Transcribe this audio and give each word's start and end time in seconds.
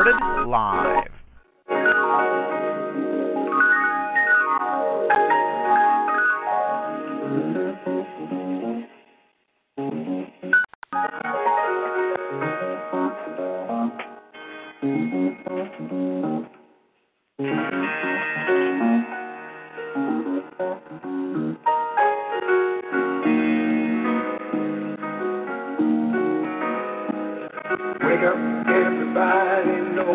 Recorded 0.00 0.48
live. 0.48 1.04
Wake 28.02 28.24
up, 28.24 28.36
everybody, 28.66 29.49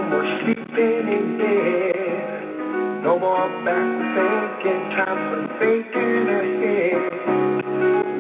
more 0.10 0.26
sleeping 0.44 1.08
in 1.10 1.38
bed. 1.38 3.04
No 3.04 3.18
more 3.20 3.50
back 3.66 3.90
thinking, 4.14 4.84
time 4.98 5.20
for 5.30 5.42
thinking 5.60 6.30
ahead. 6.30 7.10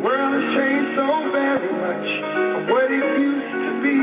World 0.04 0.34
has 0.34 0.46
changed 0.58 0.92
so 0.98 1.08
very 1.34 1.74
much 1.78 2.08
from 2.54 2.64
what 2.70 2.88
it 2.90 3.06
used 3.22 3.54
to 3.66 3.72
be. 3.86 4.00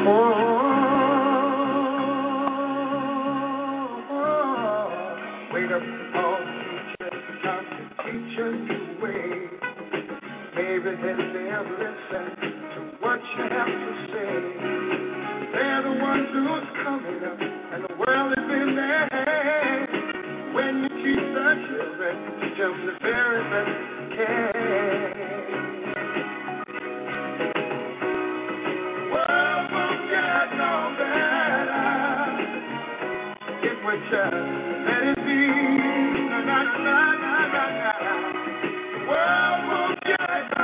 Oh, 0.06 0.53
then 11.55 11.64
they'll 11.66 11.78
listen 11.78 12.24
to 12.74 12.80
what 13.00 13.20
you 13.36 13.42
have 13.42 13.66
to 13.66 13.92
say. 14.12 14.33
They're 15.52 15.83
the 15.83 15.92
ones 16.02 16.28
who's 16.33 16.69
coming 16.83 17.22
up, 17.24 17.41
and 17.41 17.84
the 17.84 17.94
world 17.97 18.33
is 18.33 18.44
in 18.44 18.74
their 18.77 19.08
hands. 19.10 19.91
When 20.55 20.82
you 20.82 20.88
teach 20.88 21.27
the 21.34 21.55
children, 21.69 22.14
teach 22.41 22.58
them 22.58 22.86
the 22.86 22.92
very 23.02 23.42
best 23.50 23.70
you 23.94 24.06
can. 24.16 25.12
World 29.12 29.64
won't 29.72 30.00
get 30.10 30.47
no 30.58 30.75
better 30.98 31.86
if 33.62 33.77
we 33.86 33.94
just 34.10 34.64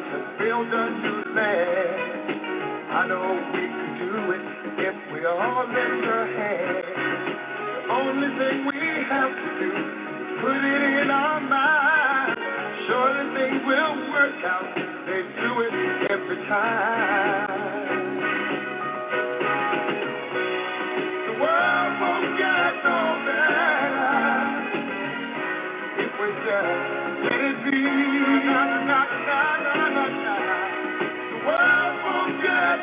to 0.00 0.18
build 0.40 0.68
a 0.72 0.84
new 1.04 1.20
land. 1.36 2.40
I 2.92 3.06
know 3.08 3.28
we 3.52 3.60
could 3.60 3.94
do 4.00 4.32
it 4.32 4.44
if 4.88 4.96
we 5.12 5.26
all 5.26 5.66
lend 5.68 6.04
a 6.08 6.20
hand. 6.32 6.84
The 7.76 7.92
only 7.92 8.30
thing 8.40 8.56
we 8.72 8.80
have 9.12 9.32
to 9.36 9.48
do 9.60 9.68
is 9.68 10.40
put 10.40 10.56
it 10.56 10.82
in 11.02 11.10
our 11.10 11.40
mind. 11.40 12.38
Surely 12.88 13.36
things 13.36 13.60
will 13.66 13.96
work 14.16 14.40
out. 14.48 14.64
They 15.04 15.22
do 15.28 15.60
it 15.60 16.10
every 16.10 16.36
time. 16.48 17.51
We 32.72 32.78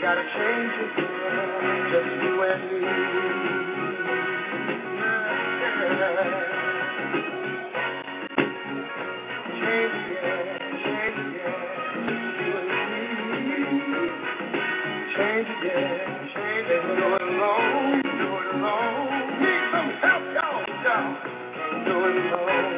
gotta 0.00 0.24
change 0.24 0.72
it, 0.72 0.88
just 1.92 2.10
you 2.24 2.40
and 2.42 2.62
me. 2.64 2.80
Change 9.60 10.00
it, 10.08 10.24
change 10.82 11.20
me. 11.28 11.44
Change. 15.14 15.48
Do 16.68 17.04
it 17.04 17.20
alone, 17.20 18.00
do 18.00 18.28
it 18.38 18.48
alone. 18.54 19.08
Need 19.42 19.62
some 19.72 19.90
help, 20.00 20.24
y'all, 20.32 20.64
y'all. 20.84 21.08
Do 21.84 21.94
it 22.08 22.16
alone, 22.32 22.77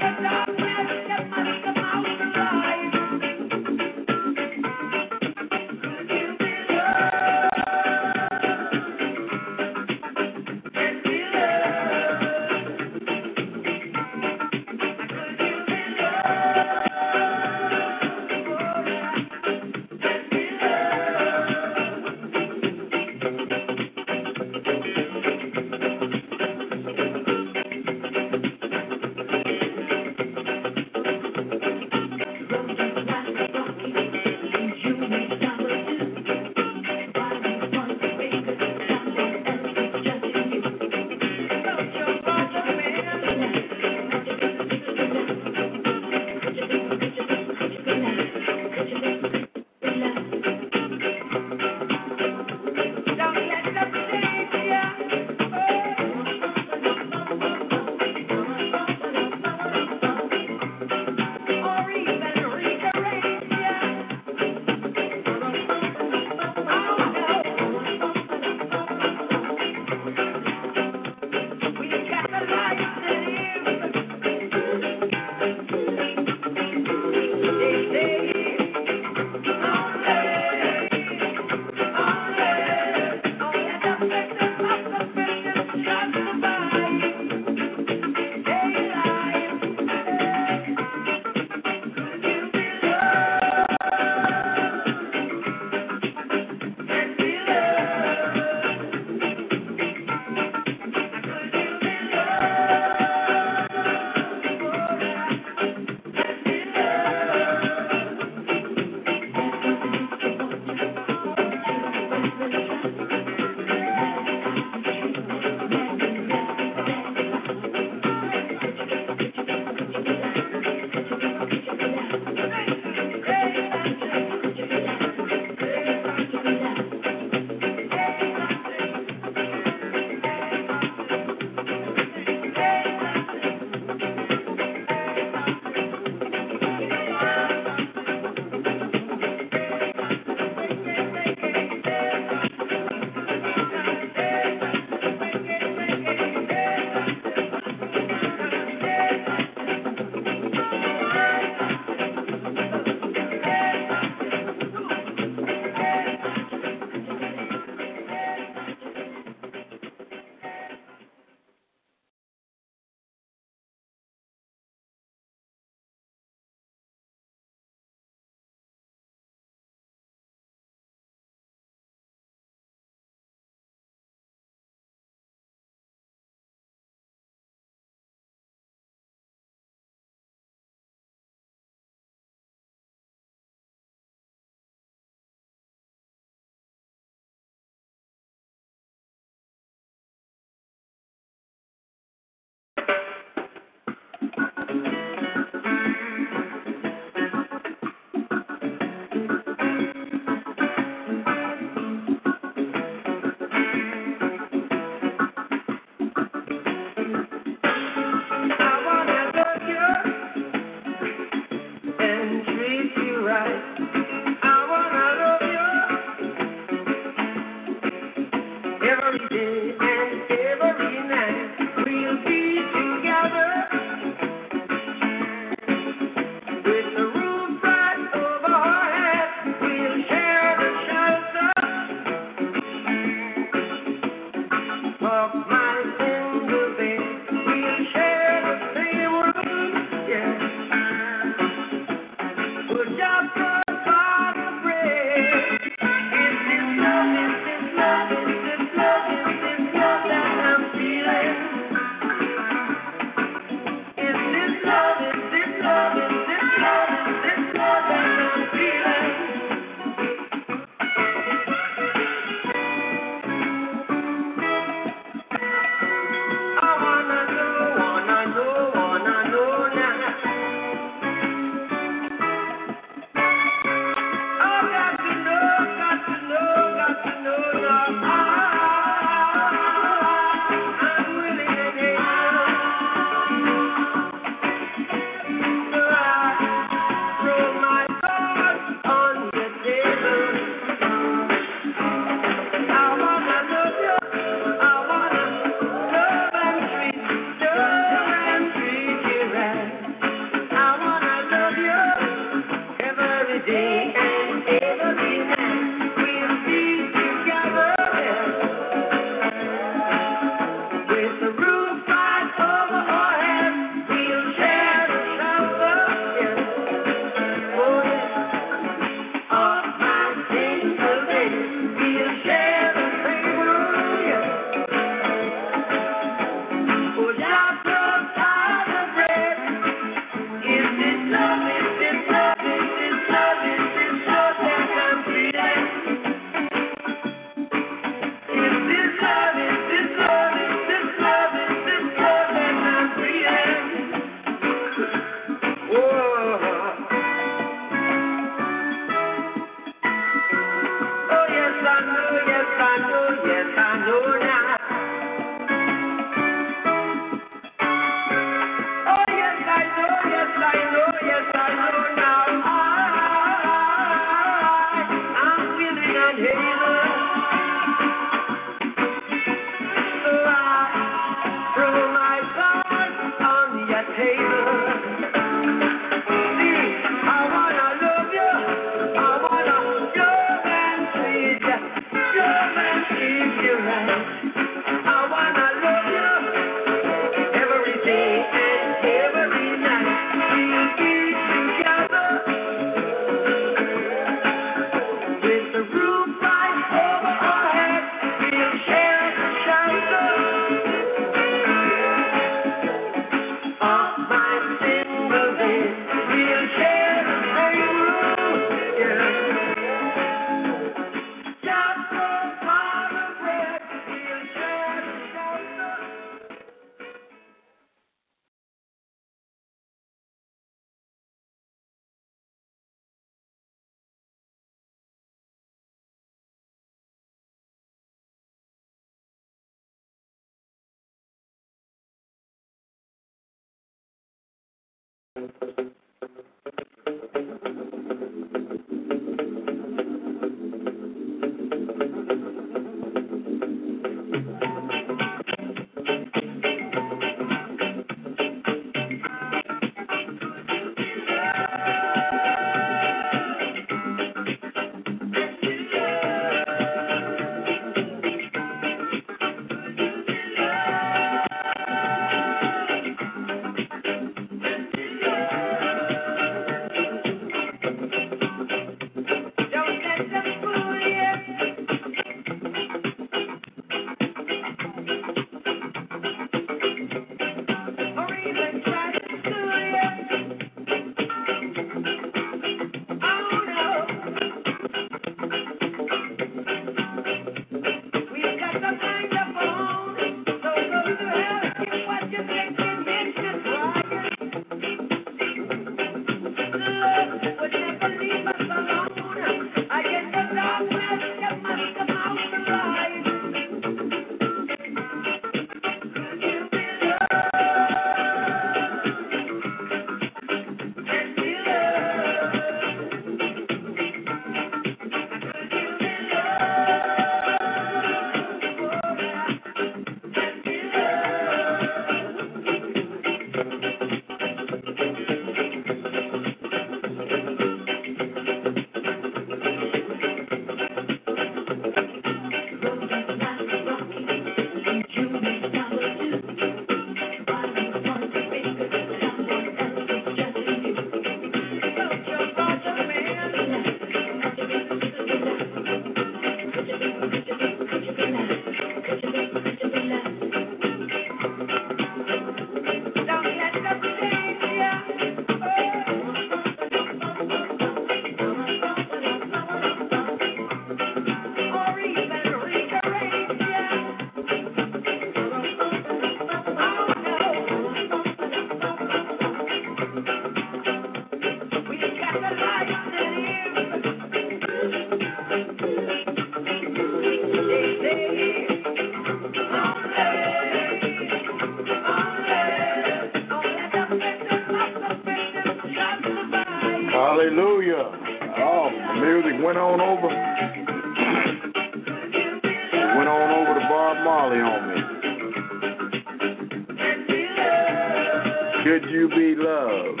Could 598.62 598.90
you 598.90 599.08
be 599.08 599.34
loved 599.38 600.00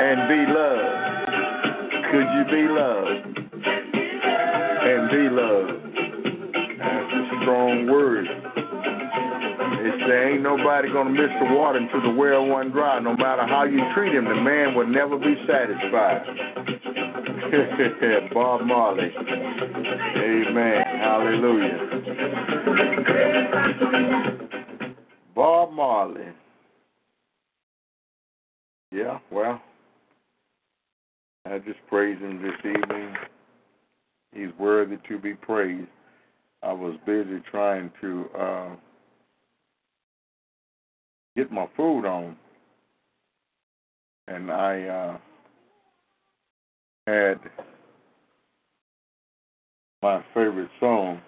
and 0.00 0.28
be 0.28 0.46
loved? 0.52 1.28
Could 2.10 2.28
you 2.34 2.44
be 2.50 2.66
loved 2.68 3.26
and 4.82 5.10
be 5.12 5.28
loved? 5.30 5.78
That's 6.78 7.12
a 7.14 7.24
strong 7.40 7.86
word. 7.86 8.26
It 9.80 9.94
say 10.08 10.32
ain't 10.32 10.42
nobody 10.42 10.92
gonna 10.92 11.10
miss 11.10 11.30
the 11.38 11.54
water 11.54 11.78
until 11.78 12.02
the 12.02 12.10
well 12.18 12.48
run 12.48 12.72
dry. 12.72 12.98
No 12.98 13.14
matter 13.16 13.46
how 13.46 13.62
you 13.62 13.80
treat 13.94 14.12
him, 14.12 14.24
the 14.24 14.34
man 14.34 14.74
will 14.74 14.88
never 14.88 15.18
be 15.18 15.36
satisfied. 15.46 16.26
Bob 18.34 18.66
Marley. 18.66 19.12
Amen. 20.16 20.82
Hallelujah. 21.00 21.78
Marley. 25.98 26.26
Yeah, 28.92 29.18
well, 29.32 29.60
I 31.44 31.58
just 31.58 31.80
praise 31.88 32.20
him 32.20 32.40
this 32.40 32.52
evening. 32.60 33.14
He's 34.32 34.60
worthy 34.60 34.96
to 35.08 35.18
be 35.18 35.34
praised. 35.34 35.88
I 36.62 36.72
was 36.72 36.94
busy 37.04 37.42
trying 37.50 37.90
to 38.00 38.26
uh, 38.38 38.68
get 41.36 41.50
my 41.50 41.66
food 41.76 42.06
on, 42.06 42.36
and 44.28 44.52
I 44.52 44.82
uh, 44.82 45.18
had 47.08 47.40
my 50.00 50.24
favorite 50.32 50.70
song, 50.78 51.20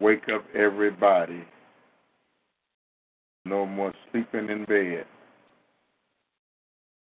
Wake 0.00 0.24
Up 0.34 0.42
Everybody. 0.54 1.44
No 3.46 3.64
more 3.64 3.92
sleeping 4.10 4.50
in 4.50 4.64
bed. 4.64 5.06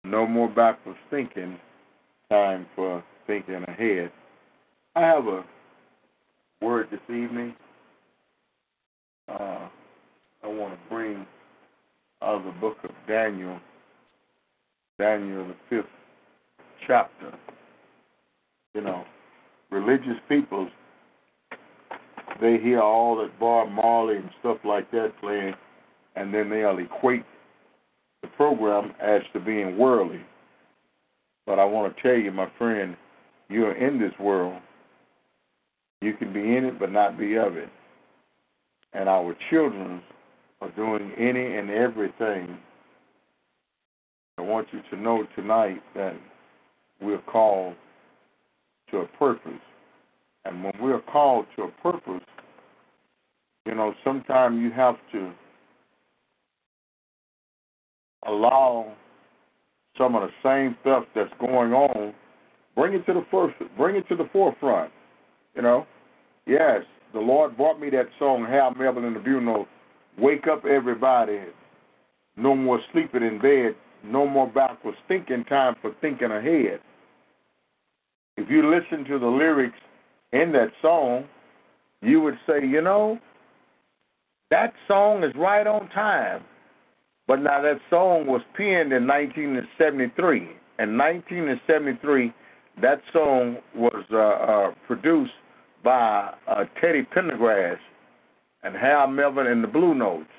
No 0.03 0.27
more 0.27 0.47
backward 0.47 0.95
thinking. 1.09 1.57
Time 2.29 2.67
for 2.75 3.03
thinking 3.25 3.63
ahead. 3.67 4.11
I 4.95 5.01
have 5.01 5.25
a 5.25 5.43
word 6.61 6.89
this 6.91 6.99
evening. 7.09 7.55
Uh, 9.27 9.67
I 10.43 10.47
want 10.47 10.75
to 10.75 10.79
bring 10.87 11.25
out 12.21 12.35
of 12.35 12.43
the 12.45 12.51
book 12.59 12.77
of 12.83 12.91
Daniel, 13.07 13.59
Daniel 14.99 15.47
the 15.47 15.55
fifth 15.67 15.89
chapter. 16.85 17.33
You 18.75 18.81
know, 18.81 19.03
religious 19.71 20.19
peoples, 20.29 20.69
they 22.39 22.59
hear 22.59 22.81
all 22.81 23.15
that 23.17 23.39
Bob 23.39 23.69
Marley 23.69 24.17
and 24.17 24.29
stuff 24.41 24.57
like 24.63 24.91
that 24.91 25.13
playing, 25.19 25.55
and 26.15 26.33
then 26.33 26.49
they'll 26.49 26.77
equate 26.77 27.23
the 28.21 28.27
program 28.29 28.93
as 29.01 29.21
to 29.33 29.39
being 29.39 29.77
worldly. 29.77 30.21
But 31.45 31.59
I 31.59 31.65
want 31.65 31.95
to 31.95 32.01
tell 32.01 32.17
you, 32.17 32.31
my 32.31 32.51
friend, 32.57 32.95
you're 33.49 33.75
in 33.75 33.99
this 33.99 34.13
world. 34.19 34.59
You 36.01 36.13
can 36.13 36.33
be 36.33 36.55
in 36.55 36.65
it, 36.65 36.79
but 36.79 36.91
not 36.91 37.17
be 37.17 37.35
of 37.35 37.57
it. 37.57 37.69
And 38.93 39.07
our 39.09 39.35
children 39.49 40.01
are 40.61 40.71
doing 40.71 41.11
any 41.17 41.57
and 41.57 41.69
everything. 41.69 42.57
I 44.37 44.41
want 44.41 44.67
you 44.71 44.81
to 44.89 45.01
know 45.01 45.25
tonight 45.35 45.81
that 45.95 46.15
we're 47.01 47.21
called 47.21 47.75
to 48.91 48.97
a 48.97 49.07
purpose. 49.17 49.51
And 50.45 50.63
when 50.63 50.73
we're 50.81 51.01
called 51.01 51.45
to 51.55 51.63
a 51.63 51.71
purpose, 51.81 52.25
you 53.65 53.75
know, 53.75 53.93
sometimes 54.03 54.59
you 54.59 54.71
have 54.71 54.95
to 55.11 55.31
allow 58.27 58.93
some 59.97 60.15
of 60.15 60.23
the 60.23 60.31
same 60.43 60.77
stuff 60.81 61.05
that's 61.15 61.33
going 61.39 61.73
on, 61.73 62.13
bring 62.75 62.93
it 62.93 63.05
to 63.05 63.13
the 63.13 63.25
first, 63.31 63.55
bring 63.77 63.95
it 63.95 64.07
to 64.09 64.15
the 64.15 64.29
forefront. 64.33 64.91
You 65.55 65.61
know, 65.61 65.85
yes, 66.45 66.81
the 67.13 67.19
Lord 67.19 67.55
brought 67.55 67.79
me 67.79 67.89
that 67.91 68.07
song, 68.19 68.45
Hal 68.45 68.73
Melvin 68.75 69.05
and 69.05 69.15
the 69.15 69.21
Bureau, 69.21 69.67
"Wake 70.17 70.47
Up 70.47 70.65
Everybody." 70.65 71.39
no 72.37 72.55
more 72.55 72.79
sleeping 72.91 73.23
in 73.23 73.39
bed, 73.39 73.75
no 74.03 74.27
more 74.27 74.47
backwards 74.47 74.97
thinking, 75.07 75.43
time 75.45 75.75
for 75.81 75.91
thinking 76.01 76.31
ahead. 76.31 76.79
If 78.37 78.49
you 78.49 78.69
listen 78.69 79.05
to 79.05 79.19
the 79.19 79.27
lyrics 79.27 79.77
in 80.33 80.51
that 80.51 80.71
song, 80.81 81.25
you 82.01 82.21
would 82.21 82.37
say, 82.45 82.65
you 82.65 82.81
know, 82.81 83.19
that 84.51 84.73
song 84.87 85.23
is 85.23 85.33
right 85.35 85.65
on 85.65 85.89
time. 85.89 86.43
But 87.27 87.41
now 87.41 87.61
that 87.61 87.79
song 87.89 88.27
was 88.27 88.41
penned 88.55 88.93
in 88.93 89.07
1973. 89.07 90.37
In 90.77 90.97
1973, 90.97 92.33
that 92.81 93.01
song 93.11 93.57
was 93.75 94.03
uh, 94.11 94.17
uh, 94.17 94.73
produced 94.87 95.31
by 95.83 96.33
uh, 96.47 96.65
Teddy 96.81 97.07
Pendergrass 97.15 97.77
and 98.63 98.75
Hal 98.75 99.07
Melvin 99.07 99.47
and 99.47 99.63
the 99.63 99.67
Blue 99.67 99.95
Notes. 99.95 100.29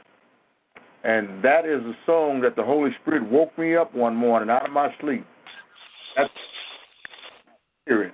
And 1.04 1.42
that 1.42 1.64
is 1.64 1.80
a 1.82 1.94
song 2.04 2.40
that 2.42 2.56
the 2.56 2.64
Holy 2.64 2.90
Spirit 3.00 3.30
woke 3.30 3.56
me 3.56 3.76
up 3.76 3.94
one 3.94 4.14
morning 4.14 4.50
out 4.50 4.66
of 4.66 4.72
my 4.72 4.92
sleep. 5.00 5.24
That's 6.16 6.30
spirit. 7.84 8.12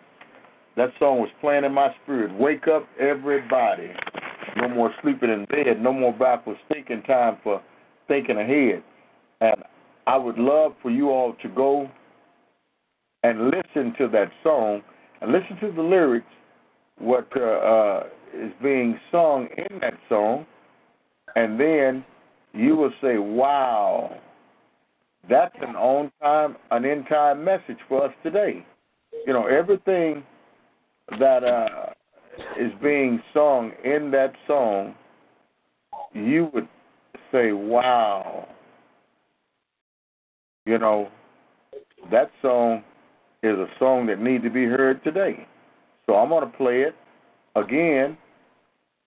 That 0.76 0.90
song 0.98 1.18
was 1.18 1.30
playing 1.40 1.64
in 1.64 1.72
my 1.72 1.94
spirit. 2.02 2.32
Wake 2.38 2.68
up, 2.68 2.86
everybody. 3.00 3.90
No 4.56 4.68
more 4.68 4.92
sleeping 5.02 5.30
in 5.30 5.46
bed. 5.46 5.80
No 5.80 5.92
more 5.92 6.12
backwards 6.12 6.60
thinking. 6.70 7.02
Time 7.02 7.38
for 7.42 7.62
thinking 8.12 8.36
ahead. 8.36 8.82
And 9.40 9.62
I 10.06 10.16
would 10.16 10.36
love 10.36 10.72
for 10.82 10.90
you 10.90 11.08
all 11.08 11.34
to 11.42 11.48
go 11.48 11.90
and 13.22 13.50
listen 13.50 13.94
to 13.98 14.08
that 14.08 14.30
song 14.42 14.82
and 15.20 15.32
listen 15.32 15.56
to 15.60 15.72
the 15.74 15.82
lyrics, 15.82 16.26
what 16.98 17.26
uh, 17.36 17.40
uh, 17.40 18.02
is 18.34 18.52
being 18.62 18.98
sung 19.10 19.48
in 19.56 19.78
that 19.80 19.94
song, 20.08 20.44
and 21.36 21.58
then 21.58 22.04
you 22.52 22.76
will 22.76 22.92
say, 23.00 23.16
"Wow, 23.18 24.18
that's 25.30 25.54
an 25.62 25.76
on 25.76 26.10
time, 26.20 26.56
an 26.70 26.84
in 26.84 27.04
time 27.04 27.44
message 27.44 27.78
for 27.88 28.04
us 28.04 28.12
today." 28.22 28.66
You 29.26 29.32
know, 29.32 29.46
everything 29.46 30.24
that 31.20 31.44
uh, 31.44 31.92
is 32.58 32.72
being 32.82 33.22
sung 33.32 33.72
in 33.84 34.10
that 34.10 34.32
song, 34.46 34.94
you 36.12 36.50
would 36.52 36.68
say, 37.32 37.52
"Wow." 37.52 38.48
You 40.64 40.78
know, 40.78 41.08
that 42.10 42.30
song 42.40 42.84
is 43.42 43.58
a 43.58 43.66
song 43.78 44.06
that 44.06 44.20
needs 44.20 44.44
to 44.44 44.50
be 44.50 44.64
heard 44.64 45.02
today. 45.02 45.46
So 46.06 46.14
I'm 46.14 46.28
going 46.28 46.48
to 46.48 46.56
play 46.56 46.82
it 46.82 46.94
again, 47.56 48.16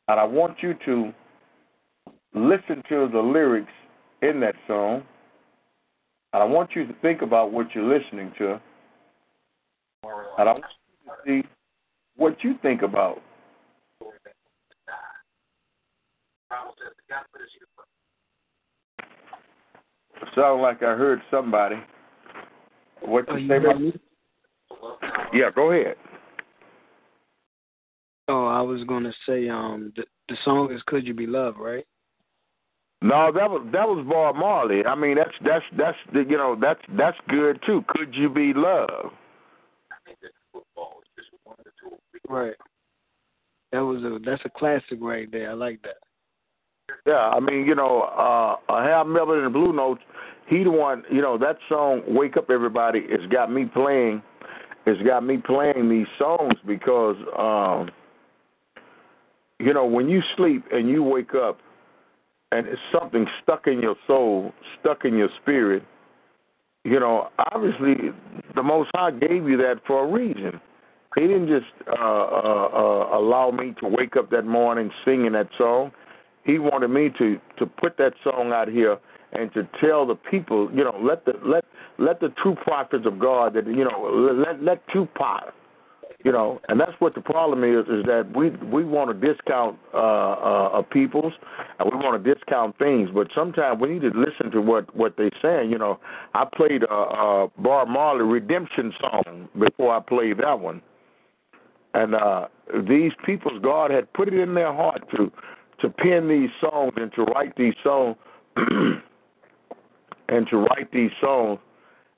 and 0.08 0.20
I 0.20 0.24
want 0.24 0.58
you 0.62 0.74
to 0.86 1.14
listen 2.34 2.84
to 2.90 3.08
the 3.12 3.20
lyrics 3.20 3.72
in 4.22 4.40
that 4.42 4.56
song, 4.68 5.04
and 6.34 6.44
I 6.44 6.46
want 6.46 6.72
you 6.76 6.86
to 6.86 6.94
think 7.02 7.22
about 7.22 7.52
what 7.52 7.68
you're 7.74 7.98
listening 7.98 8.34
to, 8.38 8.60
and 10.04 10.50
I 10.50 10.52
want 10.52 10.66
you 11.26 11.42
to 11.42 11.44
see 11.44 11.48
what 12.18 12.44
you 12.44 12.56
think 12.62 12.82
about. 12.82 13.22
Sound 20.36 20.62
like 20.62 20.84
I 20.84 20.96
heard 20.96 21.22
somebody. 21.30 21.76
What 23.02 23.28
you, 23.28 23.34
Oh, 23.34 23.38
you 23.38 23.48
say 23.48 23.58
about? 23.58 23.82
me? 23.82 23.94
Yeah, 25.34 25.50
go 25.54 25.72
ahead. 25.72 25.96
Oh, 28.28 28.48
I 28.48 28.62
was 28.62 28.84
gonna 28.88 29.14
say, 29.28 29.50
um, 29.50 29.94
the 29.96 30.04
the 30.30 30.38
song 30.44 30.74
is 30.74 30.82
"Could 30.88 31.06
You 31.06 31.14
Be 31.14 31.28
Loved," 31.28 31.60
right? 31.60 31.86
No, 33.02 33.32
that 33.32 33.50
was 33.50 33.62
that 33.72 33.88
was 33.88 34.04
Bob 34.10 34.36
Marley. 34.36 34.84
I 34.84 34.96
mean, 34.96 35.16
that's 35.16 35.36
that's 35.44 35.66
that's 35.78 35.98
the, 36.12 36.22
you 36.22 36.38
know 36.38 36.58
that's 36.60 36.82
that's 36.98 37.18
good 37.30 37.60
too. 37.66 37.84
Could 37.88 38.16
you 38.16 38.30
be 38.30 38.52
loved? 38.54 39.14
Right. 42.28 42.56
That 43.72 43.82
was 43.86 44.04
a 44.04 44.18
that's 44.26 44.42
a 44.46 44.50
classic 44.50 44.98
right 45.02 45.32
there. 45.32 45.52
I 45.52 45.54
like 45.54 45.82
that. 45.84 45.98
Yeah, 47.06 47.14
I 47.14 47.40
mean, 47.40 47.66
you 47.66 47.76
know, 47.76 48.02
uh, 48.18 48.72
uh 48.72 48.84
Hal 48.84 49.06
Melvin 49.06 49.38
and 49.38 49.46
the 49.48 49.50
Blue 49.50 49.74
Notes. 49.74 50.02
He 50.48 50.64
the 50.64 50.72
one, 50.72 51.04
you 51.12 51.22
know, 51.22 51.38
that 51.38 51.58
song 51.68 52.02
"Wake 52.08 52.38
Up 52.38 52.50
Everybody" 52.50 53.02
has 53.12 53.28
got 53.32 53.52
me 53.52 53.66
playing. 53.66 54.22
It's 54.86 55.02
got 55.02 55.26
me 55.26 55.38
playing 55.38 55.90
these 55.90 56.06
songs 56.20 56.54
because, 56.68 57.16
um, 57.38 57.90
you 59.60 59.74
know, 59.74 59.86
when 59.86 60.08
you 60.08 60.22
sleep 60.38 60.64
and 60.72 60.88
you 60.88 61.02
wake 61.02 61.34
up, 61.34 61.58
and 62.52 62.68
it's 62.68 62.82
something 62.92 63.26
stuck 63.42 63.66
in 63.66 63.82
your 63.82 63.96
soul, 64.06 64.54
stuck 64.80 65.06
in 65.06 65.18
your 65.18 65.30
spirit. 65.42 65.84
You 66.84 67.00
know, 67.00 67.30
obviously, 67.52 68.12
the 68.54 68.62
Most 68.62 68.92
High 68.94 69.12
gave 69.12 69.50
you 69.50 69.58
that 69.58 69.82
for 69.88 70.08
a 70.08 70.12
reason. 70.12 70.62
He 71.16 71.22
didn't 71.22 71.48
just 71.48 71.66
uh, 71.88 71.94
uh, 71.94 72.70
uh, 72.74 73.18
allow 73.18 73.50
me 73.50 73.74
to 73.82 73.88
wake 73.88 74.16
up 74.18 74.30
that 74.32 74.46
morning 74.46 74.92
singing 75.04 75.32
that 75.32 75.50
song. 75.58 75.92
He 76.46 76.60
wanted 76.60 76.90
me 76.90 77.10
to 77.18 77.40
to 77.58 77.66
put 77.66 77.98
that 77.98 78.14
song 78.24 78.52
out 78.54 78.68
here 78.68 78.98
and 79.34 79.54
to 79.54 79.68
tell 79.82 80.06
the 80.06 80.16
people, 80.16 80.70
you 80.74 80.84
know, 80.84 80.98
let 81.02 81.26
the 81.26 81.34
let 81.44 81.66
let 81.98 82.20
the 82.20 82.30
true 82.42 82.56
prophets 82.56 83.06
of 83.06 83.20
God 83.20 83.54
that 83.56 83.66
you 83.68 83.84
know 83.84 84.36
let 84.40 84.62
let 84.62 84.88
Tupac, 84.94 85.54
you 86.24 86.32
know, 86.32 86.62
and 86.70 86.80
that's 86.80 86.94
what 87.00 87.16
the 87.16 87.22
problem 87.22 87.64
is 87.64 87.86
is 87.88 88.06
that 88.06 88.32
we 88.36 88.52
we 88.68 88.86
want 88.86 89.10
to 89.10 89.34
discount 89.34 89.78
uh, 89.94 89.98
uh, 89.98 90.70
uh, 90.74 90.82
peoples 90.84 91.34
and 91.80 91.90
we 91.92 91.98
want 91.98 92.24
to 92.24 92.34
discount 92.34 92.78
things, 92.78 93.10
but 93.14 93.28
sometimes 93.36 93.82
we 93.82 93.90
need 93.90 94.02
to 94.02 94.12
listen 94.16 94.52
to 94.52 94.62
what 94.62 94.96
what 94.96 95.18
they're 95.18 95.32
saying. 95.42 95.72
You 95.72 95.80
know, 95.80 96.00
I 96.34 96.46
played 96.56 96.84
a, 96.84 96.94
a 96.94 97.48
Bob 97.58 97.88
Marley 97.88 98.24
redemption 98.24 98.94
song 99.02 99.50
before 99.58 99.96
I 99.96 100.00
played 100.00 100.38
that 100.38 100.60
one. 100.60 100.82
And 101.96 102.14
uh, 102.14 102.48
these 102.90 103.14
peoples, 103.26 103.62
God 103.64 103.90
had 103.90 104.12
put 104.12 104.28
it 104.28 104.34
in 104.34 104.54
their 104.54 104.74
heart 104.74 105.02
to 105.16 105.32
to 105.82 105.90
pen 105.90 106.28
these 106.28 106.50
songs 106.62 106.94
and 106.98 107.12
to 107.14 107.24
write 107.24 107.56
these 107.58 107.74
songs 107.84 108.16
and 108.58 110.48
to 110.50 110.58
write 110.58 110.92
these 110.92 111.12
songs. 111.22 111.60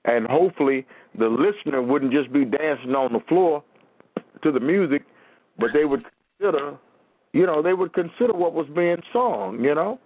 And 0.06 0.26
hopefully, 0.26 0.86
the 1.18 1.28
listener 1.28 1.82
wouldn't 1.82 2.14
just 2.14 2.32
be 2.32 2.46
dancing 2.46 2.96
on 2.96 3.14
the 3.14 3.20
floor 3.28 3.64
to 4.44 4.52
the 4.52 4.60
music, 4.60 5.04
but 5.58 5.70
they 5.74 5.86
would 5.86 6.04
consider, 6.40 6.78
you 7.34 7.46
know, 7.46 7.62
they 7.62 7.74
would 7.74 7.94
consider 7.94 8.34
what 8.34 8.54
was 8.54 8.68
being 8.76 9.02
sung, 9.12 9.60
you 9.62 9.76
know. 9.76 10.00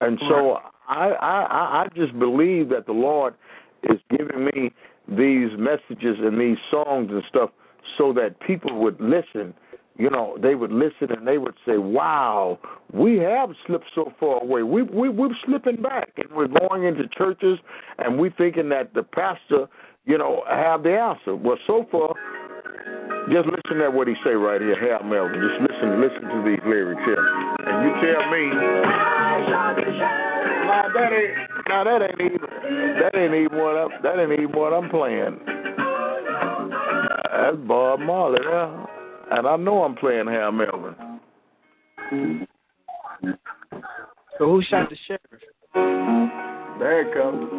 And 0.00 0.18
so 0.28 0.58
I, 0.88 1.10
I, 1.10 1.84
I 1.84 1.86
just 1.94 2.18
believe 2.18 2.68
that 2.70 2.86
the 2.86 2.92
Lord 2.92 3.34
is 3.84 3.98
giving 4.10 4.44
me 4.44 4.72
these 5.08 5.50
messages 5.58 6.16
and 6.20 6.40
these 6.40 6.56
songs 6.70 7.10
and 7.10 7.22
stuff 7.28 7.50
so 7.98 8.12
that 8.14 8.40
people 8.40 8.78
would 8.80 9.00
listen. 9.00 9.54
You 9.96 10.10
know, 10.10 10.36
they 10.42 10.56
would 10.56 10.72
listen 10.72 11.12
and 11.12 11.26
they 11.26 11.38
would 11.38 11.54
say, 11.64 11.78
"Wow, 11.78 12.58
we 12.92 13.16
have 13.18 13.50
slipped 13.66 13.86
so 13.94 14.12
far 14.18 14.42
away. 14.42 14.64
We 14.64 14.82
we 14.82 15.08
we're 15.08 15.28
slipping 15.46 15.80
back, 15.80 16.10
and 16.16 16.26
we're 16.34 16.48
going 16.48 16.82
into 16.82 17.06
churches, 17.08 17.60
and 17.98 18.18
we 18.18 18.30
thinking 18.30 18.68
that 18.70 18.92
the 18.94 19.04
pastor, 19.04 19.68
you 20.04 20.18
know, 20.18 20.42
have 20.48 20.82
the 20.82 20.98
answer. 20.98 21.36
Well, 21.36 21.58
so 21.68 21.86
far, 21.92 22.14
just 23.30 23.46
listen 23.46 23.78
to 23.78 23.90
what 23.90 24.08
he 24.08 24.14
say 24.24 24.34
right 24.34 24.60
here, 24.60 24.74
Hal 24.74 25.06
Melvin. 25.08 25.38
Just 25.40 25.60
listen, 25.62 26.00
listen 26.00 26.22
to 26.22 26.42
these 26.44 26.60
lyrics 26.66 27.02
here, 27.06 27.22
and 27.62 27.86
you 27.86 27.94
tell 28.02 28.30
me. 28.34 28.50
Nah, 30.66 30.88
that 30.92 31.12
ain't. 31.12 31.34
Nah, 31.68 31.84
that 31.84 32.02
ain't 32.02 32.20
even. 32.20 32.40
That 32.98 33.14
ain't 33.14 33.34
even 33.34 33.58
what 33.58 33.76
I'm. 33.76 33.90
That 34.02 34.18
ain't 34.18 34.32
even 34.32 34.50
what 34.50 34.72
I'm 34.72 34.90
playing. 34.90 35.38
That's 37.30 37.56
Bob 37.68 38.00
Marley, 38.00 38.40
yeah. 38.42 38.86
And 39.30 39.46
I 39.46 39.56
know 39.56 39.82
I'm 39.82 39.96
playing 39.96 40.26
Hal 40.26 40.52
Melvin. 40.52 40.94
So 44.38 44.46
who 44.46 44.62
shot 44.64 44.90
the 44.90 44.96
sheriff? 45.06 45.22
There 46.78 47.00
it 47.02 47.14
comes. 47.14 47.50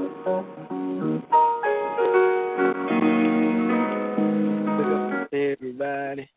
Everybody. 5.32 6.30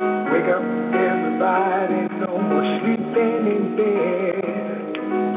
Wake 0.00 0.48
up, 0.54 0.62
everybody. 0.94 1.98
No 2.20 2.38
more 2.38 2.66
sleeping 2.80 3.46
in 3.46 3.76
bed. 3.76 4.82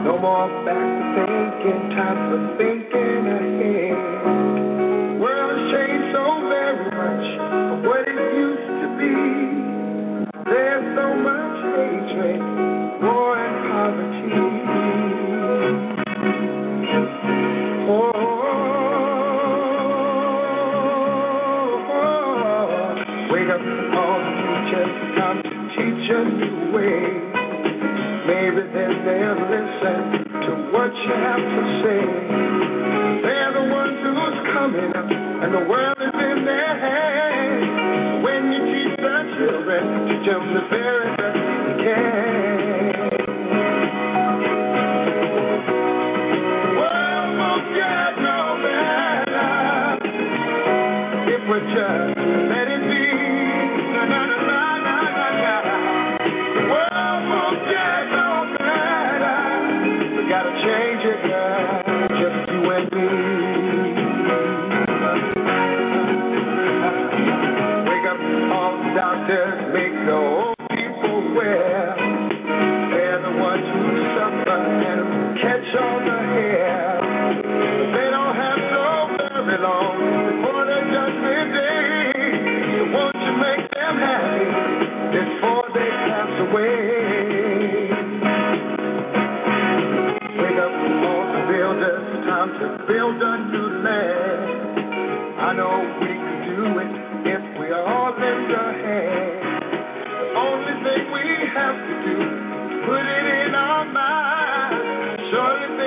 No 0.05 0.17
more 0.19 0.47
back 0.65 0.87
to 0.97 1.03
thinking. 1.15 1.81
Time 1.95 2.19
for 2.29 2.41
thinking 2.57 3.23
ahead. 3.27 4.90
they'll 29.05 29.41
listen 29.49 30.29
to 30.45 30.51
what 30.71 30.91
you 30.93 31.13
have 31.13 31.41
to 31.41 31.63
say. 31.81 32.03
They're 33.25 33.53
the 33.53 33.65
ones 33.73 33.97
who's 34.01 34.39
coming 34.53 34.91
up, 34.93 35.09
and 35.09 35.53
the 35.53 35.65
world 35.69 35.97
is 35.97 36.13
in 36.13 36.45
their 36.45 36.73
hands. 36.79 38.23
When 38.23 38.41
you 38.53 38.61
teach 38.69 38.95
the 38.97 39.17
children, 39.37 39.81
teach 40.07 40.25
them 40.29 40.53
the 40.53 40.65
very 40.69 41.09
best 41.17 41.37
you 41.37 41.75
can. 41.85 42.70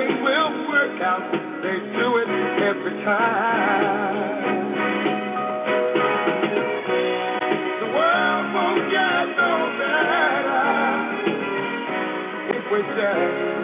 things 0.05 0.21
will 0.21 0.67
work 0.67 1.01
out. 1.01 1.31
They 1.63 1.77
do 1.97 2.17
it 2.17 2.29
every 2.63 3.03
time. 3.03 4.43
The 7.79 7.87
world 7.93 8.53
won't 8.53 8.91
get 8.91 9.25
no 9.37 9.53
better 9.79 10.65
if 12.57 12.63
we 12.71 12.79
just 12.95 13.54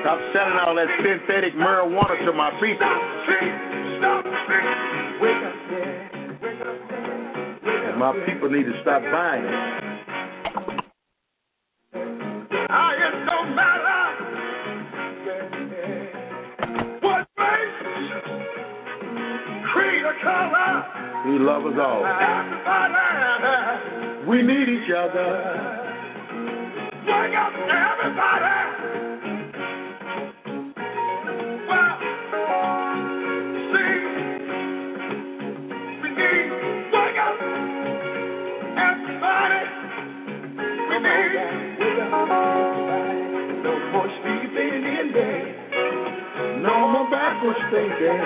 Stop 0.00 0.20
selling 0.32 0.58
all 0.64 0.74
that 0.76 0.88
synthetic 1.04 1.52
marijuana 1.54 2.16
to 2.24 2.32
my 2.32 2.50
people. 2.60 2.88
stop 3.98 4.24
my 7.98 8.12
people 8.26 8.48
need 8.48 8.64
to 8.64 8.72
stop 8.82 9.02
buying 9.12 9.44
it. 9.44 9.77
He 21.28 21.38
loves 21.38 21.66
us 21.66 21.78
all. 21.78 22.02
We 24.26 24.40
need 24.40 24.66
each 24.66 24.90
other. 24.96 25.28
wake 27.04 27.36
up, 27.36 27.52
everybody. 27.68 28.54
Well, 31.68 31.98
see, 33.68 33.94
we 36.00 36.08
need 36.16 36.48
wake 36.96 37.20
up, 37.20 37.36
everybody. 38.88 39.62
We 40.88 40.96
need 41.04 41.32
no 43.64 43.72
more 43.92 44.08
sleeping 44.22 44.82
in 44.96 45.12
bed. 45.12 45.46
No 46.62 46.88
more 46.88 47.10
backwards 47.10 47.60
thinking. 47.70 48.20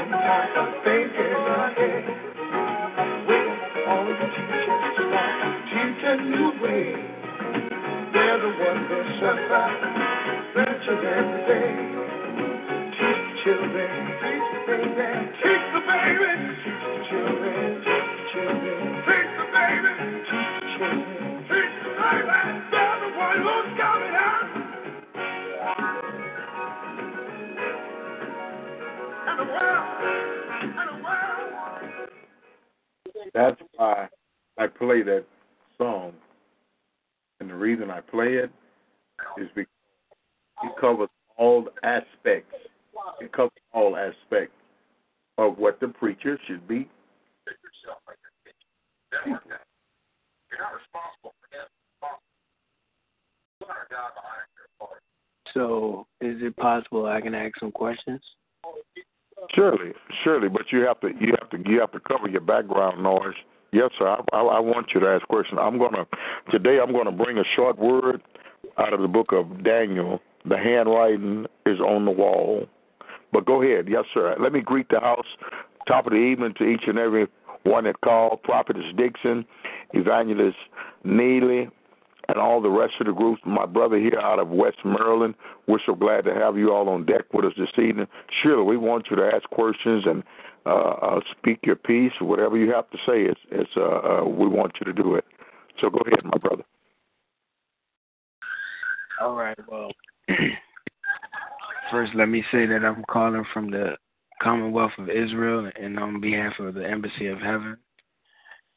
thinking 0.85 1.35
ahead. 1.35 2.02
That's 33.35 33.61
why 33.77 34.09
I 34.59 34.67
play 34.67 35.03
that 35.03 35.25
song. 35.77 36.13
And 37.41 37.51
the 37.51 37.55
reason 37.55 37.91
I 37.91 38.01
play 38.01 38.35
it 38.35 38.51
is 39.39 39.49
because 39.55 39.73
it 40.65 40.73
covers 40.81 41.09
all 41.37 41.69
aspects. 41.83 42.55
It 43.21 43.33
covers 43.33 43.51
all 43.73 43.97
aspects 43.97 44.55
of 45.39 45.59
what 45.59 45.81
the 45.81 45.89
preacher 45.89 46.39
should 46.47 46.67
be. 46.69 46.89
So, 55.55 56.07
is 56.21 56.37
it 56.41 56.57
possible 56.57 57.07
I 57.07 57.21
can 57.21 57.35
ask 57.35 57.59
some 57.61 57.73
questions? 57.73 58.21
Surely, 59.55 59.93
surely, 60.25 60.49
but 60.49 60.63
you 60.71 60.81
have 60.87 61.01
to 61.01 61.09
you 61.21 61.35
have 61.41 61.51
to 61.51 61.71
you 61.71 61.81
have 61.81 61.93
to 61.93 62.01
cover 62.01 62.29
your 62.29 62.41
background 62.41 63.03
noise. 63.03 63.35
Yes, 63.73 63.91
sir. 63.99 64.07
I, 64.07 64.21
I, 64.33 64.41
I 64.41 64.61
want 64.61 64.89
you 64.95 65.01
to 65.01 65.07
ask 65.09 65.27
questions. 65.27 65.59
I'm 65.61 65.79
gonna 65.79 66.07
today. 66.51 66.79
I'm 66.83 66.93
gonna 66.93 67.13
bring 67.13 67.39
a 67.39 67.45
short 67.57 67.79
word 67.79 68.23
out 68.79 68.93
of 68.93 69.01
the 69.01 69.09
book 69.09 69.33
of 69.33 69.65
Daniel. 69.65 70.21
The 70.45 70.59
handwriting 70.59 71.47
is 71.67 71.81
on 71.81 72.05
the 72.05 72.11
wall. 72.11 72.67
But 73.33 73.47
go 73.47 73.63
ahead, 73.63 73.89
yes, 73.89 74.05
sir. 74.13 74.37
Let 74.39 74.53
me 74.53 74.61
greet 74.61 74.89
the 74.91 75.01
house. 75.01 75.27
Top 75.89 76.07
of 76.07 76.13
the 76.13 76.19
evening 76.19 76.55
to 76.59 76.65
each 76.65 76.83
and 76.87 76.99
every 76.99 77.27
one 77.65 77.85
that 77.85 78.01
called. 78.03 78.43
Prophetess 78.43 78.85
Dixon, 78.97 79.45
Evangelist 79.95 80.57
Neely, 81.05 81.69
and 82.29 82.39
all 82.39 82.61
the 82.61 82.71
rest 82.71 82.95
of 83.01 83.07
the 83.07 83.13
groups. 83.13 83.41
My 83.45 83.67
brother 83.67 83.99
here 83.99 84.19
out 84.21 84.39
of 84.39 84.49
West 84.49 84.79
Maryland. 84.85 85.35
We're 85.67 85.81
so 85.85 85.95
glad 85.95 86.25
to 86.25 86.35
have 86.35 86.57
you 86.57 86.73
all 86.73 86.89
on 86.89 87.07
deck 87.07 87.33
with 87.33 87.45
us 87.45 87.53
this 87.57 87.71
evening. 87.79 88.07
Surely 88.43 88.65
we 88.65 88.77
want 88.77 89.07
you 89.11 89.17
to 89.17 89.31
ask 89.35 89.49
questions 89.51 90.05
and 90.07 90.23
uh, 90.67 90.71
uh, 90.71 91.21
speak 91.39 91.61
your 91.65 91.77
piece, 91.77 92.13
whatever 92.21 92.57
you 92.57 92.73
have 92.73 92.89
to 92.91 92.99
say. 92.99 93.23
It's, 93.23 93.41
it's 93.51 93.71
uh, 93.77 93.81
uh, 93.81 94.25
we 94.25 94.47
want 94.47 94.73
you 94.81 94.93
to 94.93 95.03
do 95.03 95.15
it. 95.17 95.25
So 95.81 95.91
go 95.91 96.01
ahead, 96.07 96.25
my 96.25 96.39
brother. 96.39 96.65
All 99.23 99.37
right. 99.37 99.57
Well, 99.71 99.93
first, 101.93 102.13
let 102.17 102.29
me 102.29 102.43
say 102.51 102.67
that 102.67 102.85
I'm 102.85 103.05
calling 103.09 103.45
from 103.55 103.71
the 103.71 103.95
Commonwealth 104.43 104.91
of 104.99 105.09
Israel 105.09 105.71
and 105.81 105.97
on 105.97 106.21
behalf 106.21 106.55
of 106.59 106.75
the 106.75 106.85
Embassy 106.85 107.29
of 107.29 107.39
Heaven. 107.39 107.77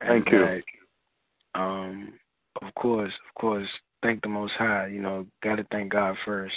Thank 0.02 0.28
And 0.28 0.34
you. 0.34 0.46
that, 0.46 1.60
um, 1.60 2.14
of 2.62 2.76
course, 2.76 3.12
of 3.28 3.41
course, 3.41 3.68
thank 4.04 4.22
the 4.22 4.30
Most 4.30 4.54
High. 4.54 4.86
You 4.88 5.02
know, 5.02 5.26
got 5.41 5.56
to 5.56 5.66
thank 5.72 5.91
God 5.91 6.16
first. 6.24 6.54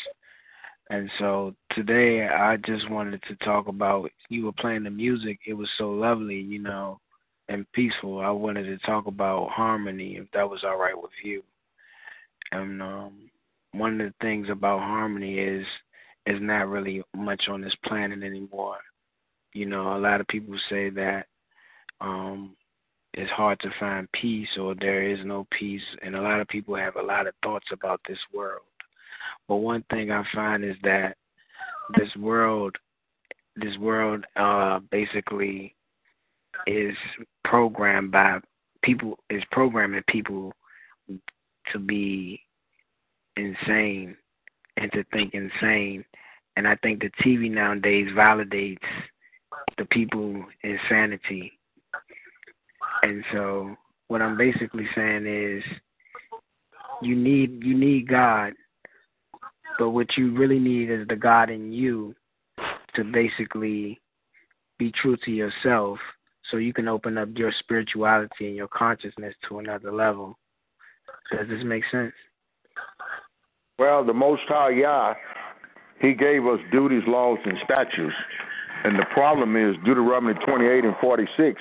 And 0.90 1.10
so 1.18 1.54
today, 1.72 2.28
I 2.28 2.58
just 2.58 2.90
wanted 2.90 3.22
to 3.22 3.36
talk 3.36 3.68
about. 3.68 4.10
You 4.28 4.44
were 4.44 4.52
playing 4.52 4.84
the 4.84 4.90
music; 4.90 5.38
it 5.46 5.54
was 5.54 5.68
so 5.78 5.92
lovely, 5.92 6.38
you 6.38 6.58
know, 6.58 7.00
and 7.48 7.70
peaceful. 7.72 8.20
I 8.20 8.30
wanted 8.30 8.64
to 8.64 8.76
talk 8.86 9.06
about 9.06 9.48
harmony, 9.48 10.16
if 10.16 10.30
that 10.34 10.48
was 10.48 10.62
all 10.62 10.76
right 10.76 11.00
with 11.00 11.12
you. 11.24 11.42
And 12.52 12.82
um, 12.82 13.30
one 13.72 14.00
of 14.00 14.08
the 14.08 14.14
things 14.20 14.48
about 14.50 14.80
harmony 14.80 15.38
is 15.38 15.66
is 16.26 16.38
not 16.40 16.68
really 16.68 17.02
much 17.16 17.44
on 17.48 17.60
this 17.60 17.74
planet 17.84 18.22
anymore. 18.22 18.76
You 19.54 19.66
know, 19.66 19.96
a 19.96 19.98
lot 19.98 20.20
of 20.20 20.28
people 20.28 20.54
say 20.68 20.90
that 20.90 21.26
um 22.00 22.54
it's 23.14 23.30
hard 23.32 23.58
to 23.60 23.70
find 23.80 24.10
peace 24.12 24.48
or 24.60 24.74
there 24.74 25.02
is 25.02 25.18
no 25.24 25.46
peace 25.58 25.82
and 26.02 26.14
a 26.14 26.20
lot 26.20 26.40
of 26.40 26.48
people 26.48 26.76
have 26.76 26.96
a 26.96 27.02
lot 27.02 27.26
of 27.26 27.34
thoughts 27.42 27.66
about 27.72 28.00
this 28.06 28.18
world. 28.32 28.62
But 29.48 29.56
one 29.56 29.84
thing 29.90 30.10
I 30.10 30.22
find 30.34 30.64
is 30.64 30.76
that 30.82 31.16
this 31.96 32.14
world 32.16 32.76
this 33.56 33.76
world 33.78 34.24
uh 34.36 34.80
basically 34.90 35.74
is 36.66 36.94
programmed 37.44 38.12
by 38.12 38.38
people 38.82 39.18
is 39.30 39.42
programming 39.50 40.02
people 40.08 40.52
to 41.72 41.78
be 41.78 42.40
insane 43.38 44.16
and 44.76 44.90
to 44.92 45.04
think 45.12 45.34
insane. 45.34 46.04
And 46.56 46.66
I 46.66 46.76
think 46.76 47.00
the 47.00 47.10
TV 47.24 47.50
nowadays 47.50 48.08
validates 48.16 48.78
the 49.76 49.84
people 49.86 50.44
insanity. 50.62 51.52
And 53.02 53.24
so 53.32 53.76
what 54.08 54.22
I'm 54.22 54.36
basically 54.36 54.86
saying 54.94 55.26
is 55.26 55.62
you 57.00 57.14
need 57.14 57.62
you 57.62 57.76
need 57.76 58.08
God, 58.08 58.54
but 59.78 59.90
what 59.90 60.16
you 60.16 60.36
really 60.36 60.58
need 60.58 60.90
is 60.90 61.06
the 61.06 61.16
God 61.16 61.50
in 61.50 61.72
you 61.72 62.14
to 62.94 63.04
basically 63.04 64.00
be 64.78 64.92
true 65.00 65.16
to 65.24 65.30
yourself 65.30 65.98
so 66.50 66.56
you 66.56 66.72
can 66.72 66.88
open 66.88 67.18
up 67.18 67.28
your 67.36 67.52
spirituality 67.60 68.46
and 68.46 68.56
your 68.56 68.68
consciousness 68.68 69.34
to 69.48 69.58
another 69.58 69.92
level. 69.92 70.38
Does 71.30 71.48
this 71.48 71.64
make 71.64 71.84
sense? 71.90 72.12
Well, 73.78 74.04
the 74.04 74.12
Most 74.12 74.42
High 74.48 74.70
Yah, 74.70 75.14
He 76.00 76.12
gave 76.12 76.44
us 76.46 76.58
duties, 76.72 77.04
laws, 77.06 77.38
and 77.44 77.56
statutes. 77.64 78.14
And 78.82 78.98
the 78.98 79.06
problem 79.12 79.54
is 79.54 79.76
Deuteronomy 79.84 80.34
28 80.44 80.84
and 80.84 80.94
46 81.00 81.60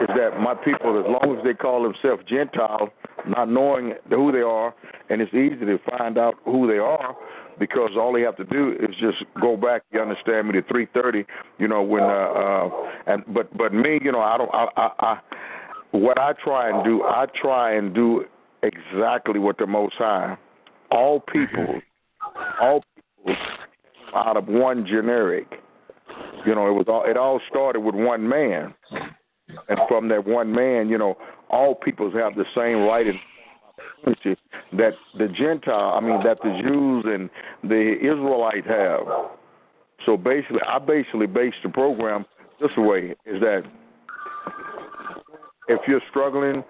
is 0.00 0.08
that 0.16 0.40
my 0.40 0.54
people, 0.54 0.98
as 0.98 1.06
long 1.06 1.36
as 1.38 1.44
they 1.44 1.54
call 1.54 1.84
themselves 1.84 2.24
Gentile, 2.28 2.90
not 3.28 3.48
knowing 3.48 3.94
who 4.08 4.32
they 4.32 4.40
are, 4.40 4.74
and 5.08 5.20
it's 5.22 5.32
easy 5.32 5.64
to 5.64 5.78
find 5.96 6.18
out 6.18 6.34
who 6.44 6.66
they 6.66 6.78
are 6.78 7.16
because 7.60 7.90
all 7.96 8.12
they 8.12 8.22
have 8.22 8.36
to 8.36 8.44
do 8.44 8.72
is 8.72 8.90
just 9.00 9.18
go 9.40 9.56
back. 9.56 9.82
You 9.92 10.00
understand 10.00 10.48
me? 10.48 10.54
To 10.54 10.62
3:30, 10.62 11.24
you 11.58 11.68
know 11.68 11.82
when. 11.82 12.02
Uh, 12.02 12.06
uh, 12.06 12.70
and 13.06 13.22
but 13.32 13.56
but 13.56 13.72
me, 13.72 14.00
you 14.02 14.10
know, 14.10 14.20
I 14.20 14.36
don't. 14.38 14.52
I, 14.52 14.66
I, 14.76 14.90
I 14.98 15.20
what 15.92 16.18
I 16.18 16.32
try 16.32 16.70
and 16.70 16.84
do, 16.84 17.04
I 17.04 17.26
try 17.40 17.74
and 17.76 17.94
do 17.94 18.24
exactly 18.64 19.38
what 19.38 19.58
the 19.58 19.66
Most 19.68 19.94
High. 19.96 20.36
All 20.94 21.20
people, 21.20 21.80
all 22.60 22.84
people, 23.26 23.36
out 24.14 24.36
of 24.36 24.46
one 24.46 24.86
generic. 24.86 25.46
You 26.46 26.54
know, 26.54 26.68
it 26.68 26.72
was 26.72 26.84
all. 26.88 27.04
It 27.04 27.16
all 27.16 27.40
started 27.50 27.80
with 27.80 27.96
one 27.96 28.28
man, 28.28 28.72
and 29.68 29.78
from 29.88 30.08
that 30.08 30.24
one 30.24 30.52
man, 30.52 30.88
you 30.88 30.96
know, 30.96 31.16
all 31.50 31.74
peoples 31.74 32.14
have 32.14 32.36
the 32.36 32.44
same 32.54 32.84
right 32.84 33.08
and 33.08 33.18
opportunity 34.06 34.40
that 34.72 34.92
the 35.18 35.28
Gentile, 35.28 35.94
I 35.94 36.00
mean, 36.00 36.22
that 36.24 36.38
the 36.42 36.60
Jews 36.62 37.04
and 37.06 37.28
the 37.68 37.96
Israelites 38.00 38.66
have. 38.68 39.02
So 40.06 40.16
basically, 40.16 40.60
I 40.68 40.78
basically 40.78 41.26
base 41.26 41.54
the 41.64 41.70
program 41.70 42.24
this 42.60 42.70
way: 42.76 43.14
is 43.26 43.40
that 43.40 43.62
if 45.68 45.80
you're 45.88 46.02
struggling 46.10 46.62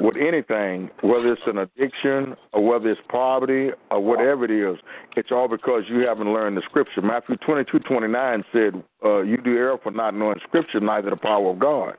with 0.00 0.16
anything, 0.16 0.90
whether 1.02 1.32
it's 1.32 1.42
an 1.46 1.58
addiction 1.58 2.36
or 2.52 2.64
whether 2.64 2.90
it's 2.90 3.00
poverty 3.08 3.70
or 3.90 4.00
whatever 4.00 4.44
it 4.44 4.50
is, 4.50 4.78
it's 5.16 5.30
all 5.32 5.48
because 5.48 5.84
you 5.88 6.06
haven't 6.06 6.32
learned 6.32 6.56
the 6.56 6.62
scripture. 6.68 7.02
Matthew 7.02 7.36
twenty 7.36 7.64
two 7.70 7.78
twenty 7.80 8.08
nine 8.08 8.44
said, 8.52 8.82
uh, 9.04 9.20
You 9.22 9.36
do 9.38 9.56
err 9.56 9.78
for 9.82 9.90
not 9.90 10.14
knowing 10.14 10.38
scripture, 10.46 10.80
neither 10.80 11.10
the 11.10 11.16
power 11.16 11.50
of 11.50 11.58
God. 11.58 11.96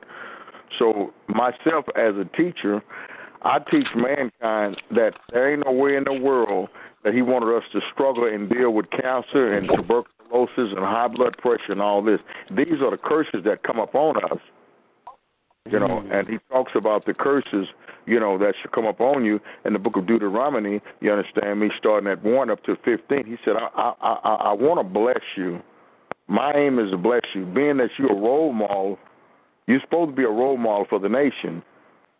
So, 0.78 1.12
myself 1.28 1.84
as 1.96 2.14
a 2.14 2.24
teacher, 2.36 2.82
I 3.42 3.58
teach 3.70 3.88
mankind 3.94 4.80
that 4.92 5.12
there 5.32 5.52
ain't 5.52 5.64
no 5.66 5.72
way 5.72 5.96
in 5.96 6.04
the 6.04 6.12
world 6.12 6.68
that 7.04 7.14
he 7.14 7.22
wanted 7.22 7.54
us 7.56 7.64
to 7.72 7.80
struggle 7.92 8.26
and 8.26 8.48
deal 8.48 8.70
with 8.70 8.90
cancer 8.90 9.54
and 9.54 9.68
tuberculosis 9.68 10.72
and 10.76 10.78
high 10.78 11.08
blood 11.08 11.36
pressure 11.38 11.72
and 11.72 11.80
all 11.80 12.02
this. 12.02 12.20
These 12.50 12.80
are 12.82 12.90
the 12.90 12.98
curses 13.02 13.42
that 13.44 13.62
come 13.62 13.78
upon 13.78 14.16
us. 14.24 14.38
You 15.70 15.80
know, 15.80 15.88
mm-hmm. 15.88 16.12
and 16.12 16.28
he 16.28 16.38
talks 16.50 16.72
about 16.74 17.06
the 17.06 17.14
curses, 17.14 17.66
you 18.06 18.18
know, 18.18 18.38
that 18.38 18.54
should 18.60 18.72
come 18.72 18.86
upon 18.86 19.24
you 19.24 19.40
in 19.64 19.72
the 19.72 19.78
book 19.78 19.96
of 19.96 20.06
Deuteronomy. 20.06 20.80
You 21.00 21.12
understand 21.12 21.60
me? 21.60 21.70
Starting 21.78 22.08
at 22.08 22.22
one 22.24 22.50
up 22.50 22.62
to 22.64 22.76
fifteen, 22.84 23.24
he 23.24 23.36
said, 23.44 23.54
"I, 23.56 23.68
I, 24.00 24.16
I, 24.22 24.34
I 24.34 24.52
want 24.52 24.80
to 24.80 24.84
bless 24.84 25.22
you. 25.36 25.60
My 26.28 26.52
aim 26.54 26.78
is 26.78 26.90
to 26.90 26.96
bless 26.96 27.22
you. 27.34 27.44
Being 27.44 27.78
that 27.78 27.90
you're 27.98 28.12
a 28.12 28.20
role 28.20 28.52
model, 28.52 28.98
you're 29.66 29.80
supposed 29.80 30.10
to 30.10 30.16
be 30.16 30.24
a 30.24 30.28
role 30.28 30.56
model 30.56 30.86
for 30.88 30.98
the 30.98 31.08
nation. 31.08 31.62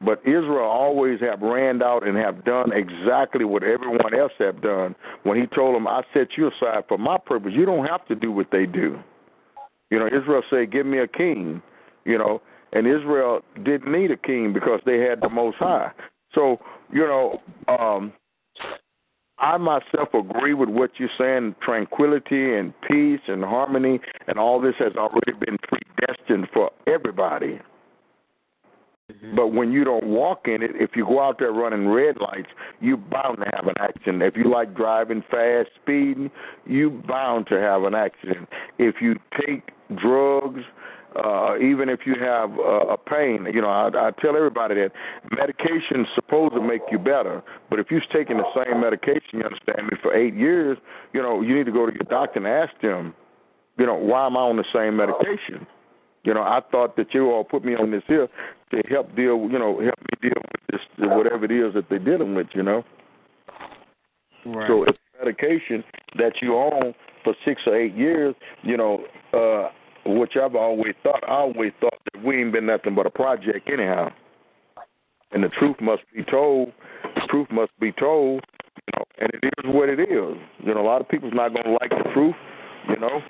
But 0.03 0.21
Israel 0.25 0.65
always 0.65 1.21
have 1.21 1.43
ran 1.43 1.83
out 1.83 2.07
and 2.07 2.17
have 2.17 2.45
done 2.45 2.73
exactly 2.73 3.45
what 3.45 3.63
everyone 3.63 4.19
else 4.19 4.33
have 4.39 4.63
done. 4.63 4.95
When 5.25 5.39
he 5.39 5.47
told 5.47 5.77
them, 5.77 5.87
I 5.87 6.03
set 6.15 6.29
you 6.39 6.49
aside 6.49 6.85
for 6.89 6.97
my 6.97 7.19
purpose, 7.19 7.53
you 7.55 7.67
don't 7.67 7.87
have 7.87 8.07
to 8.09 8.15
do 8.15 8.33
what 8.33 8.47
they 8.51 8.65
do. 8.65 8.99
You 9.91 9.99
know, 9.99 10.07
Israel 10.07 10.43
said, 10.49 10.73
Give 10.73 10.87
me 10.87 10.99
a 10.99 11.07
king, 11.07 11.61
you 12.05 12.17
know, 12.17 12.41
and 12.73 12.87
Israel 12.87 13.41
didn't 13.65 13.91
need 13.91 14.11
a 14.11 14.17
king 14.17 14.53
because 14.53 14.81
they 14.87 14.99
had 14.99 15.21
the 15.21 15.29
most 15.29 15.57
high. 15.57 15.91
So, 16.35 16.59
you 16.93 17.07
know, 17.07 17.41
um 17.69 18.13
I 19.39 19.57
myself 19.57 20.13
agree 20.13 20.53
with 20.53 20.69
what 20.69 20.91
you're 20.99 21.09
saying. 21.19 21.57
Tranquility 21.63 22.57
and 22.57 22.75
peace 22.83 23.21
and 23.27 23.43
harmony 23.43 23.99
and 24.27 24.39
all 24.39 24.61
this 24.61 24.75
has 24.79 24.93
already 24.97 25.33
been 25.33 25.57
predestined 25.59 26.49
for 26.53 26.71
everybody. 26.87 27.59
Mm-hmm. 29.11 29.37
But 29.37 29.49
when 29.49 29.73
you 29.73 29.85
don't 29.85 30.07
walk 30.07 30.47
in 30.47 30.63
it, 30.63 30.73
if 30.75 30.91
you 30.95 31.05
go 31.05 31.21
out 31.21 31.39
there 31.39 31.53
running 31.53 31.89
red 31.89 32.17
lights, 32.21 32.51
you're 32.81 32.97
bound 32.97 33.39
to 33.39 33.51
have 33.55 33.67
an 33.67 33.75
accident. 33.81 34.23
If 34.23 34.37
you 34.37 34.51
like 34.51 34.75
driving 34.75 35.25
fast, 35.31 35.71
speeding, 35.83 36.31
you're 36.67 36.91
bound 36.91 37.47
to 37.49 37.59
have 37.59 37.85
an 37.85 37.95
accident. 37.95 38.49
If 38.79 38.97
you 39.01 39.17
take 39.47 39.71
drugs, 39.97 40.63
uh, 41.17 41.59
even 41.59 41.89
if 41.89 42.01
you 42.07 42.15
have 42.21 42.51
uh, 42.59 42.95
a 42.95 42.97
pain, 42.97 43.47
you 43.53 43.61
know, 43.61 43.69
I, 43.69 43.89
I 43.89 44.11
tell 44.21 44.37
everybody 44.37 44.77
that 44.77 44.93
medication's 45.31 46.07
supposed 46.15 46.55
to 46.55 46.63
make 46.63 46.83
you 46.91 46.99
better, 46.99 47.43
but 47.69 47.79
if 47.79 47.87
you're 47.91 48.01
taking 48.13 48.39
the 48.39 48.45
same 48.55 48.81
medication, 48.81 49.41
you 49.41 49.43
understand 49.43 49.89
me, 49.91 49.99
for 50.03 50.15
eight 50.15 50.35
years, 50.35 50.79
you 51.13 51.23
know, 51.23 51.43
you 51.43 51.57
need 51.57 51.67
to 51.67 51.73
go 51.73 51.87
to 51.87 51.93
your 51.93 52.07
doctor 52.09 52.39
and 52.39 52.47
ask 52.47 52.81
them, 52.81 53.15
you 53.79 53.87
know, 53.87 53.95
why 53.95 54.27
am 54.27 54.37
I 54.37 54.41
on 54.41 54.57
the 54.57 54.65
same 54.73 54.97
medication? 54.97 55.67
You 56.23 56.35
know, 56.35 56.43
I 56.43 56.61
thought 56.71 56.97
that 56.97 57.15
you 57.15 57.31
all 57.31 57.45
put 57.45 57.65
me 57.65 57.75
on 57.75 57.91
this 57.91 58.03
here 58.07 58.29
to 58.73 58.83
help 58.89 59.15
deal, 59.17 59.49
you 59.51 59.59
know, 59.59 59.81
help 59.81 59.99
me 60.01 60.29
deal 60.29 60.33
with 60.37 60.61
this, 60.71 60.81
whatever 60.99 61.47
it 61.47 61.51
is 61.51 61.75
that 61.75 61.89
they're 61.89 61.99
dealing 61.99 62.35
with, 62.35 62.49
you 62.55 62.63
know. 62.63 62.85
Right. 64.45 64.69
So 64.69 64.85
it's 64.85 64.99
medication 65.19 65.83
that 66.19 66.35
you 66.43 66.57
own 66.57 66.95
for 67.25 67.35
six 67.45 67.63
or 67.67 67.77
eight 67.77 67.95
years, 67.95 68.35
you 68.63 68.77
know, 68.77 69.05
uh, 69.33 69.71
which 70.19 70.33
I've 70.43 70.55
always 70.55 70.95
thought, 71.03 71.23
I 71.27 71.33
always 71.33 71.73
thought 71.81 71.99
that 72.13 72.25
we 72.25 72.41
ain't 72.41 72.53
been 72.53 72.67
nothing 72.67 72.95
but 72.95 73.07
a 73.07 73.11
project 73.11 73.69
anyhow. 73.73 74.11
And 75.33 75.45
the 75.45 75.49
truth 75.49 75.77
must 75.81 76.03
be 76.15 76.25
told. 76.25 76.73
The 77.15 77.23
truth 77.29 77.49
must 77.51 77.73
be 77.81 77.93
told, 77.93 78.43
you 78.77 78.93
know, 78.97 79.05
and 79.19 79.31
it 79.33 79.45
is 79.45 79.75
what 79.75 79.89
it 79.89 80.01
is. 80.01 80.37
You 80.65 80.75
know, 80.75 80.81
a 80.81 80.87
lot 80.87 81.01
of 81.01 81.09
people's 81.09 81.35
not 81.35 81.49
to 81.49 81.71
like 81.81 81.91
the 81.91 82.11
truth, 82.13 82.35
you 82.89 82.97
know. 82.97 83.21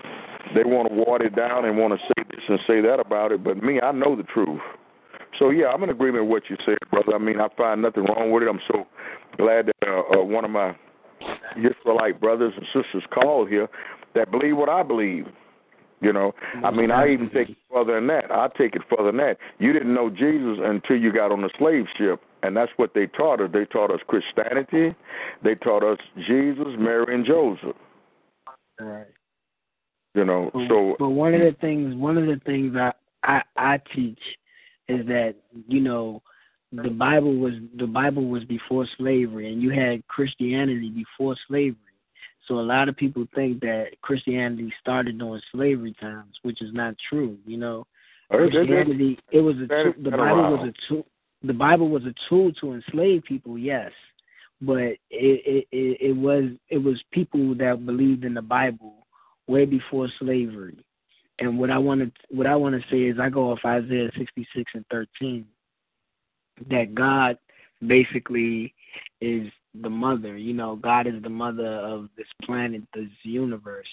They 0.54 0.64
want 0.64 0.88
to 0.88 0.94
water 0.94 1.26
it 1.26 1.36
down 1.36 1.64
and 1.64 1.76
want 1.76 1.92
to 1.92 1.98
say 1.98 2.24
this 2.30 2.40
and 2.48 2.58
say 2.66 2.80
that 2.80 2.98
about 2.98 3.32
it, 3.32 3.44
but 3.44 3.62
me, 3.62 3.80
I 3.80 3.92
know 3.92 4.16
the 4.16 4.24
truth. 4.24 4.60
So 5.38 5.50
yeah, 5.50 5.66
I'm 5.66 5.82
in 5.82 5.90
agreement 5.90 6.24
with 6.24 6.30
what 6.30 6.42
you 6.50 6.56
said, 6.66 6.78
brother. 6.90 7.14
I 7.14 7.18
mean, 7.18 7.40
I 7.40 7.48
find 7.56 7.82
nothing 7.82 8.04
wrong 8.04 8.30
with 8.30 8.42
it. 8.42 8.48
I'm 8.48 8.60
so 8.68 8.86
glad 9.36 9.66
that 9.66 9.88
uh, 9.88 10.20
uh, 10.20 10.24
one 10.24 10.44
of 10.44 10.50
my 10.50 10.74
Israelite 11.56 12.20
brothers 12.20 12.52
and 12.56 12.66
sisters 12.66 13.04
called 13.12 13.48
here 13.48 13.68
that 14.14 14.30
believe 14.30 14.56
what 14.56 14.68
I 14.68 14.82
believe. 14.82 15.26
You 16.02 16.14
know, 16.14 16.32
I 16.64 16.70
mean, 16.70 16.90
I 16.90 17.10
even 17.10 17.28
take 17.28 17.50
it 17.50 17.56
further 17.70 17.96
than 17.96 18.06
that. 18.06 18.30
I 18.30 18.48
take 18.56 18.74
it 18.74 18.80
further 18.88 19.12
than 19.12 19.18
that. 19.18 19.36
You 19.58 19.74
didn't 19.74 19.92
know 19.92 20.08
Jesus 20.08 20.58
until 20.62 20.96
you 20.96 21.12
got 21.12 21.30
on 21.30 21.42
the 21.42 21.50
slave 21.58 21.84
ship, 21.98 22.22
and 22.42 22.56
that's 22.56 22.72
what 22.76 22.94
they 22.94 23.06
taught 23.06 23.42
us. 23.42 23.50
They 23.52 23.66
taught 23.66 23.90
us 23.90 24.00
Christianity. 24.06 24.96
They 25.44 25.56
taught 25.56 25.84
us 25.84 25.98
Jesus, 26.26 26.68
Mary, 26.78 27.14
and 27.14 27.26
Joseph. 27.26 27.76
Right. 28.80 29.06
You 30.14 30.24
know, 30.24 30.50
But, 30.54 30.68
so 30.68 30.96
but 30.98 31.10
one 31.10 31.34
of 31.34 31.40
the 31.40 31.54
things, 31.60 31.94
one 31.94 32.16
of 32.16 32.26
the 32.26 32.40
things 32.46 32.74
I 32.76 32.92
I, 33.22 33.42
I 33.56 33.80
teach 33.94 34.18
is 34.88 35.06
that 35.06 35.34
you 35.68 35.80
know 35.80 36.22
the 36.72 36.90
Bible 36.90 37.36
was 37.36 37.54
the 37.76 37.86
Bible 37.86 38.26
was 38.28 38.44
before 38.44 38.86
slavery, 38.96 39.52
and 39.52 39.62
you 39.62 39.70
had 39.70 40.06
Christianity 40.08 40.90
before 40.90 41.36
slavery. 41.48 41.76
So 42.50 42.58
a 42.58 42.62
lot 42.62 42.88
of 42.88 42.96
people 42.96 43.28
think 43.32 43.60
that 43.60 43.90
Christianity 44.02 44.74
started 44.80 45.18
during 45.20 45.40
slavery 45.52 45.94
times, 46.00 46.34
which 46.42 46.60
is 46.60 46.74
not 46.74 46.96
true. 47.08 47.38
You 47.46 47.58
know, 47.58 47.86
they- 48.28 48.36
Christianity 48.38 49.18
it 49.30 49.40
was 49.40 49.54
a 49.60 49.68
tool, 49.68 49.94
the 50.02 50.10
Bible 50.10 50.56
was 50.58 50.68
a 50.68 50.88
tool. 50.88 51.06
The 51.44 51.54
Bible 51.54 51.88
was 51.88 52.04
a 52.06 52.14
tool 52.28 52.52
to 52.54 52.72
enslave 52.72 53.22
people, 53.22 53.56
yes, 53.56 53.92
but 54.60 54.78
it 54.78 54.98
it 55.10 55.68
it, 55.70 55.98
it 56.00 56.16
was 56.16 56.46
it 56.70 56.78
was 56.78 57.00
people 57.12 57.54
that 57.54 57.86
believed 57.86 58.24
in 58.24 58.34
the 58.34 58.42
Bible 58.42 59.06
way 59.46 59.64
before 59.64 60.08
slavery. 60.18 60.84
And 61.38 61.56
what 61.56 61.70
I 61.70 61.78
want 61.78 62.00
to 62.00 62.10
what 62.34 62.48
I 62.48 62.56
want 62.56 62.74
to 62.74 62.90
say 62.90 63.02
is 63.04 63.20
I 63.20 63.30
go 63.30 63.52
off 63.52 63.64
Isaiah 63.64 64.10
66 64.18 64.72
and 64.74 64.84
13 64.90 65.46
that 66.68 66.96
God 66.96 67.38
basically 67.86 68.74
is 69.20 69.50
the 69.74 69.90
mother. 69.90 70.36
You 70.36 70.54
know, 70.54 70.76
God 70.76 71.06
is 71.06 71.22
the 71.22 71.28
mother 71.28 71.66
of 71.66 72.08
this 72.16 72.26
planet, 72.44 72.82
this 72.94 73.08
universe, 73.22 73.88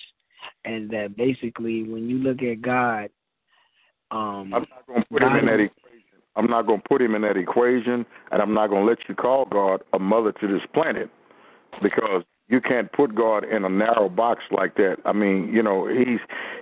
and 0.65 0.89
that 0.91 1.15
basically 1.17 1.83
when 1.83 2.09
you 2.09 2.17
look 2.19 2.41
at 2.41 2.61
God, 2.61 3.09
um, 4.11 4.53
I'm 4.53 4.65
not 4.69 4.87
going 4.87 5.01
to 5.01 5.07
put 5.09 5.21
him 5.21 5.35
in 5.35 5.45
that 5.45 5.59
equation. 5.59 6.03
I'm 6.35 6.49
not 6.49 6.67
going 6.67 6.81
to 6.81 6.87
put 6.87 7.01
him 7.01 7.15
in 7.15 7.21
that 7.23 7.37
equation, 7.37 8.05
and 8.31 8.41
I'm 8.41 8.53
not 8.53 8.67
going 8.67 8.85
to 8.85 8.89
let 8.89 8.99
you 9.09 9.15
call 9.15 9.45
God 9.45 9.81
a 9.93 9.99
mother 9.99 10.31
to 10.31 10.47
this 10.47 10.61
planet 10.73 11.09
because 11.81 12.23
you 12.47 12.61
can't 12.61 12.91
put 12.93 13.13
God 13.15 13.43
in 13.43 13.65
a 13.65 13.69
narrow 13.69 14.07
box 14.07 14.43
like 14.51 14.75
that. 14.75 14.97
I 15.05 15.11
mean, 15.11 15.51
you 15.53 15.61
know, 15.61 15.87
he's 15.87 16.19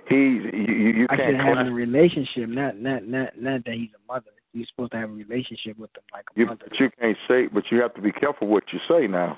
he's 0.08 0.42
you, 0.52 0.92
you 0.94 1.08
can't 1.08 1.20
said 1.20 1.34
having 1.36 1.54
class- 1.54 1.68
a 1.68 1.72
relationship, 1.72 2.48
not 2.48 2.78
not 2.78 3.06
not 3.06 3.40
not 3.40 3.64
that 3.64 3.74
he's 3.74 3.90
a 3.94 4.12
mother. 4.12 4.30
You're 4.56 4.66
supposed 4.74 4.92
to 4.92 4.98
have 4.98 5.10
a 5.10 5.12
relationship 5.12 5.78
with 5.78 5.92
them, 5.92 6.02
like 6.14 6.24
a 6.34 6.40
you, 6.40 6.46
mother. 6.46 6.64
but 6.66 6.80
you 6.80 6.90
can't 6.98 7.16
say, 7.28 7.46
but 7.46 7.64
you 7.70 7.82
have 7.82 7.92
to 7.94 8.00
be 8.00 8.10
careful 8.10 8.48
what 8.48 8.64
you 8.72 8.78
say 8.88 9.06
now. 9.06 9.36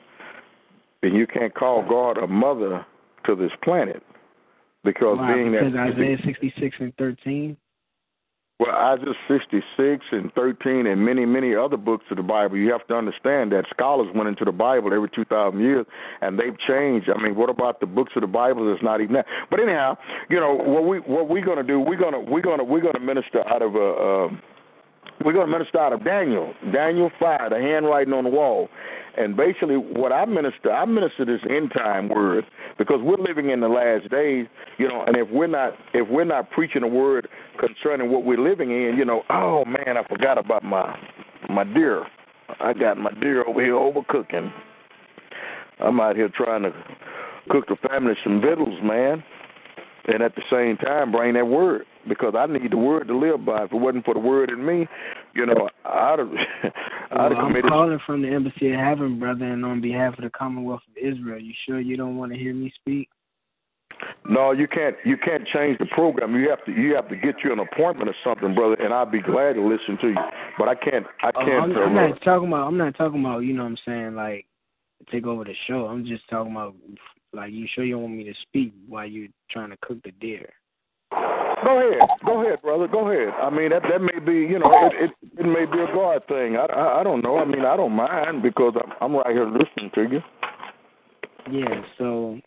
And 1.03 1.17
you 1.17 1.27
can't 1.27 1.53
call 1.53 1.85
God 1.89 2.19
a 2.19 2.29
mother 2.29 2.87
to 3.27 3.35
this 3.35 3.51
planet 3.65 4.01
because 4.85 5.19
Why? 5.19 5.35
being 5.35 5.53
because 5.53 5.73
that 5.73 5.95
Isaiah 5.95 6.19
66 6.25 6.77
and 6.79 6.95
13. 6.97 7.57
Well, 8.61 8.75
Isaiah 8.75 9.15
66 9.29 10.05
and 10.13 10.33
13 10.35 10.87
and 10.87 11.05
many, 11.05 11.25
many 11.25 11.55
other 11.55 11.77
books 11.77 12.05
of 12.11 12.17
the 12.17 12.23
Bible, 12.25 12.57
you 12.57 12.71
have 12.71 12.87
to 12.89 12.95
understand 12.95 13.53
that 13.53 13.65
scholars 13.71 14.09
went 14.15 14.29
into 14.29 14.45
the 14.45 14.53
Bible 14.53 14.93
every 14.93 15.09
2,000 15.11 15.61
years 15.61 15.87
and 16.21 16.39
they've 16.39 16.59
changed. 16.67 17.09
I 17.09 17.21
mean, 17.21 17.35
what 17.35 17.51
about 17.51 17.81
the 17.81 17.87
books 17.87 18.13
of 18.15 18.23
the 18.23 18.29
Bible 18.29 18.69
that's 18.69 18.83
not 18.83 19.01
even 19.01 19.15
that? 19.15 19.27
But 19.51 19.61
anyhow, 19.61 19.97
you 20.29 20.39
know, 20.39 20.55
what 20.55 20.87
we 20.87 20.99
what 21.01 21.29
we're 21.29 21.45
going 21.45 21.59
to 21.59 21.65
do, 21.65 21.81
we're 21.81 21.99
going 21.99 22.15
to 22.15 22.21
we're 22.21 22.43
to 22.43 22.65
we're 22.65 22.81
going 22.81 22.95
to 22.95 23.01
minister 23.01 23.47
out 23.49 23.63
of 23.63 23.75
a 23.75 23.79
um, 23.79 24.43
we're 25.25 25.33
going 25.33 25.47
to 25.47 25.53
minister 25.53 25.81
out 25.81 25.93
of 25.93 26.05
Daniel, 26.05 26.55
Daniel 26.73 27.11
5, 27.19 27.51
the 27.51 27.57
handwriting 27.57 28.13
on 28.13 28.25
the 28.25 28.31
wall. 28.31 28.69
And 29.17 29.37
basically, 29.37 29.77
what 29.77 30.13
I 30.13 30.25
minister, 30.27 30.71
I 30.71 30.85
minister 30.85 31.25
this 31.25 31.41
end 31.51 31.73
time 31.73 32.09
word 32.09 32.45
because 32.79 33.01
we're 33.03 33.17
living 33.17 33.51
in 33.51 33.61
the 33.61 33.69
last 33.69 34.09
days, 34.11 34.47
you 34.79 34.87
know. 34.87 35.03
And 35.05 35.17
if 35.17 35.29
we're 35.31 35.49
not, 35.49 35.73
if 35.93 36.09
we're 36.09 36.25
not 36.25 36.51
preaching 36.53 36.85
a 36.85 36.89
word 36.89 37.29
concerning 37.59 38.13
what 38.13 38.25
we're 38.25 38.41
living 38.41 38.71
in, 38.71 38.95
you 38.97 39.05
know, 39.05 39.23
oh 39.29 39.65
man, 39.65 39.97
I 39.97 40.07
forgot 40.09 40.39
about 40.39 40.63
my 40.63 40.97
my 41.51 41.65
deer. 41.65 42.05
I 42.61 42.73
got 42.73 42.97
my 42.97 43.11
deer 43.21 43.45
over 43.45 43.61
here 43.61 43.75
overcooking. 43.75 44.53
I'm 45.81 45.99
out 46.01 46.15
here 46.15 46.31
trying 46.33 46.63
to 46.63 46.73
cook 47.51 47.67
the 47.67 47.77
family 47.89 48.15
some 48.23 48.41
victuals, 48.41 48.81
man, 48.85 49.25
and 50.07 50.23
at 50.23 50.37
the 50.37 50.43
same 50.51 50.77
time 50.77 51.11
bring 51.11 51.35
that 51.35 51.47
word 51.47 51.87
because 52.09 52.35
I 52.37 52.47
need 52.47 52.71
the 52.71 52.77
word 52.77 53.09
to 53.09 53.17
live 53.17 53.45
by. 53.45 53.65
If 53.65 53.73
it 53.73 53.77
wasn't 53.77 54.05
for 54.05 54.15
the 54.15 54.21
word 54.21 54.51
in 54.51 54.65
me, 54.65 54.87
you 55.35 55.47
know, 55.47 55.69
I'd 55.85 56.19
have, 56.19 56.29
I'd 56.63 56.73
Well, 57.13 57.29
have 57.29 57.57
I'm 57.57 57.63
calling 57.63 57.99
from 58.07 58.23
the 58.23 58.29
Embassy 58.29 58.73
of 58.73 58.81
Heaven, 58.81 59.19
brother, 59.19 59.45
and 59.45 59.65
on 59.65 59.81
behalf 59.81 60.15
of 60.19 60.25
the 60.25 60.31
Commonwealth 60.31 60.83
of 60.89 60.97
Israel. 60.97 61.41
You 61.41 61.53
sure 61.67 61.81
you 61.81 61.97
don't 61.97 62.17
want 62.17 62.33
to 62.33 62.39
hear 62.39 62.55
me 62.55 62.73
speak? 62.81 63.09
No, 64.29 64.53
you 64.53 64.69
can't. 64.69 64.97
You 65.05 65.17
can't 65.17 65.47
change 65.47 65.79
the 65.79 65.87
program. 65.87 66.35
You 66.37 66.49
have 66.51 66.65
to. 66.67 66.73
You 66.73 66.95
have 66.95 67.09
to 67.09 67.17
get 67.17 67.37
you 67.43 67.53
an 67.53 67.59
appointment 67.59 68.09
or 68.09 68.15
something, 68.23 68.55
brother. 68.55 68.75
And 68.75 68.93
I'd 68.95 69.11
be 69.11 69.21
glad 69.21 69.55
to 69.55 69.63
listen 69.63 69.99
to 70.03 70.09
you. 70.09 70.17
But 70.59 70.69
I 70.69 70.75
can't. 70.75 71.07
I 71.23 71.31
Oh, 71.35 71.45
can't. 71.45 71.65
I'm, 71.65 71.77
uh, 71.77 71.81
I'm 71.81 71.95
not 71.95 72.23
talking 72.23 72.49
about. 72.49 72.67
I'm 72.69 72.77
not 72.77 72.95
talking 72.97 73.21
about. 73.21 73.41
You 73.41 73.55
know 73.55 73.65
what 73.65 73.71
I'm 73.71 73.79
saying? 73.85 74.15
Like 74.15 74.47
take 75.11 75.27
over 75.27 75.45
the 75.45 75.55
show. 75.67 75.87
I'm 75.87 76.05
just 76.07 76.29
talking 76.29 76.53
about. 76.53 76.75
Like 77.33 77.53
you 77.53 77.67
sure 77.75 77.85
you 77.85 77.95
don't 77.95 78.03
want 78.05 78.15
me 78.17 78.25
to 78.25 78.35
speak 78.43 78.73
while 78.89 79.07
you're 79.07 79.29
trying 79.51 79.71
to 79.71 79.77
cook 79.83 79.99
the 80.05 80.13
deer? 80.13 80.49
Go 81.65 81.79
ahead. 81.79 82.09
Go 82.25 82.43
ahead, 82.43 82.63
brother. 82.63 82.89
Go 82.89 83.11
ahead. 83.11 83.35
I 83.41 83.51
mean, 83.51 83.71
that 83.71 83.83
that 83.83 84.01
may 84.01 84.19
be. 84.25 84.41
You 84.51 84.59
know, 84.59 84.71
it 84.87 85.11
it, 85.11 85.11
it 85.39 85.47
may 85.47 85.65
be 85.65 85.81
a 85.81 85.87
God 85.95 86.23
thing. 86.29 86.57
I, 86.57 86.67
I 86.67 87.01
I 87.01 87.05
don't 87.05 87.23
know. 87.23 87.39
I 87.39 87.45
mean, 87.45 87.65
I 87.65 87.77
don't 87.77 87.93
mind 87.93 88.43
because 88.43 88.75
I'm 88.77 88.93
I'm 89.01 89.17
right 89.17 89.31
here 89.31 89.47
listening 89.47 89.91
to 89.95 90.03
you. 90.03 90.21
Yeah. 91.51 91.83
So 91.97 92.39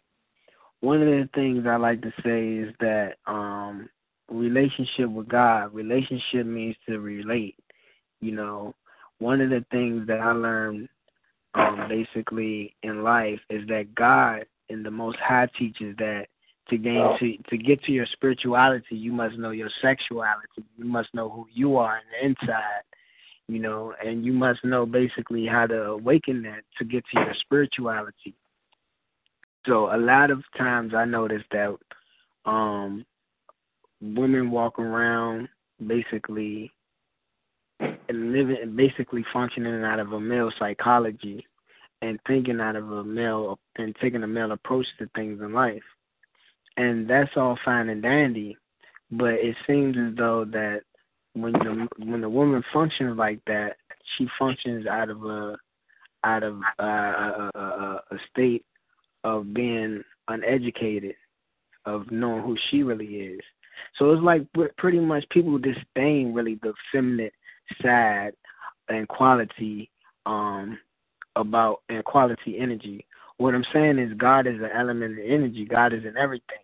one 0.82 1.02
of 1.02 1.08
the 1.08 1.30
things 1.34 1.66
I 1.68 1.78
like 1.78 2.02
to 2.02 2.12
say 2.24 2.68
is 2.68 2.74
that 2.80 3.16
um 3.28 3.90
relationship 4.30 5.10
with 5.10 5.28
God. 5.28 5.74
Relationship 5.74 6.46
means 6.46 6.76
to 6.88 7.00
relate. 7.00 7.56
You 8.20 8.34
know, 8.34 8.76
one 9.20 9.42
of 9.42 9.50
the 9.50 9.66
things 9.72 10.08
that 10.08 10.20
I 10.20 10.32
learned 10.32 10.90
um 11.54 11.88
basically 11.90 12.76
in 12.84 13.04
life 13.04 13.40
is 13.50 13.68
that 13.68 13.94
God 13.96 14.46
and 14.70 14.86
the 14.86 14.92
Most 14.92 15.18
High 15.18 15.50
teaches 15.58 15.96
that 15.98 16.28
to 16.72 16.78
gain 16.78 17.18
to 17.20 17.38
to 17.50 17.58
get 17.58 17.84
to 17.84 17.92
your 17.92 18.08
spirituality, 18.14 18.96
you 18.96 19.12
must 19.12 19.38
know 19.38 19.52
your 19.52 19.70
sexuality. 19.82 20.64
You 20.78 20.86
must 20.86 21.14
know 21.14 21.30
who 21.30 21.46
you 21.54 21.78
are 21.78 21.98
in 21.98 22.04
the 22.12 22.26
inside. 22.28 22.84
You 23.48 23.60
know, 23.60 23.94
and 24.04 24.26
you 24.26 24.34
must 24.34 24.64
know 24.64 24.86
basically 24.86 25.46
how 25.46 25.68
to 25.68 25.84
awaken 25.84 26.42
that 26.44 26.64
to 26.80 26.86
get 26.86 27.04
to 27.14 27.20
your 27.20 27.36
spirituality. 27.42 28.34
So 29.68 29.94
a 29.94 29.98
lot 29.98 30.32
of 30.32 30.44
times 30.58 30.94
I 30.96 31.06
notice 31.06 31.44
that 31.52 31.78
um 32.46 33.06
women 34.02 34.50
walk 34.50 34.80
around 34.80 35.48
basically 35.86 36.72
and 37.80 38.32
living 38.32 38.76
basically 38.76 39.26
functioning 39.32 39.84
out 39.84 40.00
of 40.00 40.14
a 40.14 40.20
male 40.20 40.52
psychology 40.58 41.46
and 42.02 42.20
thinking 42.28 42.60
out 42.60 42.76
of 42.76 42.92
a 42.92 43.04
male 43.04 43.60
and 43.78 43.96
taking 44.02 44.24
a 44.24 44.28
male 44.28 44.52
approach 44.52 44.86
to 44.98 45.08
things 45.16 45.40
in 45.42 45.54
life. 45.54 45.84
And 46.78 47.10
that's 47.10 47.32
all 47.36 47.58
fine 47.66 47.90
and 47.90 48.02
dandy, 48.02 48.58
but 49.12 49.34
it 49.34 49.56
seems 49.68 49.98
as 49.98 50.16
though 50.16 50.46
that 50.46 50.82
when 51.34 51.54
the 51.54 51.88
when 52.06 52.22
the 52.22 52.30
woman 52.30 52.64
functions 52.74 53.18
like 53.18 53.40
that, 53.48 53.78
she 54.18 54.28
functions 54.40 54.88
out 54.88 55.10
of 55.10 55.24
a 55.26 55.58
out 56.24 56.44
of 56.44 56.60
a, 56.80 56.84
a, 56.84 58.02
a 58.12 58.18
state 58.32 58.66
of 59.24 59.54
being 59.54 60.04
uneducated, 60.28 61.16
of 61.86 62.10
knowing 62.12 62.44
who 62.44 62.58
she 62.70 62.84
really 62.84 63.06
is. 63.06 63.42
So 63.98 64.12
it's 64.12 64.24
like 64.24 64.44
pretty 64.78 65.00
much 65.00 65.28
people 65.30 65.58
disdain 65.58 66.34
really 66.34 66.60
the 66.62 66.74
feminine 66.92 67.32
side 67.82 68.32
and 68.90 69.08
quality 69.08 69.90
um 70.26 70.78
about 71.36 71.82
and 71.90 72.04
quality 72.04 72.58
energy. 72.60 73.06
What 73.38 73.56
I'm 73.56 73.66
saying 73.74 73.98
is 73.98 74.14
God 74.18 74.46
is 74.48 74.62
an 74.62 74.70
element 74.74 75.18
of 75.18 75.26
energy. 75.26 75.66
God 75.66 75.94
is 75.94 76.04
in 76.06 76.18
everything. 76.18 76.61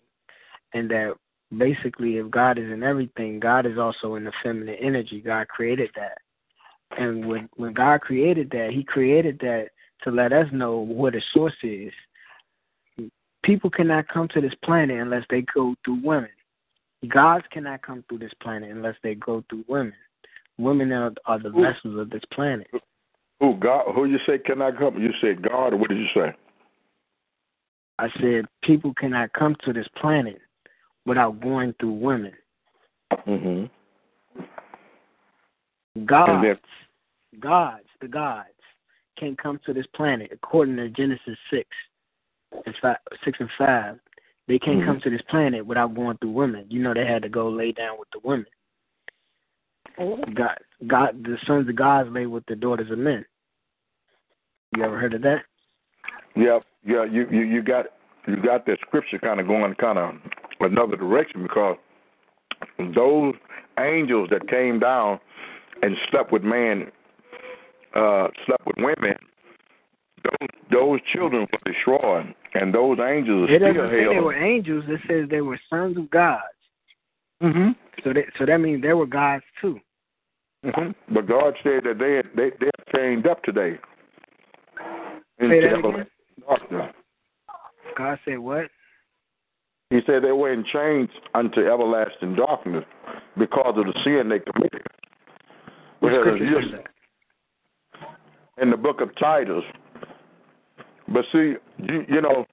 And 0.74 0.90
that 0.92 1.16
basically 1.56 2.18
if 2.18 2.30
God 2.30 2.58
is 2.58 2.72
in 2.72 2.84
everything, 2.84 3.40
God 3.40 3.66
is 3.66 3.78
also 3.78 4.16
in 4.16 4.26
the 4.26 4.32
feminine 4.44 4.76
energy. 4.82 5.22
God 5.22 5.48
created 5.48 5.90
that. 5.96 6.18
And 6.98 7.26
when 7.28 7.50
when 7.56 7.74
God 7.74 8.02
created 8.02 8.50
that, 8.52 8.72
He 8.72 8.84
created 8.84 9.40
that 9.40 9.70
to 10.04 10.12
let 10.12 10.32
us 10.32 10.48
know 10.52 10.78
what 10.78 11.14
the 11.14 11.22
source 11.34 11.56
is. 11.64 11.92
People 13.44 13.70
cannot 13.70 14.08
come 14.08 14.28
to 14.30 14.42
this 14.42 14.54
planet 14.64 15.00
unless 15.00 15.24
they 15.30 15.46
go 15.54 15.76
through 15.84 16.02
women. 16.04 16.30
Gods 17.08 17.46
cannot 17.52 17.82
come 17.82 18.04
through 18.08 18.20
this 18.20 18.34
planet 18.42 18.72
unless 18.72 18.96
they 19.04 19.16
go 19.16 19.44
through 19.50 19.64
women. 19.68 19.94
Women 20.58 20.92
are, 20.92 21.12
are 21.26 21.40
the 21.40 21.52
vessels 21.52 22.00
of 22.00 22.10
this 22.10 22.24
planet. 22.34 22.68
Who 23.40 23.56
God? 23.56 23.94
Who 23.94 24.06
you 24.06 24.18
say 24.26 24.40
cannot 24.40 24.78
come? 24.78 24.98
You 24.98 25.12
said 25.22 25.48
God, 25.48 25.74
or 25.74 25.78
what 25.78 25.90
did 25.90 26.00
you 26.00 26.08
say? 26.16 26.34
I 28.00 28.10
said 28.20 28.46
people 28.64 28.94
cannot 28.94 29.34
come 29.34 29.56
to 29.66 29.74
this 29.74 29.88
planet 29.96 30.40
without 31.08 31.40
going 31.40 31.74
through 31.80 31.94
women. 31.94 32.34
Mm-hmm. 33.26 33.66
Gods, 36.06 36.60
gods, 37.40 37.86
the 38.02 38.08
gods 38.08 38.50
can't 39.18 39.38
come 39.42 39.60
to 39.66 39.74
this 39.74 39.88
planet 39.96 40.30
according 40.32 40.76
to 40.76 40.90
Genesis 40.90 41.38
six 41.50 41.68
and 42.66 42.76
five, 42.82 42.98
six 43.26 43.40
and 43.40 43.50
five. 43.58 43.98
They 44.48 44.60
can't 44.60 44.82
Mhm. 44.82 44.86
come 44.86 45.00
to 45.02 45.10
this 45.10 45.22
planet 45.24 45.66
without 45.66 45.96
going 45.96 46.18
through 46.18 46.32
women. 46.32 46.68
You 46.70 46.84
know 46.84 46.94
they 46.94 47.06
had 47.06 47.24
to 47.24 47.30
go 47.30 47.50
lay 47.50 47.72
down 47.72 47.98
with 47.98 48.10
the 48.12 48.20
women. 48.20 48.46
God, 50.36 50.58
God, 50.86 51.24
the 51.24 51.40
sons 51.48 51.68
of 51.68 51.76
gods 51.76 52.10
lay 52.12 52.28
with 52.28 52.46
the 52.46 52.56
daughters 52.56 52.92
of 52.92 53.00
men. 53.00 53.26
You 54.76 54.84
ever 54.84 55.00
heard 55.00 55.16
of 55.16 55.22
that? 55.24 55.44
Yeah, 56.36 56.60
yeah. 56.84 57.04
You 57.06 57.28
you 57.32 57.42
you 57.42 57.62
got 57.64 57.88
you 58.28 58.36
got 58.36 58.66
that 58.68 58.80
scripture 58.82 59.18
kind 59.18 59.40
of 59.40 59.48
going 59.48 59.74
kind 59.76 59.98
of 59.98 60.16
another 60.60 60.96
direction 60.96 61.44
because 61.44 61.78
those 62.96 63.36
angels 63.80 64.30
that 64.32 64.48
came 64.50 64.80
down 64.80 65.20
and 65.82 65.96
slept 66.10 66.32
with 66.32 66.44
man, 66.44 66.92
uh, 67.96 68.28
slept 68.46 68.66
with 68.66 68.76
women. 68.78 69.16
Those 70.24 70.50
those 70.72 71.00
children 71.14 71.48
were 71.52 71.72
destroyed, 71.72 72.34
and 72.54 72.74
those 72.74 72.98
angels 73.00 73.50
It 73.50 73.62
still 73.62 73.90
say 73.90 74.06
they 74.14 74.20
were 74.20 74.36
angels. 74.36 74.84
It 74.88 75.00
says 75.08 75.30
they 75.30 75.42
were 75.42 75.60
sons 75.70 75.98
of 75.98 76.10
gods. 76.10 76.42
Mm-hmm. 77.42 77.70
So 78.04 78.14
that 78.14 78.26
so 78.38 78.46
that 78.46 78.58
means 78.58 78.82
they 78.82 78.94
were 78.94 79.06
gods 79.06 79.44
too. 79.62 79.80
Mm-hmm. 80.66 81.14
But 81.14 81.28
God 81.28 81.54
said 81.64 81.84
that 81.86 82.00
they 82.00 82.22
they 82.36 82.50
they 82.60 82.68
are 82.68 82.92
chained 82.96 83.28
up 83.28 83.44
today. 83.44 83.78
In 85.40 85.50
Say 85.50 85.62
that 85.62 85.80
again? 85.80 86.08
darkness. 86.48 86.94
God 87.96 88.20
said 88.26 88.40
what? 88.40 88.66
He 89.90 90.00
said 90.06 90.24
they 90.24 90.34
were 90.34 90.52
in 90.52 90.66
chains 90.72 91.10
unto 91.34 91.62
everlasting 91.62 92.36
darkness 92.36 92.84
because 93.38 93.76
of 93.78 93.86
the 93.86 93.94
sin 94.04 94.30
they 94.30 94.40
committed. 94.40 94.86
Because 96.02 96.20
scripture 96.22 96.62
says 96.62 96.72
that? 96.72 96.88
in 98.62 98.72
the 98.72 98.78
book 98.78 99.02
of 99.02 99.10
Titus. 99.18 99.64
But 101.08 101.24
see, 101.32 101.54
you 101.78 102.06
you 102.10 102.22
know 102.22 102.46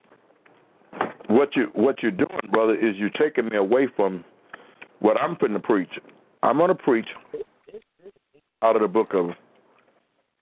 what 1.28 1.56
you 1.56 1.70
what 1.74 2.02
you're 2.02 2.12
doing, 2.12 2.40
brother, 2.52 2.74
is 2.74 2.96
you're 2.96 3.10
taking 3.10 3.48
me 3.48 3.56
away 3.56 3.88
from 3.96 4.24
what 5.00 5.20
I'm 5.20 5.36
finna 5.36 5.62
preach. 5.62 5.90
I'm 6.42 6.58
gonna 6.58 6.74
preach 6.74 7.08
out 8.62 8.76
of 8.76 8.82
the 8.82 8.88
book 8.88 9.14
of 9.14 9.30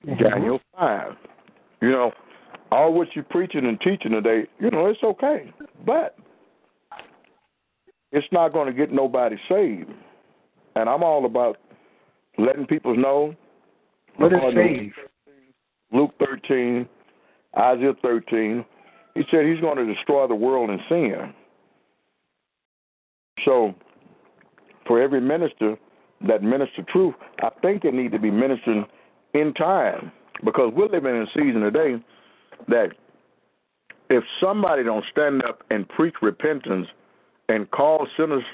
mm-hmm. 0.07 0.23
Daniel 0.23 0.61
five. 0.79 1.13
You 1.81 1.91
know, 1.91 2.13
all 2.71 2.93
what 2.93 3.09
you're 3.15 3.25
preaching 3.25 3.67
and 3.67 3.81
teaching 3.81 4.13
today, 4.13 4.47
you 4.61 4.71
know, 4.71 4.87
it's 4.87 5.03
okay. 5.03 5.53
But 5.85 6.17
it's 8.13 8.27
not 8.31 8.53
gonna 8.53 8.73
get 8.73 8.93
nobody 8.93 9.37
saved. 9.49 9.91
And 10.77 10.89
I'm 10.89 11.03
all 11.03 11.27
about 11.27 11.59
letting 12.39 12.67
people 12.67 12.97
know 12.97 13.35
What 14.17 14.33
is 14.33 14.39
to? 14.41 14.91
Luke 15.93 16.13
13, 16.19 16.89
Isaiah 17.59 17.93
13, 18.01 18.65
he 19.15 19.23
said 19.31 19.45
he's 19.45 19.61
going 19.61 19.77
to 19.77 19.95
destroy 19.95 20.27
the 20.27 20.35
world 20.35 20.71
in 20.71 20.79
sin. 20.89 21.35
So, 23.45 23.75
for 24.87 25.03
every 25.03 25.21
minister 25.21 25.77
that 26.27 26.43
minister 26.43 26.83
truth, 26.91 27.15
I 27.43 27.51
think 27.61 27.85
it 27.85 27.93
need 27.93 28.13
to 28.13 28.19
be 28.19 28.31
ministering 28.31 28.87
in 29.35 29.53
time 29.55 30.13
because 30.45 30.73
we're 30.75 30.89
living 30.89 31.15
in 31.15 31.23
a 31.23 31.27
season 31.35 31.61
today 31.61 32.03
that 32.69 32.89
if 34.09 34.25
somebody 34.41 34.83
don't 34.85 35.05
stand 35.11 35.43
up 35.45 35.63
and 35.71 35.89
preach 35.89 36.15
repentance 36.23 36.87
and 37.55 37.71
call 37.71 38.07
sinners 38.17 38.45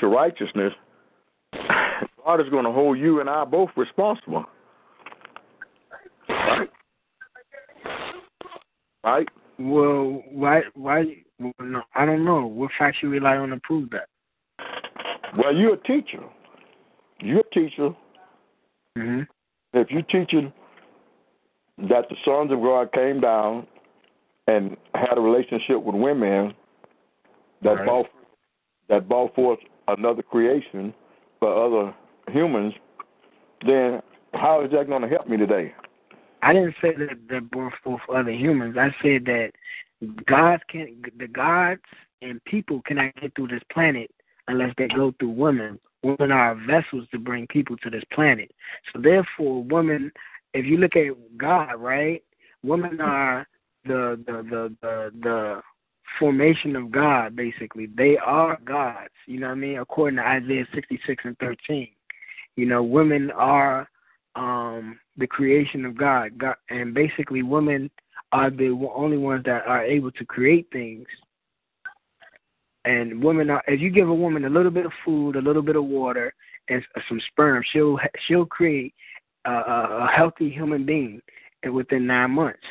to 0.00 0.06
righteousness, 0.06 0.72
God 2.24 2.40
is 2.40 2.48
going 2.50 2.64
to 2.64 2.72
hold 2.72 2.98
you 2.98 3.20
and 3.20 3.28
I 3.28 3.44
both 3.44 3.70
responsible. 3.76 4.44
Right? 6.28 6.68
Right? 9.04 9.28
Well, 9.58 10.22
why 10.30 10.62
why 10.74 11.04
well, 11.38 11.52
no, 11.60 11.82
I 11.94 12.06
don't 12.06 12.24
know. 12.24 12.46
What 12.46 12.70
facts 12.78 12.98
you 13.02 13.10
rely 13.10 13.36
on 13.36 13.50
to 13.50 13.60
prove 13.62 13.90
that? 13.90 14.06
Well, 15.36 15.54
you're 15.54 15.74
a 15.74 15.82
teacher. 15.82 16.22
You're 17.20 17.40
a 17.40 17.54
teacher. 17.54 17.90
hmm 18.96 19.20
If 19.72 19.90
you're 19.90 20.02
teaching 20.02 20.52
that 21.78 22.08
the 22.08 22.16
sons 22.24 22.52
of 22.52 22.60
God 22.60 22.92
came 22.92 23.20
down 23.20 23.66
and 24.46 24.76
had 24.94 25.16
a 25.16 25.20
relationship 25.20 25.82
with 25.82 25.94
women 25.94 26.54
that 27.62 27.76
Right. 27.76 27.84
brought 27.84 28.10
that 28.88 29.08
brought 29.08 29.34
forth 29.34 29.58
another 29.88 30.22
creation 30.22 30.92
for 31.38 31.64
other 31.64 31.94
humans, 32.30 32.74
then 33.64 34.02
how 34.34 34.62
is 34.62 34.70
that 34.72 34.88
going 34.88 35.02
to 35.02 35.08
help 35.08 35.28
me 35.28 35.36
today? 35.36 35.74
I 36.42 36.52
didn't 36.52 36.74
say 36.82 36.94
that 36.94 37.28
that 37.28 37.50
brought 37.50 37.74
forth 37.82 38.02
other 38.12 38.32
humans. 38.32 38.76
I 38.76 38.94
said 39.02 39.24
that 39.26 39.52
gods 40.26 40.62
can 40.68 41.02
the 41.18 41.28
gods 41.28 41.82
and 42.20 42.42
people 42.44 42.82
cannot 42.86 43.14
get 43.16 43.34
through 43.34 43.48
this 43.48 43.62
planet 43.72 44.10
unless 44.48 44.74
they 44.76 44.88
go 44.88 45.14
through 45.18 45.30
women. 45.30 45.78
Women 46.02 46.32
are 46.32 46.56
vessels 46.66 47.06
to 47.12 47.18
bring 47.18 47.46
people 47.46 47.76
to 47.78 47.90
this 47.90 48.02
planet. 48.12 48.50
So 48.92 49.00
therefore, 49.00 49.62
women, 49.62 50.10
if 50.52 50.66
you 50.66 50.78
look 50.78 50.96
at 50.96 51.12
God, 51.38 51.74
right, 51.74 52.22
women 52.64 53.00
are 53.00 53.46
the 53.84 54.20
the 54.26 54.42
the 54.42 54.76
the, 54.82 55.12
the 55.22 55.62
formation 56.18 56.76
of 56.76 56.90
God, 56.90 57.36
basically. 57.36 57.86
They 57.86 58.16
are 58.18 58.58
gods, 58.64 59.10
you 59.26 59.40
know 59.40 59.48
what 59.48 59.52
I 59.52 59.56
mean? 59.56 59.78
According 59.78 60.16
to 60.18 60.26
Isaiah 60.26 60.66
66 60.74 61.24
and 61.24 61.38
13. 61.38 61.88
You 62.56 62.66
know, 62.66 62.82
women 62.82 63.30
are 63.30 63.88
um 64.34 64.98
the 65.16 65.26
creation 65.26 65.84
of 65.84 65.96
God. 65.96 66.38
God 66.38 66.56
and 66.70 66.94
basically 66.94 67.42
women 67.42 67.90
are 68.32 68.50
the 68.50 68.70
only 68.94 69.18
ones 69.18 69.44
that 69.44 69.66
are 69.66 69.84
able 69.84 70.10
to 70.12 70.24
create 70.24 70.66
things. 70.72 71.06
And 72.84 73.22
women 73.22 73.50
are 73.50 73.62
if 73.66 73.80
you 73.80 73.90
give 73.90 74.08
a 74.08 74.14
woman 74.14 74.44
a 74.44 74.50
little 74.50 74.70
bit 74.70 74.86
of 74.86 74.92
food, 75.04 75.36
a 75.36 75.40
little 75.40 75.62
bit 75.62 75.76
of 75.76 75.84
water, 75.84 76.34
and 76.68 76.82
some 77.08 77.20
sperm, 77.30 77.62
she'll 77.72 77.98
she'll 78.26 78.46
create 78.46 78.94
a, 79.44 79.50
a 79.50 80.08
healthy 80.14 80.50
human 80.50 80.84
being 80.84 81.20
within 81.70 82.06
nine 82.06 82.32
months. 82.32 82.62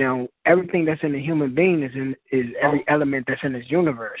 Now, 0.00 0.28
everything 0.46 0.86
that's 0.86 1.02
in 1.02 1.14
a 1.14 1.18
human 1.18 1.54
being 1.54 1.82
is 1.82 1.92
in 1.94 2.16
is 2.32 2.46
every 2.58 2.82
element 2.88 3.26
that's 3.28 3.44
in 3.44 3.52
this 3.52 3.66
universe. 3.68 4.20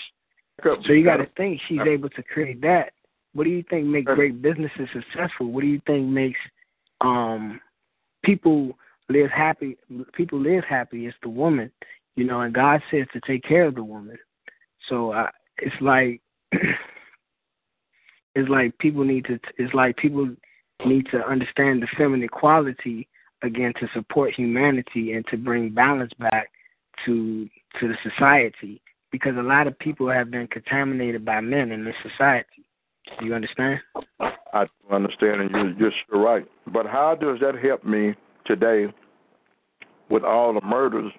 So 0.62 0.92
you 0.92 1.02
got 1.02 1.16
to 1.16 1.28
think 1.38 1.58
she's 1.66 1.80
able 1.80 2.10
to 2.10 2.22
create 2.22 2.60
that. 2.60 2.92
What 3.32 3.44
do 3.44 3.50
you 3.50 3.64
think 3.70 3.86
makes 3.86 4.12
great 4.14 4.42
businesses 4.42 4.90
successful? 4.92 5.46
What 5.50 5.62
do 5.62 5.68
you 5.68 5.80
think 5.86 6.06
makes 6.06 6.38
um 7.00 7.62
people 8.22 8.76
live 9.08 9.30
happy? 9.30 9.78
People 10.12 10.38
live 10.38 10.64
happy. 10.68 11.06
It's 11.06 11.16
the 11.22 11.30
woman, 11.30 11.72
you 12.14 12.24
know. 12.24 12.42
And 12.42 12.52
God 12.52 12.82
says 12.90 13.06
to 13.14 13.20
take 13.26 13.42
care 13.42 13.64
of 13.64 13.74
the 13.74 13.82
woman. 13.82 14.18
So 14.86 15.12
uh, 15.12 15.30
it's 15.56 15.80
like 15.80 16.20
it's 18.34 18.50
like 18.50 18.76
people 18.76 19.04
need 19.04 19.24
to. 19.24 19.40
It's 19.56 19.72
like 19.72 19.96
people 19.96 20.28
need 20.84 21.06
to 21.12 21.26
understand 21.26 21.82
the 21.82 21.88
feminine 21.96 22.28
quality 22.28 23.08
again 23.42 23.72
to 23.80 23.88
support 23.94 24.34
humanity 24.34 25.12
and 25.12 25.26
to 25.28 25.36
bring 25.36 25.70
balance 25.70 26.12
back 26.18 26.50
to 27.06 27.48
to 27.80 27.88
the 27.88 27.94
society 28.02 28.80
because 29.10 29.36
a 29.36 29.42
lot 29.42 29.66
of 29.66 29.78
people 29.78 30.10
have 30.10 30.30
been 30.30 30.46
contaminated 30.46 31.24
by 31.24 31.40
men 31.40 31.72
in 31.72 31.84
this 31.84 31.94
society. 32.02 32.64
Do 33.18 33.26
you 33.26 33.34
understand? 33.34 33.80
I 34.52 34.66
understand, 34.90 35.40
and 35.40 35.78
you're, 35.78 35.92
you're 36.12 36.22
right. 36.22 36.46
But 36.72 36.86
how 36.86 37.16
does 37.16 37.38
that 37.40 37.56
help 37.62 37.84
me 37.84 38.14
today 38.46 38.86
with 40.10 40.22
all 40.22 40.54
the 40.54 40.60
murders 40.60 41.12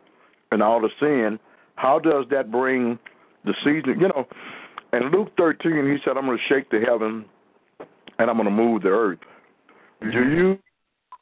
and 0.51 0.63
all 0.63 0.79
the 0.79 0.89
sin? 0.99 1.39
How 1.75 1.99
does 1.99 2.25
that 2.31 2.51
bring 2.51 2.97
the 3.43 3.53
season? 3.63 3.99
You 3.99 4.07
know, 4.09 4.27
in 4.93 5.11
Luke 5.11 5.31
13, 5.37 5.85
he 5.85 5.97
said, 6.05 6.17
I'm 6.17 6.25
going 6.25 6.37
to 6.37 6.53
shake 6.53 6.69
the 6.69 6.79
heaven 6.79 7.25
and 8.19 8.29
I'm 8.29 8.37
going 8.37 8.45
to 8.45 8.51
move 8.51 8.83
the 8.83 8.89
earth. 8.89 9.19
Do 10.01 10.07
you 10.09 10.59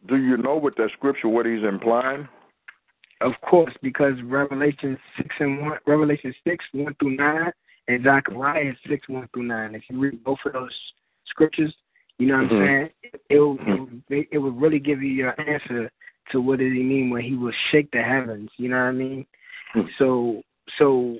do 0.07 0.17
you 0.17 0.37
know 0.37 0.55
what 0.55 0.75
that 0.77 0.89
scripture 0.97 1.27
what 1.27 1.45
he's 1.45 1.63
implying? 1.63 2.27
Of 3.21 3.33
course, 3.41 3.73
because 3.81 4.13
Revelation 4.23 4.97
six 5.17 5.35
and 5.39 5.61
one, 5.61 5.77
Revelation 5.85 6.33
six 6.47 6.63
one 6.71 6.95
through 6.99 7.17
nine, 7.17 7.51
and 7.87 8.03
Zechariah 8.03 8.73
six 8.87 9.07
one 9.09 9.27
through 9.33 9.43
nine. 9.43 9.75
If 9.75 9.83
you 9.89 9.99
read 9.99 10.23
both 10.23 10.39
of 10.45 10.53
those 10.53 10.73
scriptures, 11.27 11.73
you 12.17 12.27
know 12.27 12.37
what 12.37 12.51
mm-hmm. 12.51 12.55
I'm 12.55 12.89
saying. 13.01 13.19
It 13.29 13.39
will 13.39 13.57
mm-hmm. 13.57 14.13
it, 14.13 14.27
it 14.31 14.37
will 14.37 14.51
really 14.51 14.79
give 14.79 15.01
you 15.01 15.09
your 15.09 15.39
answer 15.41 15.91
to 16.31 16.41
what 16.41 16.59
does 16.59 16.71
he 16.71 16.83
mean 16.83 17.09
when 17.09 17.23
he 17.23 17.35
will 17.35 17.53
shake 17.71 17.91
the 17.91 18.01
heavens. 18.01 18.49
You 18.57 18.69
know 18.69 18.77
what 18.77 18.83
I 18.83 18.91
mean? 18.91 19.25
Mm-hmm. 19.75 19.87
So 19.97 20.41
so 20.77 21.17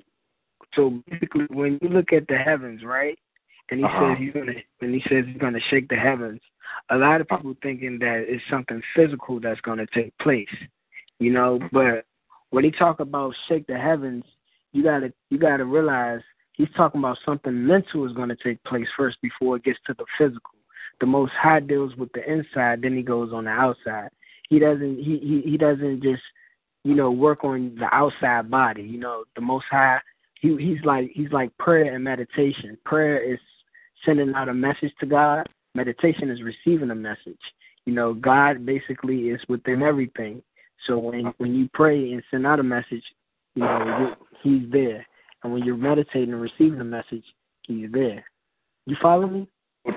so 0.75 1.01
basically, 1.09 1.47
when 1.49 1.79
you 1.81 1.89
look 1.89 2.13
at 2.13 2.27
the 2.27 2.37
heavens, 2.37 2.83
right, 2.83 3.17
and 3.71 3.79
he 3.79 3.85
uh-huh. 3.85 4.15
says 4.15 4.17
he's 4.19 4.33
gonna 4.33 4.53
and 4.81 4.93
he 4.93 5.01
says 5.09 5.25
he's 5.27 5.37
gonna 5.37 5.59
shake 5.69 5.87
the 5.89 5.95
heavens 5.95 6.41
a 6.89 6.97
lot 6.97 7.21
of 7.21 7.27
people 7.27 7.55
thinking 7.61 7.99
that 7.99 8.25
it's 8.27 8.43
something 8.49 8.81
physical 8.95 9.39
that's 9.39 9.61
going 9.61 9.77
to 9.77 9.87
take 9.87 10.17
place, 10.19 10.47
you 11.19 11.31
know. 11.31 11.59
But 11.71 12.05
when 12.49 12.63
he 12.63 12.71
talk 12.71 12.99
about 12.99 13.35
shake 13.47 13.67
the 13.67 13.77
heavens, 13.77 14.23
you 14.71 14.83
gotta 14.83 15.13
you 15.29 15.37
gotta 15.37 15.65
realize 15.65 16.21
he's 16.53 16.69
talking 16.75 16.99
about 16.99 17.17
something 17.25 17.65
mental 17.65 18.07
is 18.07 18.13
going 18.13 18.29
to 18.29 18.35
take 18.35 18.63
place 18.63 18.87
first 18.97 19.17
before 19.21 19.57
it 19.57 19.63
gets 19.63 19.79
to 19.87 19.95
the 19.97 20.05
physical. 20.17 20.51
The 20.99 21.05
Most 21.05 21.31
High 21.39 21.61
deals 21.61 21.95
with 21.95 22.11
the 22.13 22.29
inside, 22.29 22.81
then 22.81 22.95
he 22.95 23.03
goes 23.03 23.31
on 23.33 23.45
the 23.45 23.51
outside. 23.51 24.09
He 24.49 24.59
doesn't 24.59 24.97
he 24.97 25.19
he, 25.19 25.51
he 25.51 25.57
doesn't 25.57 26.01
just 26.01 26.23
you 26.83 26.95
know 26.95 27.11
work 27.11 27.43
on 27.43 27.75
the 27.79 27.93
outside 27.93 28.49
body. 28.49 28.83
You 28.83 28.99
know, 28.99 29.25
the 29.35 29.41
Most 29.41 29.65
High 29.69 29.99
he 30.41 30.55
he's 30.57 30.83
like 30.83 31.11
he's 31.13 31.31
like 31.31 31.55
prayer 31.57 31.93
and 31.93 32.03
meditation. 32.03 32.77
Prayer 32.85 33.21
is 33.21 33.39
sending 34.05 34.33
out 34.35 34.49
a 34.49 34.53
message 34.53 34.91
to 34.99 35.05
God 35.05 35.47
Meditation 35.75 36.29
is 36.29 36.39
receiving 36.41 36.89
a 36.89 36.95
message. 36.95 37.39
You 37.85 37.93
know, 37.93 38.13
God 38.13 38.65
basically 38.65 39.29
is 39.29 39.39
within 39.47 39.81
everything. 39.81 40.41
So 40.87 40.97
when 40.97 41.33
when 41.37 41.53
you 41.53 41.69
pray 41.73 42.11
and 42.11 42.23
send 42.31 42.47
out 42.47 42.59
a 42.59 42.63
message, 42.63 43.03
you 43.55 43.63
know, 43.63 44.15
He's 44.41 44.63
there. 44.71 45.05
And 45.43 45.53
when 45.53 45.63
you're 45.63 45.77
meditating 45.77 46.33
and 46.33 46.41
receiving 46.41 46.79
a 46.79 46.85
message, 46.85 47.23
He's 47.63 47.91
there. 47.91 48.23
You 48.85 48.95
follow 49.01 49.27
me? 49.27 49.47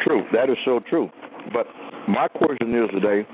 True. 0.05 0.25
That 0.33 0.51
is 0.51 0.57
so 0.65 0.81
true. 0.89 1.11
But 1.53 1.67
my 2.09 2.29
question 2.29 2.75
is 2.75 2.91
today 2.93 3.27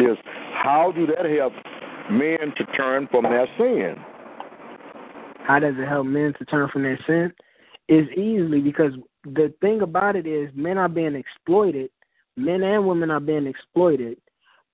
is 0.00 0.16
how 0.54 0.92
do 0.94 1.06
that 1.06 1.24
help 1.24 1.52
men 2.10 2.52
to 2.56 2.64
turn 2.76 3.08
from 3.10 3.24
their 3.24 3.46
sin? 3.58 3.96
How 5.46 5.58
does 5.58 5.74
it 5.78 5.88
help 5.88 6.06
men 6.06 6.34
to 6.38 6.44
turn 6.44 6.68
from 6.72 6.82
their 6.82 6.98
sin? 7.06 7.32
Is 7.88 8.06
easily 8.16 8.60
because 8.60 8.92
the 9.34 9.52
thing 9.60 9.82
about 9.82 10.16
it 10.16 10.26
is 10.26 10.50
men 10.54 10.78
are 10.78 10.88
being 10.88 11.14
exploited, 11.14 11.90
men 12.36 12.62
and 12.62 12.86
women 12.86 13.10
are 13.10 13.20
being 13.20 13.46
exploited 13.46 14.18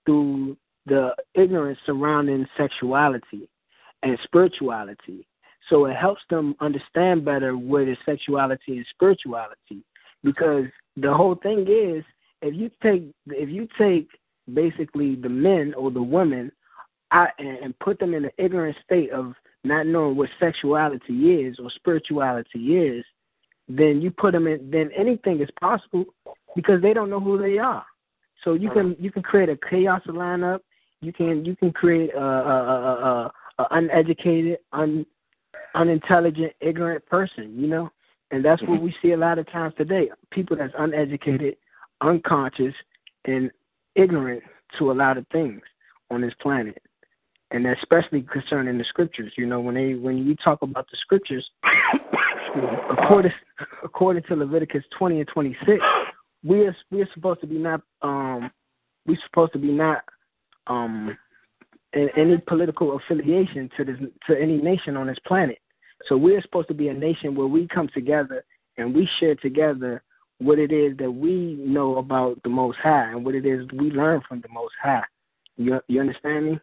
through 0.06 0.56
the 0.86 1.14
ignorance 1.34 1.78
surrounding 1.86 2.46
sexuality 2.56 3.48
and 4.02 4.18
spirituality. 4.24 5.26
So 5.70 5.86
it 5.86 5.96
helps 5.96 6.20
them 6.28 6.54
understand 6.60 7.24
better 7.24 7.56
what 7.56 7.88
is 7.88 7.96
sexuality 8.04 8.76
and 8.76 8.86
spirituality. 8.90 9.82
Because 10.22 10.64
the 10.96 11.12
whole 11.12 11.36
thing 11.36 11.66
is 11.68 12.04
if 12.42 12.54
you 12.54 12.70
take 12.82 13.04
if 13.28 13.48
you 13.48 13.66
take 13.78 14.08
basically 14.52 15.16
the 15.16 15.28
men 15.28 15.72
or 15.74 15.90
the 15.90 16.02
women 16.02 16.52
and, 17.10 17.28
and 17.38 17.78
put 17.78 17.98
them 17.98 18.14
in 18.14 18.26
an 18.26 18.30
ignorant 18.38 18.76
state 18.84 19.10
of 19.10 19.34
not 19.64 19.86
knowing 19.86 20.16
what 20.16 20.28
sexuality 20.38 21.42
is 21.42 21.58
or 21.58 21.70
spirituality 21.70 22.76
is, 22.76 23.04
then 23.68 24.00
you 24.00 24.10
put 24.10 24.32
them 24.32 24.46
in. 24.46 24.70
Then 24.70 24.90
anything 24.96 25.40
is 25.40 25.48
possible 25.60 26.04
because 26.54 26.82
they 26.82 26.92
don't 26.92 27.10
know 27.10 27.20
who 27.20 27.38
they 27.38 27.58
are. 27.58 27.84
So 28.42 28.54
you 28.54 28.70
can 28.70 28.96
you 28.98 29.10
can 29.10 29.22
create 29.22 29.48
a 29.48 29.58
chaos 29.70 30.02
lineup. 30.06 30.60
You 31.00 31.12
can 31.12 31.44
you 31.44 31.56
can 31.56 31.72
create 31.72 32.10
a, 32.14 32.20
a, 32.20 33.32
a, 33.58 33.62
a 33.62 33.66
uneducated, 33.70 34.58
un, 34.72 35.06
unintelligent, 35.74 36.52
ignorant 36.60 37.06
person. 37.06 37.54
You 37.56 37.68
know, 37.68 37.90
and 38.30 38.44
that's 38.44 38.60
what 38.62 38.72
mm-hmm. 38.72 38.84
we 38.84 38.94
see 39.00 39.12
a 39.12 39.16
lot 39.16 39.38
of 39.38 39.50
times 39.50 39.74
today. 39.78 40.10
People 40.30 40.56
that's 40.56 40.74
uneducated, 40.78 41.56
unconscious, 42.00 42.74
and 43.24 43.50
ignorant 43.94 44.42
to 44.78 44.90
a 44.90 44.92
lot 44.92 45.16
of 45.16 45.26
things 45.28 45.62
on 46.10 46.20
this 46.20 46.34
planet 46.40 46.82
and 47.54 47.66
especially 47.66 48.22
concerning 48.22 48.78
the 48.78 48.84
scriptures. 48.84 49.32
You 49.36 49.46
know, 49.46 49.60
when 49.60 49.76
they 49.76 49.94
when 49.94 50.18
you 50.18 50.34
talk 50.36 50.62
about 50.62 50.90
the 50.90 50.96
scriptures, 50.96 51.48
according 52.90 53.32
according 53.82 54.22
to 54.24 54.36
Leviticus 54.36 54.84
twenty 54.96 55.20
and 55.20 55.28
twenty 55.28 55.56
six, 55.66 55.82
we 56.42 56.66
are 56.66 56.76
we 56.90 57.02
are 57.02 57.08
supposed 57.14 57.40
to 57.40 57.46
be 57.46 57.58
not 57.58 57.80
um 58.02 58.50
we're 59.06 59.18
supposed 59.26 59.52
to 59.52 59.58
be 59.58 59.68
not 59.68 60.02
um 60.66 61.16
in 61.92 62.08
any 62.16 62.38
political 62.38 62.96
affiliation 62.96 63.70
to 63.76 63.84
this 63.84 63.96
to 64.28 64.40
any 64.40 64.58
nation 64.58 64.96
on 64.96 65.06
this 65.06 65.18
planet. 65.26 65.58
So 66.08 66.16
we're 66.16 66.42
supposed 66.42 66.68
to 66.68 66.74
be 66.74 66.88
a 66.88 66.94
nation 66.94 67.34
where 67.34 67.46
we 67.46 67.66
come 67.66 67.88
together 67.94 68.44
and 68.76 68.94
we 68.94 69.08
share 69.20 69.34
together 69.36 70.02
what 70.38 70.58
it 70.58 70.72
is 70.72 70.96
that 70.98 71.10
we 71.10 71.54
know 71.54 71.96
about 71.96 72.42
the 72.42 72.48
Most 72.48 72.78
High 72.78 73.10
and 73.10 73.24
what 73.24 73.34
it 73.34 73.46
is 73.46 73.66
we 73.72 73.90
learn 73.90 74.20
from 74.28 74.40
the 74.40 74.48
Most 74.48 74.74
High. 74.82 75.04
You 75.56 75.80
you 75.88 76.00
understand 76.00 76.46
me? 76.46 76.60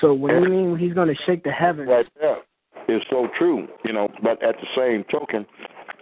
So 0.00 0.12
when 0.12 0.42
you 0.42 0.48
mean 0.48 0.76
he's 0.76 0.92
going 0.92 1.08
to 1.08 1.22
shake 1.24 1.44
the 1.44 1.52
heavens, 1.52 1.88
right 1.88 2.06
there 2.20 2.38
is 2.88 3.02
so 3.10 3.28
true, 3.38 3.66
you 3.84 3.92
know. 3.92 4.08
But 4.22 4.42
at 4.42 4.56
the 4.56 4.66
same 4.76 5.04
token, 5.10 5.46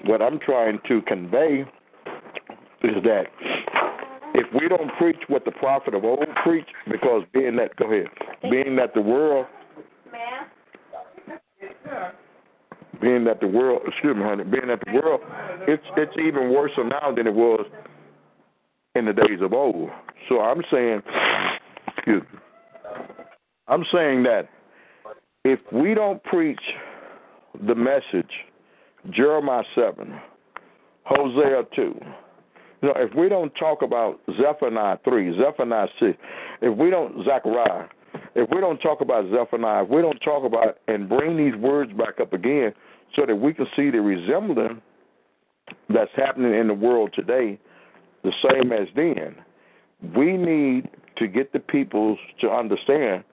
what 0.05 0.23
I'm 0.23 0.39
trying 0.39 0.79
to 0.89 1.03
convey 1.03 1.65
is 2.83 3.03
that 3.05 3.27
if 4.35 4.47
we 4.55 4.69
don't 4.69 4.91
preach 4.99 5.19
what 5.29 5.45
the 5.45 5.53
prophet 5.53 5.95
of 5.95 6.05
old 6.05 6.27
preached, 6.43 6.73
because 6.91 7.23
being 7.33 7.57
that 7.57 7.77
go 7.77 7.87
ahead, 7.87 8.09
being 8.51 8.77
that 8.77 8.95
the 8.95 9.03
world, 9.03 9.47
being 13.01 13.25
that 13.25 13.41
the 13.41 13.47
world, 13.47 13.83
excuse 13.87 14.17
me, 14.17 14.23
honey, 14.23 14.45
being 14.45 14.69
that 14.69 14.81
the 14.87 14.93
world, 14.93 15.21
it's 15.69 15.83
it's 15.97 16.15
even 16.19 16.53
worse 16.53 16.73
now 16.79 17.13
than 17.15 17.27
it 17.27 17.35
was 17.35 17.67
in 18.95 19.07
the 19.07 19.13
days 19.13 19.41
of 19.41 19.53
old. 19.53 19.91
So 20.29 20.41
I'm 20.41 20.63
saying, 20.71 21.03
excuse 21.97 22.23
me, 22.33 22.39
I'm 23.69 23.85
saying 23.93 24.23
that 24.25 24.49
if 25.45 25.61
we 25.73 25.95
don't 25.95 26.23
preach 26.25 26.61
the 27.67 27.75
message 27.75 28.31
Jeremiah 29.11 29.65
7, 29.75 30.21
Hosea 31.05 31.63
2. 31.75 31.83
You 32.83 32.89
know, 32.89 32.95
if 32.97 33.15
we 33.15 33.29
don't 33.29 33.53
talk 33.57 33.83
about 33.83 34.21
Zephaniah 34.41 34.99
3, 35.05 35.39
Zephaniah 35.39 35.89
6, 36.01 36.19
if 36.63 36.77
we 36.77 36.91
don't, 36.91 37.25
Zechariah, 37.25 37.87
if 38.35 38.49
we 38.51 38.61
don't 38.61 38.79
talk 38.79 39.01
about 39.01 39.25
Zephaniah, 39.31 39.85
if 39.85 39.91
we 39.91 40.01
don't 40.01 40.19
talk 40.21 40.45
about 40.45 40.79
and 40.89 41.09
bring 41.09 41.37
these 41.37 41.57
words 41.61 41.93
back 41.93 42.21
up 42.21 42.33
again 42.33 42.73
so 43.17 43.27
that 43.27 43.35
we 43.35 43.53
can 43.53 43.67
see 43.77 43.91
the 43.91 44.01
resemblance 44.01 44.81
that's 45.89 46.11
happening 46.17 46.55
in 46.55 46.69
the 46.69 46.75
world 46.75 47.13
today, 47.15 47.59
the 48.23 48.33
same 48.49 48.73
as 48.73 48.89
then, 48.95 49.37
we 50.17 50.37
need 50.37 50.89
to 51.17 51.27
get 51.27 51.53
the 51.53 51.59
peoples 51.59 52.19
to 52.41 52.49
understand 52.49 53.25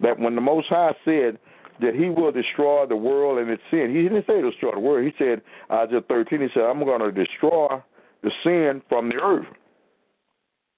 that 0.00 0.18
when 0.18 0.34
the 0.34 0.40
Most 0.40 0.68
High 0.68 0.92
said 1.04 1.38
that 1.80 1.94
He 1.94 2.08
will 2.10 2.32
destroy 2.32 2.86
the 2.86 2.96
world 2.96 3.38
and 3.38 3.50
its 3.50 3.62
sin, 3.70 3.94
He 3.94 4.02
didn't 4.02 4.26
say 4.26 4.40
destroy 4.42 4.72
the 4.72 4.80
world. 4.80 5.04
He 5.04 5.12
said, 5.18 5.42
Isaiah 5.70 6.00
13, 6.08 6.40
He 6.40 6.48
said, 6.54 6.62
I'm 6.62 6.84
going 6.84 7.00
to 7.00 7.12
destroy 7.12 7.82
the 8.22 8.30
sin 8.44 8.82
from 8.88 9.08
the 9.08 9.16
earth. 9.16 9.46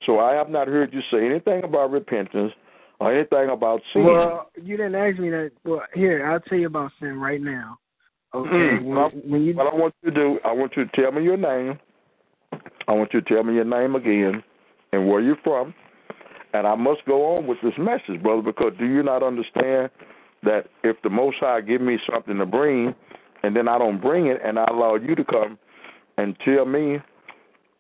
So 0.07 0.19
I 0.19 0.35
have 0.35 0.49
not 0.49 0.69
heard 0.69 0.93
you 0.93 1.01
say 1.11 1.25
anything 1.25 1.65
about 1.65 1.91
repentance 1.91 2.53
or 3.01 3.15
anything 3.15 3.51
about 3.51 3.81
sin. 3.93 4.05
Well, 4.05 4.51
you 4.61 4.77
didn't 4.77 4.95
ask 4.95 5.19
me 5.19 5.31
that. 5.31 5.53
Well, 5.65 5.83
here 5.95 6.31
I'll 6.31 6.41
tell 6.41 6.59
you 6.59 6.67
about 6.67 6.91
sin 7.01 7.19
right 7.19 7.41
now. 7.41 7.79
Okay, 8.35 8.49
Mm, 8.51 8.85
when, 8.85 8.97
well, 8.97 9.11
when 9.27 9.43
you 9.43 9.55
What 9.55 9.73
I 9.73 9.77
want 9.77 9.95
you 10.03 10.11
to 10.11 10.17
do, 10.17 10.39
I 10.45 10.53
want 10.53 10.73
you 10.77 10.87
to 10.87 10.91
tell 11.01 11.13
me 11.13 11.23
your 11.23 11.37
name. 11.37 11.79
I 12.89 12.93
want 12.93 13.13
you 13.13 13.21
to 13.21 13.29
tell 13.29 13.45
me 13.45 13.55
your 13.55 13.65
name 13.65 13.95
again 13.95 14.43
and 14.93 15.09
where 15.09 15.21
you're 15.21 15.37
from. 15.45 15.75
And 16.55 16.67
I 16.67 16.75
must 16.75 17.05
go 17.07 17.37
on 17.37 17.47
with 17.47 17.59
this 17.63 17.73
message, 17.79 18.23
brother, 18.23 18.43
because 18.43 18.73
do 18.79 18.87
you 18.87 19.03
not 19.03 19.23
understand 19.23 19.91
that 20.43 20.67
if 20.83 20.97
the 21.03 21.11
Most 21.11 21.39
High 21.41 21.61
give 21.61 21.81
me 21.81 21.99
something 22.11 22.39
to 22.39 22.47
bring, 22.47 22.95
and 23.43 23.57
then 23.57 23.69
I 23.69 23.79
don't 23.79 24.01
bring 24.01 24.27
it, 24.27 24.41
and 24.45 24.59
I 24.59 24.65
allow 24.65 24.97
you 24.97 25.15
to 25.15 25.25
come 25.25 25.59
and 26.19 26.37
tell 26.45 26.65
me 26.65 26.99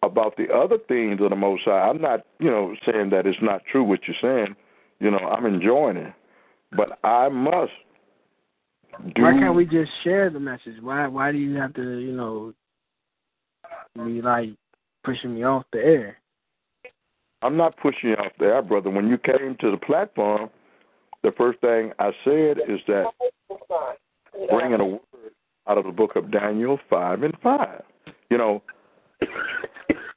about 0.02 0.36
the 0.36 0.52
other 0.52 0.78
things 0.88 1.20
of 1.20 1.30
the 1.30 1.36
Most 1.36 1.62
High, 1.64 1.88
I'm 1.88 2.00
not, 2.00 2.20
you 2.38 2.50
know, 2.50 2.74
saying 2.86 3.10
that 3.10 3.26
it's 3.26 3.38
not 3.42 3.62
true 3.70 3.84
what 3.84 4.00
you're 4.06 4.16
saying. 4.20 4.56
You 5.00 5.10
know, 5.10 5.18
I'm 5.18 5.46
enjoying 5.46 5.96
it, 5.96 6.12
but 6.76 6.98
I 7.04 7.28
must 7.28 7.72
do. 9.14 9.22
why 9.22 9.32
can't 9.32 9.54
we 9.54 9.64
just 9.64 9.90
share 10.04 10.30
the 10.30 10.38
message? 10.38 10.74
Why 10.80 11.06
why 11.08 11.32
do 11.32 11.38
you 11.38 11.56
have 11.56 11.74
to 11.74 11.98
you 11.98 12.12
know 12.12 12.52
be 13.96 14.22
like 14.22 14.50
pushing 15.02 15.34
me 15.34 15.44
off 15.44 15.64
the 15.72 15.80
air? 15.80 16.18
I'm 17.42 17.56
not 17.56 17.76
pushing 17.78 18.10
you 18.10 18.14
off 18.16 18.32
the 18.38 18.46
air, 18.46 18.62
brother. 18.62 18.90
When 18.90 19.08
you 19.08 19.18
came 19.18 19.56
to 19.60 19.70
the 19.72 19.76
platform, 19.76 20.50
the 21.22 21.32
first 21.36 21.60
thing 21.60 21.92
I 21.98 22.10
said 22.24 22.58
is 22.68 22.80
that 22.88 23.06
bringing 24.50 24.80
a 24.80 24.84
word 24.84 25.00
out 25.68 25.78
of 25.78 25.84
the 25.84 25.92
book 25.92 26.16
of 26.16 26.30
Daniel 26.30 26.78
5 26.90 27.22
and 27.22 27.34
5. 27.42 27.82
You 28.30 28.38
know, 28.38 28.62
this 29.20 29.28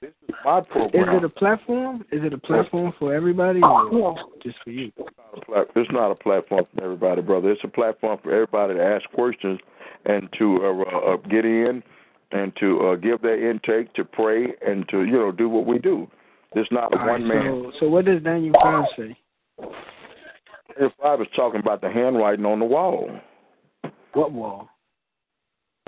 is 0.01 0.35
my 0.43 0.61
program. 0.61 1.09
Is 1.09 1.17
it 1.17 1.23
a 1.23 1.29
platform? 1.29 2.05
Is 2.11 2.23
it 2.23 2.33
a 2.33 2.37
platform 2.37 2.93
for 2.97 3.13
everybody 3.13 3.61
or 3.61 4.15
just 4.41 4.57
for 4.63 4.71
you? 4.71 4.91
It's 4.97 5.07
not 5.17 5.37
a 5.37 5.45
plat- 5.45 5.67
It's 5.75 5.91
not 5.91 6.11
a 6.11 6.15
platform 6.15 6.65
for 6.73 6.83
everybody, 6.83 7.21
brother. 7.21 7.51
It's 7.51 7.61
a 7.63 7.67
platform 7.67 8.19
for 8.23 8.31
everybody 8.33 8.75
to 8.75 8.83
ask 8.83 9.09
questions 9.11 9.59
and 10.05 10.29
to 10.39 10.59
uh, 10.63 11.13
uh, 11.13 11.17
get 11.29 11.45
in 11.45 11.83
and 12.31 12.53
to 12.59 12.87
uh, 12.87 12.95
give 12.95 13.21
their 13.21 13.49
intake, 13.49 13.93
to 13.93 14.05
pray, 14.05 14.47
and 14.65 14.87
to 14.89 15.03
you 15.03 15.13
know 15.13 15.31
do 15.31 15.49
what 15.49 15.65
we 15.65 15.77
do. 15.77 16.07
It's 16.55 16.71
not 16.71 16.93
a 16.93 16.99
All 16.99 17.05
right, 17.05 17.19
one 17.19 17.27
man. 17.27 17.71
so 17.73 17.79
so 17.81 17.89
what 17.89 18.05
does 18.05 18.21
Daniel 18.23 18.55
five 18.61 18.85
say? 18.97 19.17
Daniel 20.75 20.93
five 21.01 21.21
is 21.21 21.27
talking 21.35 21.59
about 21.59 21.81
the 21.81 21.89
handwriting 21.89 22.45
on 22.45 22.59
the 22.59 22.65
wall. 22.65 23.09
What 24.13 24.31
wall? 24.31 24.69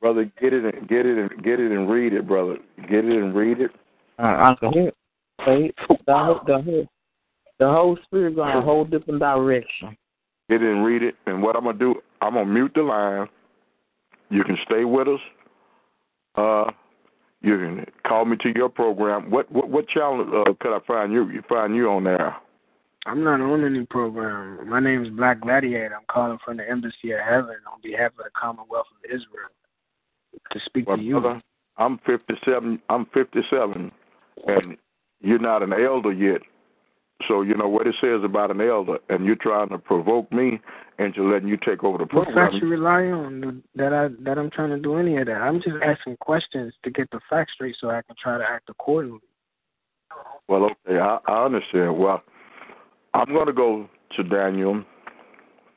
brother, 0.00 0.30
get 0.40 0.52
it 0.52 0.74
and 0.74 0.88
get 0.88 1.06
it 1.06 1.18
and 1.18 1.42
get 1.42 1.60
it 1.60 1.72
and 1.72 1.88
read 1.88 2.12
it, 2.12 2.26
brother. 2.26 2.56
Get 2.82 3.04
it 3.04 3.22
and 3.22 3.34
read 3.34 3.60
it. 3.60 3.70
Uh, 4.18 4.22
I 4.22 4.54
can 4.58 4.72
hear. 4.72 4.92
Wait, 5.46 5.74
the 5.88 5.96
whole, 6.08 6.40
the 6.46 6.60
whole, 6.60 6.86
the 7.58 7.66
whole 7.66 7.98
spirit 8.04 8.36
going 8.36 8.56
a 8.56 8.60
whole 8.60 8.84
different 8.84 9.20
direction. 9.20 9.96
Get 10.50 10.62
it 10.62 10.70
and 10.70 10.84
read 10.84 11.02
it. 11.02 11.14
And 11.26 11.42
what 11.42 11.56
I'm 11.56 11.64
gonna 11.64 11.78
do, 11.78 11.94
I'm 12.20 12.34
gonna 12.34 12.46
mute 12.46 12.72
the 12.74 12.82
line. 12.82 13.28
You 14.28 14.44
can 14.44 14.58
stay 14.64 14.84
with 14.84 15.08
us. 15.08 15.20
Uh, 16.36 16.70
you 17.40 17.56
can 17.56 17.86
call 18.06 18.26
me 18.26 18.36
to 18.42 18.52
your 18.54 18.68
program. 18.68 19.30
What 19.30 19.50
what 19.50 19.68
what 19.68 19.88
channel 19.88 20.44
uh, 20.46 20.52
could 20.60 20.76
I 20.76 20.80
find 20.86 21.12
you? 21.12 21.28
You 21.30 21.42
find 21.48 21.74
you 21.74 21.88
on 21.88 22.04
there? 22.04 22.36
I'm 23.06 23.24
not 23.24 23.40
on 23.40 23.64
any 23.64 23.86
program. 23.86 24.68
My 24.68 24.80
name 24.80 25.04
is 25.04 25.10
Black 25.10 25.40
Gladiator. 25.40 25.94
I'm 25.94 26.04
calling 26.10 26.38
from 26.44 26.58
the 26.58 26.68
Embassy 26.68 27.12
of 27.12 27.20
Heaven 27.20 27.56
on 27.72 27.80
behalf 27.82 28.12
of 28.18 28.24
the 28.24 28.30
Commonwealth 28.38 28.86
of 28.92 29.10
Israel 29.10 29.48
to 30.52 30.60
speak 30.66 30.86
Well, 30.86 30.98
to 30.98 31.02
you. 31.02 31.20
brother, 31.20 31.42
I'm 31.78 31.98
57. 32.06 32.80
I'm 32.90 33.06
57, 33.06 33.90
and 34.46 34.76
you're 35.20 35.38
not 35.38 35.62
an 35.62 35.72
elder 35.72 36.12
yet. 36.12 36.42
So 37.28 37.42
you 37.42 37.54
know 37.54 37.68
what 37.68 37.86
it 37.86 37.94
says 38.00 38.20
about 38.24 38.50
an 38.50 38.60
elder, 38.60 38.98
and 39.08 39.24
you're 39.24 39.36
trying 39.36 39.68
to 39.70 39.78
provoke 39.78 40.30
me 40.32 40.60
into 40.98 41.30
letting 41.30 41.48
you 41.48 41.56
take 41.56 41.84
over 41.84 41.98
the 41.98 42.06
program. 42.06 42.34
What 42.34 42.50
facts 42.50 42.56
you 42.62 42.68
rely 42.68 43.04
on 43.06 43.62
that 43.74 43.92
I 43.92 44.08
that 44.24 44.38
I'm 44.38 44.50
trying 44.50 44.70
to 44.70 44.78
do 44.78 44.96
any 44.96 45.18
of 45.18 45.26
that? 45.26 45.36
I'm 45.36 45.60
just 45.60 45.76
asking 45.84 46.16
questions 46.18 46.72
to 46.82 46.90
get 46.90 47.10
the 47.10 47.20
facts 47.28 47.52
straight 47.54 47.76
so 47.78 47.90
I 47.90 48.00
can 48.02 48.16
try 48.22 48.38
to 48.38 48.44
act 48.44 48.70
accordingly. 48.70 49.20
Well, 50.48 50.64
okay, 50.64 50.98
I, 50.98 51.18
I 51.26 51.44
understand. 51.44 51.98
Well, 51.98 52.22
I'm 53.14 53.26
going 53.26 53.46
to 53.46 53.52
go 53.52 53.88
to 54.16 54.22
Daniel 54.22 54.84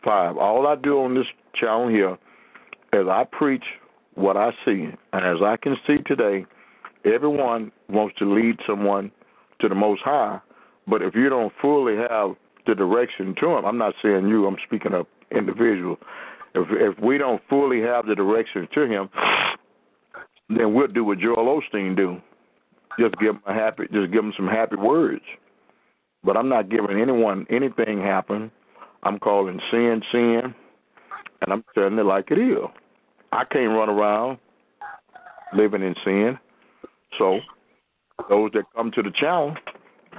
5. 0.04 0.38
All 0.38 0.68
I 0.68 0.76
do 0.76 1.00
on 1.00 1.16
this 1.16 1.26
channel 1.56 1.90
here 1.90 2.18
is 2.94 3.08
I 3.08 3.26
preach 3.32 3.64
what 4.16 4.38
I 4.38 4.52
see. 4.66 4.88
And 5.14 5.26
as 5.26 5.42
I 5.44 5.58
can 5.58 5.76
see 5.88 5.98
today, 6.06 6.46
everyone 7.06 7.72
wants 7.90 8.16
to 8.20 8.32
lead 8.32 8.58
someone 8.68 9.12
to 9.62 9.70
the 9.70 9.76
Most 9.76 10.02
High. 10.04 10.40
But 10.88 11.02
if 11.02 11.16
you 11.16 11.30
don't 11.30 11.54
fully 11.62 11.96
have 11.96 12.36
the 12.68 12.76
direction 12.76 13.36
to 13.40 13.58
Him, 13.58 13.66
I'm 13.66 13.78
not 13.78 13.94
saying 14.02 14.28
you, 14.28 14.46
I'm 14.46 14.58
speaking 14.66 14.94
of 14.94 15.08
individual. 15.32 15.98
If 16.56 16.68
if 16.72 17.04
we 17.04 17.18
don't 17.18 17.42
fully 17.50 17.82
have 17.82 18.06
the 18.06 18.16
direction 18.16 18.68
to 18.74 18.86
Him, 18.86 19.10
then 20.50 20.74
we'll 20.74 20.88
do 20.88 21.04
what 21.04 21.20
Joel 21.20 21.62
Osteen 21.62 21.96
do. 21.96 22.22
Just 23.00 23.16
give 23.18 23.36
him 23.36 23.42
a 23.48 23.54
happy, 23.54 23.84
just 23.92 24.12
give 24.12 24.24
him 24.24 24.34
some 24.38 24.48
happy 24.48 24.76
words. 24.76 25.24
But 26.24 26.38
I'm 26.38 26.50
not 26.50 26.70
giving 26.70 27.00
anyone 27.00 27.46
anything 27.50 28.02
happen. 28.02 28.52
I'm 29.04 29.20
calling 29.20 29.60
sin 29.72 30.02
sin, 30.12 30.56
and 31.42 31.52
I'm 31.52 31.64
telling 31.76 31.98
it 31.98 32.06
like 32.06 32.32
it 32.32 32.40
is. 32.40 32.58
I 33.32 33.44
can't 33.46 33.74
run 33.74 33.90
around 33.90 34.38
living 35.56 35.84
in 35.84 35.96
sin. 36.06 36.40
So 37.18 37.40
those 38.30 38.52
that 38.54 38.64
come 38.76 38.92
to 38.92 39.04
the 39.04 39.12
channel, 39.12 39.56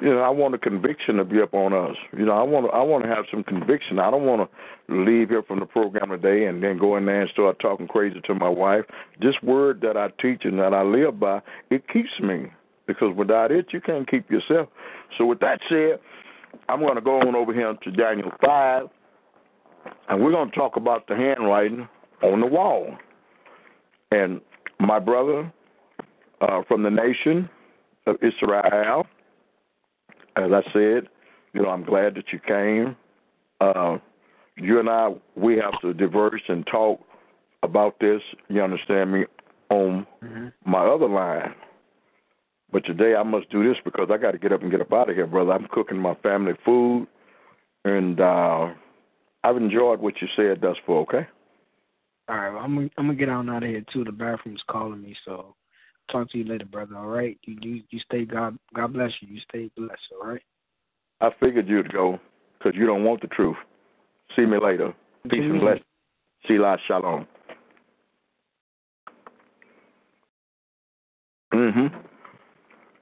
you 0.02 0.10
know, 0.10 0.20
I 0.20 0.28
want 0.28 0.54
a 0.54 0.58
conviction 0.58 1.16
to 1.16 1.24
be 1.24 1.40
up 1.40 1.54
on 1.54 1.72
us. 1.72 1.96
You 2.16 2.26
know, 2.26 2.32
I 2.32 2.42
want 2.42 2.66
to, 2.66 2.72
I 2.72 2.82
want 2.82 3.04
to 3.04 3.10
have 3.10 3.24
some 3.30 3.44
conviction. 3.44 3.98
I 3.98 4.10
don't 4.10 4.24
want 4.24 4.48
to 4.50 5.04
leave 5.04 5.30
here 5.30 5.42
from 5.42 5.60
the 5.60 5.66
program 5.66 6.10
today 6.10 6.46
and 6.46 6.62
then 6.62 6.78
go 6.78 6.96
in 6.96 7.06
there 7.06 7.22
and 7.22 7.30
start 7.30 7.58
talking 7.60 7.86
crazy 7.86 8.20
to 8.24 8.34
my 8.34 8.48
wife. 8.48 8.84
This 9.20 9.34
word 9.42 9.80
that 9.82 9.96
I 9.96 10.08
teach 10.20 10.42
and 10.44 10.58
that 10.58 10.74
I 10.74 10.82
live 10.82 11.20
by, 11.20 11.40
it 11.70 11.88
keeps 11.88 12.10
me 12.20 12.46
because 12.86 13.14
without 13.16 13.50
it, 13.50 13.66
you 13.72 13.80
can't 13.80 14.08
keep 14.08 14.30
yourself. 14.30 14.68
So 15.18 15.26
with 15.26 15.40
that 15.40 15.60
said, 15.68 15.98
I'm 16.68 16.80
going 16.80 16.94
to 16.96 17.00
go 17.00 17.20
on 17.20 17.34
over 17.34 17.52
here 17.52 17.74
to 17.74 17.90
Daniel 17.90 18.30
five, 18.44 18.86
and 20.08 20.22
we're 20.22 20.30
going 20.30 20.50
to 20.50 20.56
talk 20.56 20.76
about 20.76 21.06
the 21.08 21.16
handwriting 21.16 21.88
on 22.22 22.40
the 22.40 22.46
wall. 22.46 22.96
And 24.10 24.40
my 24.80 24.98
brother 24.98 25.52
uh, 26.40 26.62
from 26.68 26.82
the 26.82 26.90
nation 26.90 27.48
of 28.06 28.16
Israel, 28.16 29.06
as 30.36 30.50
I 30.52 30.62
said, 30.72 31.08
you 31.52 31.62
know, 31.62 31.70
I'm 31.70 31.84
glad 31.84 32.14
that 32.16 32.24
you 32.32 32.38
came. 32.40 32.96
Uh, 33.60 33.98
you 34.56 34.78
and 34.78 34.88
I, 34.88 35.10
we 35.36 35.56
have 35.56 35.80
to 35.80 35.94
diverse 35.94 36.42
and 36.48 36.66
talk 36.66 37.00
about 37.62 37.98
this. 38.00 38.20
You 38.48 38.62
understand 38.62 39.12
me 39.12 39.24
on 39.70 40.06
my 40.64 40.86
other 40.86 41.08
line. 41.08 41.54
But 42.74 42.84
today 42.84 43.14
I 43.14 43.22
must 43.22 43.48
do 43.50 43.62
this 43.62 43.76
because 43.84 44.08
I 44.12 44.16
got 44.16 44.32
to 44.32 44.38
get 44.38 44.50
up 44.50 44.62
and 44.62 44.70
get 44.70 44.80
up 44.80 44.92
out 44.92 45.08
of 45.08 45.14
here, 45.14 45.28
brother. 45.28 45.52
I'm 45.52 45.68
cooking 45.70 45.96
my 45.96 46.16
family 46.24 46.54
food, 46.64 47.06
and 47.84 48.20
uh, 48.20 48.70
I've 49.44 49.56
enjoyed 49.56 50.00
what 50.00 50.14
you 50.20 50.26
said 50.34 50.60
thus 50.60 50.76
far. 50.84 50.96
Okay. 51.02 51.24
All 52.28 52.36
right, 52.36 52.50
well, 52.50 52.64
I'm 52.64 52.74
gonna, 52.74 52.90
I'm 52.98 53.06
gonna 53.06 53.18
get 53.18 53.28
on 53.28 53.48
out 53.48 53.62
of 53.62 53.68
here 53.68 53.84
too. 53.92 54.02
The 54.02 54.10
bathroom's 54.10 54.62
calling 54.68 55.00
me, 55.00 55.14
so 55.24 55.54
talk 56.10 56.28
to 56.32 56.38
you 56.38 56.44
later, 56.44 56.64
brother. 56.64 56.96
All 56.96 57.06
right, 57.06 57.38
you 57.44 57.56
you, 57.60 57.82
you 57.90 58.00
stay 58.00 58.24
God 58.24 58.58
God 58.74 58.92
bless 58.92 59.12
you. 59.20 59.28
You 59.28 59.40
stay 59.48 59.70
blessed. 59.76 60.00
All 60.20 60.26
right. 60.26 60.42
I 61.20 61.30
figured 61.38 61.68
you'd 61.68 61.92
go 61.92 62.18
because 62.58 62.76
you 62.76 62.86
don't 62.86 63.04
want 63.04 63.20
the 63.20 63.28
truth. 63.28 63.56
See 64.34 64.46
me 64.46 64.58
later. 64.60 64.92
Peace 65.30 65.42
and 65.44 65.60
blessings. 65.60 65.84
Selah 66.48 66.76
Shalom. 66.88 67.28
Mm-hmm. 71.52 72.03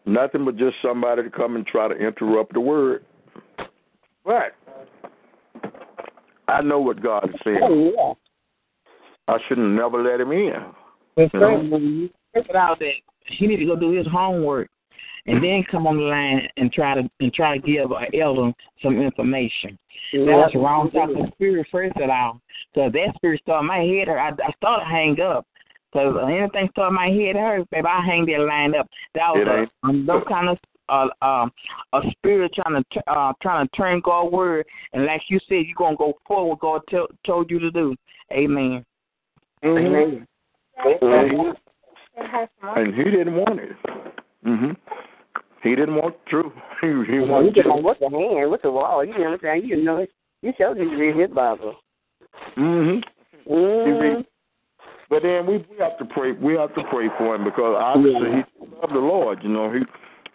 Nothing 0.05 0.45
but 0.45 0.57
just 0.57 0.77
somebody 0.83 1.23
to 1.23 1.31
come 1.31 1.57
and 1.57 1.67
try 1.67 1.89
to 1.89 1.95
interrupt 1.95 2.53
the 2.53 2.61
word. 2.61 3.05
But 4.25 4.55
I 6.49 6.61
know 6.61 6.81
what 6.81 7.03
God 7.03 7.29
is 7.29 7.35
saying. 7.45 7.61
Oh, 7.63 8.17
yeah. 9.29 9.35
I 9.35 9.39
shouldn't 9.49 9.71
never 9.71 10.03
let 10.03 10.21
him 10.21 10.33
in. 10.33 10.53
But 11.15 11.33
You 11.33 11.41
know? 11.41 11.59
when 11.59 11.83
you 11.83 12.11
figure 12.35 12.57
out 12.57 12.79
that 12.81 12.93
he 13.27 13.47
need 13.47 13.59
to 13.59 13.67
go 13.67 13.77
do 13.77 13.91
his 13.93 14.07
homework, 14.07 14.69
and 15.27 15.43
then 15.43 15.65
come 15.71 15.87
on 15.87 15.97
the 15.97 16.03
line 16.03 16.49
and 16.57 16.73
try 16.73 16.95
to 16.95 17.09
and 17.21 17.33
try 17.33 17.57
to 17.57 17.65
give 17.65 17.91
an 17.93 18.21
elder 18.21 18.53
some 18.83 19.01
information. 19.01 19.79
That's 20.13 20.55
wrong 20.55 20.91
type 20.91 21.11
of 21.11 21.33
spirit 21.35 21.67
first 21.71 21.97
of 21.97 22.11
all, 22.11 22.41
because 22.75 22.93
that 22.93 23.15
spirit 23.15 23.41
started 23.43 23.67
my 23.67 23.79
head 23.79 24.09
hurt. 24.09 24.19
I, 24.19 24.31
I 24.31 24.53
started 24.57 24.85
to 24.85 24.91
hang 24.91 25.21
up. 25.21 25.47
Because 25.93 26.17
anything 26.27 26.69
started 26.73 26.95
my 26.95 27.09
head 27.09 27.37
hurt, 27.37 27.69
baby, 27.71 27.87
I 27.87 28.01
hang 28.05 28.25
that 28.27 28.41
line 28.41 28.75
up. 28.75 28.89
That 29.15 29.29
was 29.35 29.69
a, 29.83 29.87
um, 29.87 30.07
those 30.07 30.25
kind 30.27 30.49
of 30.49 30.59
uh, 30.89 31.09
um, 31.25 31.53
a 31.93 32.01
spirit 32.13 32.53
trying 32.55 32.83
to 32.83 33.11
uh, 33.11 33.33
trying 33.43 33.67
to 33.69 33.77
turn 33.77 34.01
God's 34.03 34.33
word, 34.33 34.67
and 34.93 35.05
like 35.05 35.23
you 35.29 35.39
said, 35.49 35.65
you're 35.67 35.77
gonna 35.77 35.97
go 35.97 36.15
forward. 36.27 36.59
God 36.61 36.81
tell, 36.89 37.09
told 37.27 37.51
you 37.51 37.59
to 37.59 37.71
do. 37.71 37.95
Amen. 38.33 38.85
Mhm. 39.63 40.27
Mhm. 40.85 41.57
And 42.77 42.95
he 42.95 43.05
didn't 43.05 43.35
want 43.37 43.61
it. 43.61 43.77
Mhm. 44.45 44.77
He 45.63 45.75
didn't 45.75 45.95
want 45.95 46.17
truth. 46.27 46.53
He, 46.81 46.89
he 46.89 46.93
Well, 46.93 47.05
you 47.05 47.29
wanted 47.29 47.55
just 47.55 47.67
to. 47.69 47.75
what's 47.75 48.01
the 48.01 48.11
hand? 48.11 48.51
What's 48.51 48.63
the 48.63 48.71
wall? 48.73 49.05
You 49.05 49.13
know 49.13 49.25
what 49.31 49.33
I'm 49.35 49.39
saying? 49.41 49.65
You 49.67 49.77
know, 49.83 50.07
you 50.41 50.53
showed 50.59 50.79
him 50.79 50.91
to 50.91 50.97
read 50.97 51.17
his 51.17 51.31
Bible. 51.31 51.77
Mm 52.57 53.03
Mhm. 53.47 53.49
Mm. 53.49 54.27
But 55.13 55.25
then 55.25 55.45
we 55.47 55.59
we 55.59 55.77
have 55.79 55.99
to 55.99 56.07
pray. 56.07 56.33
We 56.33 56.55
have 56.55 56.75
to 56.75 56.83
pray 56.85 57.09
for 57.19 57.35
him 57.35 57.45
because 57.45 57.77
obviously 57.79 58.31
he 58.31 58.67
loved 58.81 58.95
the 58.95 58.99
Lord. 58.99 59.41
You 59.43 59.51
know 59.51 59.71
he 59.71 59.81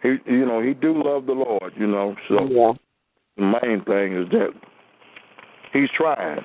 he 0.04 0.32
you 0.32 0.46
know 0.46 0.62
he 0.62 0.72
do 0.72 1.02
love 1.02 1.26
the 1.26 1.32
Lord. 1.32 1.72
You 1.76 1.88
know 1.88 2.14
so 2.28 2.46
Yeah. 2.48 2.72
the 3.36 3.42
main 3.42 3.82
thing 3.86 4.14
is 4.16 4.28
that 4.30 4.50
he's 5.72 5.90
trying. 5.96 6.44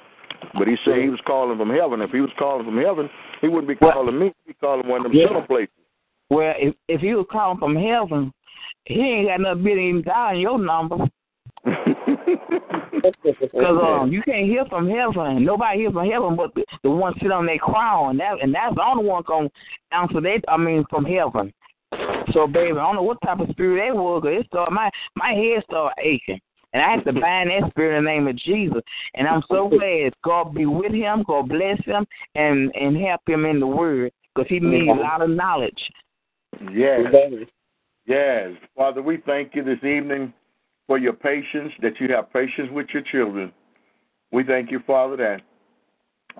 But 0.58 0.68
he 0.68 0.76
said 0.84 0.98
he 0.98 1.10
was 1.10 1.20
calling 1.28 1.60
from 1.60 1.70
heaven. 1.70 2.02
If 2.02 2.10
he 2.10 2.22
was 2.22 2.32
calling 2.40 2.66
from 2.66 2.78
heaven, 2.82 3.08
he 3.40 3.50
wouldn't 3.50 3.68
be 3.68 3.76
calling 3.76 4.18
me. 4.18 4.34
He'd 4.46 4.54
be 4.54 4.54
calling 4.56 4.88
one 4.88 5.06
of 5.06 5.12
them 5.12 5.14
Yeah. 5.14 5.28
center 5.28 5.46
places. 5.46 5.70
Well, 6.32 6.56
if 6.58 6.74
if 6.88 7.02
he 7.02 7.14
was 7.14 7.28
calling 7.30 7.60
from 7.60 7.76
heaven, 7.76 8.34
he 8.86 9.00
ain't 9.00 9.28
got 9.28 9.42
nothing 9.42 9.64
better 9.64 9.80
even 9.80 10.02
dial 10.02 10.36
your 10.36 10.58
number. 10.58 11.08
Because 13.24 14.02
um, 14.02 14.12
you 14.12 14.22
can't 14.24 14.46
hear 14.46 14.66
from 14.66 14.90
heaven. 14.90 15.44
Nobody 15.44 15.80
hears 15.80 15.94
from 15.94 16.10
heaven 16.10 16.36
but 16.36 16.54
the, 16.56 16.64
the 16.84 16.90
one 16.90 17.14
sit 17.22 17.32
on 17.32 17.46
their 17.46 17.58
crown. 17.58 18.12
And, 18.12 18.20
That 18.20 18.42
and 18.42 18.54
that's 18.54 18.76
the 18.76 18.84
only 18.84 19.06
one 19.06 19.24
gonna 19.28 19.50
answer 19.92 20.22
that. 20.22 20.42
I 20.48 20.58
mean, 20.58 20.86
from 20.90 21.06
heaven. 21.06 21.54
So, 22.34 22.48
baby, 22.48 22.72
I 22.72 22.76
don't 22.76 22.96
know 22.96 23.04
what 23.04 23.22
type 23.24 23.40
of 23.40 23.50
spirit 23.50 23.88
that 23.88 23.96
was. 23.96 24.22
'cause 24.24 24.32
it 24.40 24.48
started 24.48 24.72
my 24.72 24.90
my 25.16 25.34
head 25.34 25.64
started 25.66 25.94
aching, 26.02 26.40
and 26.74 26.82
I 26.82 26.92
had 26.92 27.06
to 27.06 27.14
bind 27.14 27.50
that 27.50 27.70
spirit 27.72 27.98
in 27.98 28.06
the 28.06 28.10
name 28.10 28.28
of 28.28 28.36
Jesus. 28.38 28.82
And 29.16 29.28
I'm 29.28 29.44
so 29.50 29.70
glad 29.78 30.14
God 30.24 30.54
be 30.54 30.66
with 30.66 30.94
him, 30.94 31.24
God 31.28 31.50
bless 31.50 31.84
him, 31.86 32.06
and 32.36 32.74
and 32.76 32.98
help 32.98 33.22
him 33.28 33.46
in 33.46 33.60
the 33.60 33.68
Word, 33.68 34.12
because 34.34 34.50
he 34.50 34.60
needs 34.60 34.90
a 34.90 35.02
lot 35.02 35.22
of 35.22 35.30
knowledge. 35.30 35.92
Yes. 36.72 37.02
Yes. 38.06 38.50
Father, 38.76 39.02
we 39.02 39.18
thank 39.18 39.56
you 39.56 39.64
this 39.64 39.84
evening 39.84 40.34
for 40.88 40.98
your 40.98 41.14
patience, 41.14 41.72
that 41.82 42.00
you 42.00 42.14
have 42.14 42.32
patience 42.34 42.70
with 42.72 42.88
your 42.94 43.04
children. 43.04 43.52
We 44.32 44.44
thank 44.44 44.72
you, 44.72 44.80
Father, 44.86 45.16
that 45.18 45.42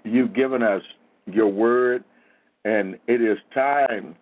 you've 0.04 0.34
given 0.34 0.64
us 0.64 0.82
your 1.26 1.48
word, 1.48 2.04
and 2.66 2.98
it 3.08 3.22
is 3.22 3.38
time 3.54 4.16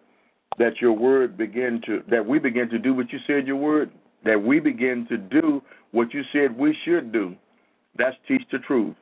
that 0.57 0.81
your 0.81 0.93
word 0.93 1.37
begin 1.37 1.81
to, 1.85 2.03
that 2.09 2.25
we 2.25 2.37
begin 2.37 2.69
to 2.69 2.77
do 2.77 2.93
what 2.93 3.11
you 3.11 3.19
said 3.25 3.47
your 3.47 3.55
word, 3.55 3.91
that 4.23 4.41
we 4.41 4.59
begin 4.59 5.07
to 5.09 5.17
do 5.17 5.61
what 5.91 6.13
you 6.13 6.21
said 6.31 6.55
we 6.55 6.75
should 6.85 7.11
do. 7.11 7.35
That's 7.97 8.15
teach 8.27 8.43
the 8.51 8.59
truth, 8.59 8.95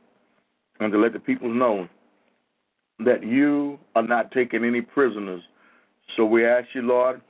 and 0.80 0.92
to 0.92 0.98
let 0.98 1.14
the 1.14 1.20
people 1.20 1.54
know 1.54 1.88
that 3.00 3.24
you 3.24 3.80
are 3.96 4.04
not 4.04 4.32
taking 4.32 4.64
any 4.64 4.82
prisoners. 4.82 5.42
So 6.16 6.26
we 6.26 6.46
ask 6.46 6.68
you, 6.74 6.82
Lord, 6.82 7.22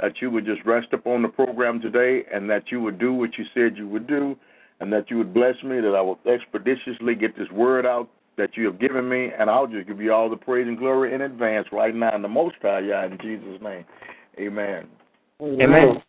that 0.00 0.12
you 0.20 0.30
would 0.30 0.44
just 0.44 0.64
rest 0.64 0.88
upon 0.92 1.22
the 1.22 1.28
program 1.28 1.80
today 1.80 2.24
and 2.32 2.48
that 2.50 2.64
you 2.70 2.80
would 2.80 2.98
do 2.98 3.12
what 3.12 3.30
you 3.38 3.44
said 3.54 3.76
you 3.76 3.88
would 3.88 4.06
do 4.06 4.36
and 4.80 4.92
that 4.92 5.10
you 5.10 5.16
would 5.18 5.32
bless 5.32 5.54
me, 5.62 5.80
that 5.80 5.94
I 5.96 6.00
will 6.00 6.18
expeditiously 6.26 7.14
get 7.14 7.36
this 7.36 7.50
word 7.50 7.86
out 7.86 8.08
that 8.36 8.50
you 8.56 8.66
have 8.66 8.78
given 8.78 9.08
me, 9.08 9.30
and 9.38 9.48
I'll 9.48 9.66
just 9.66 9.88
give 9.88 10.00
you 10.00 10.12
all 10.12 10.28
the 10.28 10.36
praise 10.36 10.66
and 10.68 10.76
glory 10.76 11.14
in 11.14 11.22
advance 11.22 11.68
right 11.72 11.94
now 11.94 12.14
in 12.14 12.20
the 12.20 12.28
Most 12.28 12.56
High, 12.60 12.80
yeah, 12.80 13.06
in 13.06 13.16
Jesus' 13.22 13.62
name. 13.62 13.84
Amen. 14.38 14.86
Amen. 15.42 16.02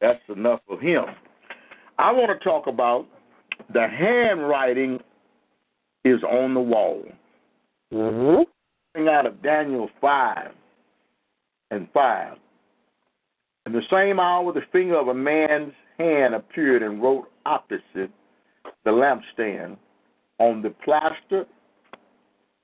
That's 0.00 0.20
enough 0.28 0.60
of 0.68 0.80
him. 0.80 1.04
I 1.98 2.12
want 2.12 2.38
to 2.38 2.44
talk 2.44 2.66
about 2.66 3.06
the 3.72 3.86
handwriting 3.88 5.00
is 6.04 6.22
on 6.22 6.52
the 6.52 6.60
wall. 6.60 7.02
Mm-hmm. 7.92 8.42
Coming 8.94 9.08
out 9.08 9.26
of 9.26 9.42
Daniel 9.42 9.88
5 10.00 10.50
and 11.70 11.88
5. 11.94 12.36
In 13.66 13.72
the 13.72 13.82
same 13.90 14.20
hour, 14.20 14.52
the 14.52 14.62
finger 14.72 14.96
of 14.96 15.08
a 15.08 15.14
man's 15.14 15.72
hand 15.98 16.34
appeared 16.34 16.82
and 16.82 17.02
wrote 17.02 17.30
opposite 17.46 18.10
the 18.84 18.90
lampstand 18.90 19.76
on 20.38 20.60
the 20.62 20.70
plaster 20.84 21.46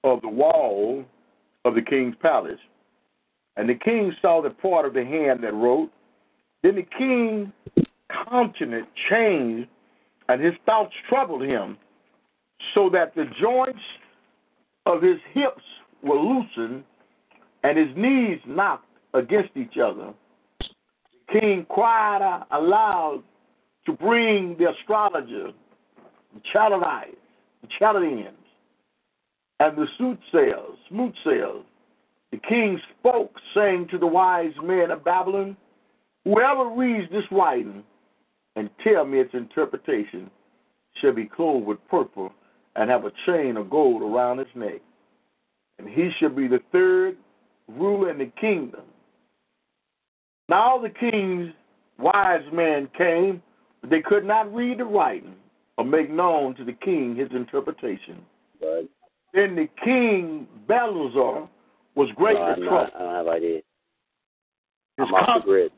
of 0.04 0.20
the 0.20 0.28
wall 0.28 1.04
of 1.64 1.74
the 1.74 1.82
king's 1.82 2.16
palace. 2.20 2.60
And 3.56 3.68
the 3.68 3.74
king 3.74 4.14
saw 4.20 4.42
the 4.42 4.50
part 4.50 4.86
of 4.86 4.94
the 4.94 5.04
hand 5.04 5.42
that 5.42 5.54
wrote. 5.54 5.90
Then 6.62 6.76
the 6.76 6.86
king's 6.98 7.48
countenance 8.28 8.86
changed, 9.08 9.68
and 10.28 10.42
his 10.42 10.54
thoughts 10.66 10.92
troubled 11.08 11.42
him, 11.42 11.78
so 12.74 12.90
that 12.90 13.14
the 13.14 13.24
joints 13.40 13.80
of 14.86 15.02
his 15.02 15.18
hips 15.32 15.62
were 16.02 16.18
loosened, 16.18 16.84
and 17.62 17.78
his 17.78 17.96
knees 17.96 18.38
knocked 18.46 18.86
against 19.14 19.56
each 19.56 19.78
other. 19.82 20.12
King 21.32 21.66
cried 21.68 22.22
out 22.22 22.46
aloud 22.50 23.22
to 23.86 23.92
bring 23.92 24.56
the 24.58 24.70
astrologers, 24.70 25.54
the 26.34 26.40
Chaldeans, 26.52 27.16
the 27.62 27.68
Chaldeans, 27.78 28.36
and 29.60 29.76
the 29.76 29.86
soothsayers, 29.98 30.76
smoothsayers. 30.88 31.64
The 32.32 32.38
king 32.48 32.80
spoke, 32.98 33.34
saying 33.54 33.88
to 33.90 33.98
the 33.98 34.06
wise 34.06 34.52
men 34.62 34.90
of 34.90 35.04
Babylon, 35.04 35.56
Whoever 36.24 36.68
reads 36.68 37.10
this 37.10 37.24
writing 37.30 37.82
and 38.56 38.70
tell 38.84 39.04
me 39.04 39.20
its 39.20 39.34
interpretation 39.34 40.30
shall 41.00 41.12
be 41.12 41.24
clothed 41.24 41.66
with 41.66 41.78
purple 41.88 42.32
and 42.76 42.90
have 42.90 43.04
a 43.04 43.12
chain 43.26 43.56
of 43.56 43.70
gold 43.70 44.02
around 44.02 44.38
his 44.38 44.48
neck. 44.54 44.80
And 45.78 45.88
he 45.88 46.10
shall 46.18 46.28
be 46.28 46.46
the 46.46 46.60
third 46.72 47.16
ruler 47.68 48.10
in 48.10 48.18
the 48.18 48.30
kingdom. 48.40 48.82
Now 50.50 50.78
the 50.78 50.90
king's 50.90 51.52
wise 51.96 52.42
men 52.52 52.88
came, 52.98 53.40
but 53.80 53.88
they 53.88 54.00
could 54.02 54.24
not 54.24 54.52
read 54.52 54.78
the 54.78 54.84
writing 54.84 55.34
or 55.78 55.84
make 55.84 56.10
known 56.10 56.56
to 56.56 56.64
the 56.64 56.72
king 56.72 57.14
his 57.14 57.28
interpretation. 57.30 58.18
Then 58.60 59.54
the 59.54 59.68
king 59.84 60.48
Belshazzar 60.66 61.48
was 61.94 62.08
greatly 62.16 62.40
No, 62.40 62.68
troubled. 62.68 62.90
I 62.96 62.98
don't 62.98 63.14
have 63.14 63.28
idea. 63.28 63.60
His 64.98 65.06
I'm 65.08 65.14
off 65.14 65.42
the 65.42 65.46
grid. 65.46 65.72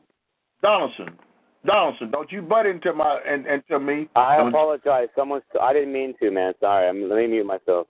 Donaldson, 0.63 1.19
Donaldson, 1.65 2.09
don't 2.09 2.31
you 2.31 2.41
butt 2.41 2.65
into 2.65 2.93
my 2.93 3.19
and 3.27 3.45
into 3.45 3.79
me. 3.79 4.09
I 4.15 4.37
Don't- 4.37 4.49
apologize. 4.49 5.09
Someone's. 5.15 5.43
I 5.61 5.71
didn't 5.71 5.93
mean 5.93 6.15
to, 6.21 6.31
man. 6.31 6.53
Sorry. 6.59 6.89
I'm, 6.89 7.07
let 7.07 7.17
me 7.17 7.27
mute 7.27 7.45
myself. 7.45 7.87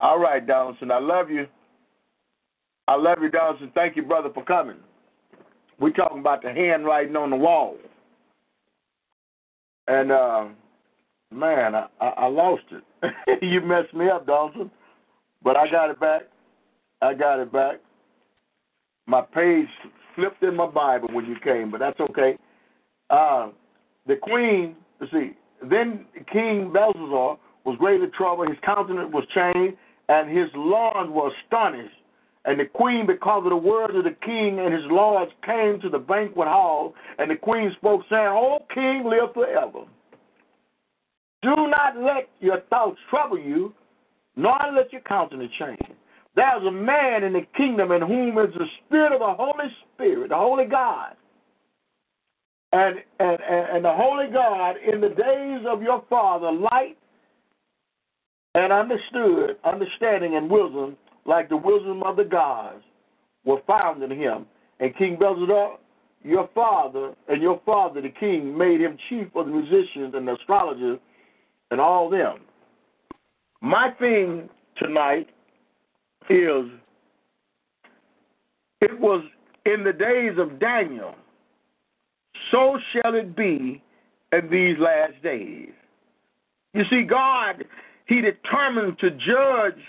All 0.00 0.18
right, 0.18 0.44
Donaldson, 0.44 0.90
I 0.90 0.98
love 0.98 1.30
you. 1.30 1.46
I 2.88 2.96
love 2.96 3.18
you, 3.20 3.30
Donaldson. 3.30 3.70
Thank 3.74 3.96
you, 3.96 4.02
brother, 4.02 4.30
for 4.32 4.44
coming. 4.44 4.76
We're 5.82 5.90
talking 5.90 6.20
about 6.20 6.42
the 6.42 6.52
handwriting 6.52 7.16
on 7.16 7.30
the 7.30 7.36
wall. 7.36 7.76
And 9.88 10.12
uh 10.12 10.46
man, 11.32 11.74
I, 11.74 11.88
I, 12.00 12.26
lost 12.26 12.62
it. 12.70 13.42
you 13.42 13.60
messed 13.62 13.92
me 13.92 14.08
up, 14.08 14.24
Dawson. 14.24 14.70
But 15.42 15.56
I 15.56 15.68
got 15.68 15.90
it 15.90 15.98
back. 15.98 16.22
I 17.00 17.14
got 17.14 17.40
it 17.40 17.52
back. 17.52 17.80
My 19.06 19.22
page 19.22 19.66
flipped 20.14 20.44
in 20.44 20.54
my 20.54 20.68
Bible 20.68 21.08
when 21.10 21.24
you 21.26 21.34
came, 21.42 21.72
but 21.72 21.80
that's 21.80 21.98
okay. 21.98 22.38
Uh, 23.10 23.48
the 24.06 24.14
queen, 24.14 24.76
see, 25.12 25.32
then 25.68 26.06
King 26.32 26.72
Belshazzar 26.72 27.38
was 27.64 27.76
greatly 27.80 28.06
troubled. 28.16 28.50
His 28.50 28.58
countenance 28.64 29.12
was 29.12 29.24
changed, 29.34 29.76
and 30.08 30.30
his 30.30 30.48
lords 30.54 31.10
were 31.10 31.32
astonished. 31.44 31.96
And 32.44 32.58
the 32.58 32.64
queen, 32.64 33.06
because 33.06 33.44
of 33.44 33.50
the 33.50 33.56
words 33.56 33.94
of 33.94 34.04
the 34.04 34.16
king 34.24 34.58
and 34.58 34.74
his 34.74 34.82
lords, 34.86 35.30
came 35.46 35.80
to 35.80 35.88
the 35.88 35.98
banquet 35.98 36.48
hall, 36.48 36.94
and 37.18 37.30
the 37.30 37.36
queen 37.36 37.72
spoke, 37.76 38.02
saying, 38.10 38.26
O 38.26 38.58
king, 38.74 39.04
live 39.04 39.32
forever. 39.32 39.84
Do 41.42 41.54
not 41.68 41.96
let 41.96 42.28
your 42.40 42.60
thoughts 42.70 42.98
trouble 43.10 43.38
you, 43.38 43.72
nor 44.36 44.58
let 44.74 44.92
your 44.92 45.02
countenance 45.02 45.52
change. 45.58 45.96
There's 46.34 46.64
a 46.66 46.70
man 46.70 47.24
in 47.24 47.32
the 47.32 47.46
kingdom 47.56 47.92
in 47.92 48.00
whom 48.00 48.38
is 48.38 48.54
the 48.54 48.66
spirit 48.84 49.12
of 49.12 49.20
the 49.20 49.34
Holy 49.34 49.68
Spirit, 49.94 50.30
the 50.30 50.36
Holy 50.36 50.64
God. 50.64 51.14
And, 52.72 52.96
and, 53.20 53.38
and, 53.42 53.84
the 53.84 53.92
Holy 53.92 54.28
God, 54.32 54.76
in 54.78 55.02
the 55.02 55.10
days 55.10 55.66
of 55.68 55.82
your 55.82 56.02
father, 56.08 56.50
light 56.50 56.96
and 58.54 58.72
understood, 58.72 59.58
understanding 59.62 60.36
and 60.36 60.50
wisdom, 60.50 60.96
like 61.26 61.48
the 61.48 61.56
wisdom 61.56 62.02
of 62.02 62.16
the 62.16 62.24
gods, 62.24 62.82
were 63.44 63.60
found 63.66 64.02
in 64.02 64.10
him. 64.10 64.46
And 64.80 64.96
King 64.96 65.16
Belshazzar, 65.18 65.78
your 66.22 66.48
father, 66.54 67.14
and 67.28 67.42
your 67.42 67.60
father 67.64 68.00
the 68.00 68.08
king, 68.08 68.56
made 68.56 68.80
him 68.80 68.96
chief 69.08 69.28
of 69.34 69.46
the 69.46 69.52
musicians 69.52 70.14
and 70.14 70.26
the 70.26 70.34
astrologers 70.34 70.98
and 71.70 71.80
all 71.80 72.08
them. 72.08 72.38
My 73.60 73.90
thing 73.98 74.48
tonight 74.76 75.28
is 76.28 76.66
it 78.80 78.98
was 79.00 79.24
in 79.66 79.84
the 79.84 79.92
days 79.92 80.38
of 80.38 80.58
Daniel, 80.58 81.14
so 82.50 82.78
shall 82.92 83.14
it 83.14 83.36
be 83.36 83.82
in 84.32 84.50
these 84.50 84.76
last 84.78 85.22
days. 85.22 85.70
You 86.74 86.82
see, 86.90 87.02
God, 87.02 87.64
He 88.06 88.20
determined 88.20 88.98
to 88.98 89.10
judge 89.10 89.80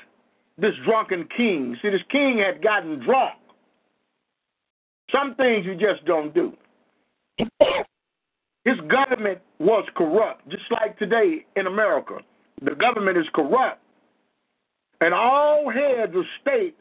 this 0.57 0.73
drunken 0.85 1.27
king. 1.35 1.77
See, 1.81 1.89
this 1.89 2.01
king 2.11 2.43
had 2.45 2.63
gotten 2.63 2.99
drunk. 2.99 3.33
Some 5.11 5.35
things 5.35 5.65
you 5.65 5.75
just 5.75 6.05
don't 6.05 6.33
do. 6.33 6.53
His 8.65 8.77
government 8.87 9.39
was 9.59 9.85
corrupt, 9.95 10.47
just 10.49 10.63
like 10.71 10.97
today 10.97 11.45
in 11.55 11.67
America. 11.67 12.19
The 12.61 12.75
government 12.75 13.17
is 13.17 13.25
corrupt. 13.33 13.81
And 15.01 15.13
all 15.13 15.69
heads 15.69 16.15
of 16.15 16.23
state, 16.41 16.75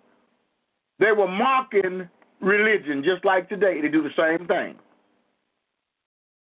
they 1.00 1.10
were 1.10 1.26
mocking 1.26 2.08
religion, 2.40 3.02
just 3.04 3.24
like 3.24 3.48
today. 3.48 3.80
They 3.80 3.88
do 3.88 4.02
the 4.02 4.10
same 4.16 4.46
thing. 4.46 4.76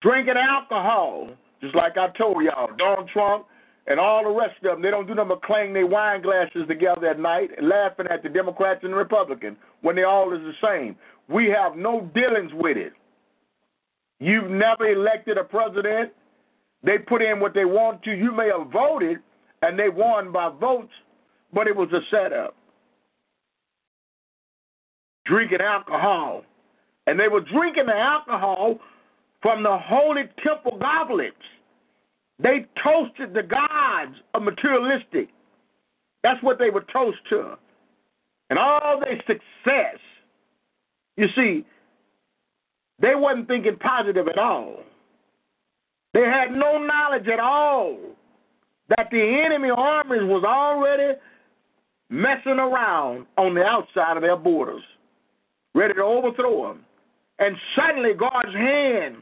Drinking 0.00 0.36
alcohol, 0.38 1.28
just 1.60 1.74
like 1.74 1.98
I 1.98 2.08
told 2.16 2.42
y'all. 2.42 2.70
Donald 2.78 3.10
Trump 3.12 3.46
and 3.88 3.98
all 3.98 4.22
the 4.22 4.30
rest 4.30 4.54
of 4.58 4.64
them, 4.64 4.82
they 4.82 4.90
don't 4.90 5.06
do 5.06 5.14
nothing 5.14 5.30
but 5.30 5.42
clang 5.42 5.72
their 5.72 5.86
wine 5.86 6.20
glasses 6.20 6.62
together 6.68 7.06
at 7.06 7.18
night 7.18 7.50
laughing 7.62 8.06
at 8.10 8.22
the 8.22 8.28
Democrats 8.28 8.80
and 8.82 8.92
the 8.92 8.96
Republicans 8.96 9.56
when 9.80 9.96
they 9.96 10.04
all 10.04 10.32
is 10.34 10.40
the 10.40 10.52
same. 10.62 10.94
We 11.26 11.46
have 11.48 11.74
no 11.74 12.10
dealings 12.14 12.52
with 12.54 12.76
it. 12.76 12.92
You've 14.20 14.50
never 14.50 14.86
elected 14.88 15.38
a 15.38 15.44
president. 15.44 16.12
They 16.82 16.98
put 16.98 17.22
in 17.22 17.40
what 17.40 17.54
they 17.54 17.64
want 17.64 18.02
to. 18.02 18.10
You 18.10 18.30
may 18.30 18.50
have 18.56 18.70
voted 18.70 19.18
and 19.62 19.78
they 19.78 19.88
won 19.88 20.32
by 20.32 20.50
votes, 20.50 20.92
but 21.54 21.66
it 21.66 21.74
was 21.74 21.88
a 21.92 22.00
setup. 22.10 22.54
Drinking 25.24 25.62
alcohol. 25.62 26.44
And 27.06 27.18
they 27.18 27.28
were 27.28 27.40
drinking 27.40 27.86
the 27.86 27.96
alcohol 27.96 28.80
from 29.40 29.62
the 29.62 29.78
holy 29.78 30.24
temple 30.44 30.78
goblets. 30.78 31.36
They 32.40 32.66
toasted 32.82 33.34
the 33.34 33.42
gods 33.42 34.14
of 34.34 34.42
materialistic. 34.42 35.28
That's 36.22 36.42
what 36.42 36.58
they 36.58 36.70
were 36.70 36.84
toast 36.92 37.18
to. 37.30 37.56
And 38.50 38.58
all 38.58 39.00
their 39.00 39.16
success, 39.26 39.98
you 41.16 41.26
see, 41.34 41.64
they 43.00 43.14
wasn't 43.14 43.48
thinking 43.48 43.76
positive 43.76 44.28
at 44.28 44.38
all. 44.38 44.82
They 46.14 46.22
had 46.22 46.52
no 46.52 46.78
knowledge 46.78 47.28
at 47.28 47.40
all 47.40 47.98
that 48.88 49.08
the 49.10 49.42
enemy 49.44 49.70
armies 49.70 50.22
was 50.22 50.44
already 50.44 51.18
messing 52.08 52.58
around 52.58 53.26
on 53.36 53.54
the 53.54 53.62
outside 53.62 54.16
of 54.16 54.22
their 54.22 54.36
borders, 54.36 54.82
ready 55.74 55.94
to 55.94 56.02
overthrow 56.02 56.68
them. 56.68 56.84
And 57.38 57.56
suddenly 57.76 58.14
God's 58.14 58.54
hand 58.54 59.16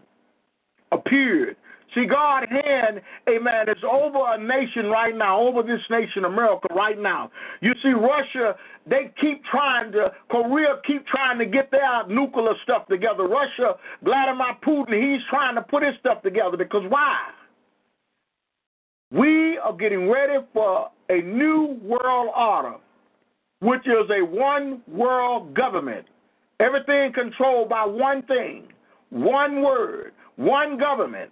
appeared. 0.93 1.56
See, 1.97 2.05
God's 2.05 2.51
hand, 2.51 3.01
amen, 3.27 3.70
is 3.70 3.82
over 3.82 4.18
a 4.35 4.36
nation 4.36 4.86
right 4.86 5.16
now, 5.16 5.40
over 5.40 5.62
this 5.62 5.81
nation, 5.89 6.27
America, 6.27 6.68
right 6.74 6.98
now. 6.98 7.31
You 7.62 7.73
see, 7.82 7.89
Russia, 7.89 8.55
they 8.86 9.10
keep 9.18 9.43
trying 9.51 9.93
to, 9.93 10.12
Korea 10.31 10.74
keep 10.86 11.06
trying 11.06 11.39
to 11.39 11.47
get 11.47 11.70
their 11.70 12.06
nuclear 12.06 12.52
stuff 12.64 12.86
together. 12.86 13.27
Russia, 13.27 13.77
Vladimir 14.05 14.59
Putin, 14.62 14.93
he's 14.93 15.23
trying 15.31 15.55
to 15.55 15.62
put 15.62 15.82
his 15.82 15.94
stuff 16.01 16.23
together 16.23 16.59
because 16.59 16.82
why? 16.90 17.16
We 19.10 19.56
are 19.56 19.73
getting 19.73 20.10
ready 20.10 20.44
for 20.52 20.90
a 21.09 21.23
new 21.23 21.78
world 21.82 22.28
order, 22.36 22.74
which 23.60 23.86
is 23.86 24.10
a 24.10 24.23
one 24.23 24.82
world 24.86 25.55
government. 25.55 26.05
Everything 26.60 27.14
controlled 27.14 27.70
by 27.70 27.86
one 27.86 28.20
thing, 28.23 28.64
one 29.09 29.62
word, 29.62 30.12
one 30.36 30.77
government. 30.77 31.31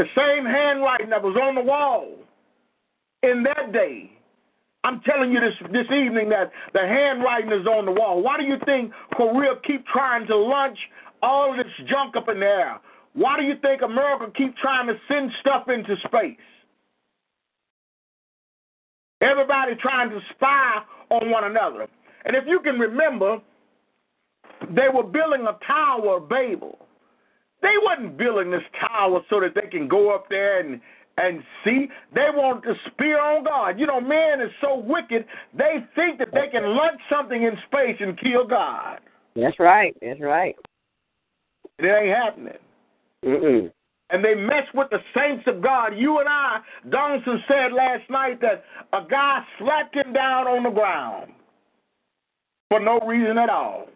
The 0.00 0.06
same 0.16 0.46
handwriting 0.46 1.10
that 1.10 1.22
was 1.22 1.36
on 1.36 1.54
the 1.54 1.60
wall 1.60 2.08
in 3.22 3.42
that 3.42 3.70
day. 3.70 4.10
I'm 4.82 5.02
telling 5.02 5.30
you 5.30 5.40
this 5.40 5.52
this 5.70 5.84
evening 5.92 6.30
that 6.30 6.50
the 6.72 6.80
handwriting 6.80 7.52
is 7.52 7.66
on 7.66 7.84
the 7.84 7.92
wall. 7.92 8.22
Why 8.22 8.38
do 8.38 8.44
you 8.44 8.56
think 8.64 8.92
Korea 9.12 9.56
keep 9.66 9.84
trying 9.88 10.26
to 10.28 10.36
launch 10.38 10.78
all 11.22 11.54
this 11.54 11.66
junk 11.86 12.16
up 12.16 12.30
in 12.30 12.40
the 12.40 12.46
air? 12.46 12.80
Why 13.12 13.36
do 13.36 13.44
you 13.44 13.56
think 13.60 13.82
America 13.82 14.32
keep 14.34 14.56
trying 14.56 14.86
to 14.86 14.94
send 15.06 15.32
stuff 15.42 15.68
into 15.68 15.94
space? 16.06 16.40
Everybody 19.20 19.74
trying 19.82 20.08
to 20.08 20.20
spy 20.34 20.78
on 21.10 21.30
one 21.30 21.44
another. 21.44 21.88
And 22.24 22.34
if 22.34 22.44
you 22.46 22.60
can 22.60 22.78
remember, 22.78 23.36
they 24.74 24.88
were 24.88 25.02
building 25.02 25.46
a 25.46 25.58
tower 25.66 26.16
of 26.16 26.30
Babel. 26.30 26.78
They 27.62 27.74
wasn't 27.82 28.16
building 28.16 28.50
this 28.50 28.62
tower 28.80 29.20
so 29.28 29.40
that 29.40 29.54
they 29.54 29.68
can 29.68 29.88
go 29.88 30.14
up 30.14 30.28
there 30.28 30.60
and 30.60 30.80
and 31.18 31.42
see. 31.64 31.88
They 32.14 32.28
want 32.32 32.62
to 32.64 32.74
spear 32.90 33.20
on 33.20 33.44
God. 33.44 33.78
You 33.78 33.86
know, 33.86 34.00
man 34.00 34.40
is 34.40 34.50
so 34.60 34.76
wicked. 34.76 35.26
They 35.56 35.84
think 35.94 36.18
that 36.18 36.28
they 36.32 36.48
can 36.50 36.62
launch 36.74 37.00
something 37.10 37.42
in 37.42 37.52
space 37.66 37.96
and 38.00 38.18
kill 38.18 38.46
God. 38.46 39.00
That's 39.36 39.58
right. 39.58 39.94
That's 40.00 40.20
right. 40.20 40.56
It 41.78 41.86
ain't 41.86 42.16
happening. 42.16 42.58
Mm-mm. 43.24 43.72
And 44.10 44.24
they 44.24 44.34
mess 44.34 44.64
with 44.74 44.88
the 44.90 44.98
saints 45.14 45.44
of 45.46 45.62
God. 45.62 45.92
You 45.96 46.18
and 46.18 46.28
I, 46.28 46.58
Donaldson 46.88 47.42
said 47.46 47.72
last 47.72 48.08
night 48.10 48.40
that 48.40 48.64
a 48.92 49.06
guy 49.08 49.40
slapped 49.58 49.94
him 49.94 50.12
down 50.12 50.48
on 50.48 50.64
the 50.64 50.70
ground 50.70 51.32
for 52.68 52.80
no 52.80 52.98
reason 53.06 53.38
at 53.38 53.48
all. 53.48 53.86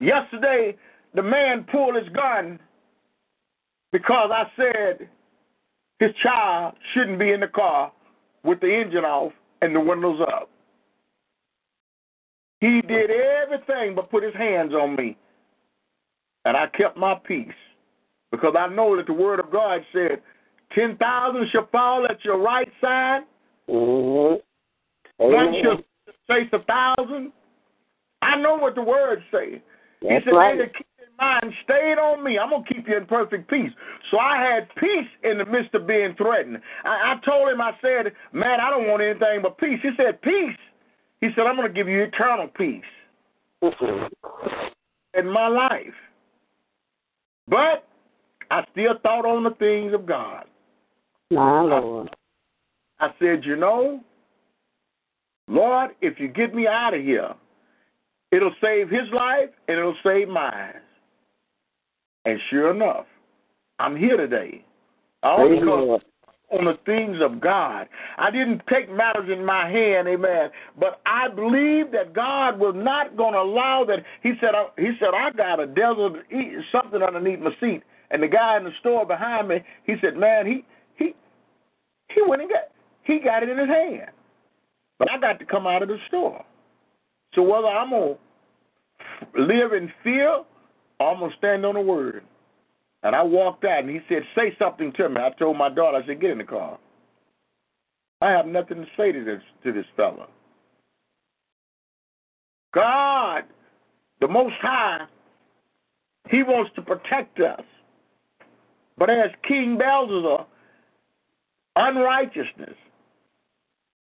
Yesterday, 0.00 0.76
the 1.16 1.22
man 1.22 1.64
pulled 1.72 1.96
his 1.96 2.08
gun 2.10 2.60
because 3.90 4.30
I 4.32 4.44
said 4.54 5.08
his 5.98 6.10
child 6.22 6.74
shouldn't 6.92 7.18
be 7.18 7.32
in 7.32 7.40
the 7.40 7.48
car 7.48 7.90
with 8.44 8.60
the 8.60 8.72
engine 8.72 9.04
off 9.04 9.32
and 9.62 9.74
the 9.74 9.80
windows 9.80 10.20
up. 10.20 10.50
He 12.60 12.82
did 12.82 13.10
everything 13.10 13.94
but 13.94 14.10
put 14.10 14.22
his 14.22 14.34
hands 14.34 14.72
on 14.74 14.94
me. 14.94 15.16
And 16.44 16.56
I 16.56 16.66
kept 16.68 16.96
my 16.96 17.14
peace 17.26 17.48
because 18.30 18.54
I 18.56 18.68
know 18.68 18.96
that 18.96 19.06
the 19.06 19.12
word 19.12 19.40
of 19.40 19.50
God 19.50 19.80
said, 19.92 20.20
10,000 20.74 21.48
shall 21.50 21.68
fall 21.72 22.06
at 22.08 22.24
your 22.24 22.38
right 22.38 22.70
side, 22.80 23.22
Mm-hmm. 23.68 24.36
one 25.32 25.54
shall 25.60 25.78
face 26.28 26.48
a 26.52 26.60
thousand. 26.60 27.32
I 28.22 28.40
know 28.40 28.54
what 28.56 28.76
the 28.76 28.82
word 28.82 29.24
say. 29.32 29.60
He 30.00 30.08
said, 30.08 30.32
right. 30.32 30.56
"They 30.56 30.66
that 30.66 30.76
keep 30.76 30.86
mind 31.18 31.52
stayed 31.64 31.98
on 31.98 32.22
me. 32.22 32.38
I'm 32.38 32.50
gonna 32.50 32.64
keep 32.64 32.88
you 32.88 32.96
in 32.96 33.06
perfect 33.06 33.48
peace." 33.48 33.72
So 34.10 34.18
I 34.18 34.40
had 34.40 34.74
peace 34.76 35.08
in 35.22 35.38
the 35.38 35.44
midst 35.44 35.74
of 35.74 35.86
being 35.86 36.14
threatened. 36.14 36.60
I, 36.84 37.14
I 37.14 37.20
told 37.24 37.50
him, 37.50 37.60
I 37.60 37.72
said, 37.80 38.12
"Man, 38.32 38.60
I 38.60 38.70
don't 38.70 38.86
want 38.86 39.02
anything 39.02 39.42
but 39.42 39.58
peace." 39.58 39.80
He 39.82 39.90
said, 39.96 40.20
"Peace." 40.22 40.56
He 41.20 41.28
said, 41.34 41.46
"I'm 41.46 41.56
gonna 41.56 41.68
give 41.68 41.88
you 41.88 42.02
eternal 42.02 42.48
peace 42.48 42.84
Mm-mm. 43.62 44.08
in 45.14 45.28
my 45.28 45.48
life." 45.48 45.94
But 47.48 47.86
I 48.50 48.64
still 48.72 48.98
thought 49.02 49.24
on 49.24 49.44
the 49.44 49.50
things 49.52 49.92
of 49.94 50.06
God. 50.06 50.44
My 51.30 51.60
Lord. 51.60 52.14
I 53.00 53.12
said, 53.18 53.44
"You 53.44 53.56
know, 53.56 54.00
Lord, 55.48 55.90
if 56.00 56.18
you 56.18 56.28
get 56.28 56.54
me 56.54 56.66
out 56.66 56.94
of 56.94 57.02
here, 57.02 57.34
it'll 58.32 58.54
save 58.60 58.88
his 58.88 59.08
life 59.12 59.50
and 59.68 59.78
it'll 59.78 59.96
save 60.02 60.28
mine." 60.28 60.80
And 62.26 62.38
sure 62.50 62.72
enough, 62.72 63.06
I'm 63.78 63.96
here 63.96 64.16
today. 64.16 64.64
All 65.22 65.48
the 65.48 65.54
because 65.54 66.00
on 66.50 66.64
the 66.64 66.78
things 66.84 67.18
of 67.20 67.40
God. 67.40 67.88
I 68.18 68.30
didn't 68.30 68.62
take 68.70 68.90
matters 68.90 69.28
in 69.32 69.44
my 69.44 69.68
hand, 69.68 70.06
amen. 70.06 70.50
But 70.78 71.00
I 71.04 71.28
believe 71.28 71.90
that 71.92 72.14
God 72.14 72.58
was 72.58 72.74
not 72.76 73.16
going 73.16 73.32
to 73.32 73.40
allow 73.40 73.84
that. 73.88 74.04
He 74.22 74.34
said, 74.40 74.54
I, 74.54 74.66
"He 74.78 74.92
said 75.00 75.08
I 75.14 75.30
got 75.32 75.60
a 75.60 75.66
Desert 75.66 76.24
Eagle 76.30 76.62
something 76.70 77.02
underneath 77.02 77.40
my 77.40 77.50
seat." 77.60 77.82
And 78.10 78.22
the 78.22 78.28
guy 78.28 78.56
in 78.56 78.64
the 78.64 78.70
store 78.80 79.04
behind 79.04 79.48
me, 79.48 79.56
he 79.84 79.94
said, 80.00 80.16
"Man, 80.16 80.46
he 80.46 80.64
he 80.94 81.14
he 82.10 82.22
went 82.26 82.42
and 82.42 82.50
got 82.50 82.68
he 83.02 83.18
got 83.18 83.42
it 83.42 83.48
in 83.48 83.58
his 83.58 83.68
hand." 83.68 84.10
But 84.98 85.10
I 85.10 85.18
got 85.18 85.38
to 85.40 85.44
come 85.44 85.66
out 85.66 85.82
of 85.82 85.88
the 85.88 85.98
store. 86.06 86.44
So 87.34 87.42
whether 87.42 87.66
I'm 87.66 87.90
gonna 87.90 88.14
live 89.36 89.72
in 89.72 89.92
fear 90.04 90.44
I'm 91.00 91.20
gonna 91.20 91.34
stand 91.38 91.64
on 91.66 91.74
the 91.74 91.80
word. 91.80 92.24
And 93.02 93.14
I 93.14 93.22
walked 93.22 93.64
out 93.64 93.84
and 93.84 93.90
he 93.90 94.00
said, 94.08 94.22
Say 94.34 94.56
something 94.58 94.92
to 94.94 95.08
me. 95.08 95.20
I 95.20 95.30
told 95.38 95.56
my 95.56 95.68
daughter, 95.68 95.98
I 95.98 96.06
said, 96.06 96.20
Get 96.20 96.30
in 96.30 96.38
the 96.38 96.44
car. 96.44 96.78
I 98.20 98.30
have 98.30 98.46
nothing 98.46 98.78
to 98.78 98.86
say 98.96 99.12
to 99.12 99.24
this 99.24 99.42
to 99.64 99.72
this 99.72 99.84
fella. 99.96 100.26
God, 102.74 103.44
the 104.20 104.28
Most 104.28 104.54
High, 104.60 105.06
He 106.30 106.42
wants 106.42 106.70
to 106.76 106.82
protect 106.82 107.40
us. 107.40 107.62
But 108.98 109.10
as 109.10 109.30
King 109.46 109.76
Belshazzar, 109.78 110.46
unrighteousness, 111.76 112.74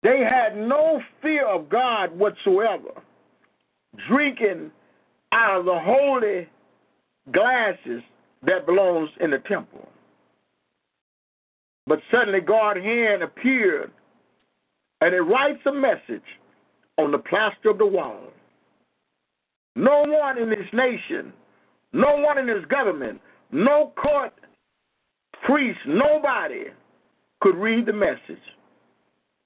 they 0.02 0.20
had 0.20 0.56
no 0.56 1.00
fear 1.22 1.46
of 1.46 1.70
God 1.70 2.16
whatsoever, 2.16 3.02
drinking 4.06 4.70
out 5.32 5.60
of 5.60 5.64
the 5.64 5.80
holy 5.80 6.46
glasses 7.32 8.02
that 8.46 8.66
belongs 8.66 9.10
in 9.20 9.30
the 9.30 9.38
temple. 9.48 9.88
But 11.86 12.00
suddenly 12.10 12.40
God's 12.40 12.80
hand 12.80 13.22
appeared 13.22 13.90
and 15.00 15.14
it 15.14 15.20
writes 15.20 15.60
a 15.66 15.72
message 15.72 16.24
on 16.96 17.12
the 17.12 17.18
plaster 17.18 17.70
of 17.70 17.78
the 17.78 17.86
wall. 17.86 18.32
No 19.76 20.04
one 20.06 20.38
in 20.38 20.48
this 20.48 20.66
nation, 20.72 21.32
no 21.92 22.16
one 22.16 22.38
in 22.38 22.46
this 22.46 22.64
government, 22.70 23.20
no 23.50 23.92
court, 24.00 24.32
priest, 25.44 25.78
nobody 25.86 26.64
could 27.40 27.56
read 27.56 27.86
the 27.86 27.92
message. 27.92 28.42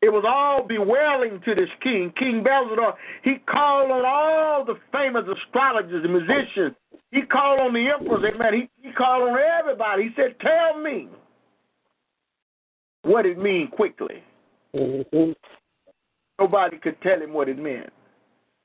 It 0.01 0.11
was 0.11 0.25
all 0.25 0.65
bewailing 0.67 1.41
to 1.45 1.55
this 1.57 1.71
king, 1.83 2.13
King 2.17 2.45
Belshazzar. 2.45 2.95
He 3.25 3.37
called 3.51 3.91
on 3.91 4.05
all 4.07 4.65
the 4.65 4.77
famous 4.93 5.25
astrologers 5.27 6.05
and 6.05 6.13
musicians. 6.13 6.77
He 7.11 7.23
called 7.23 7.61
on 7.61 7.73
the 7.73 7.89
emperors, 7.89 8.25
amen. 8.35 8.55
He, 8.55 8.89
he 8.89 8.93
called 8.93 9.31
on 9.31 9.39
everybody. 9.39 10.05
He 10.05 10.11
said, 10.15 10.37
Tell 10.41 10.81
me 10.81 11.09
what 13.03 13.25
it 13.25 13.39
means 13.39 13.71
quickly. 13.75 14.23
Mm-hmm. 14.75 15.33
Nobody 16.39 16.79
could 16.79 17.01
tell 17.03 17.21
him 17.21 17.33
what 17.33 17.49
it 17.49 17.59
meant. 17.59 17.91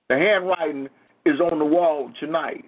The 0.10 0.18
handwriting 0.18 0.90
is 1.26 1.40
on 1.40 1.60
the 1.60 1.65
wall 1.65 2.11
tonight. 2.20 2.65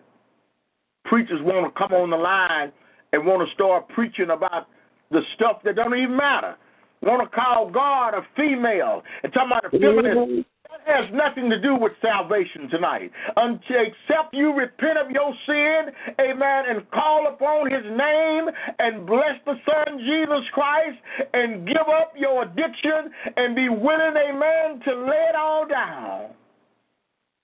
Preachers 1.04 1.42
want 1.44 1.72
to 1.72 1.78
come 1.78 1.94
on 1.94 2.10
the 2.10 2.18
line 2.18 2.72
and 3.12 3.26
want 3.26 3.48
to 3.48 3.54
start 3.54 3.88
preaching 3.90 4.30
about 4.32 4.68
the 5.12 5.22
stuff 5.36 5.62
that 5.66 5.76
don't 5.76 5.96
even 5.96 6.16
matter. 6.16 6.56
Want 7.02 7.30
to 7.30 7.36
call 7.36 7.70
God 7.70 8.14
a 8.16 8.26
female 8.36 9.04
and 9.22 9.32
talking 9.32 9.52
about 9.52 9.66
a 9.66 9.70
feminist. 9.70 10.18
Mm-hmm. 10.18 10.42
Has 10.86 11.06
nothing 11.12 11.50
to 11.50 11.60
do 11.60 11.76
with 11.76 11.94
salvation 12.02 12.70
tonight. 12.70 13.12
Until 13.36 13.82
except 13.82 14.34
you 14.34 14.54
repent 14.54 14.98
of 14.98 15.10
your 15.10 15.34
sin, 15.48 15.86
amen, 16.20 16.64
and 16.70 16.90
call 16.92 17.28
upon 17.28 17.72
his 17.72 17.84
name 17.86 18.46
and 18.78 19.06
bless 19.06 19.36
the 19.46 19.56
Son 19.66 19.98
Jesus 19.98 20.46
Christ 20.54 20.98
and 21.34 21.66
give 21.68 21.88
up 21.88 22.14
your 22.16 22.44
addiction 22.44 23.12
and 23.36 23.56
be 23.56 23.68
willing, 23.68 24.14
amen, 24.16 24.82
to 24.86 24.96
lay 24.96 25.26
it 25.30 25.36
all 25.36 25.68
down. 25.68 26.30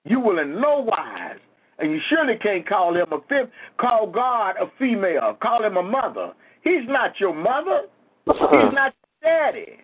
You 0.05 0.19
will 0.19 0.39
in 0.39 0.59
no 0.59 0.79
wise, 0.87 1.39
and 1.79 1.91
you 1.91 1.99
surely 2.09 2.35
can't 2.41 2.67
call 2.67 2.95
him 2.95 3.07
a 3.11 3.19
fifth, 3.27 3.51
call 3.79 4.07
God 4.07 4.55
a 4.61 4.71
female, 4.77 5.37
call 5.41 5.63
him 5.63 5.77
a 5.77 5.83
mother. 5.83 6.33
He's 6.63 6.87
not 6.87 7.19
your 7.19 7.33
mother. 7.33 7.87
He's 8.25 8.73
not 8.73 8.93
your 9.23 9.51
daddy 9.51 9.77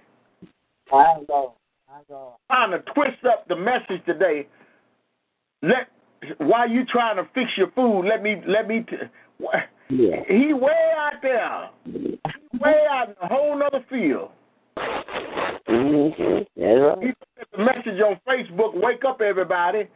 My 0.91 1.15
God. 1.27 1.53
Trying 2.49 2.71
to 2.71 2.79
twist 2.93 3.23
up 3.25 3.47
the 3.47 3.55
message 3.55 4.05
today. 4.05 4.47
Let 5.61 5.87
while 6.39 6.69
you 6.69 6.85
trying 6.85 7.17
to 7.17 7.27
fix 7.33 7.51
your 7.57 7.71
food, 7.71 8.03
let 8.07 8.21
me 8.21 8.41
let 8.47 8.67
me. 8.67 8.85
T- 8.89 8.97
Yeah. 9.89 10.23
he 10.27 10.53
way 10.53 10.91
out 10.97 11.21
there, 11.21 11.69
he 11.85 12.19
way 12.59 12.85
out 12.89 13.09
in 13.09 13.15
a 13.21 13.27
whole 13.27 13.57
nother 13.57 13.85
field. 13.89 14.31
Mm-hmm. 15.69 17.01
He 17.01 17.13
sent 17.35 17.47
a 17.53 17.57
message 17.59 18.01
on 18.01 18.19
Facebook, 18.27 18.73
wake 18.81 19.03
up 19.07 19.21
everybody, 19.21 19.87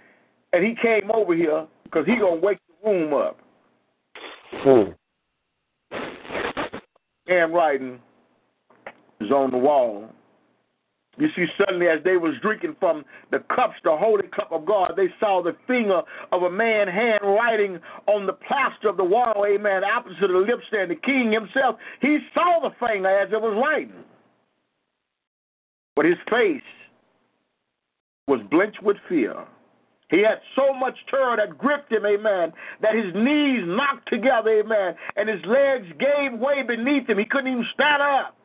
and 0.53 0.63
he 0.63 0.75
came 0.81 1.11
over 1.11 1.35
here 1.35 1.67
because 1.83 2.05
he 2.05 2.15
gonna 2.15 2.35
wake 2.35 2.59
the 2.67 2.89
room 2.89 3.13
up. 3.13 3.37
Hmm. 4.53 4.91
Handwriting 7.27 7.99
is 9.19 9.31
on 9.31 9.51
the 9.51 9.57
wall. 9.57 10.09
You 11.21 11.27
see, 11.35 11.45
suddenly 11.55 11.85
as 11.87 12.03
they 12.03 12.17
was 12.17 12.33
drinking 12.41 12.77
from 12.79 13.05
the 13.29 13.43
cups, 13.55 13.75
the 13.83 13.95
holy 13.95 14.27
cup 14.35 14.51
of 14.51 14.65
God, 14.65 14.93
they 14.97 15.05
saw 15.19 15.43
the 15.43 15.55
finger 15.67 16.01
of 16.31 16.41
a 16.41 16.49
man 16.49 16.87
hand 16.87 17.19
writing 17.21 17.79
on 18.07 18.25
the 18.25 18.33
plaster 18.33 18.89
of 18.89 18.97
the 18.97 19.03
wall, 19.03 19.45
amen, 19.47 19.83
opposite 19.83 20.17
the 20.21 20.27
lampstand. 20.27 20.89
The 20.89 20.95
king 20.95 21.31
himself, 21.31 21.75
he 22.01 22.17
saw 22.33 22.67
the 22.67 22.71
finger 22.83 23.07
as 23.07 23.31
it 23.31 23.39
was 23.39 23.55
writing. 23.63 24.03
But 25.95 26.05
his 26.05 26.17
face 26.27 26.63
was 28.27 28.41
blenched 28.49 28.81
with 28.81 28.97
fear. 29.07 29.45
He 30.09 30.23
had 30.23 30.41
so 30.55 30.73
much 30.73 30.95
terror 31.11 31.37
that 31.37 31.55
gripped 31.55 31.91
him, 31.91 32.03
amen, 32.03 32.51
that 32.81 32.95
his 32.95 33.13
knees 33.13 33.61
knocked 33.67 34.09
together, 34.09 34.49
amen, 34.49 34.95
and 35.15 35.29
his 35.29 35.45
legs 35.45 35.85
gave 35.99 36.39
way 36.39 36.63
beneath 36.63 37.07
him. 37.07 37.19
He 37.19 37.25
couldn't 37.25 37.51
even 37.51 37.67
stand 37.75 38.01
up. 38.01 38.35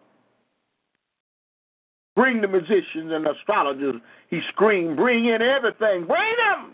Bring 2.16 2.40
the 2.40 2.48
musicians 2.48 3.12
and 3.12 3.26
astrologers, 3.26 4.00
he 4.30 4.40
screamed. 4.48 4.96
Bring 4.96 5.26
in 5.26 5.42
everything. 5.42 6.06
Bring 6.06 6.34
them. 6.48 6.72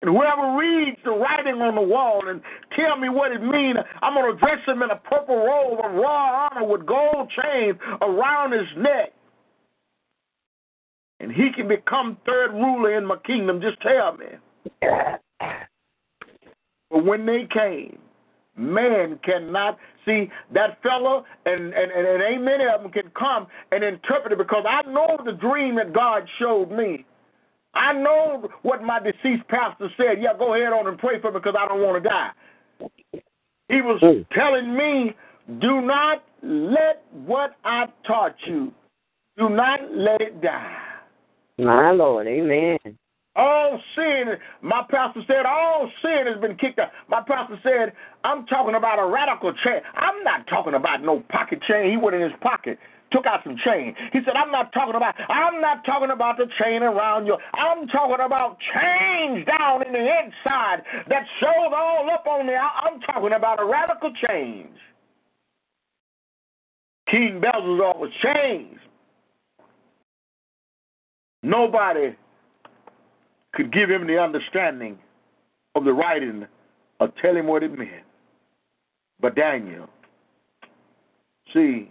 And 0.00 0.10
whoever 0.10 0.56
reads 0.56 0.96
the 1.04 1.10
writing 1.10 1.60
on 1.60 1.74
the 1.74 1.82
wall 1.82 2.22
and 2.28 2.40
tell 2.74 2.96
me 2.96 3.08
what 3.08 3.32
it 3.32 3.42
means, 3.42 3.76
I'm 4.00 4.14
going 4.14 4.32
to 4.32 4.38
dress 4.38 4.60
him 4.66 4.82
in 4.82 4.90
a 4.90 4.96
purple 4.96 5.36
robe 5.36 5.80
of 5.84 5.92
royal 5.92 6.06
honor 6.06 6.64
with 6.64 6.86
gold 6.86 7.30
chains 7.36 7.76
around 8.00 8.52
his 8.52 8.68
neck. 8.76 9.12
And 11.20 11.32
he 11.32 11.50
can 11.54 11.66
become 11.68 12.16
third 12.24 12.52
ruler 12.52 12.96
in 12.96 13.04
my 13.04 13.16
kingdom. 13.26 13.60
Just 13.60 13.82
tell 13.82 14.16
me. 14.16 14.26
But 16.90 17.04
when 17.04 17.26
they 17.26 17.48
came, 17.52 17.98
man 18.56 19.18
cannot 19.24 19.78
see 20.08 20.30
that 20.54 20.82
fellow, 20.82 21.24
and, 21.46 21.72
and, 21.74 21.92
and, 21.92 22.06
and 22.06 22.22
ain't 22.22 22.42
many 22.42 22.64
of 22.64 22.82
them 22.82 22.90
can 22.90 23.10
come 23.18 23.46
and 23.70 23.84
interpret 23.84 24.32
it 24.32 24.38
because 24.38 24.64
I 24.68 24.82
know 24.90 25.18
the 25.24 25.32
dream 25.32 25.76
that 25.76 25.92
God 25.92 26.28
showed 26.38 26.70
me. 26.70 27.04
I 27.74 27.92
know 27.92 28.48
what 28.62 28.82
my 28.82 28.98
deceased 28.98 29.46
pastor 29.48 29.88
said. 29.96 30.20
Yeah, 30.20 30.32
go 30.38 30.54
ahead 30.54 30.72
on 30.72 30.88
and 30.88 30.98
pray 30.98 31.20
for 31.20 31.30
me 31.30 31.38
because 31.38 31.54
I 31.58 31.68
don't 31.68 31.82
want 31.82 32.02
to 32.02 32.08
die. 32.08 32.30
He 33.68 33.82
was 33.82 34.00
Hmm. 34.00 34.22
telling 34.32 34.74
me, 34.74 35.14
do 35.60 35.82
not 35.82 36.24
let 36.42 37.04
what 37.12 37.54
I 37.64 37.86
taught 38.06 38.34
you, 38.46 38.72
do 39.36 39.48
not 39.50 39.80
let 39.94 40.20
it 40.20 40.40
die. 40.40 40.76
My 41.58 41.90
Lord. 41.90 42.26
Amen. 42.26 42.78
All 43.38 43.80
sin, 43.94 44.34
my 44.62 44.82
pastor 44.90 45.22
said, 45.28 45.46
all 45.46 45.88
sin 46.02 46.26
has 46.26 46.40
been 46.40 46.56
kicked 46.56 46.80
out. 46.80 46.90
My 47.08 47.22
pastor 47.22 47.56
said, 47.62 47.92
I'm 48.24 48.44
talking 48.46 48.74
about 48.74 48.98
a 48.98 49.06
radical 49.06 49.54
change. 49.64 49.84
I'm 49.94 50.24
not 50.24 50.48
talking 50.48 50.74
about 50.74 51.04
no 51.04 51.22
pocket 51.30 51.62
chain. 51.62 51.88
He 51.88 51.96
went 51.96 52.16
in 52.16 52.22
his 52.22 52.32
pocket, 52.42 52.80
took 53.12 53.26
out 53.26 53.40
some 53.44 53.54
chain. 53.64 53.94
He 54.12 54.18
said, 54.24 54.34
I'm 54.34 54.50
not 54.50 54.72
talking 54.72 54.96
about, 54.96 55.14
I'm 55.30 55.60
not 55.60 55.84
talking 55.86 56.10
about 56.10 56.36
the 56.36 56.46
chain 56.60 56.82
around 56.82 57.26
you. 57.26 57.38
I'm 57.54 57.86
talking 57.86 58.18
about 58.26 58.58
change 58.74 59.46
down 59.46 59.86
in 59.86 59.92
the 59.92 60.02
inside 60.02 60.82
that 61.08 61.22
shows 61.38 61.70
all 61.70 62.10
up 62.10 62.26
on 62.26 62.44
the. 62.44 62.54
I'm 62.58 62.98
talking 63.02 63.32
about 63.36 63.62
a 63.62 63.64
radical 63.64 64.10
change. 64.28 64.74
King 67.08 67.40
Belshazzar 67.40 67.96
was 67.98 68.10
changed. 68.20 68.80
Nobody 71.44 72.16
could 73.58 73.72
give 73.72 73.90
him 73.90 74.06
the 74.06 74.16
understanding 74.16 74.96
of 75.74 75.84
the 75.84 75.92
writing 75.92 76.46
or 77.00 77.12
tell 77.20 77.34
him 77.34 77.48
what 77.48 77.64
it 77.64 77.76
meant. 77.76 78.06
But 79.20 79.34
Daniel, 79.34 79.88
see, 81.52 81.90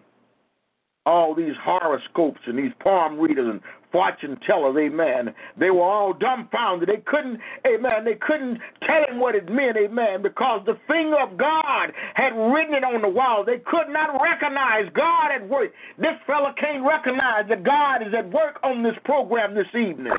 all 1.06 1.36
these 1.36 1.56
horoscopes 1.62 2.40
and 2.48 2.58
these 2.58 2.72
palm 2.82 3.20
readers 3.20 3.50
and 3.52 3.60
fortune 3.92 4.40
tellers, 4.48 4.78
amen, 4.78 5.34
they 5.60 5.70
were 5.72 5.84
all 5.84 6.14
dumbfounded. 6.14 6.88
They 6.88 7.04
couldn't, 7.06 7.40
amen, 7.68 8.06
they 8.06 8.16
couldn't 8.16 8.60
tell 8.86 9.04
him 9.06 9.20
what 9.20 9.36
it 9.36 9.50
meant, 9.50 9.76
amen, 9.76 10.22
because 10.22 10.62
the 10.66 10.78
finger 10.88 11.20
of 11.20 11.38
God 11.38 11.92
had 12.14 12.32
written 12.32 12.76
it 12.76 12.86
on 12.86 13.02
the 13.02 13.10
wall. 13.10 13.44
They 13.46 13.60
could 13.60 13.90
not 13.90 14.22
recognize 14.24 14.86
God 14.94 15.32
at 15.36 15.50
work. 15.50 15.72
This 15.98 16.16
fella 16.26 16.54
can't 16.58 16.86
recognize 16.86 17.44
that 17.50 17.66
God 17.66 18.08
is 18.08 18.14
at 18.18 18.32
work 18.32 18.58
on 18.64 18.84
this 18.84 18.96
program 19.04 19.54
this 19.54 19.68
evening. 19.76 20.14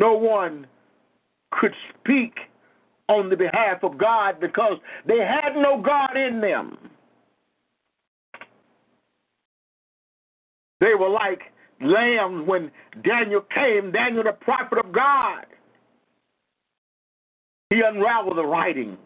No 0.00 0.14
one 0.14 0.66
could 1.50 1.74
speak 1.90 2.32
on 3.08 3.28
the 3.28 3.36
behalf 3.36 3.82
of 3.82 3.98
God 3.98 4.40
because 4.40 4.78
they 5.06 5.18
had 5.18 5.54
no 5.54 5.80
God 5.80 6.16
in 6.16 6.40
them. 6.40 6.78
They 10.80 10.94
were 10.98 11.10
like 11.10 11.40
lambs 11.82 12.48
when 12.48 12.70
Daniel 13.04 13.42
came, 13.54 13.92
Daniel, 13.92 14.24
the 14.24 14.32
prophet 14.32 14.78
of 14.78 14.90
God. 14.90 15.44
He 17.68 17.82
unraveled 17.84 18.38
the 18.38 18.44
writing. 18.44 18.96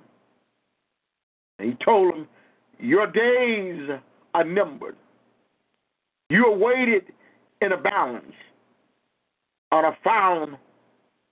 He 1.59 1.77
told 1.85 2.15
them, 2.15 2.29
Your 2.79 3.09
days 3.11 3.91
are 4.33 4.45
numbered. 4.45 4.97
You 6.31 6.47
are 6.47 6.57
weighted 6.57 7.13
in 7.61 7.73
a 7.73 7.77
balance 7.77 8.33
on 9.73 9.85
a 9.85 9.97
found 10.05 10.57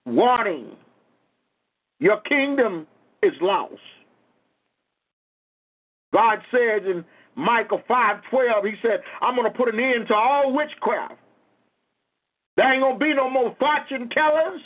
warning. 0.07 0.77
Your 1.99 2.21
kingdom 2.23 2.87
is 3.23 3.33
lost. 3.41 3.75
God 6.13 6.39
says 6.51 6.83
in 6.85 7.05
Micah 7.37 7.83
5:12, 7.89 8.67
He 8.67 8.75
said, 8.83 9.01
I'm 9.21 9.35
going 9.37 9.51
to 9.51 9.57
put 9.57 9.73
an 9.73 9.81
end 9.81 10.09
to 10.09 10.15
all 10.15 10.53
witchcraft. 10.53 11.15
There 12.57 12.73
ain't 12.73 12.83
going 12.83 12.99
to 12.99 13.05
be 13.05 13.15
no 13.15 13.31
more 13.31 13.57
fortune 13.59 14.11
tellers 14.11 14.61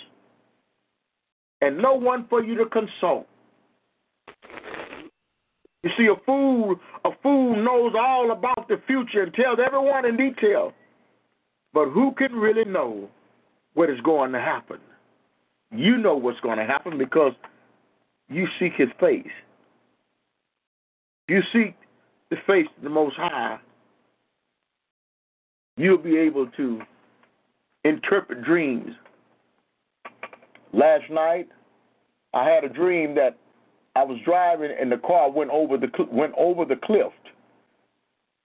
and 1.60 1.78
no 1.78 1.94
one 1.94 2.26
for 2.28 2.42
you 2.42 2.56
to 2.56 2.66
consult. 2.66 3.26
You 5.82 5.90
see, 5.96 6.06
a 6.06 6.16
fool, 6.24 6.74
a 7.04 7.10
fool 7.22 7.54
knows 7.54 7.92
all 7.96 8.32
about 8.32 8.66
the 8.68 8.80
future 8.86 9.22
and 9.22 9.32
tells 9.34 9.58
everyone 9.64 10.04
in 10.04 10.16
detail. 10.16 10.72
But 11.72 11.90
who 11.90 12.12
can 12.12 12.32
really 12.32 12.64
know 12.64 13.08
what 13.74 13.88
is 13.88 14.00
going 14.00 14.32
to 14.32 14.40
happen? 14.40 14.80
You 15.70 15.96
know 15.96 16.16
what's 16.16 16.40
going 16.40 16.58
to 16.58 16.64
happen 16.64 16.98
because 16.98 17.32
you 18.28 18.46
seek 18.58 18.72
his 18.76 18.88
face. 19.00 19.26
You 21.28 21.40
seek 21.52 21.74
the 22.30 22.36
face 22.46 22.66
of 22.76 22.84
the 22.84 22.90
Most 22.90 23.16
High. 23.16 23.58
You'll 25.76 25.98
be 25.98 26.16
able 26.16 26.46
to 26.56 26.80
interpret 27.84 28.42
dreams. 28.44 28.92
Last 30.72 31.04
night, 31.10 31.48
I 32.32 32.48
had 32.48 32.64
a 32.64 32.68
dream 32.68 33.14
that 33.16 33.36
I 33.94 34.04
was 34.04 34.18
driving 34.24 34.70
and 34.78 34.90
the 34.90 34.98
car 34.98 35.30
went 35.30 35.50
over 35.50 35.76
the 35.78 35.88
went 36.10 36.34
over 36.36 36.64
the 36.64 36.76
cliff. 36.76 37.12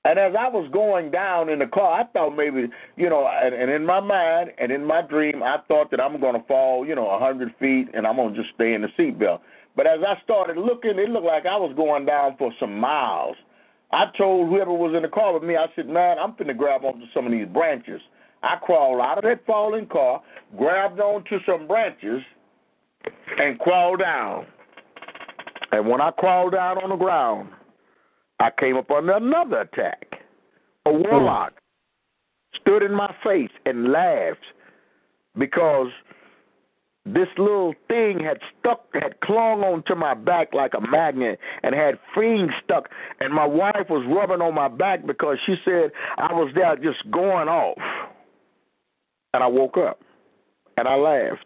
And 0.03 0.17
as 0.17 0.33
I 0.37 0.47
was 0.47 0.67
going 0.73 1.11
down 1.11 1.49
in 1.49 1.59
the 1.59 1.67
car, 1.67 2.01
I 2.01 2.05
thought 2.05 2.35
maybe, 2.35 2.67
you 2.97 3.09
know, 3.09 3.27
and, 3.27 3.53
and 3.53 3.69
in 3.69 3.85
my 3.85 3.99
mind 3.99 4.49
and 4.57 4.71
in 4.71 4.83
my 4.83 5.03
dream, 5.03 5.43
I 5.43 5.57
thought 5.67 5.91
that 5.91 6.01
I'm 6.01 6.19
going 6.19 6.33
to 6.33 6.47
fall, 6.47 6.87
you 6.87 6.95
know, 6.95 7.07
a 7.07 7.19
100 7.19 7.53
feet 7.59 7.89
and 7.93 8.07
I'm 8.07 8.15
going 8.15 8.33
to 8.33 8.41
just 8.41 8.55
stay 8.55 8.73
in 8.73 8.81
the 8.81 8.87
seatbelt. 8.97 9.41
But 9.75 9.85
as 9.85 9.99
I 10.05 10.19
started 10.23 10.57
looking, 10.57 10.97
it 10.97 11.09
looked 11.09 11.25
like 11.25 11.45
I 11.45 11.55
was 11.55 11.73
going 11.75 12.05
down 12.05 12.35
for 12.37 12.51
some 12.59 12.79
miles. 12.79 13.35
I 13.91 14.05
told 14.17 14.49
whoever 14.49 14.73
was 14.73 14.95
in 14.95 15.03
the 15.03 15.07
car 15.07 15.33
with 15.33 15.43
me, 15.43 15.55
I 15.55 15.67
said, 15.75 15.87
man, 15.87 16.17
I'm 16.17 16.33
finna 16.33 16.57
grab 16.57 16.83
onto 16.83 17.05
some 17.13 17.25
of 17.25 17.31
these 17.31 17.47
branches. 17.47 18.01
I 18.41 18.55
crawled 18.55 19.01
out 19.01 19.19
of 19.19 19.23
that 19.25 19.45
falling 19.45 19.85
car, 19.85 20.21
grabbed 20.57 20.99
onto 20.99 21.37
some 21.45 21.67
branches, 21.67 22.21
and 23.37 23.59
crawled 23.59 23.99
down. 23.99 24.47
And 25.71 25.87
when 25.87 26.01
I 26.01 26.11
crawled 26.11 26.53
down 26.53 26.77
on 26.79 26.89
the 26.89 26.95
ground, 26.95 27.49
I 28.41 28.49
came 28.59 28.75
up 28.75 28.89
under 28.89 29.13
another 29.13 29.61
attack. 29.61 30.13
A 30.87 30.89
oh. 30.89 30.93
warlock 30.93 31.53
stood 32.59 32.81
in 32.81 32.93
my 32.93 33.13
face 33.23 33.51
and 33.67 33.91
laughed 33.91 34.39
because 35.37 35.89
this 37.05 37.27
little 37.37 37.75
thing 37.87 38.19
had 38.19 38.39
stuck, 38.59 38.85
had 38.93 39.19
clung 39.21 39.61
onto 39.61 39.93
my 39.93 40.15
back 40.15 40.53
like 40.53 40.71
a 40.75 40.81
magnet 40.81 41.39
and 41.61 41.75
had 41.75 41.99
fangs 42.15 42.51
stuck. 42.63 42.89
And 43.19 43.31
my 43.31 43.45
wife 43.45 43.87
was 43.89 44.05
rubbing 44.09 44.41
on 44.41 44.55
my 44.55 44.67
back 44.67 45.05
because 45.05 45.37
she 45.45 45.55
said 45.63 45.91
I 46.17 46.33
was 46.33 46.51
there 46.55 46.75
just 46.77 47.09
going 47.11 47.47
off. 47.47 47.77
And 49.35 49.43
I 49.43 49.47
woke 49.47 49.77
up 49.77 49.99
and 50.77 50.87
I 50.87 50.95
laughed. 50.95 51.45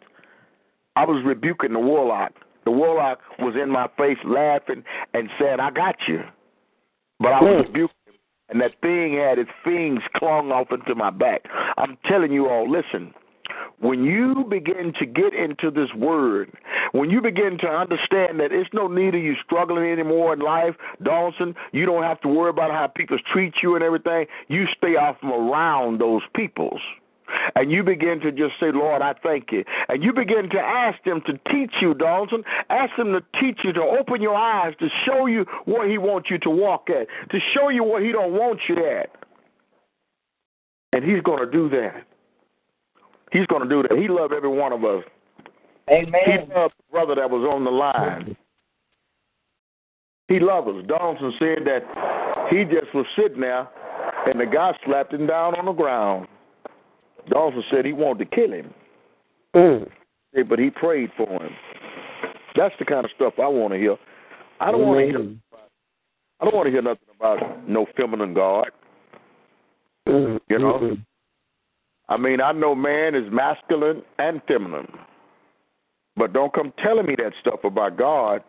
I 0.95 1.03
was 1.03 1.21
rebuking 1.25 1.73
the 1.73 1.79
warlock. 1.79 2.31
The 2.63 2.71
warlock 2.71 3.19
was 3.37 3.55
in 3.61 3.69
my 3.69 3.87
face 3.97 4.17
laughing 4.25 4.83
and 5.13 5.29
said, 5.37 5.59
I 5.59 5.71
got 5.71 5.95
you. 6.07 6.21
But 7.19 7.33
I 7.33 7.41
was 7.41 7.65
rebuking 7.67 7.95
him, 8.05 8.13
and 8.49 8.61
that 8.61 8.71
thing 8.81 9.13
had 9.15 9.39
its 9.39 9.49
fangs 9.63 10.01
clung 10.15 10.51
off 10.51 10.67
into 10.71 10.95
my 10.95 11.09
back. 11.09 11.43
I'm 11.77 11.97
telling 12.09 12.31
you 12.31 12.49
all, 12.49 12.69
listen. 12.69 13.13
When 13.79 14.03
you 14.03 14.45
begin 14.49 14.93
to 14.99 15.05
get 15.05 15.33
into 15.33 15.69
this 15.69 15.93
word, 15.95 16.51
when 16.93 17.09
you 17.09 17.21
begin 17.21 17.57
to 17.59 17.67
understand 17.67 18.39
that 18.39 18.51
it's 18.51 18.69
no 18.73 18.87
need 18.87 19.15
of 19.15 19.21
you 19.21 19.35
struggling 19.45 19.91
anymore 19.91 20.33
in 20.33 20.39
life, 20.39 20.75
Dawson, 21.03 21.53
you 21.71 21.85
don't 21.85 22.03
have 22.03 22.21
to 22.21 22.27
worry 22.27 22.49
about 22.49 22.71
how 22.71 22.87
people 22.87 23.17
treat 23.31 23.53
you 23.61 23.75
and 23.75 23.83
everything. 23.83 24.25
You 24.47 24.65
stay 24.77 24.95
off 24.95 25.19
from 25.19 25.31
around 25.31 25.99
those 25.99 26.21
peoples. 26.33 26.81
And 27.55 27.71
you 27.71 27.83
begin 27.83 28.19
to 28.21 28.31
just 28.31 28.53
say, 28.59 28.71
Lord, 28.73 29.01
I 29.01 29.13
thank 29.23 29.51
you. 29.51 29.63
And 29.89 30.03
you 30.03 30.13
begin 30.13 30.49
to 30.51 30.59
ask 30.59 31.03
Him 31.05 31.21
to 31.25 31.33
teach 31.51 31.73
you, 31.81 31.93
Dalton. 31.93 32.43
Ask 32.69 32.97
Him 32.97 33.13
to 33.13 33.21
teach 33.39 33.59
you, 33.63 33.73
to 33.73 33.81
open 33.81 34.21
your 34.21 34.35
eyes, 34.35 34.73
to 34.79 34.87
show 35.05 35.25
you 35.25 35.45
where 35.65 35.89
He 35.89 35.97
wants 35.97 36.29
you 36.29 36.37
to 36.39 36.49
walk 36.49 36.89
at, 36.89 37.07
to 37.31 37.39
show 37.53 37.69
you 37.69 37.83
where 37.83 38.03
He 38.03 38.11
don't 38.11 38.33
want 38.33 38.59
you 38.67 38.77
at. 38.85 39.09
And 40.93 41.03
He's 41.03 41.21
going 41.23 41.45
to 41.45 41.51
do 41.51 41.69
that. 41.69 42.03
He's 43.31 43.47
going 43.47 43.63
to 43.63 43.69
do 43.69 43.83
that. 43.83 43.97
He 43.97 44.07
loved 44.07 44.33
every 44.33 44.49
one 44.49 44.71
of 44.71 44.83
us. 44.83 45.03
Amen. 45.89 46.21
He 46.25 46.53
loved 46.53 46.73
the 46.77 46.91
brother 46.91 47.15
that 47.15 47.29
was 47.29 47.47
on 47.51 47.63
the 47.63 47.71
line. 47.71 48.35
He 50.27 50.39
loved 50.39 50.67
us. 50.69 50.83
Donaldson 50.87 51.33
said 51.37 51.65
that 51.65 51.83
he 52.49 52.63
just 52.63 52.93
was 52.93 53.05
sitting 53.15 53.41
there, 53.41 53.67
and 54.25 54.39
the 54.39 54.45
guy 54.45 54.71
slapped 54.85 55.13
him 55.13 55.27
down 55.27 55.55
on 55.55 55.65
the 55.65 55.73
ground. 55.73 56.27
Dawson 57.29 57.63
said 57.71 57.85
he 57.85 57.93
wanted 57.93 58.29
to 58.29 58.35
kill 58.35 58.51
him. 58.51 58.73
Mm. 59.55 59.89
But 60.47 60.59
he 60.59 60.69
prayed 60.69 61.11
for 61.15 61.27
him. 61.27 61.51
That's 62.55 62.75
the 62.79 62.85
kind 62.85 63.05
of 63.05 63.11
stuff 63.15 63.33
I 63.37 63.47
want 63.47 63.73
to 63.73 63.79
hear. 63.79 63.97
I 64.59 64.71
don't 64.71 64.85
want 64.85 64.99
to 64.99 65.05
hear. 65.05 65.35
I 66.39 66.45
don't 66.45 66.55
want 66.55 66.67
to 66.67 66.71
hear 66.71 66.81
nothing 66.81 67.07
about 67.15 67.67
no 67.67 67.85
feminine 67.95 68.33
God. 68.33 68.71
Mm. 70.07 70.39
You 70.49 70.59
know. 70.59 70.73
Mm-mm. 70.79 71.05
I 72.07 72.17
mean, 72.17 72.39
I 72.39 72.51
know 72.51 72.75
man 72.75 73.15
is 73.15 73.23
masculine 73.31 74.03
and 74.19 74.41
feminine, 74.47 74.87
but 76.15 76.33
don't 76.33 76.53
come 76.53 76.71
telling 76.83 77.07
me 77.07 77.15
that 77.17 77.31
stuff 77.41 77.63
about 77.63 77.97
God. 77.97 78.43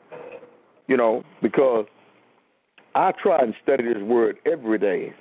You 0.89 0.97
know, 0.97 1.24
because 1.43 1.86
I 2.94 3.12
try 3.23 3.39
and 3.40 3.55
study 3.62 3.85
this 3.85 4.03
word 4.03 4.39
every 4.51 4.78
day. 4.78 5.15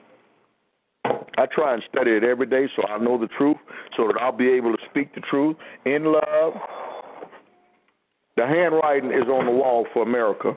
I 1.38 1.46
try 1.48 1.74
and 1.74 1.84
study 1.92 2.12
it 2.12 2.24
every 2.24 2.46
day 2.46 2.68
so 2.76 2.88
I 2.88 2.98
know 2.98 3.18
the 3.18 3.28
truth, 3.28 3.58
so 3.98 4.08
that 4.08 4.22
I'll 4.22 4.32
be 4.32 4.50
able 4.50 4.72
to 4.72 4.84
speak 4.90 5.14
the 5.14 5.22
truth 5.22 5.58
in 5.86 6.06
love. 6.06 6.54
The 8.38 8.46
handwriting 8.46 9.12
is 9.12 9.28
on 9.28 9.46
the 9.46 9.52
wall 9.52 9.86
for 9.94 10.04
America. 10.04 10.56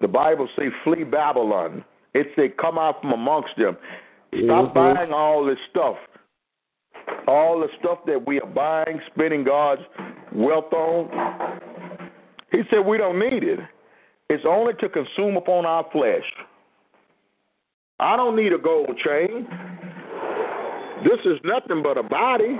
The 0.00 0.08
Bible 0.08 0.48
says, 0.56 0.72
flee 0.84 1.04
Babylon. 1.04 1.84
It 2.14 2.28
say 2.36 2.48
come 2.60 2.78
out 2.78 3.00
from 3.00 3.12
amongst 3.12 3.56
them. 3.56 3.76
Stop 4.44 4.70
Mhm. 4.70 4.74
buying 4.74 5.12
all 5.12 5.44
this 5.44 5.58
stuff. 5.70 5.98
All 7.26 7.60
the 7.60 7.68
stuff 7.78 8.04
that 8.06 8.26
we 8.26 8.40
are 8.40 8.46
buying, 8.46 9.00
spending 9.06 9.44
God's 9.44 9.82
wealth 10.32 10.72
on. 10.72 11.60
He 12.50 12.64
said 12.64 12.84
we 12.84 12.98
don't 12.98 13.18
need 13.18 13.44
it. 13.44 13.60
It's 14.28 14.44
only 14.44 14.74
to 14.74 14.88
consume 14.88 15.36
upon 15.36 15.66
our 15.66 15.84
flesh. 15.84 16.34
I 17.98 18.16
don't 18.16 18.36
need 18.36 18.52
a 18.52 18.58
gold 18.58 18.90
chain. 19.04 19.46
This 21.04 21.20
is 21.24 21.38
nothing 21.44 21.82
but 21.82 21.96
a 21.96 22.02
body. 22.02 22.58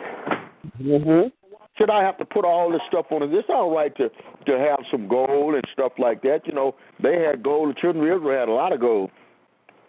Mhm. 0.81 1.33
Should 1.77 1.91
I 1.91 2.03
have 2.03 2.17
to 2.19 2.25
put 2.25 2.45
all 2.45 2.71
this 2.71 2.81
stuff 2.89 3.13
on 3.13 3.23
it? 3.23 3.35
It's 3.35 3.51
all 3.51 3.75
right 3.75 3.95
to 3.97 4.11
to 4.47 4.59
have 4.59 4.79
some 4.91 5.09
gold 5.09 5.55
and 5.55 5.65
stuff 5.73 5.93
like 5.99 6.23
that. 6.23 6.47
You 6.47 6.53
know, 6.55 6.75
they 7.01 7.23
had 7.23 7.43
gold. 7.43 7.71
The 7.71 7.75
children 7.75 8.09
of 8.09 8.17
Israel 8.17 8.39
had 8.39 8.49
a 8.49 8.53
lot 8.53 8.73
of 8.73 8.81
gold. 8.81 9.11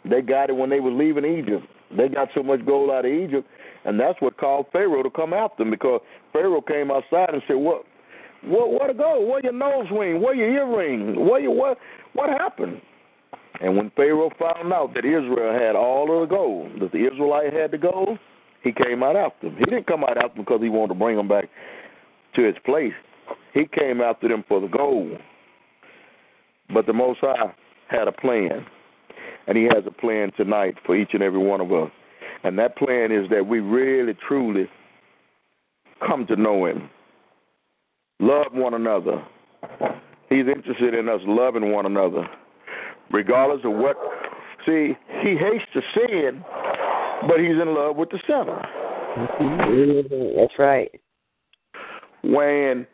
They 0.04 0.22
got 0.22 0.50
it 0.50 0.56
when 0.56 0.70
they 0.70 0.80
were 0.80 0.92
leaving 0.92 1.26
Egypt. 1.26 1.66
They 1.92 2.10
got 2.10 2.30
so 2.34 2.44
much 2.44 2.66
gold 2.66 2.90
out 2.90 3.06
of 3.06 3.12
Egypt, 3.12 3.48
and 3.86 4.00
that's 4.00 4.20
what 4.20 4.36
caused 4.38 4.68
Pharaoh 4.70 5.04
to 5.04 5.10
come 5.10 5.34
after 5.34 5.64
them 5.64 5.72
because 5.72 6.02
Pharaoh 6.34 6.62
came 6.62 6.92
outside 6.92 7.30
and 7.30 7.42
said, 7.48 7.56
"What, 7.56 7.86
what, 8.42 8.72
where 8.72 8.88
to 8.88 8.94
go? 8.94 9.22
Where 9.22 9.40
your 9.42 9.54
nose 9.54 9.90
ring? 9.92 10.22
Where 10.22 10.36
your 10.36 10.50
earring? 10.50 11.26
Where 11.26 11.40
your 11.40 11.56
what? 11.56 11.78
What 12.14 12.30
happened?" 12.30 12.82
And 13.62 13.76
when 13.76 13.92
Pharaoh 13.96 14.32
found 14.40 14.72
out 14.72 14.94
that 14.94 15.06
Israel 15.06 15.54
had 15.54 15.76
all 15.76 16.14
of 16.14 16.28
the 16.28 16.36
gold, 16.36 16.80
that 16.82 16.92
the 16.92 17.08
Israelite 17.08 17.54
had 17.54 17.72
the 17.72 17.78
gold, 17.78 18.20
he 18.64 18.72
came 18.72 19.04
out 19.04 19.16
after 19.16 19.50
them. 19.50 19.58
He 19.58 19.66
didn't 19.66 19.88
come 19.88 20.04
out 20.04 20.18
after 20.18 20.36
them 20.36 20.46
because 20.46 20.62
he 20.62 20.70
wanted 20.70 20.94
to 20.94 21.00
bring 21.00 21.18
them 21.18 21.28
back 21.28 21.50
to 22.36 22.44
his 22.44 22.56
place. 22.66 22.94
He 23.54 23.66
came 23.66 24.02
after 24.02 24.28
them 24.28 24.44
for 24.48 24.62
the 24.62 24.68
gold. 24.68 25.18
But 26.74 26.86
the 26.86 26.94
Most 26.94 27.20
High 27.22 27.54
had 27.88 28.08
a 28.08 28.12
plan, 28.12 28.66
and 29.48 29.58
He 29.58 29.64
has 29.66 29.84
a 29.86 29.92
plan 29.92 30.32
tonight 30.36 30.76
for 30.86 30.96
each 30.96 31.12
and 31.14 31.24
every 31.24 31.40
one 31.40 31.62
of 31.62 31.72
us. 31.72 31.90
And 32.44 32.58
that 32.60 32.78
plan 32.78 33.12
is 33.12 33.30
that 33.30 33.48
we 33.48 33.60
really, 33.60 34.14
truly 34.28 34.70
come 36.06 36.28
to 36.28 36.36
know 36.36 36.66
Him, 36.66 36.90
love 38.20 38.48
one 38.52 38.74
another. 38.74 39.24
He's 40.30 40.46
interested 40.48 40.94
in 40.94 41.08
us 41.08 41.22
loving 41.26 41.72
one 41.72 41.86
another, 41.86 42.28
regardless 43.12 43.62
of 43.64 43.74
what. 43.74 43.98
See, 44.66 44.96
He 45.22 45.36
hates 45.38 45.66
the 45.74 45.82
sin, 45.96 46.44
but 47.28 47.40
He's 47.40 47.52
in 47.62 47.74
love 47.74 47.96
with 47.96 48.10
the 48.10 48.20
sinner. 48.28 48.62
That's 50.38 50.54
right. 50.60 50.92
when 52.24 52.86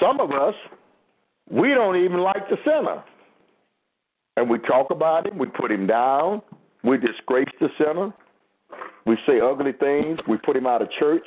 some 0.00 0.20
of 0.20 0.30
us 0.30 0.54
we 1.50 1.74
don't 1.74 1.96
even 1.96 2.20
like 2.20 2.48
the 2.48 2.56
sinner. 2.64 3.02
and 4.36 4.48
we 4.48 4.58
talk 4.60 4.90
about 4.90 5.26
him, 5.26 5.36
we 5.36 5.46
put 5.48 5.70
him 5.70 5.86
down, 5.86 6.40
we 6.84 6.96
disgrace 6.96 7.48
the 7.60 7.68
sinner, 7.76 8.14
we 9.04 9.16
say 9.26 9.40
ugly 9.40 9.72
things, 9.72 10.18
we 10.28 10.36
put 10.38 10.56
him 10.56 10.66
out 10.66 10.80
of 10.80 10.88
church. 10.98 11.24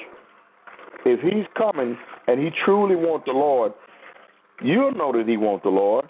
If 1.06 1.20
he's 1.20 1.46
coming 1.58 1.98
and 2.28 2.40
he 2.40 2.50
truly 2.64 2.96
wants 2.96 3.26
the 3.26 3.34
Lord, 3.34 3.74
you'll 4.64 4.94
know 4.94 5.12
that 5.12 5.28
he 5.28 5.36
wants 5.36 5.64
the 5.64 5.70
Lord. 5.70 6.06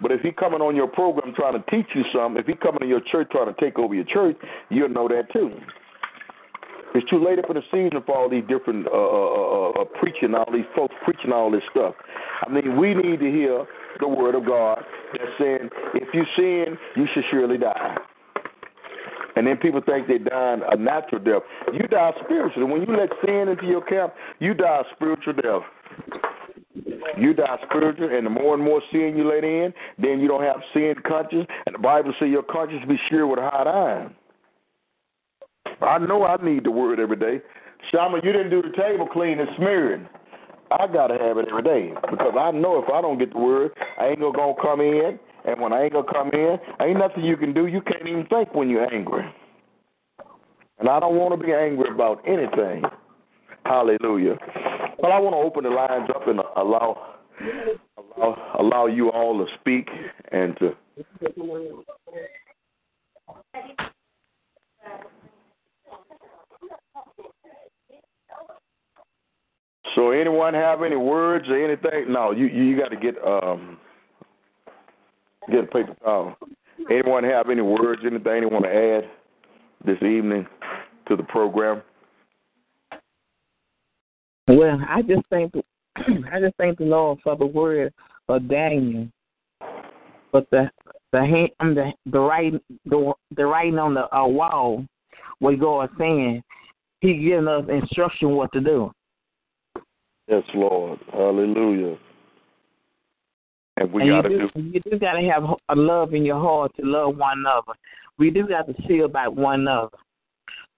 But 0.00 0.12
if 0.12 0.20
he 0.20 0.32
coming 0.32 0.60
on 0.60 0.76
your 0.76 0.88
program 0.88 1.34
trying 1.34 1.54
to 1.54 1.70
teach 1.70 1.86
you 1.94 2.02
something, 2.14 2.40
if 2.40 2.46
he 2.46 2.54
coming 2.54 2.80
to 2.80 2.86
your 2.86 3.00
church 3.00 3.28
trying 3.30 3.52
to 3.52 3.60
take 3.60 3.78
over 3.78 3.94
your 3.94 4.04
church, 4.04 4.36
you'll 4.70 4.88
know 4.88 5.08
that 5.08 5.32
too. 5.32 5.50
It's 6.94 7.08
too 7.08 7.24
late 7.24 7.38
in 7.38 7.44
the 7.54 7.62
season 7.70 8.02
for 8.04 8.14
all 8.14 8.28
these 8.28 8.44
different 8.48 8.86
uh, 8.86 8.90
uh, 8.90 8.94
uh, 8.94 9.82
uh, 9.82 9.84
preaching, 9.98 10.34
all 10.34 10.52
these 10.52 10.68
folks 10.76 10.94
preaching 11.04 11.32
all 11.32 11.50
this 11.50 11.62
stuff. 11.70 11.94
I 12.46 12.50
mean, 12.50 12.78
we 12.78 12.94
need 12.94 13.20
to 13.20 13.30
hear 13.30 13.64
the 13.98 14.08
word 14.08 14.34
of 14.34 14.44
God 14.44 14.84
that's 15.12 15.32
saying, 15.38 15.70
if 15.94 16.08
you 16.12 16.24
sin, 16.36 16.76
you 16.96 17.06
should 17.14 17.24
surely 17.30 17.56
die. 17.56 17.96
And 19.36 19.46
then 19.46 19.56
people 19.56 19.80
think 19.80 20.06
they're 20.06 20.18
dying 20.18 20.60
a 20.70 20.76
natural 20.76 21.22
death. 21.22 21.42
You 21.72 21.86
die 21.88 22.12
spiritually. 22.24 22.70
When 22.70 22.82
you 22.82 22.94
let 22.94 23.08
sin 23.24 23.48
into 23.48 23.64
your 23.64 23.82
camp, 23.82 24.12
you 24.40 24.52
die 24.52 24.80
a 24.80 24.94
spiritual 24.94 25.32
death. 25.32 25.62
You 27.18 27.34
die 27.34 27.58
spiritual, 27.68 28.16
and 28.16 28.26
the 28.26 28.30
more 28.30 28.54
and 28.54 28.62
more 28.62 28.82
sin 28.90 29.14
you 29.16 29.28
let 29.28 29.44
in, 29.44 29.72
then 29.98 30.20
you 30.20 30.28
don't 30.28 30.42
have 30.42 30.60
sin 30.72 30.94
conscience. 31.06 31.46
And 31.66 31.74
the 31.74 31.78
Bible 31.78 32.12
says 32.18 32.28
your 32.28 32.42
conscience 32.42 32.82
be 32.88 32.96
sure 33.10 33.26
with 33.26 33.38
a 33.38 33.42
hot 33.42 33.66
iron. 33.66 34.14
I 35.80 35.98
know 35.98 36.24
I 36.24 36.36
need 36.44 36.64
the 36.64 36.70
word 36.70 37.00
every 37.00 37.16
day. 37.16 37.40
Shama, 37.90 38.20
you 38.22 38.32
didn't 38.32 38.50
do 38.50 38.62
the 38.62 38.76
table 38.76 39.08
clean 39.12 39.40
and 39.40 39.48
smearing. 39.56 40.06
I 40.70 40.86
gotta 40.86 41.18
have 41.18 41.36
it 41.38 41.48
every 41.48 41.62
day 41.62 41.92
because 42.10 42.34
I 42.38 42.50
know 42.50 42.82
if 42.82 42.88
I 42.88 43.02
don't 43.02 43.18
get 43.18 43.32
the 43.32 43.38
word, 43.38 43.72
I 43.98 44.08
ain't 44.08 44.20
gonna 44.20 44.54
come 44.60 44.80
in. 44.80 45.18
And 45.44 45.60
when 45.60 45.72
I 45.72 45.84
ain't 45.84 45.92
gonna 45.92 46.10
come 46.10 46.30
in, 46.32 46.58
ain't 46.80 46.98
nothing 46.98 47.24
you 47.24 47.36
can 47.36 47.52
do. 47.52 47.66
You 47.66 47.82
can't 47.82 48.06
even 48.06 48.26
think 48.26 48.54
when 48.54 48.70
you're 48.70 48.92
angry. 48.92 49.24
And 50.78 50.88
I 50.88 51.00
don't 51.00 51.16
want 51.16 51.38
to 51.38 51.44
be 51.44 51.52
angry 51.52 51.90
about 51.92 52.22
anything. 52.26 52.82
Hallelujah. 53.64 54.36
Well, 55.02 55.12
I 55.12 55.18
want 55.18 55.34
to 55.34 55.38
open 55.38 55.64
the 55.64 55.70
lines 55.70 56.08
up 56.14 56.28
and 56.28 56.38
allow 56.56 57.16
allow 57.98 58.56
allow 58.60 58.86
you 58.86 59.10
all 59.10 59.44
to 59.44 59.52
speak 59.60 59.88
and 60.30 60.56
to 60.58 60.76
So 69.96 70.12
anyone 70.12 70.54
have 70.54 70.82
any 70.82 70.94
words 70.94 71.46
or 71.48 71.62
anything? 71.62 72.12
No, 72.12 72.30
you 72.30 72.46
you 72.46 72.78
got 72.78 72.88
to 72.90 72.96
get 72.96 73.16
um 73.26 73.78
get 75.50 75.64
a 75.64 75.66
paper 75.66 75.96
towel. 76.04 76.36
Anyone 76.90 77.24
have 77.24 77.50
any 77.50 77.60
words, 77.60 78.02
anything 78.04 78.40
they 78.40 78.46
want 78.46 78.64
to 78.64 78.70
add 78.70 79.10
this 79.84 80.00
evening 80.02 80.46
to 81.08 81.16
the 81.16 81.24
program? 81.24 81.82
Well, 84.48 84.78
I 84.88 85.02
just 85.02 85.22
thank 85.30 85.52
the, 85.52 85.62
I 85.96 86.40
just 86.40 86.56
thank 86.56 86.78
the 86.78 86.84
Lord 86.84 87.18
for 87.22 87.36
the 87.36 87.46
word 87.46 87.92
of 88.28 88.48
Daniel, 88.48 89.08
but 90.32 90.48
the 90.50 90.70
the 91.12 91.20
hand, 91.20 91.76
the 91.76 91.92
the 92.06 92.18
writing 92.18 92.60
the 92.86 93.12
the 93.36 93.46
writing 93.46 93.78
on 93.78 93.94
the 93.94 94.14
uh, 94.14 94.26
wall, 94.26 94.84
what 95.38 95.60
God 95.60 95.84
is 95.84 95.90
saying, 95.98 96.42
He 97.00 97.18
giving 97.18 97.48
us 97.48 97.64
instruction 97.68 98.30
what 98.30 98.52
to 98.52 98.60
do. 98.60 98.90
Yes, 100.28 100.42
Lord. 100.54 100.98
Hallelujah. 101.12 101.98
And 103.76 103.92
we 103.92 104.08
got 104.08 104.22
to 104.22 104.30
you 104.30 104.50
do. 104.54 104.60
You 104.60 104.80
do 104.80 104.98
got 104.98 105.14
to 105.14 105.28
have 105.28 105.44
a 105.68 105.74
love 105.74 106.14
in 106.14 106.24
your 106.24 106.40
heart 106.40 106.72
to 106.78 106.86
love 106.86 107.16
one 107.16 107.38
another. 107.38 107.72
We 108.18 108.30
do 108.30 108.46
got 108.46 108.66
to 108.66 108.74
see 108.86 109.00
about 109.00 109.34
one 109.34 109.60
another. 109.60 109.96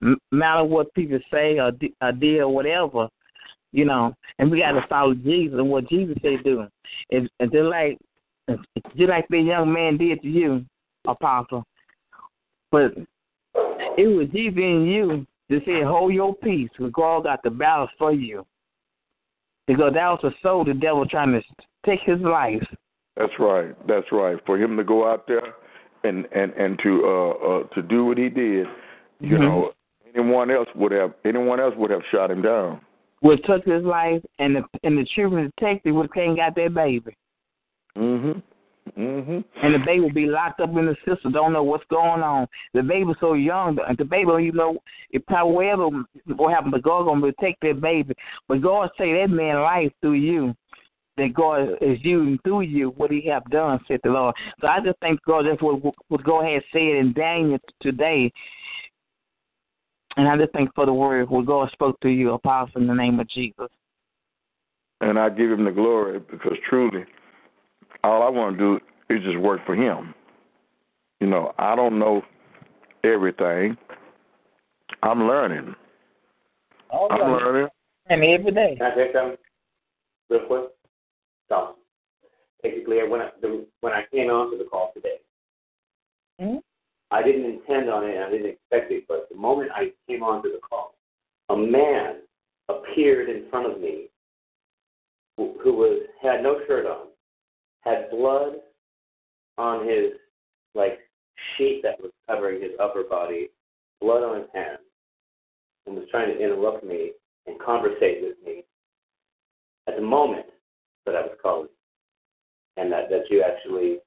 M- 0.03 0.19
matter 0.33 0.65
what 0.65 0.93
people 0.95 1.19
say 1.31 1.59
or, 1.59 1.73
d- 1.73 1.95
or 2.01 2.13
did 2.13 2.41
or 2.41 2.49
whatever, 2.49 3.09
you 3.75 3.85
know. 3.85 4.15
And 4.39 4.51
we 4.51 4.61
got 4.61 4.73
to 4.73 4.87
follow 4.89 5.15
Jesus 5.15 5.59
and 5.59 5.69
what 5.69 5.89
Jesus 5.89 6.17
said 6.23 6.45
do. 6.45 6.67
If, 7.11 7.29
if 7.41 7.53
just 7.53 7.65
like 7.65 7.99
just 8.97 9.11
like 9.11 9.27
the 9.29 9.41
young 9.41 9.73
man 9.73 9.99
did 9.99 10.23
to 10.23 10.29
you, 10.29 10.65
Apostle. 11.07 11.65
But 12.71 12.93
it 13.99 14.07
was 14.07 14.29
Jesus 14.33 14.59
in 14.59 14.87
you 14.87 15.27
that 15.49 15.65
said, 15.65 15.85
"Hold 15.85 16.15
your 16.15 16.35
peace, 16.37 16.71
because 16.77 16.93
God 16.93 17.25
got 17.25 17.43
the 17.43 17.51
battle 17.51 17.89
for 17.99 18.13
you." 18.13 18.47
Because 19.67 19.95
that 19.95 20.09
was 20.09 20.21
the 20.23 20.33
soul 20.43 20.65
the 20.65 20.75
devil 20.75 21.07
trying 21.07 21.33
to 21.33 21.43
take 21.87 22.01
his 22.01 22.21
life. 22.21 22.63
That's 23.17 23.33
right. 23.39 23.75
That's 23.89 24.07
right. 24.13 24.39
For 24.45 24.59
him 24.59 24.77
to 24.77 24.85
go 24.85 25.11
out 25.11 25.27
there 25.27 25.55
and 26.05 26.27
and 26.33 26.53
and 26.53 26.79
to 26.83 27.03
uh, 27.05 27.31
uh 27.31 27.63
to 27.75 27.83
do 27.83 28.05
what 28.05 28.19
he 28.19 28.29
did, 28.29 28.67
you 29.21 29.39
Mhm. 29.39 29.41
know, 29.41 29.73
anyone 30.15 30.51
else 30.51 30.69
would 30.75 30.93
have 30.93 31.15
anyone 31.25 31.61
else 31.61 31.75
would 31.77 31.91
have 31.91 32.03
shot 32.11 32.31
him 32.31 32.43
down. 32.43 32.81
Would 33.23 33.45
took 33.45 33.65
his 33.65 33.83
life, 33.85 34.23
and 34.39 34.57
the 34.57 34.63
and 34.83 34.99
the 34.99 35.05
children 35.15 35.51
detective 35.57 35.95
would 35.95 36.07
have 36.07 36.13
came 36.13 36.37
got 36.37 36.55
their 36.55 36.71
baby, 36.71 37.17
Mhm. 37.97 38.43
Mhm. 38.99 39.45
and 39.63 39.75
the 39.75 39.79
baby 39.79 40.01
would 40.01 40.15
be 40.15 40.27
locked 40.27 40.61
up 40.61 40.77
in 40.77 40.87
the 40.87 40.97
system. 41.07 41.33
Don't 41.33 41.53
know 41.53 41.63
what's 41.63 41.87
going 41.87 42.23
on. 42.23 42.47
The 42.75 42.83
baby's 42.83 43.17
so 43.21 43.33
young, 43.33 43.77
the 43.77 43.95
the 43.97 44.05
baby 44.05 44.27
don't 44.27 44.43
even 44.43 44.57
know 44.59 44.79
if 45.11 45.25
probably 45.27 45.55
whatever 45.55 46.05
what 46.37 46.53
happened. 46.53 46.73
But 46.73 46.83
God 46.83 47.05
gonna 47.05 47.21
protect 47.21 47.63
that 47.63 47.81
baby. 47.81 48.15
But 48.47 48.61
God 48.61 48.91
say 48.99 49.15
that 49.15 49.31
man 49.31 49.63
life 49.63 49.93
through 50.01 50.13
you. 50.13 50.55
That 51.17 51.33
God 51.33 51.79
is 51.81 52.05
using 52.05 52.39
through 52.39 52.63
you 52.63 52.91
what 52.91 53.13
He 53.13 53.23
have 53.29 53.45
done, 53.45 53.79
said 53.87 54.01
the 54.03 54.11
Lord. 54.11 54.35
So 54.61 54.67
I 54.67 54.81
just 54.81 54.99
thank 54.99 55.23
God 55.23 55.47
that's 55.47 55.63
what 55.63 55.81
what 56.09 56.25
God 56.25 56.45
has 56.45 56.63
said 56.73 56.81
in 56.81 57.13
Daniel 57.13 57.61
today. 57.81 58.33
And 60.17 60.29
I 60.29 60.37
just 60.37 60.53
thank 60.53 60.75
for 60.75 60.87
the 60.87 60.93
word 60.93 61.29
what 61.29 61.47
God 61.47 61.71
spoke 61.73 61.99
to 62.01 62.09
you, 62.09 62.33
Apostle, 62.33 62.81
in 62.81 62.87
the 62.87 62.95
name 62.95 63.19
of 63.19 63.29
Jesus. 63.29 63.69
And 65.01 65.19
I 65.19 65.29
give 65.29 65.51
him 65.51 65.65
the 65.65 65.73
glory 65.73 66.21
because 66.21 66.57
truly, 66.69 67.05
all 68.05 68.23
I 68.23 68.29
want 68.29 68.59
to 68.59 68.79
do 68.79 69.15
is 69.15 69.23
just 69.25 69.39
work 69.39 69.61
for 69.67 69.75
him. 69.75 70.15
You 71.21 71.27
know, 71.27 71.53
I 71.59 71.75
don't 71.75 71.99
know 71.99 72.23
everything. 73.03 73.77
I'm 75.03 75.27
learning. 75.27 75.75
I'm 76.91 77.33
learning. 77.33 77.69
And 78.09 78.23
every 78.23 78.53
day. 78.53 78.77
Can 78.79 78.93
I 78.93 78.95
say 78.95 79.11
something 79.13 79.37
real 80.31 80.47
quick? 80.47 80.65
So, 81.49 81.77
basically, 82.63 83.07
when 83.09 83.21
I, 83.21 83.31
the, 83.41 83.67
when 83.81 83.93
I 83.93 84.05
came 84.13 84.31
onto 84.31 84.59
the 84.59 84.65
call 84.65 84.93
today, 84.95 85.19
Mhm. 86.41 86.63
I 87.15 87.23
didn't 87.23 87.45
intend 87.45 87.89
on 87.89 88.03
it 88.03 88.17
and 88.17 88.25
I 88.25 88.31
didn't 88.31 88.51
expect 88.51 88.91
it, 88.91 89.05
but 89.07 89.29
the 89.31 89.37
moment 89.37 89.71
I 89.73 89.93
came 90.09 90.25
onto 90.25 90.51
the 90.51 90.59
call, 90.59 90.95
a 91.49 91.57
man 91.57 92.17
appeared 92.69 93.29
in 93.29 93.49
front 93.51 93.71
of 93.71 93.81
me 93.81 94.09
who, 95.37 95.55
who 95.63 95.75
was 95.75 96.01
had 96.21 96.43
no 96.43 96.59
shirt 96.67 96.87
on, 96.87 97.07
had 97.83 98.11
blood 98.11 98.55
on 99.59 99.87
his 99.87 100.15
like 100.75 100.99
sheet 101.57 101.83
that 101.85 102.01
was 102.01 102.11
covering 102.29 102.61
his 102.61 102.73
upper 102.83 103.05
body, 103.05 103.51
blood 104.01 104.25
on 104.25 104.39
his 104.39 104.49
hands, 104.53 104.81
and 105.87 105.95
was 105.95 106.07
trying 106.11 106.37
to 106.37 106.43
interrupt 106.43 106.83
me 106.83 107.13
and 107.47 107.61
conversate 107.61 108.23
with 108.23 108.37
me 108.45 108.65
at 109.87 109.95
the 109.95 110.03
moment 110.03 110.47
that 111.07 111.15
I 111.15 111.21
was 111.21 111.37
calling, 111.41 111.69
and 112.77 112.91
that 112.91 113.09
that 113.11 113.31
you 113.31 113.45
actually 113.45 113.99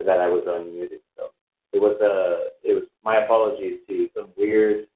that 0.00 0.20
I 0.20 0.28
was 0.28 0.44
unmuted. 0.48 1.00
So 1.76 1.84
it 1.84 1.88
was 1.88 2.00
uh 2.00 2.50
it 2.62 2.74
was 2.74 2.84
my 3.04 3.18
apologies 3.18 3.80
to 3.88 4.08
some 4.14 4.28
weird 4.36 4.86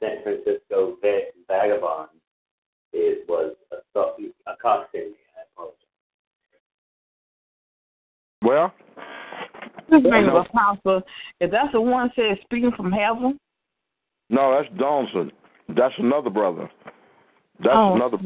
San 0.00 0.22
Francisco 0.22 0.96
va- 1.00 1.30
vagabond. 1.48 2.08
It 2.92 3.28
was 3.28 3.54
assault- 3.70 4.20
accosting 4.46 5.00
me. 5.00 5.16
I 5.36 5.42
apologize. 5.54 5.76
Well, 8.42 8.72
This 9.90 10.02
man 10.10 10.28
of 10.28 10.34
apostle, 10.46 11.02
if 11.40 11.50
that's 11.50 11.72
the 11.72 11.80
one 11.80 12.10
said 12.16 12.38
speaking 12.42 12.72
from 12.76 12.92
heaven, 12.92 13.38
no, 14.28 14.52
that's 14.56 14.72
Donson. 14.80 15.30
That's 15.76 15.94
another 15.98 16.30
brother. 16.30 16.70
That's 17.58 17.74
Oh, 17.74 17.94
another. 17.94 18.18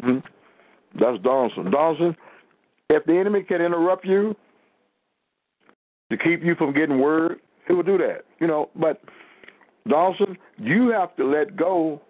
hmm 0.00 0.18
That's 0.98 1.18
Donson. 1.18 1.70
Donson, 1.72 2.16
if 2.90 3.04
the 3.04 3.14
enemy 3.16 3.42
can 3.42 3.60
interrupt 3.60 4.04
you 4.04 4.36
to 6.10 6.16
keep 6.16 6.42
you 6.42 6.54
from 6.54 6.72
getting 6.72 7.00
word, 7.00 7.40
he 7.66 7.74
will 7.74 7.82
do 7.82 7.98
that. 7.98 8.24
You 8.38 8.46
know, 8.46 8.70
but 8.76 9.02
Dawson, 9.88 10.36
you 10.58 10.88
have 10.90 11.14
to 11.16 11.24
let 11.24 11.56
go 11.56 12.00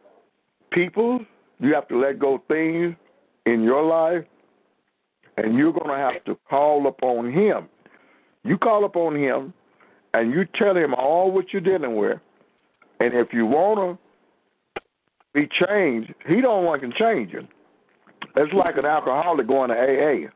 people. 0.71 1.21
You 1.59 1.75
have 1.75 1.89
to 1.89 1.99
let 1.99 2.19
go 2.19 2.43
things 2.49 2.95
in 3.47 3.63
your 3.63 3.83
life, 3.83 4.25
and 5.37 5.57
you're 5.57 5.73
to 5.73 5.97
have 5.97 6.25
to 6.25 6.37
call 6.49 6.87
upon 6.87 7.33
him. 7.33 7.69
You 8.45 8.59
call 8.59 8.85
upon 8.85 9.17
him, 9.17 9.55
and 10.15 10.33
you 10.33 10.45
tell 10.59 10.77
him 10.77 10.95
all 10.95 11.31
what 11.31 11.47
you're 11.53 11.63
dealing 11.63 11.97
with. 11.97 12.19
And 13.01 13.15
if 13.15 13.29
you 13.33 13.47
want 13.47 13.99
to 14.75 14.83
be 15.35 15.49
changed, 15.67 16.13
he 16.27 16.41
don't 16.41 16.65
want 16.65 16.83
to 16.83 16.91
change 16.99 17.33
you. 17.33 17.47
It's 18.37 18.53
like 18.53 18.77
an 18.77 18.87
alcoholic 18.87 19.47
going 19.47 19.71
to 19.71 19.77
AA. 19.77 20.31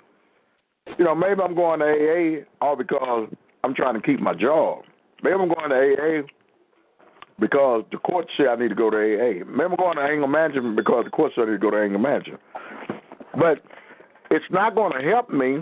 You 0.99 1.05
know, 1.05 1.15
maybe 1.15 1.41
I'm 1.43 1.55
going 1.55 1.81
to 1.81 1.87
AA 1.87 2.65
all 2.65 2.77
because 2.77 3.29
I'm 3.65 3.75
trying 3.75 3.95
to 3.95 4.01
keep 4.01 4.21
my 4.21 4.35
job. 4.35 4.83
Maybe 5.23 5.35
I'm 5.35 5.49
going 5.49 5.71
to 5.71 5.75
AA 5.75 6.27
because 7.39 7.85
the 7.91 7.99
court 7.99 8.27
said 8.37 8.47
I 8.47 8.57
need 8.57 8.69
to 8.69 8.75
go 8.75 8.91
to 8.91 8.97
AA. 8.97 9.45
Maybe 9.45 9.65
I'm 9.65 9.77
going 9.77 9.97
to 9.97 10.03
anger 10.03 10.27
management 10.27 10.77
because 10.77 11.05
the 11.05 11.11
court 11.11 11.33
said 11.35 11.43
I 11.43 11.47
need 11.47 11.53
to 11.53 11.59
go 11.59 11.71
to 11.71 11.83
anger 11.83 11.99
management. 11.99 12.41
But 13.39 13.63
it's 14.31 14.45
not 14.51 14.75
going 14.75 14.93
to 14.93 15.09
help 15.09 15.31
me 15.31 15.59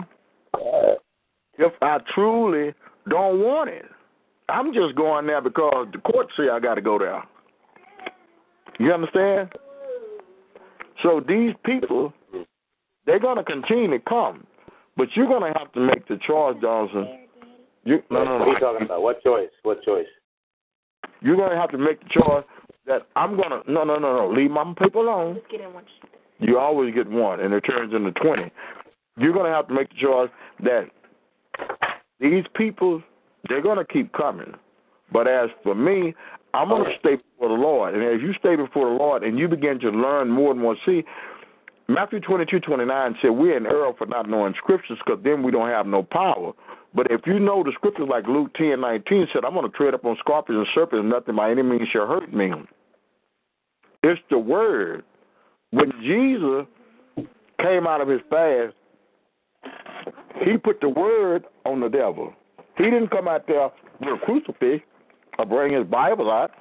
if 1.57 1.73
I 1.81 1.97
truly 2.13 2.73
don't 3.09 3.39
want 3.39 3.69
it. 3.69 3.85
I'm 4.47 4.73
just 4.73 4.95
going 4.95 5.27
there 5.27 5.41
because 5.41 5.87
the 5.91 5.99
court 5.99 6.27
said 6.35 6.49
I 6.51 6.59
got 6.59 6.75
to 6.75 6.81
go 6.81 6.97
there. 6.97 7.23
You 8.79 8.93
understand? 8.93 9.49
So 11.03 11.21
these 11.25 11.53
people, 11.65 12.13
they're 13.05 13.19
going 13.19 13.37
to 13.37 13.43
continue 13.43 13.89
to 13.91 13.99
come, 13.99 14.45
but 14.97 15.07
you're 15.15 15.27
going 15.27 15.53
to 15.53 15.59
have 15.59 15.71
to 15.73 15.79
make 15.79 16.07
the 16.07 16.17
choice, 16.25 16.55
Johnson. 16.61 17.27
You, 17.89 18.03
no, 18.11 18.23
no, 18.23 18.37
no. 18.37 18.45
What 18.45 18.49
are 18.49 18.53
you 18.53 18.59
talking 18.59 18.85
about? 18.85 19.01
What 19.01 19.23
choice? 19.23 19.49
What 19.63 19.81
choice? 19.83 20.05
You're 21.21 21.35
going 21.35 21.49
to 21.49 21.57
have 21.57 21.71
to 21.71 21.77
make 21.79 21.99
the 22.01 22.09
choice 22.13 22.43
that 22.85 23.07
I'm 23.15 23.35
going 23.35 23.49
to. 23.49 23.63
No, 23.71 23.83
no, 23.83 23.97
no, 23.97 24.15
no. 24.15 24.29
Leave 24.29 24.51
my 24.51 24.63
people 24.77 25.01
alone. 25.01 25.37
Just 25.37 25.49
get 25.49 25.61
in 25.61 25.73
one. 25.73 25.85
You 26.37 26.59
always 26.59 26.93
get 26.93 27.09
one, 27.09 27.39
and 27.39 27.51
it 27.51 27.61
turns 27.61 27.91
into 27.91 28.11
20. 28.11 28.51
You're 29.17 29.33
going 29.33 29.47
to 29.47 29.51
have 29.51 29.67
to 29.69 29.73
make 29.73 29.89
the 29.89 29.95
choice 29.99 30.29
that 30.63 30.83
these 32.19 32.43
people, 32.55 33.01
they're 33.47 33.63
going 33.63 33.79
to 33.79 33.91
keep 33.91 34.13
coming. 34.13 34.53
But 35.11 35.27
as 35.27 35.49
for 35.63 35.73
me, 35.73 36.13
I'm 36.53 36.69
going 36.69 36.83
to 36.83 36.91
stay 36.99 37.15
before 37.15 37.49
the 37.49 37.61
Lord. 37.61 37.95
And 37.95 38.03
as 38.03 38.21
you 38.21 38.33
stay 38.37 38.55
before 38.55 38.87
the 38.91 38.97
Lord 38.97 39.23
and 39.23 39.39
you 39.39 39.47
begin 39.47 39.79
to 39.79 39.89
learn 39.89 40.29
more 40.29 40.51
and 40.51 40.61
more, 40.61 40.75
see, 40.85 41.03
Matthew 41.89 42.19
22, 42.19 42.59
29 42.59 43.15
said, 43.19 43.29
We're 43.29 43.57
in 43.57 43.65
error 43.65 43.93
for 43.97 44.05
not 44.05 44.29
knowing 44.29 44.53
scriptures 44.59 44.99
because 45.03 45.19
then 45.23 45.41
we 45.41 45.51
don't 45.51 45.69
have 45.69 45.87
no 45.87 46.03
power. 46.03 46.53
But 46.93 47.07
if 47.09 47.21
you 47.25 47.39
know 47.39 47.63
the 47.63 47.71
scriptures 47.73 48.07
like 48.07 48.27
Luke 48.27 48.53
10, 48.53 48.79
19 48.79 49.27
said, 49.33 49.43
I'm 49.43 49.55
going 49.55 49.69
to 49.69 49.75
tread 49.75 49.95
upon 49.95 50.15
scorpions 50.19 50.59
and 50.59 50.67
serpents, 50.75 51.01
and 51.01 51.09
nothing 51.09 51.35
by 51.35 51.49
any 51.49 51.63
means 51.63 51.87
shall 51.91 52.05
hurt 52.05 52.31
me. 52.31 52.51
It's 54.03 54.21
the 54.29 54.37
word. 54.37 55.03
When 55.71 55.91
Jesus 56.03 56.67
came 57.59 57.87
out 57.87 58.01
of 58.01 58.07
his 58.07 58.21
fast, 58.29 58.75
he 60.45 60.57
put 60.57 60.81
the 60.81 60.89
word 60.89 61.45
on 61.65 61.79
the 61.79 61.89
devil. 61.89 62.33
He 62.77 62.83
didn't 62.83 63.09
come 63.09 63.27
out 63.27 63.47
there 63.47 63.71
with 63.99 64.21
a 64.21 64.25
crucifix 64.25 64.85
or 65.39 65.45
bring 65.45 65.73
his 65.73 65.87
Bible 65.87 66.31
out 66.31 66.51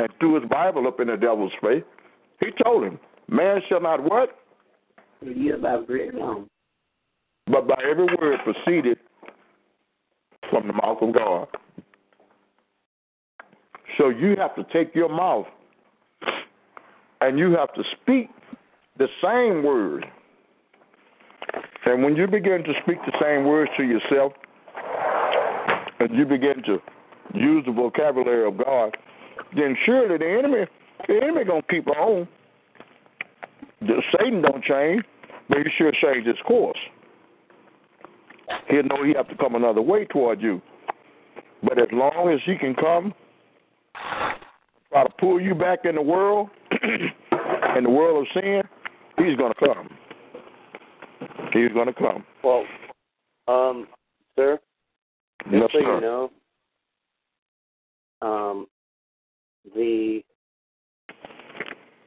and 0.00 0.08
threw 0.18 0.40
his 0.40 0.48
Bible 0.50 0.88
up 0.88 0.98
in 0.98 1.06
the 1.06 1.16
devil's 1.16 1.52
face. 1.62 1.84
He 2.40 2.48
told 2.64 2.84
him, 2.84 2.98
Man 3.28 3.60
shall 3.68 3.80
not 3.80 4.02
what? 4.02 4.41
But 7.46 7.66
by 7.66 7.76
every 7.88 8.06
word 8.20 8.38
proceeded 8.44 8.98
from 10.50 10.66
the 10.66 10.72
mouth 10.72 10.98
of 11.00 11.14
God. 11.14 11.48
So 13.98 14.08
you 14.08 14.36
have 14.36 14.54
to 14.56 14.64
take 14.72 14.94
your 14.94 15.08
mouth 15.08 15.46
and 17.20 17.38
you 17.38 17.56
have 17.56 17.72
to 17.74 17.82
speak 18.00 18.30
the 18.98 19.08
same 19.22 19.62
word. 19.62 20.06
And 21.84 22.02
when 22.02 22.16
you 22.16 22.26
begin 22.26 22.64
to 22.64 22.72
speak 22.82 22.98
the 23.06 23.12
same 23.20 23.44
words 23.46 23.70
to 23.76 23.82
yourself, 23.82 24.32
and 26.00 26.16
you 26.16 26.24
begin 26.24 26.62
to 26.66 26.78
use 27.34 27.64
the 27.64 27.72
vocabulary 27.72 28.46
of 28.46 28.58
God, 28.58 28.96
then 29.54 29.76
surely 29.84 30.18
the 30.18 30.38
enemy, 30.38 30.66
the 31.06 31.20
enemy 31.22 31.44
gonna 31.44 31.62
keep 31.70 31.86
on. 31.88 32.28
The, 33.80 34.02
Satan 34.16 34.42
don't 34.42 34.62
change, 34.64 35.02
he 35.58 35.70
sure 35.76 35.92
change 35.92 36.26
his 36.26 36.36
course. 36.46 36.78
He'll 38.68 38.82
know 38.84 39.04
he 39.04 39.14
have 39.14 39.28
to 39.28 39.36
come 39.36 39.54
another 39.54 39.82
way 39.82 40.04
toward 40.06 40.40
you. 40.40 40.60
But 41.62 41.78
as 41.78 41.88
long 41.92 42.30
as 42.32 42.40
he 42.44 42.56
can 42.56 42.74
come, 42.74 43.14
try 44.90 45.04
to 45.04 45.10
pull 45.18 45.40
you 45.40 45.54
back 45.54 45.80
in 45.84 45.94
the 45.94 46.02
world, 46.02 46.50
in 47.76 47.84
the 47.84 47.90
world 47.90 48.26
of 48.26 48.42
sin, 48.42 48.62
he's 49.18 49.36
gonna 49.36 49.54
come. 49.54 49.88
He's 51.52 51.72
gonna 51.72 51.92
come. 51.92 52.24
Well, 52.42 52.64
um, 53.48 53.86
sir, 54.36 54.58
just 55.44 55.54
Yes, 55.54 55.70
so 55.72 55.78
sir. 55.78 55.94
you 55.94 56.00
know, 56.00 56.30
um, 58.22 58.66
the 59.74 60.22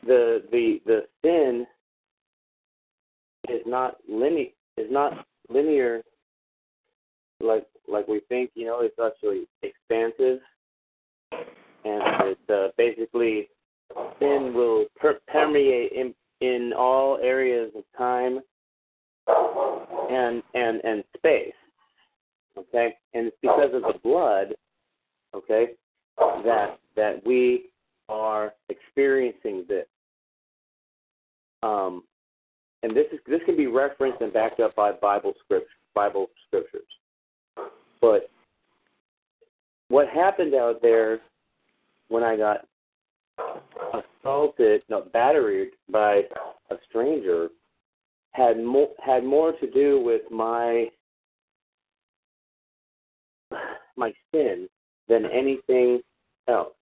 the 0.05 0.43
the 0.51 0.81
the 0.85 1.01
sin 1.23 1.65
is 3.49 3.61
not 3.65 3.97
linear 4.07 4.47
is 4.77 4.87
not 4.91 5.25
linear 5.49 6.01
like 7.39 7.65
like 7.87 8.07
we 8.07 8.21
think. 8.29 8.51
You 8.55 8.65
know, 8.65 8.79
it's 8.81 8.99
actually 9.03 9.47
expansive, 9.61 10.39
and 11.31 12.03
it's 12.23 12.49
uh, 12.49 12.67
basically 12.77 13.49
sin 14.19 14.53
will 14.53 14.85
per- 14.99 15.19
permeate 15.27 15.91
in 15.91 16.13
in 16.41 16.73
all 16.77 17.17
areas 17.21 17.71
of 17.75 17.83
time 17.97 18.39
and 19.27 20.43
and 20.53 20.81
and 20.83 21.03
space 21.15 21.53
okay 22.57 22.95
and 23.13 23.27
it's 23.27 23.37
because 23.41 23.73
of 23.73 23.81
the 23.81 23.99
blood 24.03 24.53
okay 25.33 25.69
that 26.43 26.77
that 26.95 27.21
we 27.25 27.69
are 28.09 28.53
experiencing 28.69 29.65
this 29.67 29.87
um 31.63 32.03
and 32.85 32.95
this 32.95 33.07
is 33.11 33.19
this 33.27 33.41
can 33.45 33.57
be 33.57 33.67
referenced 33.67 34.21
and 34.21 34.31
backed 34.31 34.59
up 34.59 34.75
by 34.75 34.91
bible 34.91 35.33
script 35.43 35.67
bible 35.93 36.27
scriptures 36.47 36.83
but 37.99 38.29
what 39.89 40.07
happened 40.09 40.53
out 40.53 40.81
there 40.81 41.19
when 42.09 42.23
i 42.23 42.37
got 42.37 42.65
assaulted 43.93 44.83
no 44.89 45.01
battered 45.13 45.69
by 45.89 46.21
a 46.69 46.75
stranger 46.87 47.49
had 48.31 48.59
more 48.59 48.89
had 49.03 49.23
more 49.23 49.53
to 49.53 49.71
do 49.71 49.99
with 49.99 50.21
my 50.29 50.87
my 53.95 54.13
sin 54.31 54.67
than 55.07 55.25
anything 55.25 56.01
else. 56.47 56.73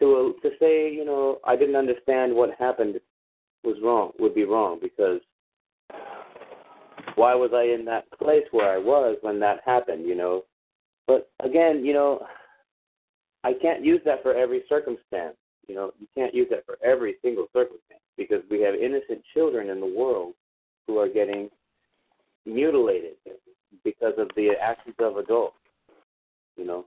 To 0.00 0.34
to 0.42 0.50
say, 0.60 0.92
you 0.92 1.04
know, 1.04 1.38
I 1.44 1.56
didn't 1.56 1.76
understand 1.76 2.34
what 2.34 2.50
happened 2.58 3.00
was 3.64 3.76
wrong 3.82 4.12
would 4.18 4.34
be 4.34 4.44
wrong 4.44 4.78
because 4.80 5.20
why 7.18 7.34
was 7.34 7.50
I 7.52 7.64
in 7.64 7.84
that 7.86 8.10
place 8.18 8.44
where 8.50 8.70
I 8.70 8.78
was 8.78 9.16
when 9.22 9.40
that 9.40 9.60
happened, 9.64 10.06
you 10.06 10.14
know? 10.14 10.44
But 11.06 11.30
again, 11.40 11.84
you 11.84 11.92
know, 11.92 12.26
I 13.44 13.52
can't 13.54 13.84
use 13.84 14.00
that 14.04 14.22
for 14.22 14.34
every 14.34 14.62
circumstance. 14.68 15.36
You 15.66 15.74
know, 15.74 15.92
you 16.00 16.06
can't 16.14 16.34
use 16.34 16.48
that 16.50 16.64
for 16.64 16.78
every 16.82 17.16
single 17.22 17.46
circumstance 17.52 18.00
because 18.16 18.42
we 18.50 18.62
have 18.62 18.74
innocent 18.74 19.22
children 19.34 19.68
in 19.68 19.80
the 19.80 19.86
world 19.86 20.34
who 20.86 20.98
are 20.98 21.08
getting 21.08 21.50
mutilated 22.46 23.16
because 23.84 24.14
of 24.16 24.28
the 24.36 24.50
actions 24.60 24.94
of 24.98 25.16
adults. 25.18 25.56
You 26.56 26.64
know, 26.64 26.86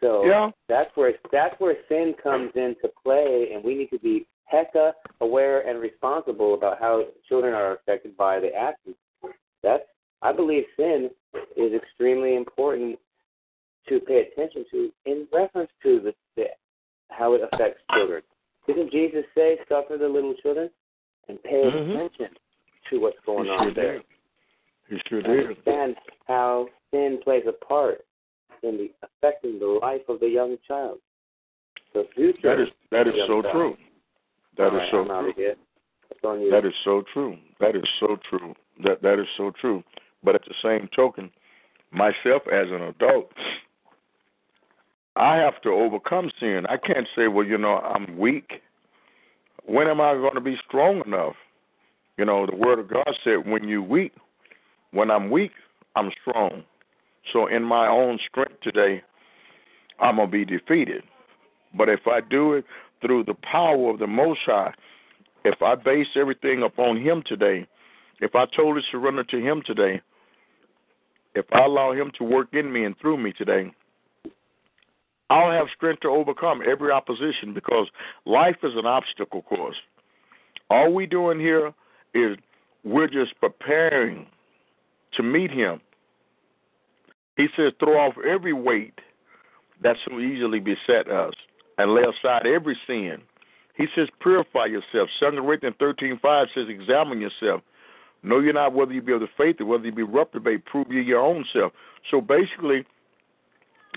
so 0.00 0.24
Yeah. 0.24 0.50
that's 0.68 0.94
where 0.96 1.14
that's 1.30 1.58
where 1.60 1.76
sin 1.88 2.14
comes 2.22 2.54
into 2.54 2.88
play, 3.02 3.52
and 3.52 3.64
we 3.64 3.74
need 3.74 3.90
to 3.90 3.98
be 3.98 4.26
hecka 4.52 4.92
aware 5.20 5.66
and 5.66 5.80
responsible 5.80 6.54
about 6.54 6.78
how 6.78 7.06
children 7.28 7.54
are 7.54 7.72
affected 7.72 8.16
by 8.16 8.38
the 8.38 8.54
actions. 8.54 8.96
That's 9.62 9.84
I 10.22 10.32
believe 10.32 10.64
sin 10.76 11.10
is 11.56 11.72
extremely 11.74 12.36
important 12.36 12.98
to 13.88 13.98
pay 14.00 14.28
attention 14.32 14.64
to 14.70 14.92
in 15.06 15.26
reference 15.32 15.70
to 15.82 16.00
the, 16.00 16.14
the 16.36 16.44
how 17.08 17.34
it 17.34 17.42
affects 17.52 17.80
children. 17.92 18.22
Didn't 18.66 18.92
Jesus 18.92 19.24
say, 19.34 19.58
"Suffer 19.68 19.96
the 19.98 20.08
little 20.08 20.34
children 20.42 20.70
and 21.28 21.42
pay 21.42 21.64
Mhm. 21.64 21.94
attention 21.94 22.36
to 22.90 23.00
what's 23.00 23.18
going 23.26 23.48
on 23.50 23.74
there"? 23.74 23.98
did. 23.98 24.04
He 24.88 24.98
sure 25.08 25.22
did. 25.22 25.46
Understand 25.48 25.96
how 26.26 26.68
sin 26.90 27.18
plays 27.24 27.44
a 27.46 27.52
part 27.52 28.04
in 28.62 28.76
the 28.76 28.92
affecting 29.02 29.58
the 29.58 29.66
life 29.66 30.08
of 30.08 30.20
the 30.20 30.28
young 30.28 30.56
child. 30.68 31.00
The 31.94 32.04
future. 32.14 32.40
That 32.42 32.60
is 32.60 32.68
that 32.90 33.08
is 33.08 33.14
so 33.26 33.42
child. 33.42 33.52
true. 33.52 33.76
That 34.56 34.68
All 34.70 34.76
is 34.76 34.80
right, 34.82 34.90
so 34.90 34.98
I'm 35.00 35.06
true. 35.06 35.30
of 35.30 35.36
here. 35.36 35.56
That's 36.08 36.24
on 36.24 36.40
you. 36.40 36.50
That 36.50 36.64
is 36.64 36.74
so 36.84 37.02
true. 37.12 37.38
That 37.58 37.74
is 37.74 37.84
so 38.00 38.16
true. 38.28 38.54
That 38.82 39.02
that 39.02 39.20
is 39.20 39.26
so 39.36 39.52
true. 39.60 39.82
But 40.24 40.34
at 40.34 40.42
the 40.44 40.54
same 40.62 40.88
token, 40.94 41.30
myself 41.90 42.42
as 42.52 42.68
an 42.70 42.82
adult, 42.82 43.30
I 45.16 45.36
have 45.36 45.60
to 45.62 45.70
overcome 45.70 46.30
sin. 46.40 46.64
I 46.68 46.76
can't 46.76 47.06
say, 47.14 47.28
well, 47.28 47.46
you 47.46 47.58
know, 47.58 47.78
I'm 47.78 48.16
weak. 48.18 48.62
When 49.64 49.88
am 49.88 50.00
I 50.00 50.14
going 50.14 50.34
to 50.34 50.40
be 50.40 50.56
strong 50.66 51.02
enough? 51.06 51.34
You 52.16 52.24
know, 52.24 52.46
the 52.46 52.56
Word 52.56 52.78
of 52.78 52.88
God 52.88 53.10
said, 53.24 53.46
when 53.46 53.68
you're 53.68 53.82
weak, 53.82 54.12
when 54.92 55.10
I'm 55.10 55.30
weak, 55.30 55.52
I'm 55.96 56.10
strong. 56.20 56.62
So 57.32 57.46
in 57.46 57.62
my 57.62 57.88
own 57.88 58.18
strength 58.28 58.60
today, 58.62 59.02
I'm 60.00 60.16
going 60.16 60.28
to 60.28 60.32
be 60.32 60.44
defeated. 60.44 61.02
But 61.76 61.88
if 61.88 62.00
I 62.06 62.20
do 62.20 62.54
it 62.54 62.64
through 63.00 63.24
the 63.24 63.34
power 63.34 63.90
of 63.90 63.98
the 63.98 64.06
Most 64.06 64.40
High, 64.46 64.72
if 65.44 65.62
I 65.62 65.74
base 65.74 66.08
everything 66.16 66.62
upon 66.62 67.00
Him 67.00 67.22
today, 67.26 67.66
if 68.22 68.36
I 68.36 68.44
totally 68.56 68.82
surrender 68.90 69.24
to 69.24 69.36
Him 69.38 69.62
today, 69.66 70.00
if 71.34 71.44
I 71.52 71.64
allow 71.64 71.92
Him 71.92 72.12
to 72.18 72.24
work 72.24 72.48
in 72.52 72.72
me 72.72 72.84
and 72.84 72.94
through 72.98 73.18
me 73.18 73.32
today, 73.32 73.72
I'll 75.28 75.50
have 75.50 75.66
strength 75.74 76.02
to 76.02 76.08
overcome 76.08 76.62
every 76.64 76.92
opposition 76.92 77.52
because 77.52 77.88
life 78.24 78.56
is 78.62 78.72
an 78.76 78.86
obstacle 78.86 79.42
course. 79.42 79.76
All 80.70 80.92
we're 80.92 81.06
doing 81.06 81.40
here 81.40 81.72
is 82.14 82.36
we're 82.84 83.08
just 83.08 83.38
preparing 83.40 84.26
to 85.14 85.22
meet 85.22 85.50
Him. 85.50 85.80
He 87.36 87.48
says, 87.56 87.72
throw 87.80 87.98
off 87.98 88.14
every 88.24 88.52
weight 88.52 88.98
that 89.82 89.96
so 90.06 90.20
easily 90.20 90.60
beset 90.60 91.10
us 91.10 91.34
and 91.76 91.92
lay 91.92 92.02
aside 92.02 92.46
every 92.46 92.78
sin. 92.86 93.18
He 93.76 93.86
says, 93.96 94.08
purify 94.20 94.66
yourself. 94.66 95.08
2 95.18 95.40
Corinthians 95.40 95.76
13 95.80 96.20
5 96.22 96.46
says, 96.54 96.66
examine 96.68 97.20
yourself. 97.20 97.62
Know 98.22 98.38
you 98.38 98.52
not 98.52 98.72
whether 98.72 98.92
you 98.92 99.02
be 99.02 99.12
of 99.12 99.20
the 99.20 99.28
faith 99.36 99.56
or 99.60 99.66
whether 99.66 99.84
you 99.84 99.92
be 99.92 100.02
reprobate. 100.02 100.64
Prove 100.64 100.86
you 100.90 101.00
your 101.00 101.20
own 101.20 101.44
self. 101.52 101.72
So 102.10 102.20
basically, 102.20 102.84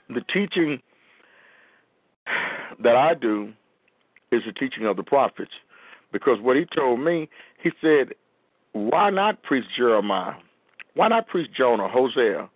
the 0.10 0.22
teaching 0.34 0.82
that 2.84 2.96
I 2.96 3.14
do 3.14 3.54
is 4.32 4.42
the 4.46 4.52
teaching 4.52 4.86
of 4.86 4.98
the 4.98 5.04
prophets. 5.04 5.52
Because 6.12 6.40
what 6.42 6.56
he 6.56 6.66
told 6.76 7.00
me, 7.00 7.30
he 7.62 7.72
said, 7.82 8.14
why 8.74 9.10
not 9.10 9.44
preach 9.44 9.66
Jeremiah? 9.78 10.34
Why 10.96 11.08
not 11.08 11.28
preach 11.28 11.52
Jonah, 11.56 11.88
Hosea? 11.88 12.50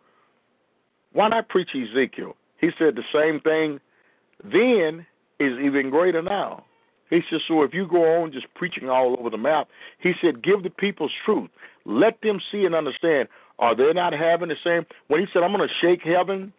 Why 1.13 1.27
not 1.27 1.49
preach 1.49 1.69
Ezekiel? 1.75 2.35
He 2.59 2.69
said 2.77 2.95
the 2.95 3.03
same 3.13 3.39
thing 3.41 3.79
then 4.43 5.05
is 5.39 5.57
even 5.59 5.89
greater 5.89 6.21
now. 6.21 6.63
He 7.09 7.21
said, 7.29 7.39
so 7.47 7.63
if 7.63 7.73
you 7.73 7.87
go 7.87 8.21
on 8.21 8.31
just 8.31 8.45
preaching 8.55 8.89
all 8.89 9.15
over 9.19 9.29
the 9.29 9.37
map, 9.37 9.67
he 9.99 10.13
said, 10.21 10.43
give 10.43 10.63
the 10.63 10.69
people's 10.69 11.11
truth. 11.25 11.49
Let 11.85 12.21
them 12.21 12.39
see 12.51 12.65
and 12.65 12.75
understand. 12.75 13.27
Are 13.57 13.75
they 13.75 13.91
not 13.93 14.13
having 14.13 14.49
the 14.49 14.55
same? 14.63 14.85
When 15.07 15.19
he 15.19 15.25
said, 15.33 15.43
I'm 15.43 15.51
going 15.51 15.67
to 15.67 15.73
shake 15.85 16.01
heaven 16.03 16.53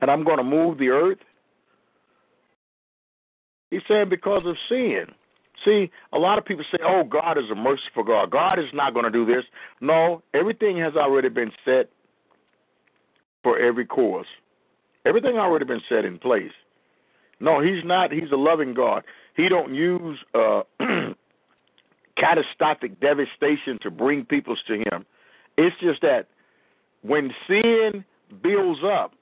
and 0.00 0.10
I'm 0.10 0.24
going 0.24 0.38
to 0.38 0.44
move 0.44 0.78
the 0.78 0.88
earth, 0.88 1.18
He's 3.70 3.82
saying 3.88 4.08
because 4.08 4.42
of 4.46 4.56
sin. 4.68 5.06
See, 5.64 5.90
a 6.12 6.18
lot 6.18 6.38
of 6.38 6.44
people 6.44 6.64
say, 6.70 6.78
oh, 6.84 7.02
God 7.04 7.38
is 7.38 7.50
a 7.50 7.54
merciful 7.54 8.04
God. 8.04 8.30
God 8.30 8.58
is 8.58 8.66
not 8.72 8.94
going 8.94 9.04
to 9.04 9.10
do 9.10 9.26
this. 9.26 9.44
No, 9.80 10.22
everything 10.34 10.78
has 10.78 10.94
already 10.94 11.28
been 11.28 11.50
set 11.64 11.90
for 13.42 13.58
every 13.58 13.84
course. 13.84 14.28
Everything 15.04 15.36
already 15.36 15.64
been 15.64 15.80
set 15.88 16.04
in 16.04 16.18
place. 16.18 16.52
No, 17.40 17.60
he's 17.60 17.84
not. 17.84 18.12
He's 18.12 18.30
a 18.32 18.36
loving 18.36 18.74
God. 18.74 19.02
He 19.36 19.48
don't 19.48 19.74
use 19.74 20.18
uh, 20.34 20.62
catastrophic 22.16 22.98
devastation 23.00 23.78
to 23.82 23.90
bring 23.90 24.24
peoples 24.24 24.60
to 24.66 24.78
him. 24.78 25.04
It's 25.58 25.76
just 25.80 26.00
that 26.02 26.28
when 27.02 27.30
sin 27.46 28.04
builds 28.42 28.80
up 28.84 29.12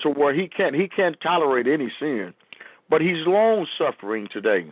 to 0.00 0.08
where 0.10 0.34
he 0.34 0.48
can't 0.48 0.74
he 0.74 0.88
can't 0.88 1.20
tolerate 1.20 1.66
any 1.66 1.92
sin, 2.00 2.32
but 2.88 3.00
he's 3.00 3.26
long 3.26 3.66
suffering 3.78 4.28
today. 4.32 4.70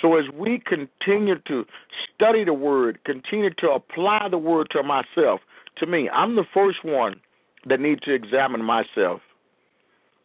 So 0.00 0.16
as 0.16 0.26
we 0.32 0.62
continue 0.64 1.38
to 1.48 1.64
study 2.14 2.44
the 2.44 2.52
word, 2.52 3.00
continue 3.04 3.50
to 3.58 3.70
apply 3.70 4.28
the 4.30 4.38
word 4.38 4.68
to 4.70 4.82
myself, 4.82 5.40
to 5.78 5.86
me, 5.86 6.08
I'm 6.10 6.36
the 6.36 6.44
first 6.54 6.84
one 6.84 7.20
that 7.66 7.80
need 7.80 8.02
to 8.02 8.14
examine 8.14 8.64
myself. 8.64 9.20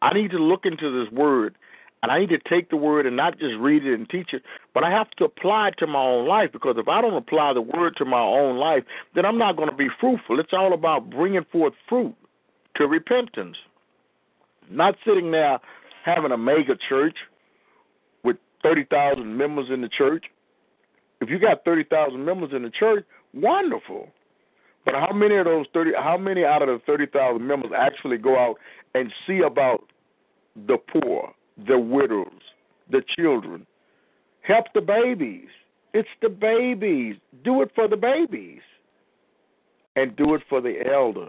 I 0.02 0.12
need 0.12 0.30
to 0.30 0.38
look 0.38 0.64
into 0.64 1.04
this 1.04 1.12
word 1.12 1.56
and 2.04 2.12
I 2.12 2.20
need 2.20 2.28
to 2.28 2.38
take 2.50 2.68
the 2.68 2.76
word 2.76 3.06
and 3.06 3.16
not 3.16 3.38
just 3.38 3.54
read 3.58 3.82
it 3.86 3.94
and 3.94 4.06
teach 4.06 4.34
it, 4.34 4.42
but 4.74 4.84
I 4.84 4.90
have 4.90 5.08
to 5.12 5.24
apply 5.24 5.68
it 5.68 5.76
to 5.78 5.86
my 5.86 6.02
own 6.02 6.28
life 6.28 6.50
because 6.52 6.76
if 6.76 6.86
I 6.86 7.00
don't 7.00 7.16
apply 7.16 7.54
the 7.54 7.62
word 7.62 7.96
to 7.96 8.04
my 8.04 8.20
own 8.20 8.58
life, 8.58 8.84
then 9.14 9.24
I'm 9.24 9.38
not 9.38 9.56
going 9.56 9.70
to 9.70 9.74
be 9.74 9.88
fruitful. 9.98 10.38
It's 10.38 10.52
all 10.52 10.74
about 10.74 11.08
bringing 11.08 11.46
forth 11.50 11.72
fruit 11.88 12.14
to 12.76 12.86
repentance. 12.86 13.56
Not 14.70 14.96
sitting 15.06 15.30
there 15.30 15.58
having 16.04 16.30
a 16.30 16.36
mega 16.36 16.76
church 16.90 17.16
with 18.22 18.36
30,000 18.62 19.34
members 19.34 19.68
in 19.72 19.80
the 19.80 19.88
church. 19.88 20.26
If 21.22 21.30
you 21.30 21.38
got 21.38 21.64
30,000 21.64 22.22
members 22.22 22.50
in 22.54 22.64
the 22.64 22.70
church, 22.78 23.06
wonderful. 23.32 24.10
But 24.84 24.92
how 24.92 25.14
many 25.14 25.36
of 25.36 25.46
those 25.46 25.64
30 25.72 25.92
how 25.96 26.18
many 26.18 26.44
out 26.44 26.60
of 26.60 26.68
the 26.68 26.80
30,000 26.84 27.46
members 27.46 27.70
actually 27.74 28.18
go 28.18 28.38
out 28.38 28.56
and 28.94 29.10
see 29.26 29.40
about 29.40 29.84
the 30.54 30.76
poor, 30.76 31.32
the 31.66 31.78
widows, 31.78 32.40
the 32.90 33.02
children? 33.16 33.66
Help 34.42 34.66
the 34.74 34.80
babies. 34.80 35.48
It's 35.92 36.08
the 36.20 36.28
babies. 36.28 37.16
Do 37.44 37.62
it 37.62 37.70
for 37.74 37.88
the 37.88 37.96
babies. 37.96 38.60
And 39.96 40.14
do 40.16 40.34
it 40.34 40.42
for 40.48 40.60
the 40.60 40.80
elder. 40.92 41.28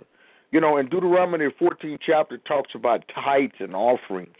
You 0.51 0.59
know, 0.59 0.77
in 0.77 0.89
Deuteronomy 0.89 1.47
14 1.57 1.97
chapter 2.05 2.37
talks 2.37 2.71
about 2.75 3.03
tithes 3.13 3.53
and 3.59 3.75
offerings. 3.75 4.35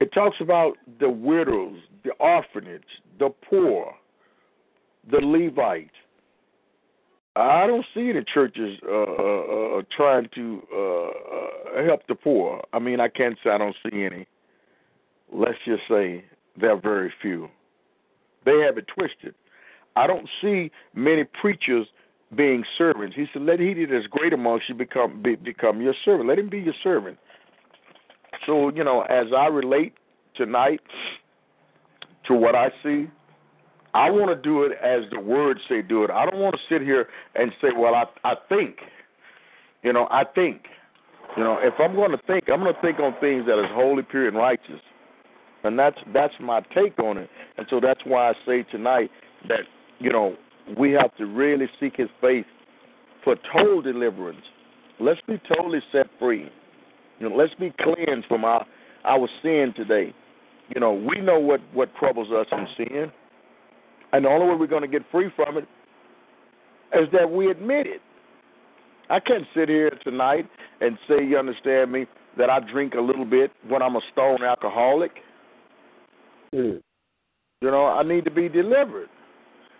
It 0.00 0.12
talks 0.12 0.36
about 0.40 0.74
the 1.00 1.10
widows, 1.10 1.78
the 2.04 2.12
orphanage, 2.20 2.84
the 3.18 3.30
poor, 3.50 3.94
the 5.10 5.18
Levites. 5.18 5.90
I 7.34 7.66
don't 7.66 7.84
see 7.94 8.12
the 8.12 8.24
churches 8.32 8.78
uh, 8.84 8.92
uh, 8.92 9.78
uh, 9.78 9.82
trying 9.96 10.28
to 10.34 10.62
uh, 10.74 11.80
uh, 11.80 11.84
help 11.86 12.06
the 12.08 12.14
poor. 12.14 12.62
I 12.72 12.78
mean, 12.78 13.00
I 13.00 13.08
can't 13.08 13.36
say 13.44 13.50
I 13.50 13.58
don't 13.58 13.76
see 13.82 14.04
any. 14.04 14.26
Let's 15.32 15.58
just 15.64 15.82
say 15.88 16.24
there 16.58 16.72
are 16.72 16.80
very 16.80 17.12
few. 17.20 17.48
They 18.44 18.58
have 18.64 18.78
it 18.78 18.86
twisted. 18.88 19.34
I 19.96 20.06
don't 20.06 20.28
see 20.40 20.70
many 20.94 21.24
preachers 21.24 21.86
being 22.34 22.64
servants. 22.76 23.16
He 23.16 23.26
said, 23.32 23.42
"Let 23.42 23.60
he 23.60 23.74
that 23.74 23.94
is 23.94 24.06
great 24.06 24.32
amongst 24.32 24.68
you 24.68 24.74
become 24.74 25.22
be, 25.22 25.36
become 25.36 25.80
your 25.80 25.94
servant. 26.04 26.28
Let 26.28 26.38
him 26.38 26.48
be 26.48 26.60
your 26.60 26.74
servant." 26.82 27.18
So 28.46 28.70
you 28.70 28.84
know, 28.84 29.02
as 29.02 29.26
I 29.36 29.46
relate 29.46 29.94
tonight 30.34 30.80
to 32.26 32.34
what 32.34 32.54
I 32.54 32.70
see, 32.82 33.08
I 33.94 34.10
want 34.10 34.28
to 34.30 34.36
do 34.36 34.62
it 34.64 34.72
as 34.82 35.02
the 35.10 35.20
words 35.20 35.60
say 35.68 35.82
do 35.82 36.04
it. 36.04 36.10
I 36.10 36.26
don't 36.26 36.40
want 36.40 36.54
to 36.54 36.60
sit 36.68 36.82
here 36.82 37.08
and 37.34 37.52
say, 37.60 37.68
"Well, 37.76 37.94
I 37.94 38.04
I 38.24 38.34
think," 38.48 38.76
you 39.82 39.92
know, 39.92 40.06
I 40.10 40.24
think. 40.24 40.62
You 41.36 41.44
know, 41.44 41.58
if 41.60 41.74
I'm 41.78 41.94
going 41.94 42.10
to 42.10 42.18
think, 42.26 42.48
I'm 42.48 42.62
going 42.62 42.74
to 42.74 42.80
think 42.80 42.98
on 42.98 43.14
things 43.20 43.46
that 43.46 43.58
is 43.58 43.70
holy, 43.72 44.02
pure, 44.02 44.28
and 44.28 44.36
righteous, 44.36 44.80
and 45.64 45.78
that's 45.78 45.98
that's 46.12 46.34
my 46.40 46.60
take 46.74 46.98
on 46.98 47.18
it. 47.18 47.30
And 47.56 47.66
so 47.70 47.80
that's 47.80 48.00
why 48.04 48.30
I 48.30 48.32
say 48.46 48.62
tonight 48.70 49.10
that 49.48 49.60
you 49.98 50.12
know 50.12 50.36
we 50.78 50.92
have 50.92 51.14
to 51.16 51.26
really 51.26 51.66
seek 51.80 51.96
His 51.96 52.08
face 52.20 52.44
for 53.24 53.36
total 53.52 53.82
deliverance. 53.82 54.42
Let's 55.00 55.20
be 55.26 55.40
totally 55.48 55.80
set 55.92 56.06
free. 56.18 56.48
You 57.18 57.28
know, 57.28 57.36
let's 57.36 57.54
be 57.54 57.72
cleansed 57.80 58.26
from 58.28 58.44
our 58.44 58.64
our 59.04 59.28
sin 59.42 59.72
today. 59.76 60.14
You 60.68 60.80
know, 60.80 60.92
we 60.92 61.20
know 61.20 61.38
what 61.38 61.60
what 61.72 61.94
troubles 61.96 62.28
us 62.30 62.46
in 62.52 62.66
sin, 62.76 63.12
and 64.12 64.24
the 64.24 64.28
only 64.28 64.46
way 64.46 64.54
we're 64.54 64.66
going 64.66 64.82
to 64.82 64.88
get 64.88 65.02
free 65.10 65.30
from 65.34 65.56
it 65.56 65.66
is 66.94 67.08
that 67.12 67.30
we 67.30 67.50
admit 67.50 67.86
it. 67.86 68.00
I 69.10 69.20
can't 69.20 69.44
sit 69.54 69.68
here 69.68 69.90
tonight 70.04 70.46
and 70.80 70.98
say, 71.08 71.24
you 71.24 71.38
understand 71.38 71.92
me, 71.92 72.06
that 72.36 72.50
I 72.50 72.60
drink 72.60 72.94
a 72.94 73.00
little 73.00 73.24
bit 73.24 73.50
when 73.66 73.82
I'm 73.82 73.96
a 73.96 74.00
stone 74.12 74.42
alcoholic. 74.44 75.12
Mm. 76.54 76.80
You 77.60 77.70
know, 77.70 77.86
I 77.86 78.02
need 78.02 78.24
to 78.24 78.30
be 78.30 78.48
delivered. 78.48 79.08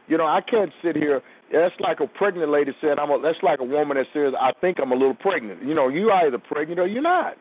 You 0.09 0.17
know, 0.17 0.27
I 0.27 0.41
can't 0.41 0.71
sit 0.83 0.97
here. 0.97 1.23
That's 1.53 1.75
like 1.81 2.01
a 2.01 2.07
pregnant 2.07 2.51
lady 2.51 2.73
said. 2.81 2.99
I'm. 2.99 3.11
A, 3.11 3.21
that's 3.23 3.39
like 3.43 3.61
a 3.61 3.65
woman 3.65 3.97
that 3.97 4.07
says, 4.13 4.33
"I 4.39 4.53
think 4.61 4.79
I'm 4.81 4.93
a 4.93 4.97
little 4.97 5.15
pregnant." 5.15 5.63
You 5.63 5.75
know, 5.75 5.89
you 5.89 6.11
either 6.11 6.39
pregnant 6.39 6.81
or 6.81 6.87
you're 6.87 7.03
not. 7.03 7.37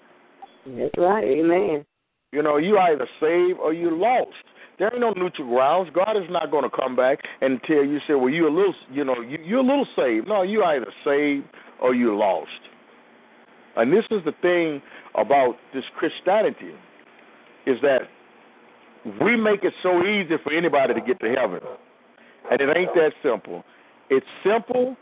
That's 0.65 0.93
right. 0.97 1.23
Amen. 1.23 1.85
You 2.31 2.43
know, 2.43 2.57
you 2.57 2.77
either 2.77 3.07
saved 3.19 3.59
or 3.59 3.73
you 3.73 3.97
lost. 3.97 4.35
There 4.77 4.91
ain't 4.91 4.99
no 4.99 5.13
neutral 5.13 5.47
grounds. 5.47 5.89
God 5.93 6.17
is 6.17 6.29
not 6.29 6.51
going 6.51 6.69
to 6.69 6.69
come 6.69 6.95
back 6.95 7.19
and 7.41 7.59
tell 7.65 7.83
you, 7.83 7.99
say, 8.07 8.13
"Well, 8.13 8.29
you're 8.29 8.49
a 8.49 8.53
little, 8.53 8.75
you 8.91 9.03
know, 9.03 9.21
you, 9.21 9.39
you're 9.43 9.59
a 9.59 9.63
little 9.63 9.87
saved." 9.95 10.27
No, 10.27 10.43
you 10.43 10.63
either 10.63 10.91
saved 11.03 11.47
or 11.81 11.95
you 11.95 12.17
lost. 12.17 12.49
And 13.75 13.93
this 13.93 14.05
is 14.11 14.23
the 14.25 14.33
thing 14.41 14.81
about 15.15 15.55
this 15.73 15.83
Christianity, 15.97 16.73
is 17.65 17.77
that 17.81 18.01
we 19.21 19.35
make 19.35 19.63
it 19.63 19.73
so 19.83 19.99
easy 20.03 20.35
for 20.43 20.53
anybody 20.53 20.93
to 20.93 21.01
get 21.01 21.19
to 21.19 21.33
heaven. 21.37 21.59
And 22.49 22.61
it 22.61 22.75
ain't 22.75 22.93
that 22.95 23.11
simple. 23.23 23.63
It's 24.09 24.25
simple, 24.43 24.95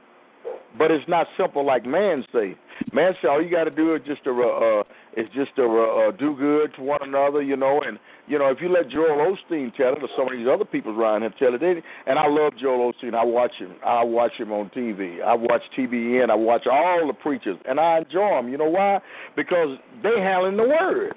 but 0.78 0.92
it's 0.92 1.08
not 1.08 1.28
simple 1.38 1.66
like 1.66 1.86
man 1.86 2.24
say. 2.34 2.56
Man 2.92 3.14
say 3.22 3.28
all 3.30 3.42
you 3.42 3.50
got 3.50 3.66
to 3.66 3.72
do 3.72 3.96
is 3.96 4.02
just 4.06 4.24
to 4.26 4.32
uh, 4.32 4.82
uh 4.82 4.84
is 5.16 5.28
just 5.34 5.56
to 5.56 5.64
uh, 5.64 6.10
uh, 6.10 6.12
do 6.12 6.36
good 6.36 6.74
to 6.76 6.82
one 6.82 7.00
another, 7.02 7.42
you 7.42 7.56
know. 7.56 7.82
And 7.86 8.00
you 8.28 8.38
know 8.38 8.48
if 8.48 8.58
you 8.62 8.70
let 8.70 8.90
Joel 8.90 9.36
Osteen 9.36 9.74
tell 9.76 9.94
it, 9.94 10.04
or 10.04 10.10
some 10.18 10.28
of 10.28 10.34
these 10.34 10.48
other 10.52 10.66
people 10.66 11.00
around 11.00 11.24
him 11.24 11.34
tell 11.40 11.54
it, 11.54 11.62
they, 11.62 11.82
and 12.08 12.20
I 12.20 12.28
love 12.28 12.54
Joel 12.60 12.92
Osteen. 12.92 13.14
I 13.14 13.24
watch 13.24 13.54
him. 13.58 13.76
I 13.86 14.04
watch 14.04 14.34
him 14.38 14.52
on 14.52 14.70
TV. 14.76 15.24
I 15.24 15.36
watch 15.36 15.62
TBN. 15.78 16.30
I 16.30 16.36
watch 16.36 16.64
all 16.70 17.08
the 17.08 17.14
preachers, 17.14 17.58
and 17.66 17.80
I 17.80 18.00
enjoy 18.00 18.42
them. 18.42 18.50
You 18.50 18.58
know 18.58 18.70
why? 18.70 19.00
Because 19.36 19.78
they 20.04 20.20
handling 20.20 20.58
the 20.58 20.68
word, 20.68 21.14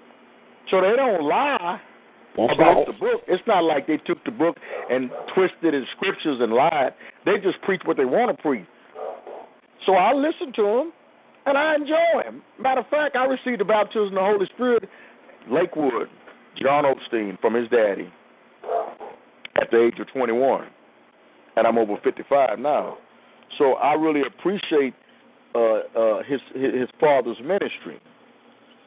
so 0.70 0.80
they 0.80 0.94
don't 0.94 1.24
lie 1.24 1.80
about 2.44 2.86
the 2.86 2.92
book. 2.92 3.22
It's 3.26 3.42
not 3.46 3.64
like 3.64 3.86
they 3.86 3.98
took 3.98 4.22
the 4.24 4.30
book 4.30 4.56
and 4.90 5.10
twisted 5.34 5.74
its 5.74 5.86
scriptures 5.96 6.38
and 6.40 6.52
lied. 6.52 6.94
They 7.24 7.36
just 7.42 7.60
preach 7.62 7.82
what 7.84 7.96
they 7.96 8.04
want 8.04 8.36
to 8.36 8.42
preach. 8.42 8.66
So 9.86 9.94
I 9.94 10.12
listen 10.12 10.52
to 10.56 10.66
him, 10.66 10.92
and 11.46 11.56
I 11.56 11.74
enjoy 11.74 12.22
him. 12.24 12.42
Matter 12.60 12.80
of 12.80 12.88
fact, 12.88 13.16
I 13.16 13.24
received 13.24 13.60
the 13.60 13.64
baptism 13.64 14.08
of 14.08 14.14
the 14.14 14.20
Holy 14.20 14.46
Spirit, 14.54 14.88
Lakewood, 15.50 16.08
John 16.60 16.84
Osteen 16.84 17.40
from 17.40 17.54
his 17.54 17.68
daddy, 17.70 18.12
at 19.60 19.70
the 19.70 19.82
age 19.82 19.98
of 19.98 20.08
21, 20.12 20.66
and 21.56 21.66
I'm 21.66 21.78
over 21.78 21.96
55 22.04 22.58
now. 22.58 22.98
So 23.56 23.74
I 23.74 23.94
really 23.94 24.22
appreciate 24.26 24.94
uh, 25.54 25.78
uh, 25.98 26.22
his 26.24 26.40
his 26.54 26.88
father's 27.00 27.38
ministry 27.42 27.98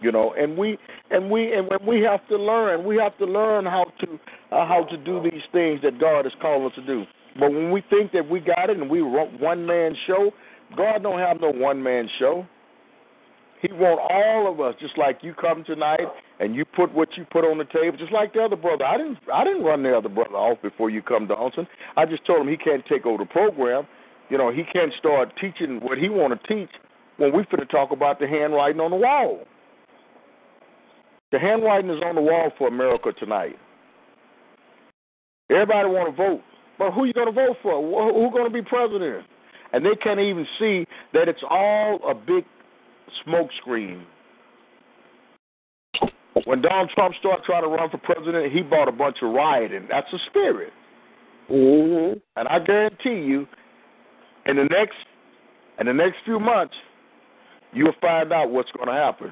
you 0.02 0.12
know 0.12 0.34
and 0.34 0.58
we 0.58 0.78
and 1.12 1.30
we 1.30 1.54
and 1.54 1.68
when 1.70 1.86
we 1.86 2.02
have 2.02 2.28
to 2.28 2.36
learn 2.36 2.84
we 2.84 2.98
have 2.98 3.18
to 3.20 3.26
learn 3.26 3.66
how 3.66 3.86
to 4.00 4.20
uh, 4.52 4.68
how 4.68 4.84
to 4.90 4.98
do 4.98 5.22
these 5.22 5.44
things 5.52 5.80
that 5.84 6.00
god 6.00 6.26
has 6.26 6.34
called 6.42 6.72
us 6.72 6.76
to 6.76 6.86
do. 6.86 7.06
But 7.40 7.54
when 7.54 7.72
we 7.72 7.82
think 7.90 8.12
that 8.12 8.30
we 8.30 8.42
got 8.42 8.70
it 8.70 8.78
and 8.78 8.90
we 8.90 9.02
one 9.02 9.66
man 9.66 9.96
show 10.08 10.32
god 10.76 11.04
don't 11.04 11.20
have 11.20 11.40
no 11.40 11.52
one 11.52 11.82
man 11.82 12.10
show. 12.20 12.46
He 13.62 13.72
want 13.74 14.00
all 14.12 14.52
of 14.52 14.60
us 14.60 14.74
just 14.82 14.98
like 14.98 15.20
you 15.22 15.36
come 15.36 15.64
tonight 15.64 16.08
and 16.40 16.56
you 16.56 16.66
put 16.66 16.92
what 16.96 17.10
you 17.16 17.26
put 17.32 17.46
on 17.46 17.60
the 17.60 17.66
table 17.66 17.96
just 17.96 18.12
like 18.12 18.34
the 18.34 18.42
other 18.42 18.56
brother. 18.56 18.86
I 18.86 18.98
didn't 18.98 19.20
i 19.32 19.44
didn't 19.44 19.64
run 19.64 19.84
the 19.84 19.96
other 19.96 20.10
brother 20.10 20.36
off 20.36 20.62
before 20.62 20.90
you 20.90 21.02
come 21.02 21.28
to 21.28 21.36
Johnson. 21.36 21.68
i 21.96 22.06
just 22.06 22.26
told 22.26 22.42
him 22.42 22.48
he 22.48 22.58
can't 22.58 22.86
take 22.88 23.06
over 23.06 23.24
the 23.24 23.30
program. 23.30 23.86
You 24.30 24.38
know 24.38 24.52
he 24.52 24.64
can't 24.64 24.94
start 24.98 25.34
teaching 25.40 25.80
what 25.82 25.98
he 25.98 26.10
want 26.10 26.34
to 26.42 26.48
teach 26.48 26.72
when 27.18 27.36
we 27.36 27.44
finna 27.44 27.70
talk 27.70 27.92
about 27.92 28.20
the 28.20 28.28
handwriting 28.28 28.82
on 28.82 28.90
the 28.92 28.98
wall 28.98 29.46
the 31.32 31.40
handwriting 31.40 31.90
is 31.90 32.02
on 32.06 32.16
the 32.16 32.22
wall 32.22 32.52
for 32.58 32.68
America 32.68 33.12
tonight. 33.18 33.56
Everybody 35.50 35.90
want 35.90 36.10
to 36.10 36.16
vote, 36.16 36.42
but 36.78 36.92
who 36.92 37.06
you 37.06 37.14
going 37.14 37.28
to 37.28 37.34
vote 37.34 37.58
for? 37.62 37.82
Who 37.82 38.24
who's 38.24 38.34
going 38.34 38.52
to 38.52 38.54
be 38.54 38.62
president? 38.62 39.26
And 39.74 39.86
they 39.86 39.96
can't 40.02 40.20
even 40.20 40.46
see 40.60 40.86
that 41.14 41.30
it's 41.30 41.44
all 41.50 42.00
a 42.10 42.14
big 42.14 42.44
smokescreen. 43.26 44.04
When 46.46 46.62
Donald 46.62 46.90
Trump 46.96 47.16
started 47.20 47.46
trying 47.46 47.64
to 47.64 47.70
run 47.70 47.90
for 47.90 47.98
president, 47.98 48.52
he 48.52 48.62
bought 48.62 48.88
a 48.88 48.92
bunch 48.92 49.18
of 49.22 49.34
rioting. 49.34 49.88
That's 49.90 50.08
the 50.12 50.20
spirit. 50.30 50.74
Mm-hmm. 51.50 52.20
And 52.36 52.48
I 52.48 52.60
guarantee 52.60 53.26
you, 53.26 53.48
in 54.46 54.58
the 54.58 54.64
next 54.64 54.96
in 55.80 55.88
the 55.88 55.94
next 55.94 56.18
few 56.26 56.40
months, 56.40 56.74
you'll 57.74 57.94
find 58.02 58.34
out 58.34 58.50
what's 58.50 58.72
going 58.72 58.88
to 58.88 58.94
happen 58.94 59.32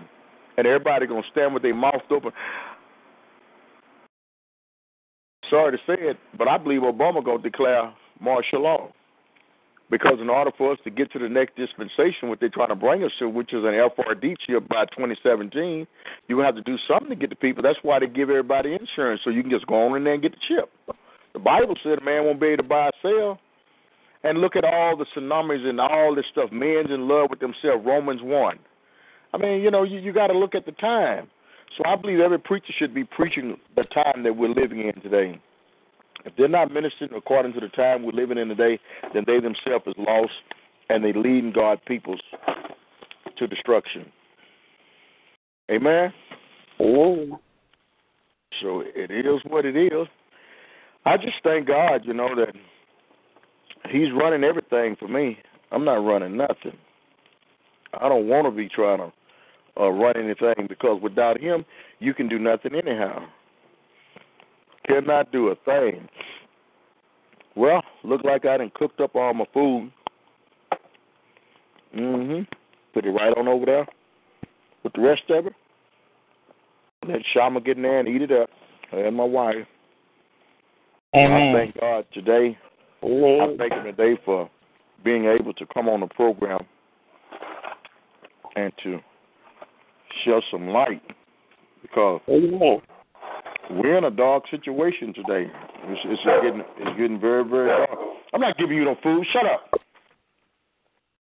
and 0.59 0.67
everybody 0.67 1.07
gonna 1.07 1.23
stand 1.31 1.53
with 1.53 1.63
their 1.63 1.73
mouth 1.73 2.01
open. 2.11 2.31
Sorry 5.49 5.71
to 5.71 5.77
say 5.87 5.95
it, 5.99 6.17
but 6.37 6.47
I 6.47 6.57
believe 6.57 6.81
Obama 6.81 7.23
gonna 7.23 7.41
declare 7.41 7.93
martial 8.19 8.63
law. 8.63 8.91
Because 9.89 10.19
in 10.21 10.29
order 10.29 10.51
for 10.55 10.71
us 10.71 10.77
to 10.83 10.91
get 10.91 11.11
to 11.13 11.19
the 11.19 11.29
next 11.29 11.55
dispensation, 11.55 12.29
what 12.29 12.39
they're 12.39 12.49
trying 12.49 12.69
to 12.69 12.75
bring 12.75 13.03
us 13.03 13.11
to, 13.17 13.27
which 13.27 13.53
is 13.53 13.63
an 13.63 13.73
FRD 13.73 14.35
chip 14.45 14.67
by 14.67 14.85
2017, 14.85 15.87
you 16.27 16.39
have 16.39 16.53
to 16.55 16.61
do 16.61 16.75
something 16.87 17.09
to 17.09 17.15
get 17.15 17.31
the 17.31 17.35
people. 17.35 17.63
That's 17.63 17.79
why 17.81 17.97
they 17.97 18.05
give 18.05 18.29
everybody 18.29 18.75
insurance, 18.75 19.21
so 19.23 19.31
you 19.31 19.41
can 19.41 19.49
just 19.49 19.65
go 19.65 19.87
on 19.87 19.97
in 19.97 20.03
there 20.03 20.13
and 20.13 20.21
get 20.21 20.33
the 20.33 20.37
chip. 20.47 20.69
The 21.33 21.39
Bible 21.39 21.75
said 21.81 21.97
a 21.97 22.03
man 22.03 22.25
won't 22.25 22.39
be 22.39 22.47
able 22.47 22.63
to 22.63 22.69
buy 22.69 22.89
or 22.89 22.91
sell. 23.01 23.39
And 24.23 24.41
look 24.41 24.55
at 24.55 24.65
all 24.65 24.97
the 24.97 25.05
tsunamis 25.15 25.65
and 25.65 25.79
all 25.79 26.13
this 26.13 26.25
stuff. 26.31 26.51
Men's 26.51 26.91
in 26.91 27.07
love 27.07 27.29
with 27.31 27.39
themselves. 27.39 27.83
Romans 27.83 28.21
1. 28.21 28.59
I 29.33 29.37
mean, 29.37 29.61
you 29.61 29.71
know, 29.71 29.83
you, 29.83 29.99
you 29.99 30.13
got 30.13 30.27
to 30.27 30.37
look 30.37 30.55
at 30.55 30.65
the 30.65 30.71
time. 30.73 31.27
So 31.77 31.83
I 31.85 31.95
believe 31.95 32.19
every 32.19 32.39
preacher 32.39 32.73
should 32.77 32.93
be 32.93 33.03
preaching 33.03 33.57
the 33.75 33.83
time 33.83 34.23
that 34.23 34.35
we're 34.35 34.49
living 34.49 34.79
in 34.79 35.01
today. 35.01 35.39
If 36.25 36.33
they're 36.37 36.47
not 36.47 36.71
ministering 36.71 37.13
according 37.15 37.53
to 37.53 37.59
the 37.59 37.69
time 37.69 38.03
we're 38.03 38.11
living 38.11 38.37
in 38.37 38.49
today, 38.49 38.79
then 39.13 39.23
they 39.25 39.39
themselves 39.39 39.85
is 39.87 39.93
lost 39.97 40.31
and 40.89 41.03
they 41.03 41.13
leading 41.13 41.53
God 41.53 41.79
peoples 41.85 42.19
to 43.37 43.47
destruction. 43.47 44.11
Amen. 45.71 46.11
Oh. 46.79 47.39
So 48.61 48.83
it 48.85 49.11
is 49.11 49.41
what 49.47 49.65
it 49.65 49.77
is. 49.77 50.07
I 51.05 51.15
just 51.17 51.37
thank 51.43 51.67
God, 51.67 52.01
you 52.03 52.13
know, 52.13 52.35
that 52.35 52.53
He's 53.89 54.11
running 54.11 54.43
everything 54.43 54.95
for 54.99 55.07
me. 55.07 55.37
I'm 55.71 55.85
not 55.85 56.05
running 56.05 56.35
nothing. 56.35 56.77
I 57.93 58.09
don't 58.09 58.27
want 58.27 58.45
to 58.45 58.51
be 58.51 58.67
trying 58.67 58.97
to 58.97 59.13
uh, 59.79 59.89
run 59.89 60.17
anything 60.17 60.67
because 60.67 60.99
without 61.01 61.39
him, 61.39 61.65
you 61.99 62.13
can 62.13 62.27
do 62.27 62.37
nothing 62.37 62.75
anyhow. 62.75 63.25
Cannot 64.87 65.31
do 65.31 65.49
a 65.49 65.55
thing. 65.55 66.07
Well, 67.55 67.81
look 68.03 68.23
like 68.23 68.45
I 68.45 68.57
done 68.57 68.71
cooked 68.73 68.99
up 68.99 69.15
all 69.15 69.33
my 69.33 69.45
food. 69.53 69.91
Mhm. 71.93 72.47
Put 72.93 73.05
it 73.05 73.11
right 73.11 73.35
on 73.37 73.47
over 73.47 73.65
there 73.65 73.87
with 74.83 74.93
the 74.93 75.01
rest 75.01 75.29
of 75.29 75.47
it. 75.47 75.53
Let 77.07 77.25
Shama 77.33 77.61
get 77.61 77.77
in 77.77 77.83
there 77.83 77.99
and 77.99 78.07
eat 78.07 78.21
it 78.21 78.31
up. 78.31 78.49
And 78.91 79.15
my 79.15 79.23
wife. 79.23 79.65
Amen. 81.15 81.55
I 81.55 81.59
thank 81.59 81.79
God 81.79 82.05
today. 82.13 82.57
Amen. 83.03 83.41
I 83.41 83.57
thank 83.57 83.73
Him 83.73 83.83
today 83.83 84.17
for 84.25 84.49
being 85.03 85.25
able 85.25 85.53
to 85.53 85.65
come 85.67 85.87
on 85.87 86.01
the 86.01 86.07
program 86.07 86.65
and 88.55 88.71
to 88.83 88.99
shed 90.29 90.43
some 90.51 90.67
light 90.67 91.01
because 91.81 92.21
Amen. 92.29 92.81
we're 93.71 93.97
in 93.97 94.03
a 94.05 94.11
dark 94.11 94.43
situation 94.49 95.13
today. 95.13 95.49
It's, 95.85 96.01
it's 96.05 96.23
getting 96.43 96.63
it's 96.77 96.97
getting 96.97 97.19
very 97.19 97.43
very 97.43 97.67
dark. 97.69 97.99
I'm 98.33 98.41
not 98.41 98.57
giving 98.57 98.77
you 98.77 98.85
no 98.85 98.95
food. 99.01 99.25
Shut 99.33 99.45
up. 99.45 99.81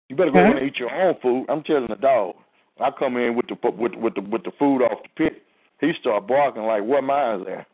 You 0.09 0.15
better 0.15 0.31
go 0.31 0.39
Huh? 0.39 0.51
in 0.51 0.57
and 0.57 0.67
eat 0.67 0.77
your 0.77 0.93
own 0.93 1.15
food. 1.21 1.45
I'm 1.49 1.63
telling 1.63 1.87
the 1.89 1.95
dog. 1.95 2.35
I 2.79 2.91
come 2.97 3.17
in 3.17 3.35
with 3.35 3.47
the 3.47 3.55
with 3.71 3.95
with 3.95 4.15
the 4.15 4.21
with 4.21 4.43
the 4.43 4.51
food 4.59 4.81
off 4.81 4.99
the 5.03 5.09
pit. 5.15 5.41
He 5.81 5.91
start 5.99 6.27
barking 6.27 6.63
like, 6.63 6.83
"What 6.83 7.03
mine 7.03 7.41
is 7.41 7.45
there?" 7.45 7.65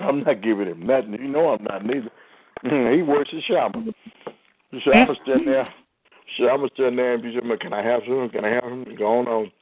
I'm 0.00 0.24
not 0.24 0.42
giving 0.42 0.66
him 0.66 0.86
nothing. 0.86 1.12
You 1.12 1.28
know 1.28 1.50
I'm 1.50 1.64
not 1.64 1.84
neither. 1.84 2.10
he 2.94 3.02
works 3.02 3.30
at 3.36 3.42
Shama. 3.44 3.84
Shama 4.82 5.14
stand 5.22 5.46
there. 5.46 5.68
Shama 6.36 6.68
stand 6.74 6.98
there 6.98 7.14
and 7.14 7.22
be 7.22 7.32
saying, 7.32 7.58
"Can 7.60 7.72
I 7.72 7.82
have 7.82 8.02
some? 8.06 8.28
Can 8.30 8.44
I 8.44 8.50
have 8.50 8.64
some?" 8.64 8.84
Going 8.96 9.26
on. 9.26 9.52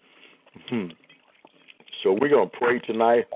Hmm. 0.69 0.87
So 2.03 2.13
we're 2.13 2.29
gonna 2.29 2.47
pray 2.47 2.79
tonight. 2.81 3.27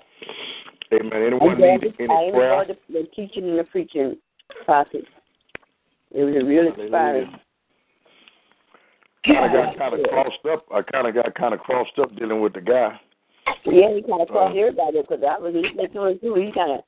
Amen. 0.93 1.23
Anyone 1.23 1.61
need 1.61 1.95
any 1.99 2.09
I 2.11 2.31
prayer? 2.33 2.65
the, 2.67 2.77
the 2.93 3.07
teaching 3.15 3.45
and 3.45 3.59
the 3.59 3.65
preaching 3.65 4.17
process. 4.65 5.03
It 6.11 6.25
was 6.25 6.35
really 6.45 6.69
inspiring. 6.69 7.35
I 9.27 9.53
got 9.53 9.77
kind 9.77 9.95
of 9.95 10.01
crossed 10.09 10.47
up. 10.51 10.65
I 10.73 10.83
kind 10.83 11.07
of 11.07 11.15
got 11.15 11.35
kind 11.35 11.53
of 11.53 11.61
crossed 11.61 11.99
up 12.01 12.15
dealing 12.17 12.41
with 12.41 12.55
the 12.55 12.63
guy. 12.63 12.99
Yeah, 13.67 13.95
he 13.95 14.03
kind 14.03 14.23
of 14.23 14.29
crossed 14.29 14.57
Uh, 14.57 14.61
everybody 14.61 15.03
because 15.03 15.23
I 15.23 15.39
was 15.39 15.55
listening 15.55 15.93
to 15.93 16.05
him 16.07 16.19
too. 16.21 16.35
He 16.35 16.53
kind 16.53 16.73
of 16.73 16.81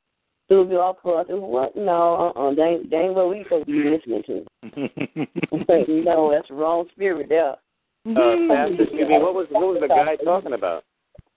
threw 0.51 0.67
me 0.67 0.75
off 0.75 0.97
course. 0.99 1.27
I 1.29 1.33
said, 1.33 1.41
What? 1.41 1.77
No, 1.77 2.33
uh-uh. 2.37 2.55
That 2.57 2.63
ain't, 2.63 2.91
that 2.91 2.97
ain't 2.97 3.15
what 3.15 3.31
we 3.31 3.45
supposed 3.45 3.67
to 3.67 3.73
be 3.73 3.89
listening 3.89 4.23
to. 4.27 4.45
no, 6.05 6.31
that's 6.33 6.49
the 6.49 6.55
wrong 6.55 6.87
spirit 6.93 7.29
there. 7.29 7.53
Uh, 7.53 8.37
Pastor, 8.49 8.83
excuse 8.83 9.09
me, 9.09 9.19
what 9.19 9.35
was 9.35 9.47
what 9.51 9.69
was 9.69 9.79
the 9.81 9.89
guy 9.89 10.17
talking 10.25 10.55
about? 10.55 10.85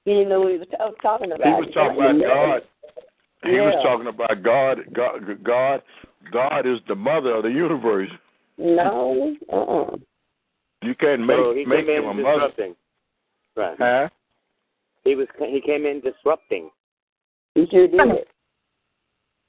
He 0.06 0.14
didn't 0.14 0.30
know 0.30 0.42
what 0.42 0.52
he 0.54 0.58
was 0.58 0.68
ta- 0.72 0.90
talking 1.02 1.32
about. 1.32 1.46
he 1.46 1.54
was 1.54 1.70
talking 1.74 1.98
about 1.98 2.20
God. 2.22 2.62
He 3.44 3.60
was 3.60 3.76
talking 3.84 4.08
about 4.08 4.44
God. 4.44 4.80
God. 4.94 5.44
God. 5.44 5.82
God 6.32 6.66
is 6.66 6.80
the 6.88 6.96
mother 6.96 7.36
of 7.36 7.44
the 7.44 7.50
universe. 7.50 8.10
No, 8.58 9.36
uh-uh. 9.52 9.98
You 10.82 10.96
can't 10.96 11.26
make 11.26 11.38
so 11.38 11.54
he 11.54 11.66
make 11.66 11.86
came 11.86 12.04
him 12.04 12.06
a 12.06 12.14
mother. 12.14 12.48
disrupting. 12.48 12.76
Right. 13.56 13.76
Huh? 13.78 14.10
He 15.04 15.16
was 15.16 15.28
he 15.38 15.62
came 15.62 15.86
in 15.86 16.00
disrupting. 16.00 16.70
He 17.56 17.68
sure 17.70 17.88
did. 17.88 18.26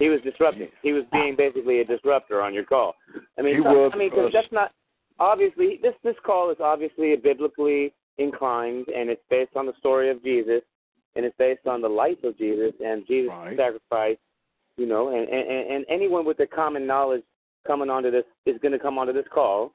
He 0.05 0.11
was 0.11 0.21
disrupting. 0.21 0.69
He 0.83 0.93
was 0.93 1.05
being 1.13 1.35
basically 1.35 1.81
a 1.81 1.85
disruptor 1.85 2.43
on 2.43 2.53
your 2.53 2.65
call. 2.65 2.95
I 3.39 3.43
mean, 3.43 3.65
was 3.65 3.91
I 3.95 3.97
mean, 3.97 4.11
because- 4.11 4.33
that's 4.35 4.53
not 4.53 4.71
obviously 5.19 5.79
this 5.81 5.95
this 6.03 6.17
call 6.27 6.51
is 6.51 6.59
obviously 6.61 7.17
biblically 7.17 7.95
inclined, 8.19 8.89
and 8.89 9.09
it's 9.09 9.23
based 9.31 9.57
on 9.57 9.65
the 9.65 9.73
story 9.79 10.11
of 10.11 10.23
Jesus, 10.23 10.61
and 11.17 11.25
it's 11.25 11.35
based 11.39 11.67
on 11.67 11.81
the 11.81 11.89
life 11.89 12.23
of 12.23 12.37
Jesus 12.37 12.75
and 12.85 13.07
Jesus' 13.07 13.31
Right. 13.31 13.57
sacrifice. 13.57 14.19
You 14.77 14.85
know, 14.85 15.09
and, 15.09 15.27
and 15.27 15.71
and 15.73 15.87
anyone 15.89 16.27
with 16.27 16.37
the 16.37 16.47
common 16.47 16.87
knowledge 16.87 17.25
coming 17.67 17.89
onto 17.89 18.11
this 18.11 18.27
is 18.45 18.59
going 18.61 18.73
to 18.73 18.79
come 18.79 18.99
onto 18.99 19.15
this 19.15 19.29
call 19.29 19.73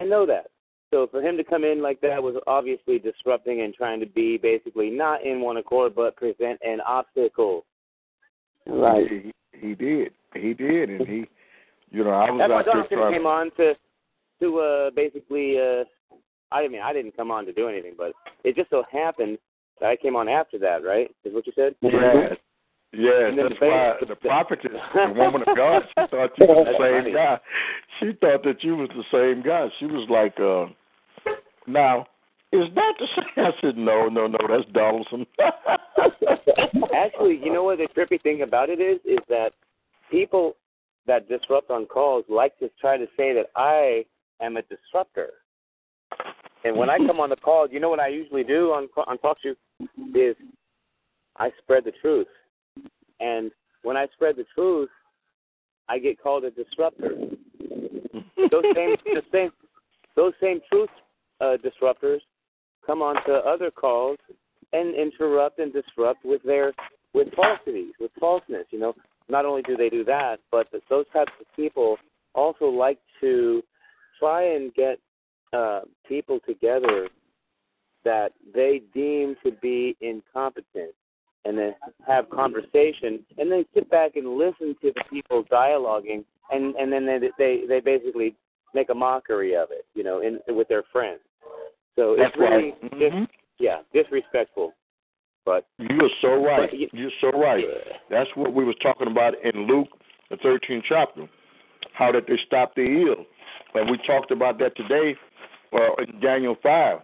and 0.00 0.08
know 0.08 0.24
that. 0.24 0.46
So 0.90 1.06
for 1.08 1.20
him 1.20 1.36
to 1.36 1.44
come 1.44 1.64
in 1.64 1.82
like 1.82 2.00
that 2.00 2.22
was 2.22 2.36
obviously 2.46 2.98
disrupting 2.98 3.60
and 3.60 3.74
trying 3.74 4.00
to 4.00 4.06
be 4.06 4.38
basically 4.38 4.88
not 4.88 5.22
in 5.22 5.42
one 5.42 5.58
accord, 5.58 5.94
but 5.94 6.16
present 6.16 6.58
an 6.62 6.80
obstacle. 6.80 7.66
Right. 8.66 9.34
He, 9.60 9.68
he 9.68 9.74
did. 9.74 10.12
He 10.34 10.54
did, 10.54 10.90
and 10.90 11.06
he. 11.06 11.24
You 11.90 12.02
know, 12.04 12.10
I 12.10 12.30
was 12.30 12.40
That's 12.40 12.52
out 12.52 12.64
there 12.64 12.74
Jonathan 12.74 12.98
trying. 12.98 13.12
came 13.12 13.26
on 13.26 13.50
to 13.56 13.74
to 14.40 14.58
uh 14.58 14.90
basically 14.90 15.56
uh 15.58 15.84
I 16.52 16.66
mean 16.68 16.82
I 16.82 16.92
didn't 16.92 17.16
come 17.16 17.30
on 17.30 17.46
to 17.46 17.52
do 17.52 17.68
anything, 17.68 17.94
but 17.96 18.12
it 18.44 18.56
just 18.56 18.70
so 18.70 18.82
happened 18.90 19.38
that 19.80 19.86
I 19.90 19.96
came 19.96 20.16
on 20.16 20.28
after 20.28 20.58
that, 20.58 20.84
right? 20.84 21.10
Is 21.24 21.32
what 21.32 21.46
you 21.46 21.52
said? 21.54 21.74
Yes. 21.80 22.36
Yes, 22.92 23.12
And 23.28 23.38
then 23.38 23.46
that's 23.50 23.60
the 23.60 23.66
why 23.66 23.94
the 24.08 24.16
prophetess, 24.16 24.72
the 24.94 25.12
woman 25.14 25.42
of 25.46 25.56
God, 25.56 25.82
she 25.88 26.06
thought 26.10 26.30
you 26.38 26.46
was 26.46 26.66
the 26.66 26.82
same 26.84 27.02
funny. 27.02 27.12
guy. 27.12 27.38
She 28.00 28.12
thought 28.20 28.42
that 28.44 28.62
you 28.64 28.76
was 28.76 28.88
the 28.96 29.04
same 29.12 29.42
guy. 29.42 29.68
She 29.78 29.86
was 29.86 30.06
like, 30.08 30.34
uh 30.40 30.72
now, 31.66 32.06
is 32.56 32.74
that 32.74 32.94
the 32.98 33.06
same? 33.16 33.44
I 33.44 33.50
said, 33.60 33.76
no, 33.76 34.08
no, 34.08 34.26
no, 34.26 34.38
that's 34.48 34.70
Donaldson. 34.72 35.26
Actually, 36.94 37.40
you 37.42 37.52
know 37.52 37.62
what 37.64 37.78
the 37.78 37.88
trippy 37.96 38.20
thing 38.22 38.42
about 38.42 38.70
it 38.70 38.80
is? 38.80 38.98
Is 39.04 39.18
that 39.28 39.52
people 40.10 40.56
that 41.06 41.28
disrupt 41.28 41.70
on 41.70 41.86
calls 41.86 42.24
like 42.28 42.58
to 42.58 42.70
try 42.80 42.96
to 42.96 43.06
say 43.16 43.32
that 43.34 43.46
I 43.54 44.04
am 44.40 44.56
a 44.56 44.62
disruptor. 44.62 45.30
And 46.64 46.76
when 46.76 46.90
I 46.90 46.98
come 46.98 47.20
on 47.20 47.30
the 47.30 47.36
call, 47.36 47.68
you 47.70 47.78
know 47.78 47.90
what 47.90 48.00
I 48.00 48.08
usually 48.08 48.42
do 48.42 48.72
on 48.72 48.88
on 49.06 49.18
talk 49.18 49.38
show 49.42 49.54
is 50.14 50.36
I 51.36 51.50
spread 51.62 51.84
the 51.84 51.92
truth. 52.00 52.26
And 53.20 53.50
when 53.82 53.96
I 53.96 54.06
spread 54.14 54.36
the 54.36 54.46
truth, 54.54 54.88
I 55.88 55.98
get 55.98 56.20
called 56.20 56.44
a 56.44 56.50
disruptor. 56.50 57.10
those 58.50 58.64
same 58.74 58.96
the 59.04 59.22
same 59.32 59.50
those 60.16 60.32
same 60.40 60.60
truth 60.70 60.90
uh, 61.40 61.56
disruptors 61.62 62.20
come 62.86 63.02
on 63.02 63.16
to 63.26 63.32
other 63.32 63.70
calls 63.70 64.18
and 64.72 64.94
interrupt 64.94 65.58
and 65.58 65.72
disrupt 65.72 66.24
with 66.24 66.42
their 66.42 66.72
with 67.14 67.28
falsities, 67.34 67.92
with 67.98 68.10
falseness. 68.20 68.66
You 68.70 68.78
know, 68.78 68.94
not 69.28 69.44
only 69.44 69.62
do 69.62 69.76
they 69.76 69.88
do 69.88 70.04
that, 70.04 70.38
but 70.50 70.68
those 70.90 71.06
types 71.12 71.32
of 71.40 71.46
people 71.56 71.96
also 72.34 72.66
like 72.66 72.98
to 73.20 73.62
try 74.18 74.54
and 74.54 74.72
get 74.74 74.98
uh, 75.52 75.80
people 76.06 76.38
together 76.46 77.08
that 78.04 78.32
they 78.54 78.82
deem 78.94 79.34
to 79.44 79.50
be 79.50 79.96
incompetent 80.00 80.92
and 81.44 81.56
then 81.56 81.74
have 82.06 82.28
conversation 82.30 83.20
and 83.38 83.50
then 83.50 83.64
sit 83.74 83.88
back 83.90 84.16
and 84.16 84.36
listen 84.36 84.76
to 84.82 84.92
the 84.94 85.04
people 85.10 85.44
dialoguing 85.44 86.24
and 86.50 86.74
and 86.76 86.92
then 86.92 87.06
they 87.06 87.18
they 87.38 87.66
they 87.68 87.80
basically 87.80 88.34
make 88.74 88.90
a 88.90 88.94
mockery 88.94 89.54
of 89.54 89.68
it 89.70 89.86
you 89.94 90.04
know 90.04 90.20
in 90.20 90.38
with 90.54 90.68
their 90.68 90.84
friends 90.92 91.20
so 91.96 92.14
That's 92.16 92.28
it's 92.30 92.38
really 92.38 92.74
right. 92.82 92.98
just 93.00 93.14
Mhm. 93.16 93.28
yeah 93.58 93.78
disrespectful 93.92 94.74
but 95.44 95.64
You're 95.78 96.10
so 96.20 96.34
right. 96.44 96.72
You- 96.72 96.90
You're 96.92 97.10
so 97.20 97.30
right. 97.30 97.64
That's 98.10 98.28
what 98.34 98.52
we 98.52 98.64
was 98.64 98.74
talking 98.82 99.06
about 99.06 99.34
in 99.44 99.66
Luke, 99.68 99.88
the 100.28 100.36
13th 100.38 100.82
chapter, 100.88 101.28
how 101.92 102.10
that 102.10 102.26
they 102.26 102.36
stopped 102.46 102.74
the 102.74 102.82
ill. 103.06 103.24
And 103.74 103.88
we 103.88 103.96
talked 103.98 104.32
about 104.32 104.58
that 104.58 104.74
today 104.74 105.16
uh, 105.72 105.94
in 106.02 106.18
Daniel 106.20 106.56
5, 106.64 107.00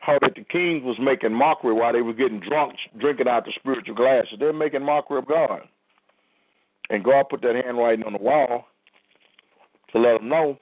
how 0.00 0.18
that 0.20 0.34
the 0.34 0.42
kings 0.42 0.82
was 0.82 0.98
making 0.98 1.32
mockery 1.32 1.72
while 1.74 1.92
they 1.92 2.02
were 2.02 2.12
getting 2.12 2.40
drunk, 2.40 2.74
drinking 2.98 3.28
out 3.28 3.44
the 3.44 3.52
spiritual 3.52 3.94
glasses. 3.94 4.34
They're 4.40 4.52
making 4.52 4.82
mockery 4.82 5.18
of 5.18 5.26
God. 5.28 5.60
And 6.90 7.04
God 7.04 7.28
put 7.28 7.40
that 7.42 7.54
handwriting 7.54 8.04
on 8.04 8.14
the 8.14 8.18
wall 8.18 8.66
to 9.92 9.98
let 10.00 10.14
them 10.18 10.28
know 10.28 10.58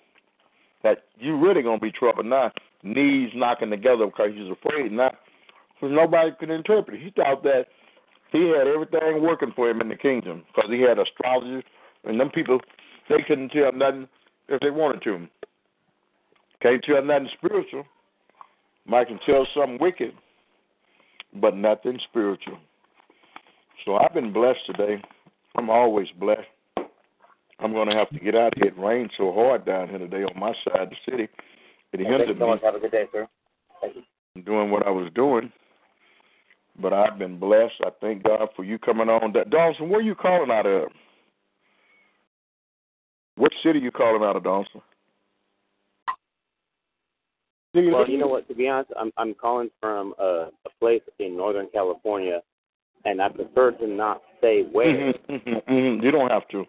that 0.82 1.04
you 1.18 1.38
really 1.38 1.62
going 1.62 1.78
to 1.78 1.82
be 1.82 1.90
trouble 1.90 2.22
now. 2.22 2.52
Knees 2.82 3.30
knocking 3.34 3.70
together 3.70 4.06
because 4.06 4.32
he's 4.34 4.50
afraid 4.50 4.92
now 4.92 5.12
because 5.82 5.94
nobody 5.94 6.30
could 6.38 6.50
interpret. 6.50 7.00
He 7.00 7.10
thought 7.10 7.42
that 7.42 7.66
he 8.30 8.48
had 8.48 8.66
everything 8.66 9.22
working 9.22 9.52
for 9.54 9.68
him 9.68 9.80
in 9.80 9.88
the 9.88 9.96
kingdom 9.96 10.44
because 10.54 10.70
he 10.70 10.80
had 10.80 10.98
astrologers, 10.98 11.64
and 12.04 12.18
them 12.18 12.30
people, 12.30 12.60
they 13.08 13.22
couldn't 13.26 13.50
tell 13.50 13.72
nothing 13.72 14.08
if 14.48 14.60
they 14.60 14.70
wanted 14.70 15.02
to. 15.02 15.26
Can't 16.62 16.82
tell 16.84 17.02
nothing 17.02 17.28
spiritual. 17.36 17.84
Might 18.86 19.08
can 19.08 19.18
tell 19.26 19.46
something 19.54 19.78
wicked, 19.80 20.12
but 21.34 21.56
nothing 21.56 21.98
spiritual. 22.08 22.58
So 23.84 23.96
I've 23.96 24.14
been 24.14 24.32
blessed 24.32 24.66
today. 24.66 25.02
I'm 25.56 25.70
always 25.70 26.08
blessed. 26.18 26.48
I'm 27.58 27.72
going 27.72 27.88
to 27.88 27.96
have 27.96 28.10
to 28.10 28.18
get 28.18 28.34
out 28.34 28.54
here. 28.56 28.68
It 28.68 28.78
rained 28.78 29.10
so 29.16 29.32
hard 29.32 29.64
down 29.64 29.88
here 29.88 29.98
today 29.98 30.24
on 30.24 30.38
my 30.38 30.52
side 30.64 30.82
of 30.82 30.90
the 30.90 30.96
city. 31.10 31.28
It 31.92 31.98
thank 31.98 32.08
you 32.08 32.18
hindered 32.18 32.38
so 32.38 32.44
me 32.44 32.50
much 32.50 32.62
have 32.62 32.74
a 32.74 32.80
good 32.80 32.90
day 32.90 33.04
sir 33.12 33.28
thank 33.80 33.96
you 33.96 34.02
doing 34.44 34.70
what 34.70 34.86
I 34.86 34.90
was 34.90 35.10
doing. 35.14 35.52
But 36.80 36.94
I've 36.94 37.18
been 37.18 37.38
blessed. 37.38 37.74
I 37.84 37.90
thank 38.00 38.22
God 38.22 38.48
for 38.56 38.64
you 38.64 38.78
coming 38.78 39.08
on. 39.08 39.32
Dawson, 39.50 39.90
where 39.90 40.00
are 40.00 40.02
you 40.02 40.14
calling 40.14 40.50
out 40.50 40.64
of? 40.66 40.88
What 43.36 43.52
city 43.62 43.78
are 43.78 43.82
you 43.82 43.90
calling 43.90 44.22
out 44.22 44.36
of, 44.36 44.44
Dawson? 44.44 44.80
Well, 47.74 48.08
you 48.08 48.18
know 48.18 48.26
what? 48.26 48.48
To 48.48 48.54
be 48.54 48.68
honest, 48.68 48.90
I'm 48.98 49.12
I'm 49.16 49.34
calling 49.34 49.70
from 49.80 50.14
a, 50.18 50.48
a 50.66 50.70
place 50.78 51.00
in 51.18 51.36
Northern 51.36 51.68
California, 51.72 52.40
and 53.06 53.20
I 53.20 53.30
prefer 53.30 53.72
to 53.72 53.86
not 53.86 54.22
say 54.42 54.62
where. 54.62 54.86
Mhm, 54.86 55.18
mhm, 55.30 55.66
mhm. 55.66 56.02
You 56.02 56.10
don't 56.10 56.30
have 56.30 56.46
to. 56.48 56.64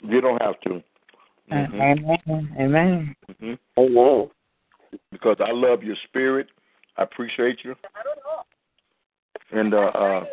You 0.00 0.20
don't 0.22 0.40
have 0.40 0.58
to. 0.62 0.82
Mhm, 1.50 1.74
Amen. 1.74 2.54
Amen. 2.58 3.16
mhm. 3.40 3.58
Amen. 3.78 4.30
Because 5.10 5.36
I 5.40 5.50
love 5.52 5.82
your 5.82 5.96
spirit. 6.08 6.48
I 6.96 7.02
appreciate 7.02 7.58
you. 7.64 7.74
And 9.50 9.74
uh, 9.74 9.78
uh, 9.78 10.24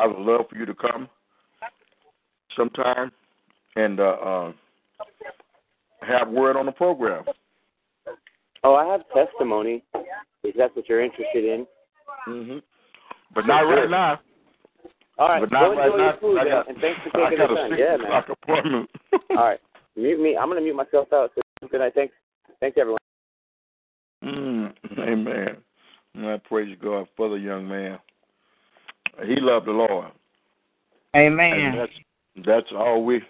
I 0.00 0.06
would 0.06 0.18
love 0.18 0.46
for 0.50 0.56
you 0.56 0.66
to 0.66 0.74
come 0.74 1.08
sometime 2.56 3.12
and 3.76 4.00
uh, 4.00 4.02
uh, 4.04 4.52
have 6.02 6.28
word 6.28 6.56
on 6.56 6.66
the 6.66 6.72
program. 6.72 7.24
Oh, 8.64 8.74
I 8.74 8.86
have 8.86 9.02
testimony. 9.14 9.82
Is 10.44 10.54
that 10.56 10.74
what 10.74 10.88
you're 10.88 11.04
interested 11.04 11.44
in. 11.44 11.66
Mm-hmm. 12.28 12.58
But 13.34 13.46
not 13.46 13.60
right 13.62 13.90
now. 13.90 14.20
All 15.18 15.28
right, 15.28 15.40
But 15.40 15.52
not 15.52 15.76
right 15.76 15.96
now. 15.96 16.16
food, 16.20 16.38
I 16.38 16.44
got, 16.44 16.68
and 16.68 16.78
thanks 16.78 17.00
for 17.10 17.20
I 17.24 17.30
taking 17.30 17.38
got 17.38 17.48
the 17.48 17.54
a 17.54 17.68
time. 17.68 17.78
Yeah, 17.78 17.96
man. 17.96 18.00
o'clock 18.06 18.28
appointment. 18.42 18.90
All 19.30 19.36
right, 19.36 19.60
mute 19.96 20.20
me. 20.20 20.36
I'm 20.36 20.48
gonna 20.48 20.60
mute 20.60 20.76
myself 20.76 21.12
out. 21.12 21.30
So 21.34 21.68
good 21.68 21.80
night. 21.80 21.94
Thanks. 21.94 22.14
Thanks 22.60 22.76
everyone. 22.78 22.98
Mm, 24.24 24.72
amen. 24.98 25.56
I 26.16 26.40
praise 26.48 26.76
God 26.82 27.06
for 27.16 27.28
the 27.28 27.36
young 27.36 27.68
man. 27.68 27.98
He 29.26 29.36
loved 29.38 29.66
the 29.66 29.72
Lord. 29.72 30.10
And 31.14 31.32
Amen. 31.32 31.76
that's 31.76 32.46
that's 32.46 32.66
all 32.74 33.04
we 33.04 33.22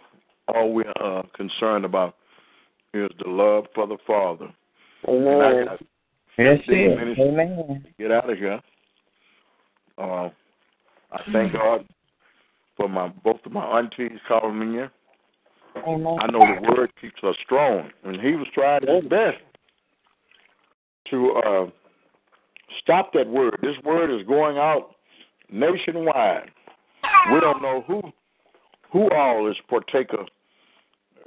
all 0.48 0.72
we 0.72 0.84
are 1.00 1.24
concerned 1.36 1.84
about 1.84 2.16
is 2.94 3.10
the 3.22 3.28
love 3.28 3.66
for 3.74 3.86
the 3.86 3.98
Father. 4.06 4.52
And 5.06 5.42
I 5.42 5.52
Amen. 5.52 5.64
got 5.64 5.80
That's 6.38 6.62
it. 6.68 6.96
minutes 6.96 7.20
Amen. 7.20 7.84
to 7.84 8.02
get 8.02 8.12
out 8.12 8.30
of 8.30 8.38
here. 8.38 8.60
Uh, 9.98 10.28
I 11.12 11.22
thank 11.32 11.52
God 11.52 11.86
for 12.76 12.88
my 12.88 13.08
both 13.08 13.40
of 13.44 13.52
my 13.52 13.64
aunties 13.78 14.18
calling 14.28 14.58
me 14.58 14.80
in. 14.80 14.90
Amen. 15.86 16.18
I 16.20 16.26
know 16.30 16.40
the 16.40 16.74
word 16.74 16.90
keeps 17.00 17.22
us 17.22 17.36
strong, 17.44 17.90
and 18.04 18.20
he 18.20 18.32
was 18.32 18.46
trying 18.54 18.86
his 18.86 19.04
best 19.08 19.38
to 21.10 21.32
uh, 21.44 21.66
stop 22.82 23.12
that 23.12 23.28
word. 23.28 23.58
This 23.62 23.76
word 23.84 24.10
is 24.14 24.26
going 24.26 24.58
out 24.58 24.96
nationwide. 25.50 26.50
We 27.32 27.40
don't 27.40 27.62
know 27.62 27.84
who 27.86 28.02
who 28.92 29.10
all 29.10 29.50
is 29.50 29.56
partaker 29.68 30.24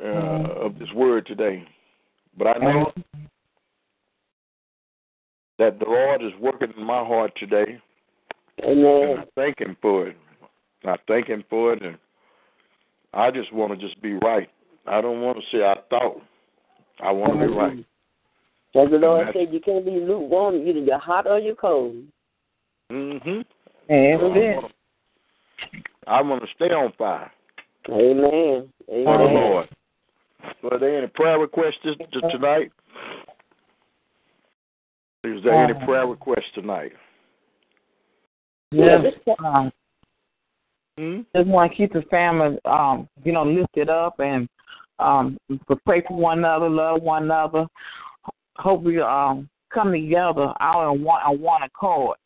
uh, 0.01 0.65
of 0.65 0.79
this 0.79 0.89
word 0.95 1.25
today, 1.27 1.63
but 2.37 2.47
I 2.47 2.57
know 2.57 2.91
that 5.57 5.79
the 5.79 5.85
Lord 5.85 6.23
is 6.23 6.31
working 6.39 6.73
in 6.77 6.83
my 6.83 7.03
heart 7.03 7.31
today, 7.37 7.79
and 8.63 8.87
I 8.87 9.23
thank 9.35 9.59
Him 9.59 9.77
for 9.81 10.07
it. 10.07 10.17
I 10.85 10.95
thank 11.07 11.27
Him 11.27 11.43
for 11.49 11.73
it, 11.73 11.83
and 11.83 11.97
I 13.13 13.31
just 13.31 13.51
want 13.53 13.71
to 13.77 13.87
just 13.87 14.01
be 14.01 14.13
right. 14.13 14.49
I 14.87 15.01
don't 15.01 15.21
want 15.21 15.37
to 15.37 15.43
say 15.51 15.63
I 15.63 15.75
thought. 15.89 16.21
I 17.01 17.11
want 17.11 17.33
to 17.39 17.47
be 17.47 17.53
right. 17.53 17.85
So 18.73 18.87
the 18.87 18.97
Lord 18.97 19.27
said 19.33 19.51
you 19.51 19.59
can't 19.59 19.83
be 19.85 19.91
lukewarm. 19.91 20.55
You 20.55 20.67
either 20.67 20.79
you're 20.79 20.99
hot 20.99 21.25
or 21.25 21.39
you're 21.39 21.55
cold. 21.55 21.95
Mm-hmm. 22.91 23.37
That's 23.37 23.49
I 23.89 24.37
it. 24.37 24.55
wanna- 24.55 24.69
I 26.07 26.21
want 26.23 26.41
to 26.41 26.47
stay 26.55 26.73
on 26.73 26.91
fire 26.97 27.31
Amen. 27.89 28.67
for 28.87 28.93
the 28.95 29.09
Amen. 29.09 29.33
Lord. 29.33 29.69
So, 30.61 30.69
are 30.71 30.79
there 30.79 30.97
any 30.97 31.07
prayer 31.07 31.37
requests 31.37 31.77
this, 31.83 31.95
tonight? 32.31 32.71
Is 35.23 35.43
there 35.43 35.53
any 35.65 35.73
Uh, 35.73 35.85
prayer 35.85 36.07
requests 36.07 36.51
tonight? 36.55 36.93
Yeah, 38.71 39.01
Just, 39.01 39.17
um, 40.99 41.25
Hmm? 41.33 41.37
just 41.37 41.49
want 41.49 41.71
to 41.71 41.77
keep 41.77 41.93
the 41.93 42.01
family, 42.03 42.57
um, 42.65 43.07
you 43.23 43.31
know, 43.31 43.43
lifted 43.43 43.89
up 43.89 44.19
and 44.19 44.47
um, 44.99 45.37
pray 45.85 46.03
for 46.07 46.17
one 46.17 46.39
another, 46.39 46.69
love 46.69 47.01
one 47.01 47.23
another. 47.23 47.67
Hope 48.57 48.83
we 48.83 48.99
um 48.99 49.49
come 49.73 49.91
together 49.91 50.53
all 50.59 50.93
in 50.93 51.03
one 51.03 51.21
on 51.21 51.39
one 51.39 51.63
accord. 51.63 52.17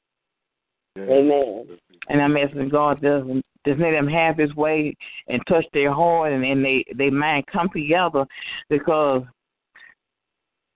Amen. 0.98 1.66
And 2.10 2.22
I'm 2.22 2.38
asking 2.38 2.70
God 2.70 3.02
doesn't 3.02 3.44
just 3.66 3.80
let 3.80 3.92
them 3.92 4.08
have 4.08 4.38
His 4.38 4.54
way 4.56 4.96
and 5.28 5.42
touch 5.48 5.66
their 5.74 5.94
heart 5.94 6.34
and, 6.34 6.44
and 6.44 6.66
they 6.66 6.84
they 6.96 7.10
mind 7.10 7.46
come 7.52 7.70
together 7.70 8.26
because 8.70 9.24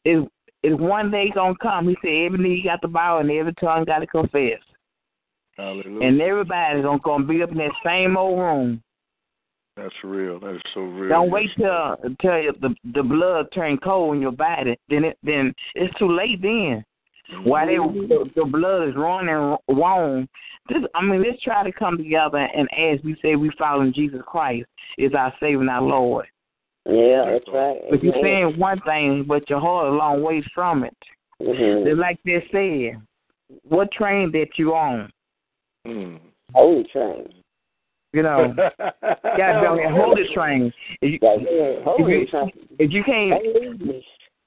it 0.05 0.27
it's 0.63 0.79
one 0.79 1.09
day 1.09 1.31
gonna 1.33 1.55
come. 1.61 1.87
He 1.87 1.97
said 2.01 2.25
every 2.25 2.39
knee 2.39 2.63
got 2.63 2.81
to 2.81 2.87
bow 2.87 3.19
and 3.19 3.31
every 3.31 3.53
tongue 3.55 3.85
got 3.85 3.99
to 3.99 4.07
confess. 4.07 4.59
Hallelujah. 5.57 6.07
and 6.07 6.21
everybody's 6.21 6.84
gonna, 6.84 6.99
gonna 6.99 7.25
be 7.25 7.41
up 7.41 7.51
in 7.51 7.57
that 7.57 7.71
same 7.84 8.15
old 8.15 8.39
room. 8.39 8.81
That's 9.75 9.93
real. 10.03 10.39
That 10.39 10.55
is 10.55 10.61
so 10.73 10.81
real. 10.81 11.09
Don't 11.09 11.31
wait 11.31 11.49
till 11.57 11.95
till 12.21 12.31
the 12.61 12.75
the 12.95 13.03
blood 13.03 13.47
turn 13.53 13.77
cold 13.77 14.15
in 14.15 14.21
your 14.21 14.31
body. 14.31 14.77
Then 14.89 15.03
it 15.03 15.17
then 15.23 15.53
it's 15.75 15.97
too 15.97 16.15
late. 16.15 16.41
Then 16.41 16.84
while 17.43 17.67
they, 17.67 17.75
the, 17.75 18.29
the 18.35 18.45
blood 18.45 18.89
is 18.89 18.95
running 18.95 19.57
warm, 19.67 20.27
this 20.69 20.79
I 20.95 21.03
mean 21.03 21.23
let's 21.23 21.41
try 21.41 21.63
to 21.63 21.71
come 21.71 21.97
together 21.97 22.38
and 22.38 22.67
as 22.77 23.03
we 23.03 23.15
say 23.21 23.35
we 23.35 23.51
follow 23.57 23.81
in 23.81 23.93
Jesus 23.93 24.21
Christ 24.25 24.67
is 24.97 25.13
our 25.13 25.34
Savior 25.39 25.61
and 25.61 25.69
our 25.69 25.81
Lord. 25.81 26.25
Yeah, 26.85 27.25
that's 27.31 27.45
right. 27.53 27.77
But 27.89 28.01
you're 28.01 28.13
saying 28.21 28.57
one 28.57 28.79
thing, 28.81 29.25
but 29.27 29.49
your 29.49 29.59
heart 29.59 29.88
a 29.88 29.95
long 29.95 30.21
ways 30.21 30.45
from 30.55 30.84
it. 30.84 30.97
Mhm. 31.41 31.97
Like 31.97 32.17
they 32.23 32.43
said, 32.51 33.01
what 33.67 33.91
train 33.91 34.31
that 34.31 34.57
you 34.57 34.73
on? 34.73 35.11
Mm. 35.85 36.19
Holy 36.53 36.83
train. 36.85 37.27
You 38.13 38.23
know, 38.23 38.53
got 38.57 39.01
to 39.01 39.61
be 39.61 39.83
on 39.83 39.93
holy 39.93 40.23
train. 40.33 40.71
If 41.01 41.11
you, 41.11 41.19
That's 41.21 41.41
it. 41.41 41.83
Holy 41.83 42.13
if 42.13 42.19
you, 42.21 42.27
train. 42.27 42.51
if 42.79 42.91
you 42.91 43.03
can't, 43.03 43.43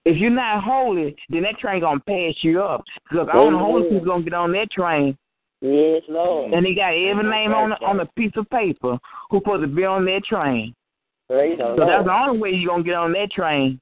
if 0.07 0.17
you're 0.17 0.31
not 0.31 0.65
holy, 0.65 1.15
then 1.29 1.43
that 1.43 1.59
train 1.59 1.81
gonna 1.81 2.01
pass 2.01 2.35
you 2.41 2.63
up. 2.63 2.83
Look, 3.13 3.29
all 3.35 3.51
the 3.51 3.59
holy 3.59 3.87
Amen. 3.87 3.93
people 4.01 4.07
gonna 4.07 4.25
get 4.25 4.33
on 4.35 4.53
that 4.53 4.71
train, 4.71 5.17
Yes, 5.61 6.03
Lord. 6.09 6.53
and 6.55 6.65
they 6.65 6.75
got 6.75 6.95
every 6.95 7.29
name 7.29 7.53
on 7.53 7.73
on 7.75 8.01
a 8.01 8.07
piece 8.17 8.33
of 8.37 8.49
paper 8.49 8.99
who 9.31 9.39
supposed 9.39 9.63
to 9.63 9.69
be 9.69 9.85
on 9.85 10.07
that 10.07 10.25
train. 10.25 10.75
Praise 11.29 11.59
the 11.59 11.77
So 11.77 11.87
that's 11.87 12.05
the 12.05 12.13
only 12.13 12.39
way 12.41 12.51
you're 12.51 12.71
gonna 12.73 12.83
get 12.83 12.95
on 12.95 13.13
that 13.13 13.31
train. 13.31 13.79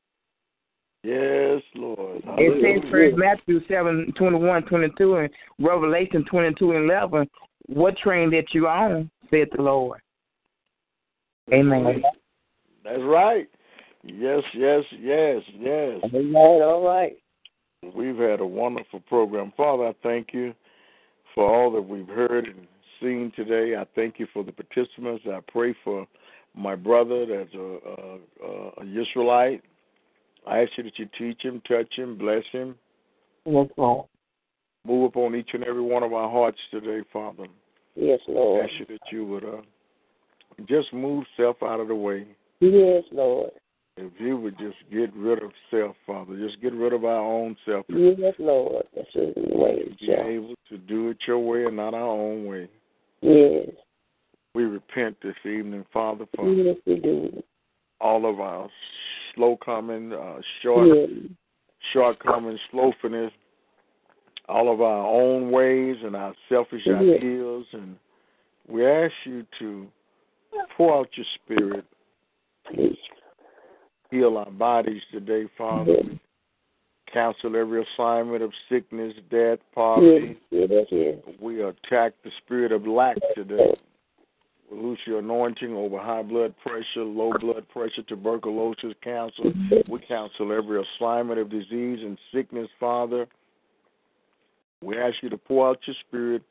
Yes, 1.02 1.62
Lord. 1.74 2.22
It 2.38 2.82
says 2.82 2.90
first 2.90 3.16
Matthew 3.16 3.60
seven 3.68 4.12
twenty 4.16 4.38
one, 4.38 4.64
twenty 4.64 4.88
two, 4.98 5.16
and 5.16 5.30
Revelation 5.60 6.24
twenty 6.28 6.54
two 6.58 6.72
and 6.72 6.90
eleven. 6.90 7.28
What 7.66 7.96
train 7.98 8.30
that 8.30 8.52
you 8.52 8.66
on? 8.66 9.10
Said 9.30 9.48
the 9.54 9.62
Lord. 9.62 10.00
Amen. 11.52 12.02
That's 12.84 13.02
right. 13.02 13.46
Yes, 14.04 14.42
yes, 14.54 14.82
yes, 15.00 15.42
yes. 15.58 16.00
All 16.02 16.10
right, 16.12 16.62
all 16.62 16.84
right. 16.84 17.16
We've 17.94 18.16
had 18.16 18.40
a 18.40 18.46
wonderful 18.46 19.00
program. 19.00 19.52
Father, 19.56 19.88
I 19.88 19.94
thank 20.02 20.28
you 20.32 20.54
for 21.34 21.48
all 21.48 21.70
that 21.72 21.82
we've 21.82 22.08
heard 22.08 22.46
and 22.46 22.66
seen 23.00 23.32
today. 23.36 23.76
I 23.76 23.86
thank 23.94 24.18
you 24.18 24.26
for 24.32 24.42
the 24.42 24.52
participants. 24.52 25.24
I 25.26 25.40
pray 25.46 25.74
for 25.84 26.06
my 26.56 26.74
brother 26.74 27.24
that's 27.26 27.54
a, 27.54 27.78
a, 28.44 28.82
a 28.82 29.00
Israelite. 29.00 29.62
I 30.46 30.60
ask 30.62 30.70
you 30.76 30.84
that 30.84 30.98
you 30.98 31.08
teach 31.18 31.42
him, 31.42 31.60
touch 31.68 31.92
him, 31.96 32.16
bless 32.16 32.44
him, 32.52 32.74
Yes, 33.44 33.66
Lord. 33.76 34.06
move 34.86 35.04
upon 35.04 35.34
each 35.36 35.50
and 35.52 35.64
every 35.64 35.82
one 35.82 36.02
of 36.02 36.12
our 36.12 36.30
hearts 36.30 36.58
today, 36.70 37.00
Father. 37.12 37.46
Yes, 37.94 38.20
I 38.28 38.32
Lord. 38.32 38.64
ask 38.64 38.72
you 38.78 38.86
that 38.86 39.00
you 39.12 39.26
would 39.26 39.44
uh, 39.44 39.60
just 40.68 40.92
move 40.92 41.24
self 41.36 41.56
out 41.62 41.80
of 41.80 41.88
the 41.88 41.94
way. 41.94 42.26
Yes, 42.60 43.04
Lord. 43.12 43.50
If 43.96 44.12
you 44.20 44.36
would 44.36 44.56
just 44.58 44.76
get 44.92 45.12
rid 45.16 45.42
of 45.42 45.50
self, 45.72 45.96
Father, 46.06 46.36
just 46.36 46.62
get 46.62 46.72
rid 46.72 46.92
of 46.92 47.04
our 47.04 47.18
own 47.20 47.56
self. 47.66 47.84
Yes, 47.88 48.34
Lord. 48.38 48.84
That's 48.94 49.08
the 49.12 49.32
way. 49.36 49.92
Be 50.00 50.12
able 50.12 50.54
to 50.68 50.78
do 50.78 51.08
it 51.10 51.16
your 51.26 51.40
way 51.40 51.64
and 51.64 51.76
not 51.76 51.94
our 51.94 52.06
own 52.06 52.46
way. 52.46 52.68
Yes. 53.22 53.70
We 54.54 54.64
repent 54.64 55.16
this 55.22 55.34
evening, 55.44 55.84
Father, 55.92 56.26
for 56.36 56.48
Yes, 56.52 56.76
all 58.00 58.30
of 58.30 58.38
our 58.38 58.68
slow 59.38 59.56
coming, 59.56 60.12
uh, 60.12 60.40
short 60.62 60.88
Yes. 60.88 61.08
shortcomings, 61.92 62.60
slothfulness, 62.70 63.32
all 64.48 64.70
of 64.70 64.80
our 64.80 65.06
own 65.06 65.50
ways 65.52 65.96
and 66.02 66.16
our 66.16 66.34
selfish 66.48 66.84
Yes. 66.84 67.00
ideals, 67.00 67.66
and 67.72 67.96
we 68.66 68.84
ask 68.84 69.14
you 69.24 69.46
to 69.60 69.90
pour 70.76 70.96
out 70.96 71.16
your 71.16 71.26
spirit, 71.36 71.84
Please. 72.64 72.98
heal 74.10 74.36
our 74.36 74.50
bodies 74.50 75.02
today, 75.12 75.46
Father. 75.56 75.96
We 76.02 76.18
cancel 77.06 77.56
every 77.56 77.82
assignment 77.82 78.42
of 78.42 78.52
sickness, 78.68 79.14
death, 79.30 79.60
poverty. 79.72 80.36
It. 80.50 81.40
We 81.40 81.62
attack 81.62 82.14
the 82.24 82.30
spirit 82.38 82.72
of 82.72 82.86
lack 82.86 83.16
today. 83.34 83.74
Loose 84.70 84.98
your 85.06 85.20
anointing 85.20 85.74
over 85.74 85.98
high 85.98 86.22
blood 86.22 86.54
pressure, 86.62 87.02
low 87.04 87.32
blood 87.40 87.66
pressure, 87.68 88.02
tuberculosis, 88.06 88.92
cancer. 89.02 89.54
We 89.88 90.00
cancel 90.00 90.52
every 90.52 90.82
assignment 90.82 91.40
of 91.40 91.48
disease 91.48 92.00
and 92.02 92.18
sickness, 92.34 92.68
Father. 92.78 93.26
We 94.82 94.98
ask 94.98 95.16
you 95.22 95.30
to 95.30 95.38
pour 95.38 95.70
out 95.70 95.78
your 95.86 95.96
spirit 96.06 96.42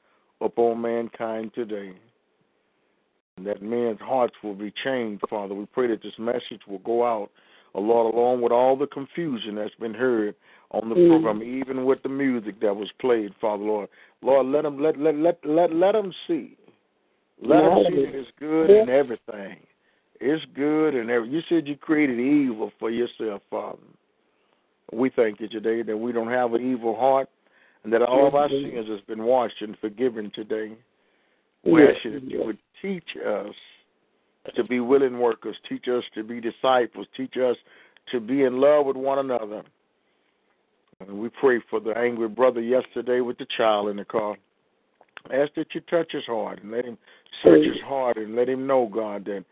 upon 0.42 0.82
mankind 0.82 1.52
today. 1.54 1.94
And 3.38 3.46
that 3.46 3.62
men's 3.62 4.00
hearts 4.00 4.34
will 4.44 4.56
be 4.56 4.74
changed, 4.84 5.24
Father. 5.30 5.54
We 5.54 5.68
pray 5.68 5.88
that 5.88 6.02
this 6.02 6.18
message 6.18 6.62
will 6.68 6.80
go 6.80 7.06
out, 7.06 7.30
Lord, 7.76 8.16
along 8.16 8.42
with 8.42 8.52
all 8.52 8.76
the 8.76 8.88
confusion 8.88 9.56
that's 9.56 9.76
been 9.76 9.94
heard 9.94 10.34
on 10.72 10.90
the 10.90 10.96
Mm. 10.96 11.10
program, 11.10 11.44
even 11.44 11.86
with 11.86 12.02
the 12.02 12.10
music 12.10 12.60
that 12.62 12.76
was 12.76 12.92
played, 12.94 13.34
Father, 13.36 13.64
Lord. 13.64 13.90
Lord, 14.24 14.48
let 14.48 14.64
them 14.64 14.80
let 14.80 14.98
let 14.98 15.16
let 15.16 15.46
let 15.46 15.72
let 15.72 15.92
them 15.92 16.12
see. 16.26 16.58
Let 17.42 17.62
them 17.62 17.84
see 17.90 18.06
that 18.06 18.16
it's 18.16 18.32
good 18.40 18.70
in 18.70 18.90
everything. 18.90 19.58
It's 20.20 20.44
good 20.56 20.96
and 20.96 21.10
every. 21.12 21.30
You 21.30 21.42
said 21.48 21.68
you 21.68 21.76
created 21.76 22.20
evil 22.20 22.72
for 22.80 22.90
yourself, 22.90 23.42
Father. 23.50 23.78
We 24.92 25.10
thank 25.10 25.40
you 25.40 25.48
today 25.48 25.84
that 25.84 25.98
we 25.98 26.12
don't 26.12 26.32
have 26.32 26.54
an 26.54 26.72
evil 26.72 26.96
heart, 26.96 27.30
and 27.84 27.94
that 27.94 28.02
all 28.02 28.28
of 28.28 28.36
our 28.36 28.50
sins 28.50 28.88
has 28.90 29.02
been 29.02 29.24
washed 29.24 29.62
and 29.62 29.78
forgiven 29.80 30.32
today. 30.34 30.72
We 31.64 31.84
ask 31.84 32.04
you 32.04 32.20
that 32.20 32.24
you 32.24 32.44
would 32.44 32.58
teach 32.82 33.10
us 33.26 33.54
to 34.56 34.64
be 34.64 34.80
willing 34.80 35.20
workers, 35.20 35.58
teach 35.68 35.88
us 35.88 36.04
to 36.16 36.24
be 36.24 36.40
disciples, 36.40 37.06
teach 37.16 37.36
us 37.38 37.58
to 38.12 38.20
be 38.20 38.44
in 38.44 38.60
love 38.62 38.86
with 38.86 38.96
one 38.96 39.20
another. 39.20 39.64
And 41.02 41.20
we 41.20 41.30
pray 41.30 41.62
for 41.70 41.80
the 41.80 41.92
angry 41.98 42.30
brother 42.30 42.62
yesterday 42.62 43.20
with 43.20 43.38
the 43.38 43.46
child 43.58 43.90
in 43.90 43.98
the 43.98 44.06
car. 44.06 44.36
Ask 45.34 45.54
that 45.56 45.68
you 45.74 45.82
touch 45.82 46.12
his 46.12 46.26
heart 46.26 46.62
and 46.64 46.72
let 46.72 46.86
him 46.86 46.98
search 47.44 47.66
his 47.66 47.82
heart 47.86 48.18
and 48.18 48.36
let 48.36 48.50
him 48.50 48.66
know, 48.68 48.90
God, 48.92 49.26
that 49.26 49.44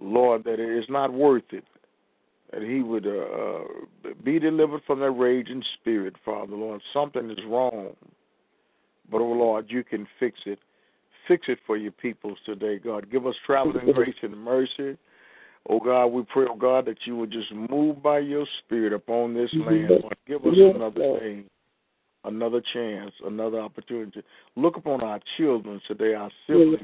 Lord, 0.00 0.44
that 0.44 0.60
it 0.60 0.78
is 0.78 0.84
not 0.88 1.12
worth 1.12 1.52
it. 1.52 1.64
That 2.52 2.62
he 2.62 2.80
would 2.80 3.06
uh, 3.06 3.10
uh, 3.10 4.14
be 4.24 4.38
delivered 4.38 4.82
from 4.86 5.00
that 5.00 5.10
raging 5.10 5.62
spirit, 5.80 6.14
Father, 6.24 6.54
Lord. 6.54 6.80
Something 6.92 7.30
is 7.30 7.38
wrong. 7.48 7.90
But, 9.10 9.20
oh 9.20 9.32
Lord, 9.32 9.66
you 9.68 9.82
can 9.82 10.06
fix 10.20 10.38
it. 10.46 10.58
Fix 11.26 11.46
it 11.48 11.58
for 11.66 11.76
your 11.76 11.92
peoples 11.92 12.38
today, 12.46 12.78
God. 12.78 13.10
Give 13.10 13.26
us 13.26 13.34
traveling 13.44 13.92
grace 13.92 14.14
and 14.22 14.36
mercy. 14.38 14.96
Oh 15.68 15.80
God, 15.80 16.06
we 16.06 16.22
pray, 16.32 16.46
oh 16.48 16.56
God, 16.56 16.86
that 16.86 16.98
you 17.04 17.16
would 17.16 17.32
just 17.32 17.52
move 17.52 18.00
by 18.00 18.20
your 18.20 18.46
spirit 18.64 18.92
upon 18.92 19.34
this 19.34 19.50
land. 19.54 19.90
Lord, 19.90 20.16
give 20.26 20.46
us 20.46 20.54
another 20.56 21.18
day, 21.18 21.44
another 22.24 22.60
chance, 22.72 23.12
another 23.24 23.60
opportunity. 23.60 24.22
Look 24.56 24.76
upon 24.76 25.02
our 25.02 25.20
children 25.36 25.80
today, 25.86 26.14
our 26.14 26.30
siblings. 26.46 26.80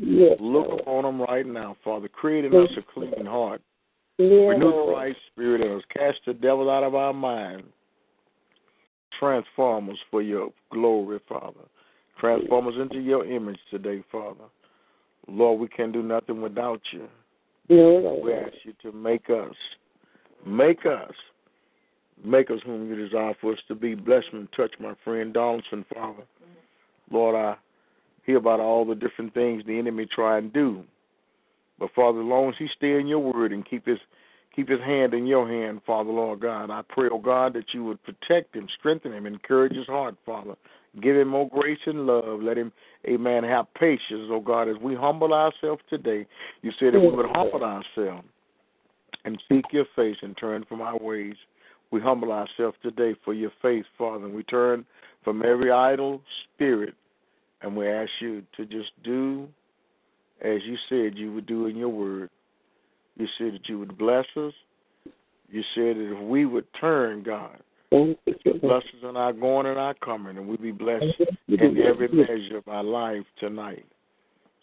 Yes, 0.00 0.36
Look 0.40 0.80
upon 0.80 1.04
them 1.04 1.20
right 1.22 1.46
now, 1.46 1.76
Father. 1.84 2.08
Create 2.08 2.44
in 2.44 2.54
us 2.54 2.68
a 2.76 2.82
clean 2.92 3.26
heart. 3.26 3.60
Yes, 4.18 4.28
Renew 4.28 4.70
the 4.70 4.92
right 4.94 5.16
spirit 5.30 5.62
in 5.62 5.76
us. 5.76 5.82
Cast 5.92 6.18
the 6.26 6.34
devil 6.34 6.70
out 6.70 6.84
of 6.84 6.94
our 6.94 7.12
mind. 7.12 7.64
Transform 9.18 9.90
us 9.90 9.96
for 10.10 10.22
your 10.22 10.50
glory, 10.70 11.20
Father. 11.28 11.60
Transform 12.18 12.68
us 12.68 12.74
into 12.80 13.00
your 13.00 13.24
image 13.24 13.58
today, 13.70 14.02
Father. 14.12 14.44
Lord, 15.28 15.60
we 15.60 15.68
can 15.68 15.92
do 15.92 16.02
nothing 16.02 16.42
without 16.42 16.80
you. 16.92 17.08
No, 17.68 18.20
We 18.22 18.32
ask 18.34 18.52
you 18.64 18.74
to 18.82 18.92
make 18.96 19.30
us, 19.30 19.54
make 20.46 20.84
us, 20.84 21.12
make 22.24 22.50
us 22.50 22.58
whom 22.64 22.88
you 22.88 22.96
desire 22.96 23.34
for 23.40 23.52
us 23.52 23.58
to 23.68 23.74
be. 23.74 23.94
Bless 23.94 24.24
and 24.32 24.48
touch 24.56 24.72
my 24.80 24.94
friend 25.04 25.32
Donaldson, 25.32 25.84
Father. 25.92 26.22
Lord, 27.10 27.34
I 27.36 27.56
hear 28.24 28.38
about 28.38 28.60
all 28.60 28.84
the 28.84 28.94
different 28.94 29.34
things 29.34 29.62
the 29.66 29.78
enemy 29.78 30.06
try 30.06 30.38
and 30.38 30.52
do. 30.52 30.84
But 31.78 31.90
Father, 31.94 32.20
as 32.20 32.26
long 32.26 32.50
as 32.50 32.54
he 32.58 32.68
stay 32.76 32.98
in 33.00 33.06
your 33.06 33.18
word 33.18 33.52
and 33.52 33.68
keep 33.68 33.86
his 33.86 33.98
keep 34.54 34.68
his 34.68 34.80
hand 34.80 35.14
in 35.14 35.26
your 35.26 35.48
hand, 35.48 35.80
Father, 35.86 36.10
Lord 36.10 36.40
God, 36.40 36.70
I 36.70 36.82
pray, 36.88 37.08
oh 37.10 37.18
God, 37.18 37.54
that 37.54 37.72
you 37.72 37.84
would 37.84 37.98
protect 38.04 38.54
him, 38.54 38.68
strengthen 38.78 39.12
him, 39.12 39.26
encourage 39.26 39.74
his 39.74 39.86
heart, 39.86 40.14
Father. 40.26 40.54
Give 41.00 41.16
him 41.16 41.28
more 41.28 41.48
grace 41.48 41.78
and 41.86 42.06
love. 42.06 42.42
Let 42.42 42.58
him, 42.58 42.70
amen, 43.08 43.44
have 43.44 43.72
patience, 43.74 44.28
oh 44.30 44.40
God, 44.40 44.68
as 44.68 44.76
we 44.82 44.94
humble 44.94 45.32
ourselves 45.32 45.80
today. 45.88 46.26
You 46.60 46.70
said 46.78 46.92
that 46.92 47.00
we 47.00 47.10
would 47.10 47.30
humble 47.30 47.64
ourselves 47.64 48.26
and 49.24 49.42
seek 49.48 49.64
your 49.72 49.86
face 49.96 50.16
and 50.20 50.36
turn 50.36 50.64
from 50.68 50.82
our 50.82 50.98
ways. 50.98 51.36
We 51.92 52.00
humble 52.00 52.32
ourselves 52.32 52.76
today 52.82 53.14
for 53.24 53.34
your 53.34 53.52
faith, 53.60 53.84
Father, 53.96 54.24
and 54.24 54.34
we 54.34 54.42
turn 54.44 54.84
from 55.22 55.44
every 55.44 55.70
idle 55.70 56.20
spirit, 56.54 56.94
and 57.60 57.76
we 57.76 57.88
ask 57.88 58.10
you 58.20 58.42
to 58.56 58.66
just 58.66 58.90
do 59.04 59.46
as 60.40 60.58
you 60.64 60.76
said 60.88 61.16
you 61.16 61.32
would 61.32 61.46
do 61.46 61.66
in 61.66 61.76
your 61.76 61.90
word. 61.90 62.30
You 63.16 63.26
said 63.38 63.52
that 63.54 63.68
you 63.68 63.78
would 63.78 63.96
bless 63.96 64.26
us. 64.36 64.54
You 65.48 65.62
said 65.74 65.96
that 65.96 66.16
if 66.16 66.28
we 66.28 66.46
would 66.46 66.66
turn, 66.80 67.22
God, 67.22 67.58
Bless 68.62 68.82
us 68.84 69.02
in 69.02 69.16
our 69.16 69.34
going 69.34 69.66
and 69.66 69.78
our 69.78 69.92
coming, 69.94 70.38
and 70.38 70.48
we 70.48 70.56
be 70.56 70.72
blessed 70.72 71.04
in 71.48 71.76
every 71.82 72.08
measure 72.08 72.56
of 72.56 72.66
our 72.66 72.82
life 72.82 73.24
tonight. 73.38 73.84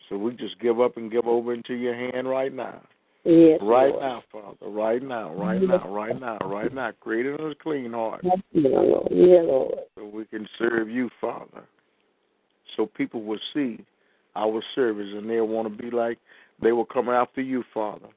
So 0.08 0.18
we 0.18 0.32
just 0.32 0.60
give 0.60 0.82
up 0.82 0.98
and 0.98 1.12
give 1.12 1.28
over 1.28 1.54
into 1.54 1.76
your 1.76 1.94
hand 1.94 2.28
right 2.28 2.52
now. 2.52 2.82
Yes, 3.30 3.60
right 3.62 3.92
Lord. 3.92 4.02
now, 4.02 4.24
Father. 4.32 4.72
Right 4.72 5.04
now, 5.04 5.34
right 5.36 5.62
now, 5.62 5.88
right 5.88 6.20
now, 6.20 6.38
right 6.40 6.74
now. 6.74 6.92
Create 7.00 7.28
in 7.28 7.36
us 7.36 7.42
a 7.52 7.64
clean 7.64 7.94
heart 7.94 8.22
Yes, 8.24 8.40
Lord. 8.54 9.08
Yeah, 9.12 9.42
Lord. 9.42 9.76
so 9.96 10.06
we 10.06 10.26
can 10.26 10.48
serve 10.58 10.90
you, 10.90 11.12
Father. 11.22 11.64
So 12.76 12.88
people 12.88 13.22
will 13.22 13.40
see 13.54 13.86
our 14.36 14.64
service 14.74 15.10
and 15.14 15.30
they'll 15.30 15.48
want 15.48 15.68
to 15.68 15.84
be 15.84 15.92
like 15.96 16.18
they 16.60 16.72
will 16.72 16.86
come 16.86 17.08
after 17.08 17.42
you, 17.42 17.64
Father. 17.72 18.08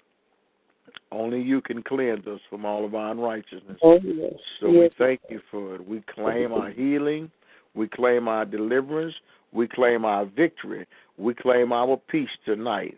Only 1.11 1.43
you 1.43 1.61
can 1.61 1.83
cleanse 1.83 2.27
us 2.27 2.41
from 2.49 2.65
all 2.65 2.87
of 2.87 2.95
our 2.95 3.11
unrighteousness. 3.11 3.79
Oh, 3.83 3.99
yes. 4.03 4.33
So 4.61 4.71
we 4.71 4.89
thank 4.97 5.21
you 5.29 5.41
for 5.51 5.75
it. 5.75 5.87
We 5.87 6.03
claim 6.15 6.53
our 6.53 6.71
healing. 6.71 7.31
We 7.75 7.87
claim 7.87 8.29
our 8.29 8.47
deliverance. 8.47 9.15
We 9.53 9.69
claim 9.69 10.07
our 10.07 10.25
victory. 10.25 10.87
We 11.19 11.35
claim 11.35 11.71
our 11.71 11.99
peace 12.09 12.31
tonight. 12.47 12.97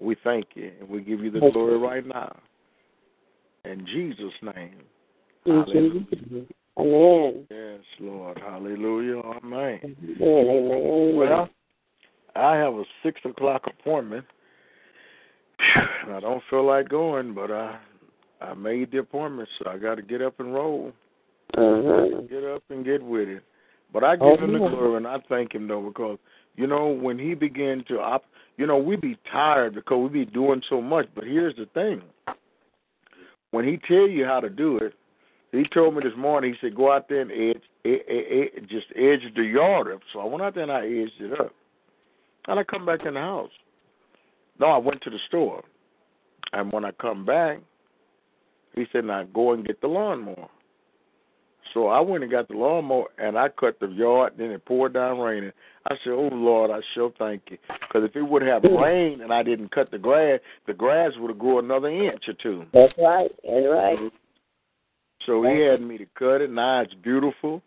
We 0.00 0.16
thank 0.22 0.46
you 0.54 0.72
and 0.80 0.88
we 0.88 1.00
give 1.00 1.20
you 1.20 1.30
the 1.30 1.50
glory 1.52 1.78
right 1.78 2.06
now. 2.06 2.36
In 3.64 3.86
Jesus' 3.86 4.32
name. 4.54 4.82
Hallelujah. 5.44 6.46
Amen. 6.78 7.46
Yes, 7.50 7.80
Lord. 8.00 8.38
Hallelujah. 8.38 9.20
Amen. 9.20 9.80
Amen. 10.20 11.16
Well, 11.16 11.48
I 12.34 12.56
have 12.56 12.74
a 12.74 12.84
six 13.02 13.20
o'clock 13.24 13.62
appointment. 13.66 14.24
And 16.06 16.14
I 16.14 16.20
don't 16.20 16.42
feel 16.50 16.66
like 16.66 16.88
going, 16.88 17.34
but 17.34 17.50
I 17.50 17.78
I 18.40 18.52
made 18.54 18.92
the 18.92 18.98
appointment, 18.98 19.48
so 19.58 19.70
I 19.70 19.78
got 19.78 19.94
to 19.94 20.02
get 20.02 20.20
up 20.20 20.38
and 20.40 20.52
roll. 20.52 20.92
uh-huh. 21.56 22.20
Get 22.28 22.44
up 22.44 22.62
and 22.68 22.84
get 22.84 23.02
with 23.02 23.28
it. 23.28 23.42
But 23.92 24.04
I 24.04 24.16
give 24.16 24.24
Oh, 24.26 24.36
him 24.36 24.52
the 24.52 24.58
glory, 24.58 24.96
and 24.98 25.06
I 25.06 25.16
thank 25.28 25.54
him 25.54 25.66
though, 25.66 25.80
because 25.80 26.18
you 26.56 26.66
know 26.66 26.88
when 26.88 27.18
he 27.18 27.34
began 27.34 27.84
to 27.88 28.00
op, 28.00 28.24
you 28.56 28.66
know 28.66 28.78
we 28.78 28.96
be 28.96 29.18
tired 29.30 29.74
because 29.74 30.10
we 30.10 30.24
be 30.24 30.30
doing 30.30 30.62
so 30.68 30.80
much. 30.80 31.06
But 31.14 31.24
here's 31.24 31.56
the 31.56 31.66
thing: 31.66 32.02
when 33.50 33.66
he 33.66 33.78
tell 33.88 34.08
you 34.08 34.24
how 34.24 34.40
to 34.40 34.50
do 34.50 34.78
it, 34.78 34.94
he 35.52 35.64
told 35.72 35.94
me 35.94 36.02
this 36.02 36.16
morning. 36.16 36.54
He 36.54 36.66
said, 36.66 36.76
"Go 36.76 36.92
out 36.92 37.08
there 37.08 37.20
and 37.20 37.30
edge, 37.30 37.62
e- 37.84 38.02
e- 38.10 38.50
e- 38.56 38.60
just 38.68 38.86
edge 38.96 39.22
the 39.34 39.44
yard 39.44 39.92
up." 39.92 40.00
So 40.12 40.20
I 40.20 40.24
went 40.24 40.42
out 40.42 40.54
there 40.54 40.64
and 40.64 40.72
I 40.72 40.86
edged 40.86 41.20
it 41.20 41.38
up, 41.40 41.52
and 42.48 42.58
I 42.58 42.64
come 42.64 42.84
back 42.86 43.04
in 43.06 43.14
the 43.14 43.20
house. 43.20 43.50
No, 44.58 44.66
I 44.66 44.78
went 44.78 45.02
to 45.02 45.10
the 45.10 45.18
store, 45.28 45.62
and 46.52 46.72
when 46.72 46.84
I 46.84 46.92
come 46.92 47.24
back, 47.24 47.58
he 48.74 48.86
said, 48.92 49.04
"Now 49.04 49.24
go 49.24 49.52
and 49.52 49.66
get 49.66 49.80
the 49.80 49.88
lawnmower." 49.88 50.48
So 51.74 51.88
I 51.88 52.00
went 52.00 52.22
and 52.22 52.30
got 52.30 52.48
the 52.48 52.54
lawnmower 52.54 53.06
and 53.18 53.38
I 53.38 53.48
cut 53.48 53.78
the 53.80 53.88
yard. 53.88 54.34
Then 54.38 54.50
it 54.50 54.64
poured 54.64 54.94
down 54.94 55.18
raining. 55.18 55.52
I 55.88 55.94
said, 56.02 56.12
"Oh 56.12 56.30
Lord, 56.32 56.70
I 56.70 56.80
sure 56.94 57.12
thank 57.18 57.42
you." 57.48 57.58
Because 57.68 58.08
if 58.08 58.16
it 58.16 58.22
would 58.22 58.42
have 58.42 58.64
rained 58.64 59.20
and 59.20 59.32
I 59.32 59.42
didn't 59.42 59.70
cut 59.70 59.90
the 59.90 59.98
grass, 59.98 60.40
the 60.66 60.74
grass 60.74 61.12
would 61.18 61.30
have 61.30 61.38
grown 61.38 61.64
another 61.64 61.88
inch 61.88 62.24
or 62.28 62.34
two. 62.42 62.64
That's 62.72 62.92
right. 62.98 63.30
That's 63.42 63.66
right. 63.66 63.98
Mm-hmm. 63.98 64.16
So 65.26 65.42
he 65.42 65.60
had 65.60 65.80
me 65.80 65.98
to 65.98 66.06
cut 66.18 66.40
it. 66.40 66.50
Now 66.50 66.82
it's 66.82 66.94
beautiful, 66.94 67.62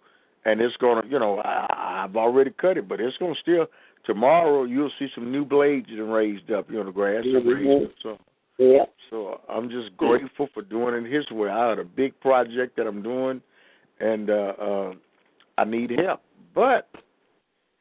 and 0.46 0.62
it's 0.62 0.76
gonna, 0.78 1.02
you 1.08 1.20
know, 1.20 1.40
I, 1.40 2.04
I've 2.06 2.16
already 2.16 2.52
cut 2.52 2.78
it, 2.78 2.88
but 2.88 3.00
it's 3.00 3.18
gonna 3.18 3.36
still. 3.42 3.68
Tomorrow 4.06 4.64
you'll 4.64 4.92
see 4.98 5.08
some 5.14 5.32
new 5.32 5.46
blades 5.46 5.88
that 5.96 6.04
raised 6.04 6.50
up. 6.52 6.70
You 6.70 6.78
know, 6.78 6.86
the 6.86 6.92
grass 6.92 7.26
is 7.26 7.34
mm-hmm. 7.34 7.50
raised 7.50 7.86
up. 7.86 7.92
So, 8.02 8.18
Yeah. 8.58 8.86
so 9.10 9.42
I'm 9.50 9.70
just 9.70 9.96
grateful 9.98 10.48
for 10.54 10.64
doing 10.64 11.06
it 11.06 11.14
his 11.14 11.30
way. 11.32 11.50
I 11.50 11.70
had 11.70 11.80
a 11.80 11.84
big 11.84 12.20
project 12.22 12.78
that 12.78 12.88
I'm 12.88 13.04
doing, 13.04 13.42
and 14.00 14.30
uh, 14.30 14.54
uh, 14.62 14.94
I 15.58 15.66
need 15.66 15.92
help, 15.92 16.22
but 16.56 16.90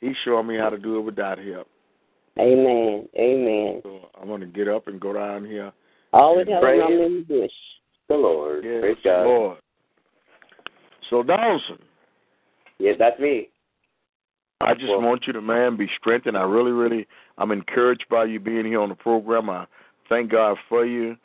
he's 0.01 0.17
showing 0.25 0.47
me 0.47 0.57
how 0.57 0.71
to 0.71 0.79
do 0.79 0.99
it 0.99 1.03
without 1.03 1.39
help. 1.39 1.69
Amen. 2.39 3.09
Amen. 3.19 3.81
So 3.83 4.09
I'm 4.21 4.29
gonna 4.29 4.47
get 4.47 4.69
up 4.69 4.87
and 4.89 5.01
go 5.01 5.13
down 5.13 5.45
here. 5.45 5.73
Always 6.13 6.49
have 6.49 6.59
a 6.59 6.61
Praise 6.61 6.81
number 6.81 7.05
in 7.05 7.25
the 7.29 7.41
bush. 7.41 7.51
The 8.09 8.15
Lord. 8.15 8.65
Yes, 8.65 8.81
Praise 8.81 8.97
God. 9.05 9.25
Lord. 9.25 9.59
So 11.11 11.23
Dawson. 11.23 11.79
Yes, 12.79 12.97
that's 12.99 13.19
me. 13.19 13.49
I 14.61 14.75
just 14.75 14.89
Well- 14.89 15.03
want 15.03 15.27
you 15.27 15.33
to, 15.35 15.41
man, 15.41 15.77
be 15.77 15.89
strengthened. 15.99 16.37
I 16.37 16.43
really, 16.43 16.73
really, 16.73 17.07
I'm 17.39 17.51
encouraged 17.53 18.09
by 18.09 18.25
you 18.25 18.41
being 18.41 18.65
here 18.65 18.81
on 18.81 18.89
the 18.89 18.95
program. 18.95 19.51
I 19.51 19.67
thank 20.09 20.31
God 20.31 20.59
for 20.69 20.85
you, 20.85 21.17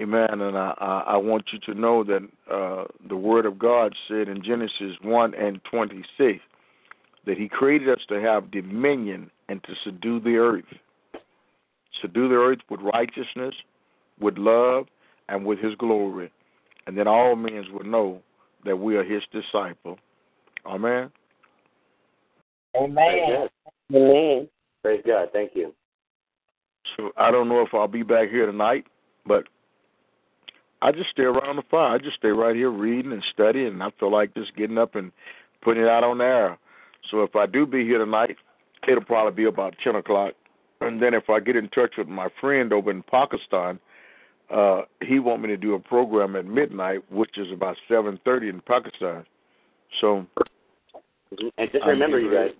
Amen. 0.00 0.28
And 0.30 0.56
I, 0.58 0.74
I, 0.78 1.04
I 1.08 1.16
want 1.16 1.44
you 1.52 1.58
to 1.60 1.78
know 1.78 2.02
that 2.04 2.28
uh, 2.50 2.84
the 3.08 3.16
Word 3.16 3.46
of 3.46 3.58
God 3.58 3.94
said 4.08 4.28
in 4.28 4.42
Genesis 4.42 4.96
one 5.02 5.34
and 5.34 5.60
twenty 5.70 6.02
six 6.18 6.40
that 7.26 7.38
He 7.38 7.48
created 7.48 7.88
us 7.88 8.00
to 8.08 8.20
have 8.20 8.50
dominion 8.50 9.30
and 9.48 9.62
to 9.64 9.72
subdue 9.84 10.20
the 10.20 10.36
earth, 10.36 10.64
subdue 12.02 12.28
the 12.28 12.34
earth 12.34 12.58
with 12.68 12.80
righteousness, 12.80 13.54
with 14.20 14.36
love, 14.36 14.86
and 15.28 15.44
with 15.44 15.58
His 15.58 15.74
glory, 15.76 16.32
and 16.86 16.98
then 16.98 17.06
all 17.06 17.36
men 17.36 17.64
will 17.72 17.84
know 17.84 18.20
that 18.64 18.76
we 18.76 18.96
are 18.96 19.04
His 19.04 19.22
disciple. 19.32 19.98
Amen. 20.66 21.10
Amen. 22.76 23.28
God. 23.28 23.50
Amen. 23.94 24.48
Praise 24.82 25.02
God. 25.06 25.28
Thank 25.32 25.52
you. 25.54 25.72
So 26.96 27.10
I 27.16 27.30
don't 27.30 27.48
know 27.48 27.62
if 27.62 27.72
I'll 27.72 27.88
be 27.88 28.02
back 28.02 28.28
here 28.28 28.46
tonight, 28.46 28.86
but 29.26 29.44
I 30.84 30.92
just 30.92 31.08
stay 31.10 31.22
around 31.22 31.56
the 31.56 31.62
fire. 31.70 31.94
I 31.94 31.98
just 31.98 32.16
stay 32.16 32.28
right 32.28 32.54
here 32.54 32.70
reading 32.70 33.12
and 33.12 33.24
studying, 33.32 33.68
and 33.68 33.82
I 33.82 33.88
feel 33.98 34.12
like 34.12 34.34
just 34.34 34.54
getting 34.54 34.76
up 34.76 34.96
and 34.96 35.10
putting 35.62 35.82
it 35.82 35.88
out 35.88 36.04
on 36.04 36.18
the 36.18 36.24
air. 36.24 36.58
So 37.10 37.22
if 37.22 37.34
I 37.34 37.46
do 37.46 37.64
be 37.64 37.84
here 37.84 37.98
tonight, 37.98 38.36
it'll 38.86 39.02
probably 39.02 39.32
be 39.44 39.48
about 39.48 39.74
ten 39.82 39.96
o'clock. 39.96 40.34
And 40.82 41.00
then 41.00 41.14
if 41.14 41.30
I 41.30 41.40
get 41.40 41.56
in 41.56 41.70
touch 41.70 41.94
with 41.96 42.06
my 42.06 42.28
friend 42.38 42.70
over 42.70 42.90
in 42.90 43.02
Pakistan, 43.02 43.80
uh, 44.54 44.82
he 45.02 45.20
want 45.20 45.40
me 45.40 45.48
to 45.48 45.56
do 45.56 45.72
a 45.72 45.78
program 45.80 46.36
at 46.36 46.44
midnight, 46.44 47.00
which 47.10 47.38
is 47.38 47.50
about 47.50 47.76
seven 47.88 48.20
thirty 48.22 48.50
in 48.50 48.60
Pakistan. 48.60 49.24
So. 50.02 50.26
And 51.56 51.72
just 51.72 51.86
remember, 51.86 52.20
you 52.20 52.30
guys. 52.30 52.50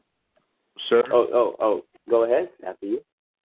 sir, 0.88 1.04
Oh, 1.12 1.28
oh, 1.32 1.56
oh. 1.60 1.84
Go 2.08 2.24
ahead. 2.24 2.48
After 2.66 2.86
you. 2.86 3.00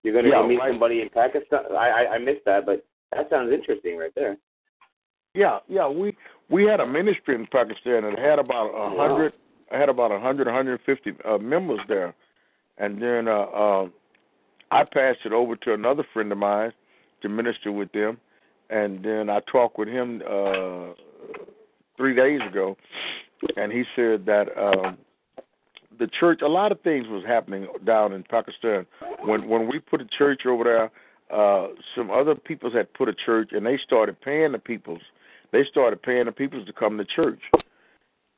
You're 0.02 0.14
going 0.14 0.26
to 0.26 0.32
Yeah, 0.32 0.46
meet 0.46 0.58
right. 0.58 0.72
somebody 0.72 1.02
in 1.02 1.10
Pakistan. 1.10 1.60
I, 1.72 1.90
I 1.90 2.16
I 2.16 2.18
missed 2.18 2.44
that, 2.46 2.66
but 2.66 2.84
that 3.12 3.30
sounds 3.30 3.54
interesting 3.54 3.98
right 3.98 4.12
there. 4.16 4.36
Yeah, 5.36 5.60
yeah, 5.68 5.88
we 5.88 6.16
we 6.50 6.64
had 6.64 6.80
a 6.80 6.86
ministry 6.86 7.34
in 7.34 7.48
Pakistan 7.48 8.04
and 8.04 8.20
had 8.20 8.38
about 8.38 8.70
a 8.70 8.96
hundred, 8.96 9.34
I 9.72 9.80
had 9.80 9.90
about 9.90 10.12
a 10.12 10.20
hundred, 10.20 10.48
a 10.48 10.54
hundred 10.54 10.80
fifty 10.86 11.12
uh, 11.26 11.40
members 11.40 11.80
there, 11.88 12.14
and 12.78 13.02
then 13.02 13.28
uh, 13.28 13.32
uh, 13.42 13.88
I 14.70 14.84
passed 14.84 15.20
it 15.26 15.34
over 15.34 15.56
to 15.56 15.74
another 15.74 16.04
friend 16.14 16.32
of 16.32 16.38
mine 16.38 16.72
to 17.24 17.30
minister 17.30 17.72
with 17.72 17.92
them, 17.94 18.20
and 18.70 19.04
then 19.04 19.32
I 19.32 19.40
talked 19.52 19.80
with 19.80 19.88
him 19.88 20.22
uh, 20.22 20.94
three 21.98 22.16
days 22.16 22.42
ago, 22.48 22.78
and 23.58 23.72
he 23.72 23.86
said 23.96 24.28
that 24.28 24.56
um, 24.56 25.00
the 25.98 26.08
church, 26.20 26.42
a 26.44 26.48
lot 26.48 26.72
of 26.72 26.80
things 26.82 27.08
was 27.08 27.24
happening 27.26 27.66
down 27.84 28.14
in 28.14 28.22
Pakistan. 28.22 28.86
When 29.26 29.50
when 29.50 29.68
we 29.68 29.80
put 29.80 30.00
a 30.00 30.08
church 30.16 30.46
over 30.46 30.64
there. 30.64 30.92
Uh, 31.32 31.70
some 31.96 32.12
other 32.12 32.36
peoples 32.36 32.74
had 32.74 32.94
put 32.94 33.10
a 33.10 33.14
church, 33.14 33.50
and 33.54 33.66
they 33.66 33.80
started 33.84 34.22
paying 34.22 34.52
the 34.52 34.60
peoples 34.60 35.02
they 35.54 35.64
started 35.72 36.02
paying 36.02 36.26
the 36.26 36.34
people 36.34 36.66
to 36.66 36.74
come 36.74 36.98
to 36.98 37.06
church. 37.06 37.40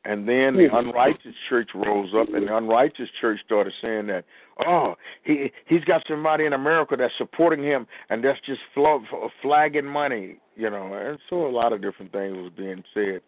And 0.07 0.29
then 0.29 0.55
the 0.55 0.67
unrighteous 0.71 1.33
church 1.49 1.71
rose 1.73 2.11
up, 2.15 2.27
and 2.31 2.47
the 2.47 2.55
unrighteous 2.55 3.09
church 3.19 3.39
started 3.43 3.73
saying 3.81 4.05
that, 4.05 4.23
oh, 4.67 4.93
he 5.23 5.51
he's 5.67 5.83
got 5.83 6.03
somebody 6.07 6.45
in 6.45 6.53
America 6.53 6.95
that's 6.95 7.13
supporting 7.17 7.65
him, 7.65 7.87
and 8.11 8.23
that's 8.23 8.39
just 8.45 8.59
flagging 9.41 9.85
money, 9.85 10.37
you 10.55 10.69
know. 10.69 10.93
And 10.93 11.17
so 11.27 11.47
a 11.47 11.49
lot 11.49 11.73
of 11.73 11.81
different 11.81 12.11
things 12.11 12.35
was 12.37 12.51
being 12.55 12.83
said, 12.93 13.21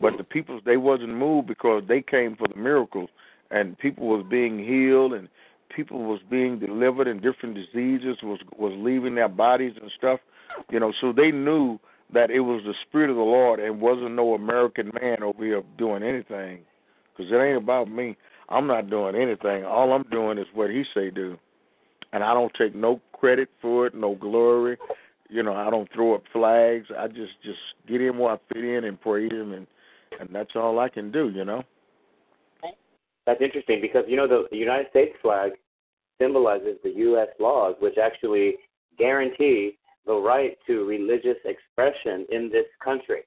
but 0.00 0.18
the 0.18 0.22
people 0.22 0.60
they 0.64 0.76
wasn't 0.76 1.16
moved 1.16 1.48
because 1.48 1.82
they 1.88 2.00
came 2.00 2.36
for 2.36 2.46
the 2.46 2.54
miracles, 2.54 3.10
and 3.50 3.76
people 3.76 4.06
was 4.06 4.24
being 4.30 4.56
healed, 4.56 5.12
and 5.14 5.28
people 5.74 6.04
was 6.04 6.20
being 6.30 6.60
delivered, 6.60 7.08
and 7.08 7.20
different 7.20 7.56
diseases 7.56 8.18
was 8.22 8.38
was 8.56 8.72
leaving 8.76 9.16
their 9.16 9.28
bodies 9.28 9.72
and 9.82 9.90
stuff, 9.98 10.20
you 10.70 10.78
know. 10.78 10.92
So 11.00 11.12
they 11.12 11.32
knew 11.32 11.80
that 12.12 12.30
it 12.30 12.40
was 12.40 12.62
the 12.64 12.74
spirit 12.86 13.10
of 13.10 13.16
the 13.16 13.22
Lord 13.22 13.60
and 13.60 13.80
wasn't 13.80 14.14
no 14.14 14.34
American 14.34 14.90
man 15.00 15.22
over 15.22 15.44
here 15.44 15.62
doing 15.78 16.02
anything. 16.02 16.60
Because 17.16 17.32
it 17.32 17.36
ain't 17.36 17.58
about 17.58 17.90
me. 17.90 18.16
I'm 18.48 18.66
not 18.66 18.90
doing 18.90 19.14
anything. 19.14 19.64
All 19.64 19.92
I'm 19.92 20.04
doing 20.10 20.38
is 20.38 20.46
what 20.54 20.70
He 20.70 20.84
say 20.94 21.10
do, 21.10 21.38
and 22.12 22.24
I 22.24 22.34
don't 22.34 22.52
take 22.58 22.74
no 22.74 23.00
credit 23.12 23.48
for 23.62 23.86
it, 23.86 23.94
no 23.94 24.16
glory. 24.16 24.76
You 25.28 25.44
know, 25.44 25.54
I 25.54 25.70
don't 25.70 25.88
throw 25.94 26.14
up 26.14 26.24
flags. 26.32 26.86
I 26.98 27.06
just 27.06 27.40
just 27.44 27.58
get 27.86 28.00
in 28.00 28.18
where 28.18 28.32
I 28.32 28.38
fit 28.52 28.64
in 28.64 28.84
and 28.84 29.00
praise 29.00 29.30
Him, 29.30 29.52
and 29.52 29.66
and 30.18 30.28
that's 30.32 30.56
all 30.56 30.80
I 30.80 30.88
can 30.88 31.12
do. 31.12 31.30
You 31.30 31.44
know. 31.44 31.62
That's 33.26 33.40
interesting 33.40 33.80
because 33.80 34.04
you 34.08 34.16
know 34.16 34.26
the 34.26 34.56
United 34.56 34.86
States 34.90 35.14
flag 35.22 35.52
symbolizes 36.20 36.76
the 36.82 36.90
U.S. 36.90 37.28
laws, 37.38 37.76
which 37.78 37.98
actually 37.98 38.56
guarantee 38.98 39.78
the 40.06 40.14
right 40.14 40.56
to 40.66 40.84
religious 40.86 41.36
expression 41.44 42.26
in 42.30 42.50
this 42.50 42.66
country. 42.82 43.22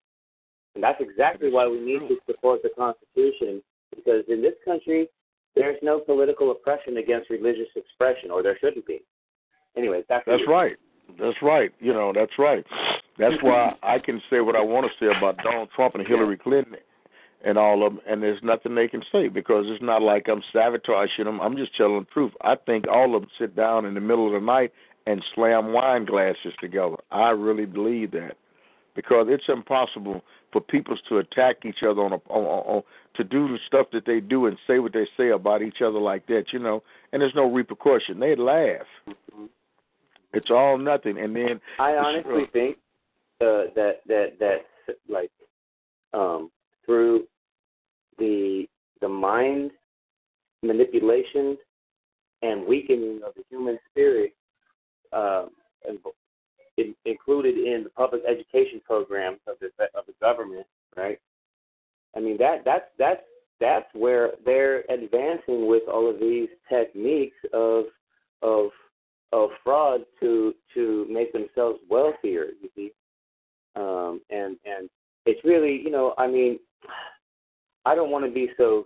And 0.75 0.83
that's 0.83 0.99
exactly 0.99 1.51
why 1.51 1.67
we 1.67 1.79
need 1.79 2.07
to 2.07 2.17
support 2.25 2.61
the 2.63 2.69
Constitution, 2.77 3.61
because 3.95 4.23
in 4.27 4.41
this 4.41 4.55
country, 4.65 5.07
there's 5.55 5.77
no 5.83 5.99
political 5.99 6.51
oppression 6.51 6.97
against 6.97 7.29
religious 7.29 7.67
expression, 7.75 8.31
or 8.31 8.41
there 8.41 8.57
shouldn't 8.59 8.87
be. 8.87 9.03
Anyways, 9.77 10.03
that's 10.09 10.25
That's 10.25 10.41
right. 10.47 10.77
That's 11.19 11.37
right. 11.41 11.71
You 11.79 11.93
know, 11.93 12.11
that's 12.13 12.31
right. 12.39 12.65
That's 13.19 13.35
why 13.41 13.75
I 13.83 13.99
can 13.99 14.21
say 14.29 14.39
what 14.39 14.55
I 14.55 14.61
want 14.61 14.87
to 14.87 15.05
say 15.05 15.15
about 15.15 15.37
Donald 15.43 15.69
Trump 15.75 15.95
and 15.95 16.07
Hillary 16.07 16.37
Clinton 16.37 16.75
and 17.45 17.57
all 17.57 17.85
of 17.85 17.93
them, 17.93 18.01
and 18.07 18.23
there's 18.23 18.39
nothing 18.41 18.73
they 18.73 18.87
can 18.87 19.03
say 19.11 19.27
because 19.27 19.65
it's 19.67 19.83
not 19.83 20.01
like 20.01 20.27
I'm 20.29 20.41
sabotaging 20.53 21.25
them. 21.25 21.41
I'm 21.41 21.57
just 21.57 21.75
telling 21.75 21.99
the 21.99 22.05
truth. 22.05 22.31
I 22.41 22.55
think 22.55 22.87
all 22.87 23.15
of 23.15 23.21
them 23.21 23.29
sit 23.37 23.55
down 23.55 23.85
in 23.85 23.93
the 23.93 23.99
middle 23.99 24.27
of 24.27 24.33
the 24.33 24.45
night 24.45 24.71
and 25.05 25.23
slam 25.35 25.73
wine 25.73 26.05
glasses 26.05 26.53
together. 26.59 26.95
I 27.11 27.29
really 27.29 27.65
believe 27.65 28.11
that 28.11 28.37
because 28.95 29.27
it's 29.29 29.45
impossible 29.47 30.23
for 30.51 30.61
people 30.61 30.95
to 31.09 31.17
attack 31.17 31.65
each 31.65 31.83
other 31.83 32.01
on 32.01 32.13
a 32.13 32.21
on, 32.29 32.43
on, 32.45 32.75
on 32.75 32.83
to 33.15 33.23
do 33.23 33.47
the 33.47 33.57
stuff 33.67 33.87
that 33.93 34.05
they 34.05 34.19
do 34.19 34.45
and 34.45 34.57
say 34.65 34.79
what 34.79 34.93
they 34.93 35.07
say 35.17 35.29
about 35.29 35.61
each 35.61 35.81
other 35.85 35.99
like 35.99 36.25
that, 36.27 36.45
you 36.51 36.59
know, 36.59 36.81
and 37.11 37.21
there's 37.21 37.35
no 37.35 37.51
repercussion. 37.51 38.19
They 38.19 38.35
laugh. 38.35 38.87
It's 40.33 40.49
all 40.49 40.77
nothing, 40.77 41.19
and 41.19 41.35
then 41.35 41.61
I 41.79 41.91
honestly 41.91 42.45
think 42.51 42.77
uh, 43.41 43.69
that 43.75 44.01
that 44.07 44.39
that 44.39 44.95
like 45.07 45.31
um, 46.13 46.49
through 46.85 47.25
the 48.17 48.65
the 49.01 49.09
mind 49.09 49.71
manipulation 50.63 51.57
and 52.41 52.65
weakening 52.65 53.21
of 53.25 53.33
the 53.35 53.43
human 53.49 53.77
spirit, 53.91 54.33
uh, 55.13 55.45
in, 56.77 56.95
included 57.05 57.57
in 57.57 57.83
the 57.83 57.89
public 57.89 58.21
education 58.27 58.81
programs 58.85 59.39
of 59.47 59.55
the 59.59 59.69
of 59.97 60.05
the 60.05 60.13
government, 60.21 60.65
right? 60.95 61.19
I 62.15 62.19
mean 62.19 62.37
that 62.37 62.63
that's 62.65 62.85
that's 62.97 63.21
that's 63.59 63.87
where 63.93 64.31
they're 64.45 64.81
advancing 64.89 65.67
with 65.67 65.83
all 65.91 66.09
of 66.09 66.19
these 66.19 66.49
techniques 66.69 67.37
of 67.53 67.85
of 68.41 68.69
of 69.31 69.49
fraud 69.63 70.01
to 70.19 70.53
to 70.73 71.07
make 71.09 71.31
themselves 71.33 71.79
wealthier. 71.89 72.47
You 72.61 72.69
see, 72.75 72.91
um, 73.75 74.21
and 74.29 74.57
and 74.65 74.89
it's 75.25 75.43
really 75.43 75.81
you 75.81 75.91
know 75.91 76.13
I 76.17 76.27
mean 76.27 76.59
I 77.85 77.95
don't 77.95 78.11
want 78.11 78.25
to 78.25 78.31
be 78.31 78.49
so 78.57 78.85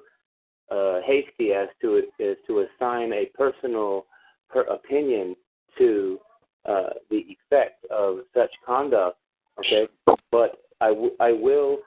uh, 0.70 1.00
hasty 1.06 1.54
as 1.54 1.70
to 1.82 2.04
as 2.20 2.38
to 2.48 2.66
assign 2.66 3.14
a 3.14 3.26
personal 3.36 4.06
per 4.50 4.62
opinion 4.62 5.36
to 5.78 6.20
uh, 6.66 6.90
the 7.10 7.26
effect 7.36 7.86
of 7.92 8.20
such 8.36 8.52
conduct. 8.66 9.18
Okay, 9.60 9.88
but 10.32 10.60
I, 10.82 10.90
w- 10.90 11.16
I 11.20 11.32
will 11.32 11.80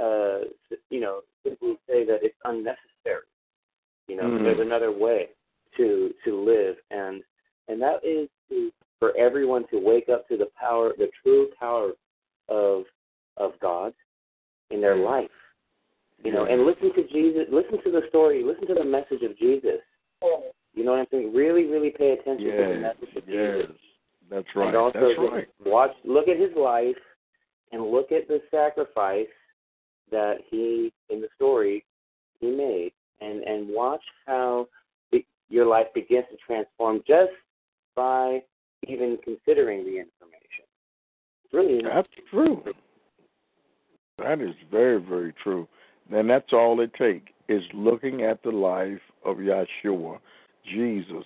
uh, 0.00 0.40
you 0.90 1.00
know 1.00 1.20
simply 1.44 1.78
say 1.88 2.04
that 2.04 2.18
it's 2.22 2.36
unnecessary. 2.44 3.26
You 4.08 4.16
know, 4.16 4.24
Mm. 4.24 4.42
there's 4.44 4.60
another 4.60 4.92
way 4.92 5.28
to 5.76 6.14
to 6.24 6.44
live, 6.44 6.76
and 6.90 7.22
and 7.68 7.80
that 7.82 8.04
is 8.04 8.28
to 8.48 8.70
for 8.98 9.16
everyone 9.16 9.66
to 9.68 9.78
wake 9.78 10.08
up 10.08 10.26
to 10.28 10.36
the 10.36 10.48
power, 10.58 10.92
the 10.96 11.08
true 11.22 11.48
power 11.58 11.92
of 12.48 12.84
of 13.36 13.52
God 13.60 13.92
in 14.70 14.80
their 14.80 14.96
life. 14.96 15.30
You 16.24 16.32
know, 16.32 16.46
and 16.46 16.64
listen 16.64 16.92
to 16.94 17.06
Jesus. 17.08 17.46
Listen 17.52 17.82
to 17.84 17.90
the 17.90 18.02
story. 18.08 18.42
Listen 18.42 18.66
to 18.68 18.74
the 18.74 18.84
message 18.84 19.22
of 19.22 19.38
Jesus. 19.38 19.80
You 20.76 20.84
know 20.84 20.92
what 20.92 21.00
I'm 21.00 21.06
saying? 21.10 21.34
Really, 21.34 21.64
really 21.64 21.90
pay 21.90 22.12
attention 22.12 22.46
to 22.46 22.52
the 22.52 22.80
message 22.80 23.16
of 23.16 23.22
yes, 23.26 23.56
Jesus. 23.62 23.76
that's 24.30 24.46
right. 24.54 24.68
And 24.68 24.76
also 24.76 25.00
That's 25.00 25.32
right. 25.32 25.48
watch, 25.64 25.90
look 26.04 26.28
at 26.28 26.38
his 26.38 26.54
life, 26.56 26.96
and 27.72 27.82
look 27.90 28.12
at 28.12 28.28
the 28.28 28.40
sacrifice 28.50 29.26
that 30.10 30.36
he 30.50 30.92
in 31.10 31.20
the 31.20 31.28
story 31.34 31.84
he 32.40 32.50
made, 32.50 32.92
and 33.20 33.42
and 33.42 33.68
watch 33.70 34.02
how 34.26 34.68
your 35.48 35.66
life 35.66 35.86
begins 35.94 36.26
to 36.30 36.36
transform 36.46 37.02
just 37.06 37.32
by 37.94 38.42
even 38.86 39.18
considering 39.24 39.84
the 39.84 39.98
information. 39.98 40.64
It's 41.44 41.54
really 41.54 41.80
That's 41.82 42.08
true. 42.30 42.62
That 44.18 44.40
is 44.40 44.54
very, 44.70 45.00
very 45.00 45.32
true. 45.42 45.68
And 46.10 46.28
that's 46.28 46.52
all 46.52 46.80
it 46.80 46.92
takes 46.94 47.30
is 47.48 47.62
looking 47.74 48.22
at 48.22 48.42
the 48.42 48.50
life 48.50 49.00
of 49.24 49.36
Yeshua, 49.36 50.18
Jesus. 50.66 51.24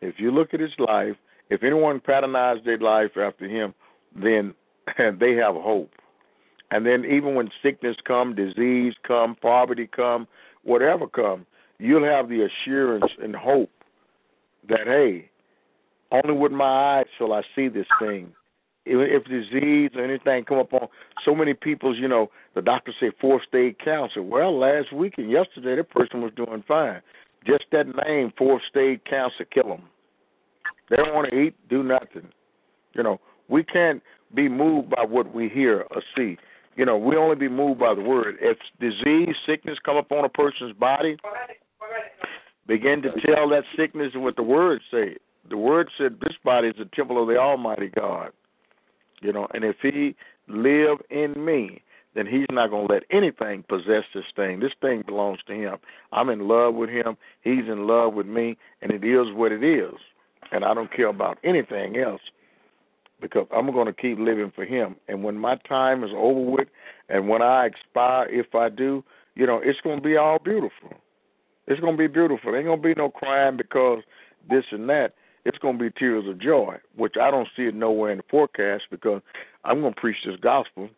If 0.00 0.16
you 0.18 0.30
look 0.30 0.54
at 0.54 0.60
his 0.60 0.72
life, 0.78 1.16
if 1.50 1.62
anyone 1.62 2.00
patronized 2.00 2.64
their 2.64 2.78
life 2.78 3.16
after 3.16 3.46
him, 3.48 3.74
then 4.14 4.54
they 5.18 5.34
have 5.34 5.54
hope. 5.54 5.90
And 6.70 6.86
then 6.86 7.04
even 7.04 7.34
when 7.34 7.50
sickness 7.62 7.96
come, 8.06 8.34
disease 8.34 8.94
come, 9.06 9.34
poverty 9.34 9.88
come, 9.88 10.28
whatever 10.62 11.06
come, 11.06 11.46
you'll 11.78 12.04
have 12.04 12.28
the 12.28 12.46
assurance 12.46 13.10
and 13.22 13.34
hope 13.34 13.70
that 14.68 14.86
hey, 14.86 15.30
only 16.12 16.36
with 16.36 16.52
my 16.52 16.98
eyes 16.98 17.06
shall 17.18 17.32
I 17.32 17.42
see 17.54 17.68
this 17.68 17.86
thing. 17.98 18.32
If, 18.86 19.22
if 19.22 19.24
disease 19.24 19.90
or 19.94 20.04
anything 20.04 20.44
come 20.44 20.58
upon 20.58 20.88
so 21.24 21.34
many 21.34 21.54
people's, 21.54 21.98
you 21.98 22.08
know, 22.08 22.30
the 22.54 22.62
doctor 22.62 22.92
say 22.98 23.10
four 23.20 23.40
stage 23.46 23.76
cancer. 23.82 24.22
Well, 24.22 24.58
last 24.58 24.92
week 24.92 25.14
and 25.18 25.30
yesterday, 25.30 25.76
that 25.76 25.90
person 25.90 26.22
was 26.22 26.32
doing 26.34 26.64
fine. 26.66 27.00
Just 27.46 27.64
that 27.72 27.86
name, 28.06 28.32
fourth 28.36 28.62
stage 28.68 29.00
cancer, 29.08 29.44
kill 29.44 29.68
them. 29.68 29.82
They 30.88 30.96
don't 30.96 31.14
want 31.14 31.30
to 31.30 31.38
eat, 31.38 31.54
do 31.68 31.82
nothing. 31.82 32.28
You 32.94 33.02
know, 33.02 33.20
we 33.48 33.64
can't 33.64 34.02
be 34.34 34.48
moved 34.48 34.90
by 34.90 35.04
what 35.04 35.34
we 35.34 35.48
hear 35.48 35.86
or 35.90 36.02
see. 36.16 36.36
You 36.76 36.84
know, 36.84 36.96
we 36.96 37.16
only 37.16 37.36
be 37.36 37.48
moved 37.48 37.80
by 37.80 37.94
the 37.94 38.02
word. 38.02 38.36
If 38.40 38.58
disease, 38.80 39.34
sickness 39.46 39.78
come 39.84 39.96
upon 39.96 40.24
a 40.24 40.28
person's 40.28 40.72
body, 40.74 41.16
begin 42.66 43.02
to 43.02 43.10
tell 43.26 43.48
that 43.50 43.64
sickness 43.76 44.12
what 44.14 44.36
the 44.36 44.42
word 44.42 44.80
say. 44.90 45.16
The 45.48 45.56
word 45.56 45.90
said 45.98 46.18
this 46.20 46.36
body 46.44 46.68
is 46.68 46.76
a 46.80 46.96
temple 46.96 47.20
of 47.20 47.28
the 47.28 47.36
Almighty 47.36 47.88
God. 47.88 48.30
You 49.20 49.32
know, 49.32 49.46
and 49.52 49.64
if 49.64 49.76
he 49.82 50.14
live 50.48 50.98
in 51.10 51.44
me, 51.44 51.82
then 52.14 52.26
he's 52.26 52.46
not 52.50 52.70
going 52.70 52.88
to 52.88 52.92
let 52.92 53.04
anything 53.10 53.64
possess 53.68 54.04
this 54.14 54.24
thing. 54.34 54.60
This 54.60 54.72
thing 54.80 55.02
belongs 55.06 55.38
to 55.46 55.54
him. 55.54 55.76
I'm 56.12 56.28
in 56.28 56.48
love 56.48 56.74
with 56.74 56.90
him. 56.90 57.16
He's 57.42 57.68
in 57.68 57.86
love 57.86 58.14
with 58.14 58.26
me, 58.26 58.56
and 58.82 58.90
it 58.90 59.04
is 59.04 59.32
what 59.32 59.52
it 59.52 59.62
is. 59.62 59.94
And 60.52 60.64
I 60.64 60.74
don't 60.74 60.92
care 60.92 61.06
about 61.06 61.38
anything 61.44 61.96
else 61.96 62.20
because 63.20 63.46
I'm 63.54 63.70
going 63.70 63.86
to 63.86 63.92
keep 63.92 64.18
living 64.18 64.52
for 64.54 64.64
him. 64.64 64.96
And 65.08 65.22
when 65.22 65.36
my 65.36 65.56
time 65.68 66.02
is 66.02 66.10
over 66.16 66.40
with, 66.40 66.68
and 67.08 67.28
when 67.28 67.42
I 67.42 67.66
expire, 67.66 68.26
if 68.28 68.54
I 68.54 68.68
do, 68.68 69.04
you 69.34 69.46
know, 69.46 69.60
it's 69.62 69.80
going 69.80 69.98
to 69.98 70.04
be 70.04 70.16
all 70.16 70.38
beautiful. 70.38 70.90
It's 71.66 71.80
going 71.80 71.96
to 71.96 71.98
be 71.98 72.08
beautiful. 72.08 72.50
There 72.50 72.56
ain't 72.56 72.66
going 72.66 72.82
to 72.82 72.88
be 72.88 72.94
no 72.94 73.10
crying 73.10 73.56
because 73.56 74.02
this 74.48 74.64
and 74.72 74.88
that. 74.88 75.14
It's 75.44 75.58
going 75.58 75.78
to 75.78 75.84
be 75.84 75.90
tears 75.90 76.26
of 76.28 76.38
joy, 76.38 76.76
which 76.96 77.14
I 77.20 77.30
don't 77.30 77.48
see 77.56 77.62
it 77.62 77.74
nowhere 77.74 78.10
in 78.10 78.18
the 78.18 78.24
forecast 78.30 78.84
because 78.90 79.22
I'm 79.64 79.80
going 79.80 79.94
to 79.94 80.00
preach 80.00 80.18
this 80.26 80.36
gospel, 80.40 80.90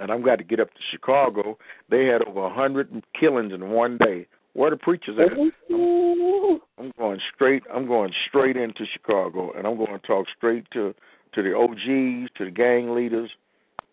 and 0.00 0.10
I've 0.10 0.24
got 0.24 0.36
to 0.36 0.44
get 0.44 0.60
up 0.60 0.70
to 0.70 0.80
Chicago. 0.90 1.58
They 1.90 2.06
had 2.06 2.22
over 2.22 2.46
a 2.46 2.54
hundred 2.54 2.90
killings 3.18 3.52
in 3.52 3.70
one 3.70 3.98
day. 3.98 4.26
Where 4.54 4.70
the 4.70 4.76
preachers 4.76 5.18
at? 5.18 5.36
I'm, 5.36 6.60
I'm 6.78 6.92
going 6.96 7.20
straight. 7.34 7.62
I'm 7.72 7.86
going 7.86 8.12
straight 8.28 8.56
into 8.56 8.84
Chicago, 8.92 9.52
and 9.52 9.66
I'm 9.66 9.76
going 9.76 9.98
to 9.98 10.06
talk 10.06 10.26
straight 10.36 10.66
to 10.72 10.94
to 11.34 11.42
the 11.42 11.54
OGs, 11.54 12.30
to 12.36 12.44
the 12.44 12.50
gang 12.50 12.94
leaders, 12.94 13.30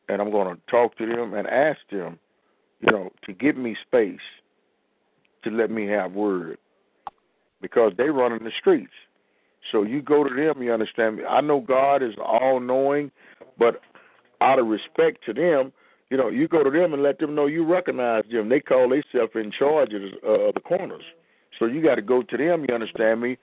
and 0.09 0.21
I'm 0.21 0.29
going 0.29 0.55
to 0.55 0.61
talk 0.69 0.95
to 0.97 1.07
them 1.07 1.33
and 1.33 1.47
ask 1.47 1.79
them, 1.91 2.19
you 2.81 2.91
know, 2.91 3.09
to 3.25 3.33
give 3.33 3.57
me 3.57 3.75
space 3.87 4.19
to 5.43 5.49
let 5.49 5.71
me 5.71 5.87
have 5.87 6.11
word 6.11 6.59
because 7.61 7.93
they 7.97 8.09
run 8.09 8.33
in 8.33 8.43
the 8.43 8.51
streets. 8.59 8.93
So 9.71 9.83
you 9.83 10.01
go 10.01 10.23
to 10.23 10.29
them, 10.29 10.61
you 10.61 10.73
understand 10.73 11.17
me. 11.17 11.23
I 11.25 11.41
know 11.41 11.61
God 11.61 12.03
is 12.03 12.13
all 12.23 12.59
knowing, 12.59 13.11
but 13.57 13.81
out 14.41 14.59
of 14.59 14.67
respect 14.67 15.23
to 15.25 15.33
them, 15.33 15.71
you 16.11 16.17
know, 16.17 16.27
you 16.27 16.49
go 16.49 16.61
to 16.61 16.69
them 16.69 16.93
and 16.93 17.01
let 17.01 17.19
them 17.19 17.33
know 17.33 17.45
you 17.45 17.65
recognize 17.65 18.25
them. 18.29 18.49
They 18.49 18.59
call 18.59 18.89
themselves 18.89 19.31
in 19.33 19.49
charge 19.57 19.93
of 19.93 20.01
the, 20.01 20.17
uh, 20.27 20.51
the 20.53 20.59
corners. 20.59 21.05
So 21.57 21.65
you 21.65 21.81
got 21.81 21.95
to 21.95 22.01
go 22.01 22.21
to 22.21 22.37
them, 22.37 22.65
you 22.67 22.75
understand 22.75 23.21
me. 23.21 23.37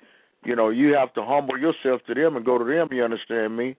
You 0.44 0.54
know, 0.54 0.68
you 0.68 0.92
have 0.92 1.14
to 1.14 1.24
humble 1.24 1.58
yourself 1.58 2.02
to 2.06 2.14
them 2.14 2.36
and 2.36 2.44
go 2.44 2.58
to 2.58 2.64
them, 2.64 2.88
you 2.92 3.02
understand 3.02 3.56
me, 3.56 3.74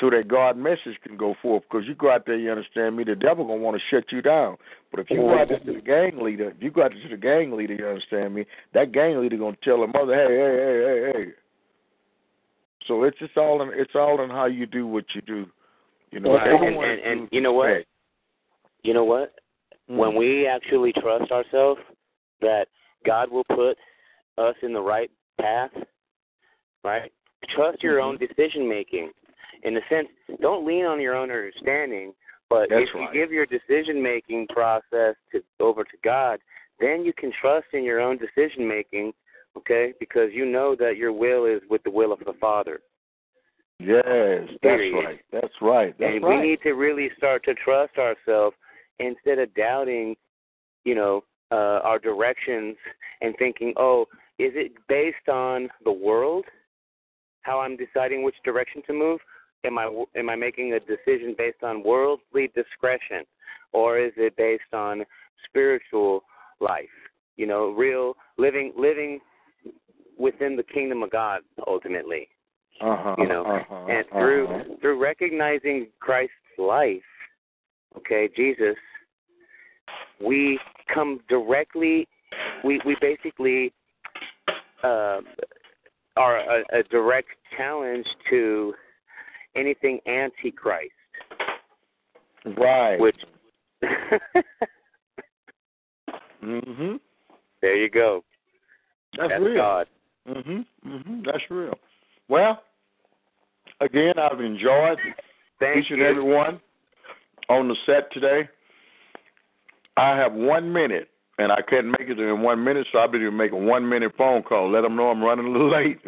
so 0.00 0.08
that 0.08 0.28
God 0.28 0.56
message 0.56 0.96
can 1.06 1.18
go 1.18 1.34
forth. 1.42 1.64
Because 1.70 1.86
you 1.86 1.94
go 1.94 2.10
out 2.10 2.24
there, 2.24 2.36
you 2.36 2.50
understand 2.50 2.96
me, 2.96 3.04
the 3.04 3.14
devil 3.14 3.46
gonna 3.46 3.60
want 3.60 3.76
to 3.76 3.82
shut 3.94 4.10
you 4.10 4.22
down. 4.22 4.56
But 4.90 5.00
if 5.00 5.10
you 5.10 5.18
go 5.18 5.38
out 5.38 5.48
there 5.48 5.58
to 5.58 5.72
the 5.74 5.82
gang 5.82 6.18
leader, 6.18 6.48
if 6.56 6.62
you 6.62 6.70
go 6.70 6.84
out 6.84 6.92
there 6.92 7.02
to 7.02 7.08
the 7.14 7.20
gang 7.20 7.52
leader, 7.52 7.74
you 7.74 7.86
understand 7.86 8.34
me, 8.34 8.46
that 8.72 8.92
gang 8.92 9.20
leader 9.20 9.36
gonna 9.36 9.58
tell 9.62 9.82
the 9.82 9.88
mother, 9.88 10.14
hey, 10.14 10.34
hey, 10.34 11.12
hey, 11.12 11.12
hey, 11.12 11.26
hey. 11.26 11.32
So 12.88 13.04
it's 13.04 13.18
just 13.18 13.36
all 13.36 13.60
in 13.60 13.70
it's 13.74 13.94
all 13.94 14.24
in 14.24 14.30
how 14.30 14.46
you 14.46 14.64
do 14.64 14.86
what 14.86 15.04
you 15.14 15.20
do. 15.20 15.46
You 16.10 16.20
know, 16.20 16.36
and, 16.36 16.76
and, 16.76 17.00
and 17.00 17.30
do- 17.30 17.36
you 17.36 17.42
know 17.42 17.52
what? 17.52 17.84
You 18.82 18.94
know 18.94 19.04
what? 19.04 19.34
Mm. 19.90 19.96
When 19.96 20.14
we 20.16 20.46
actually 20.46 20.92
trust 20.92 21.30
ourselves 21.30 21.80
that 22.40 22.66
God 23.06 23.30
will 23.30 23.44
put 23.44 23.76
us 24.38 24.54
in 24.62 24.72
the 24.72 24.80
right 24.80 25.10
path, 25.40 25.70
right? 26.84 27.12
Trust 27.54 27.82
your 27.82 28.00
own 28.00 28.18
decision 28.18 28.68
making. 28.68 29.10
In 29.64 29.74
the 29.74 29.80
sense, 29.88 30.08
don't 30.40 30.66
lean 30.66 30.84
on 30.84 31.00
your 31.00 31.14
own 31.14 31.30
understanding, 31.30 32.12
But 32.50 32.68
That's 32.68 32.82
if 32.82 32.94
you 32.94 33.00
right. 33.00 33.14
give 33.14 33.32
your 33.32 33.46
decision 33.46 34.02
making 34.02 34.46
process 34.48 35.14
to 35.32 35.42
over 35.58 35.84
to 35.84 35.96
God, 36.04 36.38
then 36.80 37.02
you 37.02 37.12
can 37.14 37.32
trust 37.40 37.66
in 37.72 37.82
your 37.82 38.00
own 38.00 38.18
decision 38.18 38.68
making, 38.68 39.12
okay? 39.56 39.94
Because 39.98 40.28
you 40.32 40.44
know 40.44 40.76
that 40.78 40.96
your 40.98 41.12
will 41.12 41.46
is 41.46 41.62
with 41.70 41.82
the 41.82 41.90
will 41.90 42.12
of 42.12 42.18
the 42.20 42.34
Father. 42.40 42.80
Yes, 43.78 44.02
that's 44.04 44.60
Period. 44.62 45.04
right. 45.04 45.20
That's 45.32 45.54
right. 45.62 45.94
That's 45.98 46.12
and 46.14 46.22
right. 46.22 46.40
we 46.40 46.46
need 46.46 46.60
to 46.62 46.72
really 46.72 47.10
start 47.16 47.42
to 47.46 47.54
trust 47.54 47.96
ourselves 47.96 48.54
instead 48.98 49.38
of 49.38 49.54
doubting, 49.54 50.14
you 50.84 50.94
know, 50.94 51.24
uh, 51.50 51.80
our 51.84 51.98
directions 51.98 52.76
and 53.20 53.34
thinking, 53.38 53.74
oh, 53.76 54.06
is 54.38 54.52
it 54.54 54.72
based 54.88 55.28
on 55.28 55.68
the 55.84 55.92
world, 55.92 56.44
how 57.42 57.60
I'm 57.60 57.76
deciding 57.76 58.22
which 58.22 58.36
direction 58.44 58.82
to 58.86 58.92
move? 58.92 59.20
Am 59.64 59.78
I 59.78 60.04
am 60.16 60.28
I 60.28 60.34
making 60.34 60.72
a 60.72 60.80
decision 60.80 61.34
based 61.38 61.62
on 61.62 61.84
worldly 61.84 62.50
discretion, 62.54 63.24
or 63.72 63.98
is 63.98 64.12
it 64.16 64.36
based 64.36 64.72
on 64.72 65.04
spiritual 65.44 66.24
life? 66.60 66.88
You 67.36 67.46
know, 67.46 67.70
real 67.70 68.14
living 68.38 68.72
living 68.76 69.20
within 70.18 70.56
the 70.56 70.64
kingdom 70.64 71.02
of 71.02 71.10
God 71.10 71.42
ultimately 71.66 72.28
uh-huh, 72.80 73.14
you 73.18 73.28
know 73.28 73.44
uh-huh, 73.44 73.86
and 73.86 74.04
through 74.10 74.46
uh-huh. 74.46 74.74
through 74.80 75.02
recognizing 75.02 75.88
christ's 76.00 76.34
life 76.58 77.02
okay 77.96 78.28
jesus 78.36 78.76
we 80.24 80.58
come 80.92 81.20
directly 81.28 82.06
we 82.64 82.80
we 82.84 82.96
basically 83.00 83.72
uh, 84.84 85.20
are 86.16 86.38
a, 86.38 86.62
a 86.78 86.82
direct 86.90 87.28
challenge 87.56 88.06
to 88.30 88.74
anything 89.56 90.00
antichrist 90.06 90.90
Right. 92.58 92.98
which 92.98 93.16
Mhm. 96.42 96.98
there 97.60 97.76
you 97.76 97.88
go 97.88 98.24
That's, 99.16 99.30
that's 99.30 99.44
real. 99.44 99.54
god 99.56 99.86
Mhm. 100.28 100.64
Mhm. 100.86 101.24
That's 101.24 101.50
real. 101.50 101.76
Well, 102.28 102.62
again, 103.80 104.14
I've 104.18 104.40
enjoyed 104.40 104.98
Thank 105.58 105.84
each 105.84 105.90
and 105.90 105.98
you. 106.00 106.06
every 106.06 106.22
one 106.22 106.60
on 107.48 107.68
the 107.68 107.76
set 107.86 108.12
today. 108.12 108.48
I 109.96 110.16
have 110.16 110.32
one 110.32 110.72
minute, 110.72 111.08
and 111.38 111.52
I 111.52 111.60
can't 111.68 111.86
make 111.86 112.08
it 112.08 112.18
in 112.18 112.40
one 112.42 112.62
minute, 112.64 112.86
so 112.92 112.98
I'll 112.98 113.08
be 113.08 113.18
able 113.18 113.30
to 113.30 113.36
make 113.36 113.52
a 113.52 113.56
one 113.56 113.88
minute 113.88 114.12
phone 114.16 114.42
call. 114.42 114.70
Let 114.70 114.82
them 114.82 114.96
know 114.96 115.08
I'm 115.10 115.22
running 115.22 115.46
a 115.46 115.50
little 115.50 115.70
late 115.72 115.98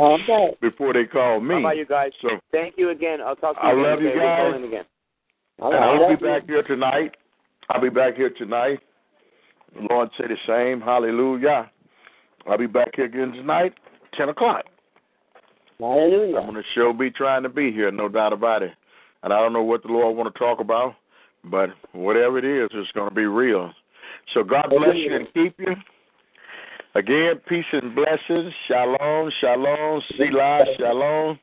Okay. 0.00 0.56
before 0.60 0.92
they 0.92 1.04
call 1.04 1.40
me. 1.40 1.54
how 1.54 1.60
about 1.60 1.76
you 1.78 1.86
guys 1.86 2.10
So 2.20 2.28
thank 2.52 2.74
you 2.76 2.90
again 2.90 3.20
i'll 3.24 3.34
talk 3.36 3.56
to 3.56 3.62
you 3.62 3.68
I 3.68 3.72
again 3.72 3.82
love 3.82 4.00
you 4.02 4.08
today. 4.08 4.18
We'll 4.20 4.36
call 4.36 4.52
guys. 4.52 4.56
in 4.60 4.64
again 4.68 4.84
right. 5.60 6.00
I'll 6.00 6.08
be 6.08 6.16
back 6.26 6.46
here 6.46 6.62
tonight. 6.62 7.14
I'll 7.70 7.80
be 7.80 7.88
back 7.88 8.16
here 8.16 8.30
tonight. 8.30 8.80
The 9.74 9.86
Lord 9.90 10.10
say 10.18 10.24
the 10.28 10.36
same. 10.46 10.80
Hallelujah. 10.80 11.70
I'll 12.46 12.58
be 12.58 12.66
back 12.66 12.90
here 12.94 13.06
again 13.06 13.32
tonight, 13.32 13.72
ten 14.16 14.28
o'clock. 14.28 14.64
Hallelujah. 15.78 16.36
I'm 16.36 16.46
gonna 16.46 16.62
sure 16.74 16.92
be 16.92 17.10
trying 17.10 17.42
to 17.42 17.48
be 17.48 17.72
here, 17.72 17.90
no 17.90 18.08
doubt 18.08 18.32
about 18.32 18.62
it. 18.62 18.72
And 19.22 19.32
I 19.32 19.38
don't 19.38 19.52
know 19.52 19.62
what 19.62 19.82
the 19.82 19.88
Lord 19.88 20.16
want 20.16 20.32
to 20.32 20.38
talk 20.38 20.60
about, 20.60 20.94
but 21.44 21.70
whatever 21.92 22.38
it 22.38 22.44
is, 22.44 22.68
it's 22.72 22.90
gonna 22.92 23.10
be 23.10 23.26
real. 23.26 23.72
So 24.34 24.42
God 24.42 24.66
bless 24.70 24.94
you 24.94 25.14
and 25.14 25.26
keep 25.34 25.54
you. 25.58 25.74
Again, 26.94 27.40
peace 27.48 27.64
and 27.72 27.94
blessings. 27.94 28.52
Shalom, 28.66 29.30
shalom, 29.40 30.02
Selah, 30.16 30.64
shalom. 30.78 31.38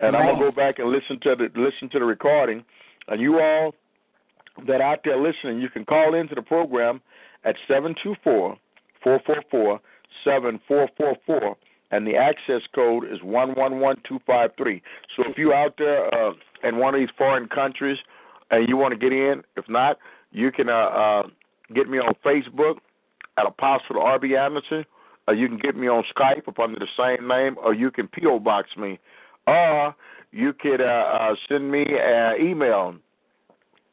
And 0.00 0.16
I'm 0.16 0.34
gonna 0.34 0.50
go 0.50 0.52
back 0.52 0.78
and 0.78 0.90
listen 0.90 1.18
to 1.22 1.36
the 1.36 1.48
listen 1.54 1.88
to 1.90 1.98
the 1.98 2.04
recording. 2.04 2.64
And 3.08 3.20
you 3.20 3.40
all 3.40 3.74
that 4.66 4.80
out 4.80 5.00
there 5.04 5.20
listening, 5.20 5.60
you 5.60 5.68
can 5.68 5.84
call 5.84 6.14
into 6.14 6.34
the 6.34 6.42
program 6.42 7.00
at 7.44 7.56
seven 7.66 7.94
two 8.02 8.14
four 8.22 8.56
four 9.02 9.20
four 9.26 9.42
four 9.50 9.80
seven 10.24 10.60
four 10.68 10.88
four 10.96 11.16
four 11.26 11.56
and 11.90 12.06
the 12.06 12.16
access 12.16 12.62
code 12.74 13.04
is 13.04 13.22
one 13.22 13.54
one 13.54 13.80
one 13.80 13.96
two 14.08 14.18
five 14.26 14.50
three. 14.56 14.82
So 15.16 15.24
if 15.28 15.38
you 15.38 15.52
out 15.52 15.74
there 15.78 16.06
uh, 16.14 16.32
in 16.62 16.78
one 16.78 16.94
of 16.94 17.00
these 17.00 17.10
foreign 17.16 17.48
countries 17.48 17.98
and 18.50 18.68
you 18.68 18.76
want 18.76 18.92
to 18.92 18.98
get 18.98 19.12
in, 19.12 19.42
if 19.56 19.68
not, 19.68 19.98
you 20.32 20.50
can 20.50 20.68
uh, 20.68 20.72
uh, 20.72 21.22
get 21.74 21.88
me 21.88 21.98
on 21.98 22.14
Facebook 22.24 22.76
at 23.38 23.46
Apostle 23.46 24.00
R.B. 24.00 24.36
Anderson, 24.36 24.84
or 25.26 25.34
you 25.34 25.48
can 25.48 25.58
get 25.58 25.76
me 25.76 25.88
on 25.88 26.04
Skype 26.14 26.48
up 26.48 26.58
under 26.58 26.78
the 26.78 26.86
same 26.96 27.28
name, 27.28 27.56
or 27.62 27.74
you 27.74 27.90
can 27.90 28.08
PO 28.08 28.40
box 28.40 28.70
me, 28.76 28.98
or 29.46 29.94
you 30.32 30.52
could 30.52 30.80
uh, 30.80 30.84
uh, 30.84 31.34
send 31.48 31.70
me 31.70 31.84
an 31.88 32.40
email 32.40 32.94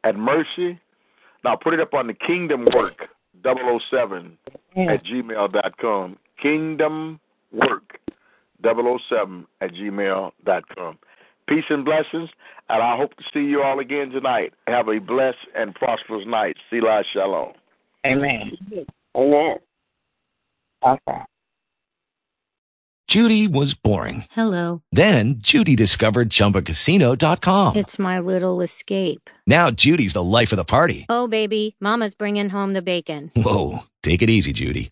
at 0.03 0.15
Mercy. 0.15 0.79
Now 1.43 1.55
put 1.55 1.73
it 1.73 1.79
up 1.79 1.93
on 1.93 2.07
the 2.07 2.13
Kingdom 2.13 2.67
Work 2.73 3.07
007 3.43 4.37
at 4.75 5.05
gmail 5.05 5.51
dot 5.53 5.77
com. 5.79 6.17
Kingdom 6.41 7.19
Work 7.51 7.99
007 8.63 9.45
at 9.61 9.71
gmail 9.73 10.31
dot 10.45 10.63
com. 10.75 10.97
Peace 11.47 11.63
and 11.69 11.85
blessings, 11.85 12.29
and 12.69 12.83
I 12.83 12.97
hope 12.97 13.15
to 13.15 13.23
see 13.33 13.45
you 13.45 13.61
all 13.63 13.79
again 13.79 14.09
tonight. 14.09 14.53
Have 14.67 14.89
a 14.89 14.99
blessed 14.99 15.37
and 15.55 15.73
prosperous 15.73 16.27
night. 16.27 16.57
Selah 16.69 17.03
Shalom. 17.13 17.53
Amen. 18.05 18.51
Amen. 19.15 19.55
Okay. 20.85 21.23
Judy 23.07 23.47
was 23.47 23.73
boring. 23.73 24.25
Hello. 24.31 24.81
Then 24.91 25.35
Judy 25.37 25.77
discovered 25.77 26.29
ChumbaCasino.com. 26.29 27.77
It's 27.77 27.97
my 27.97 28.19
little 28.19 28.59
escape. 28.59 29.29
Now 29.47 29.71
Judy's 29.71 30.11
the 30.11 30.23
life 30.23 30.51
of 30.51 30.57
the 30.57 30.65
party. 30.65 31.05
Oh, 31.07 31.29
baby, 31.29 31.77
Mama's 31.79 32.13
bringing 32.13 32.49
home 32.49 32.73
the 32.73 32.81
bacon. 32.81 33.31
Whoa, 33.33 33.79
take 34.03 34.21
it 34.21 34.29
easy, 34.29 34.51
Judy. 34.51 34.91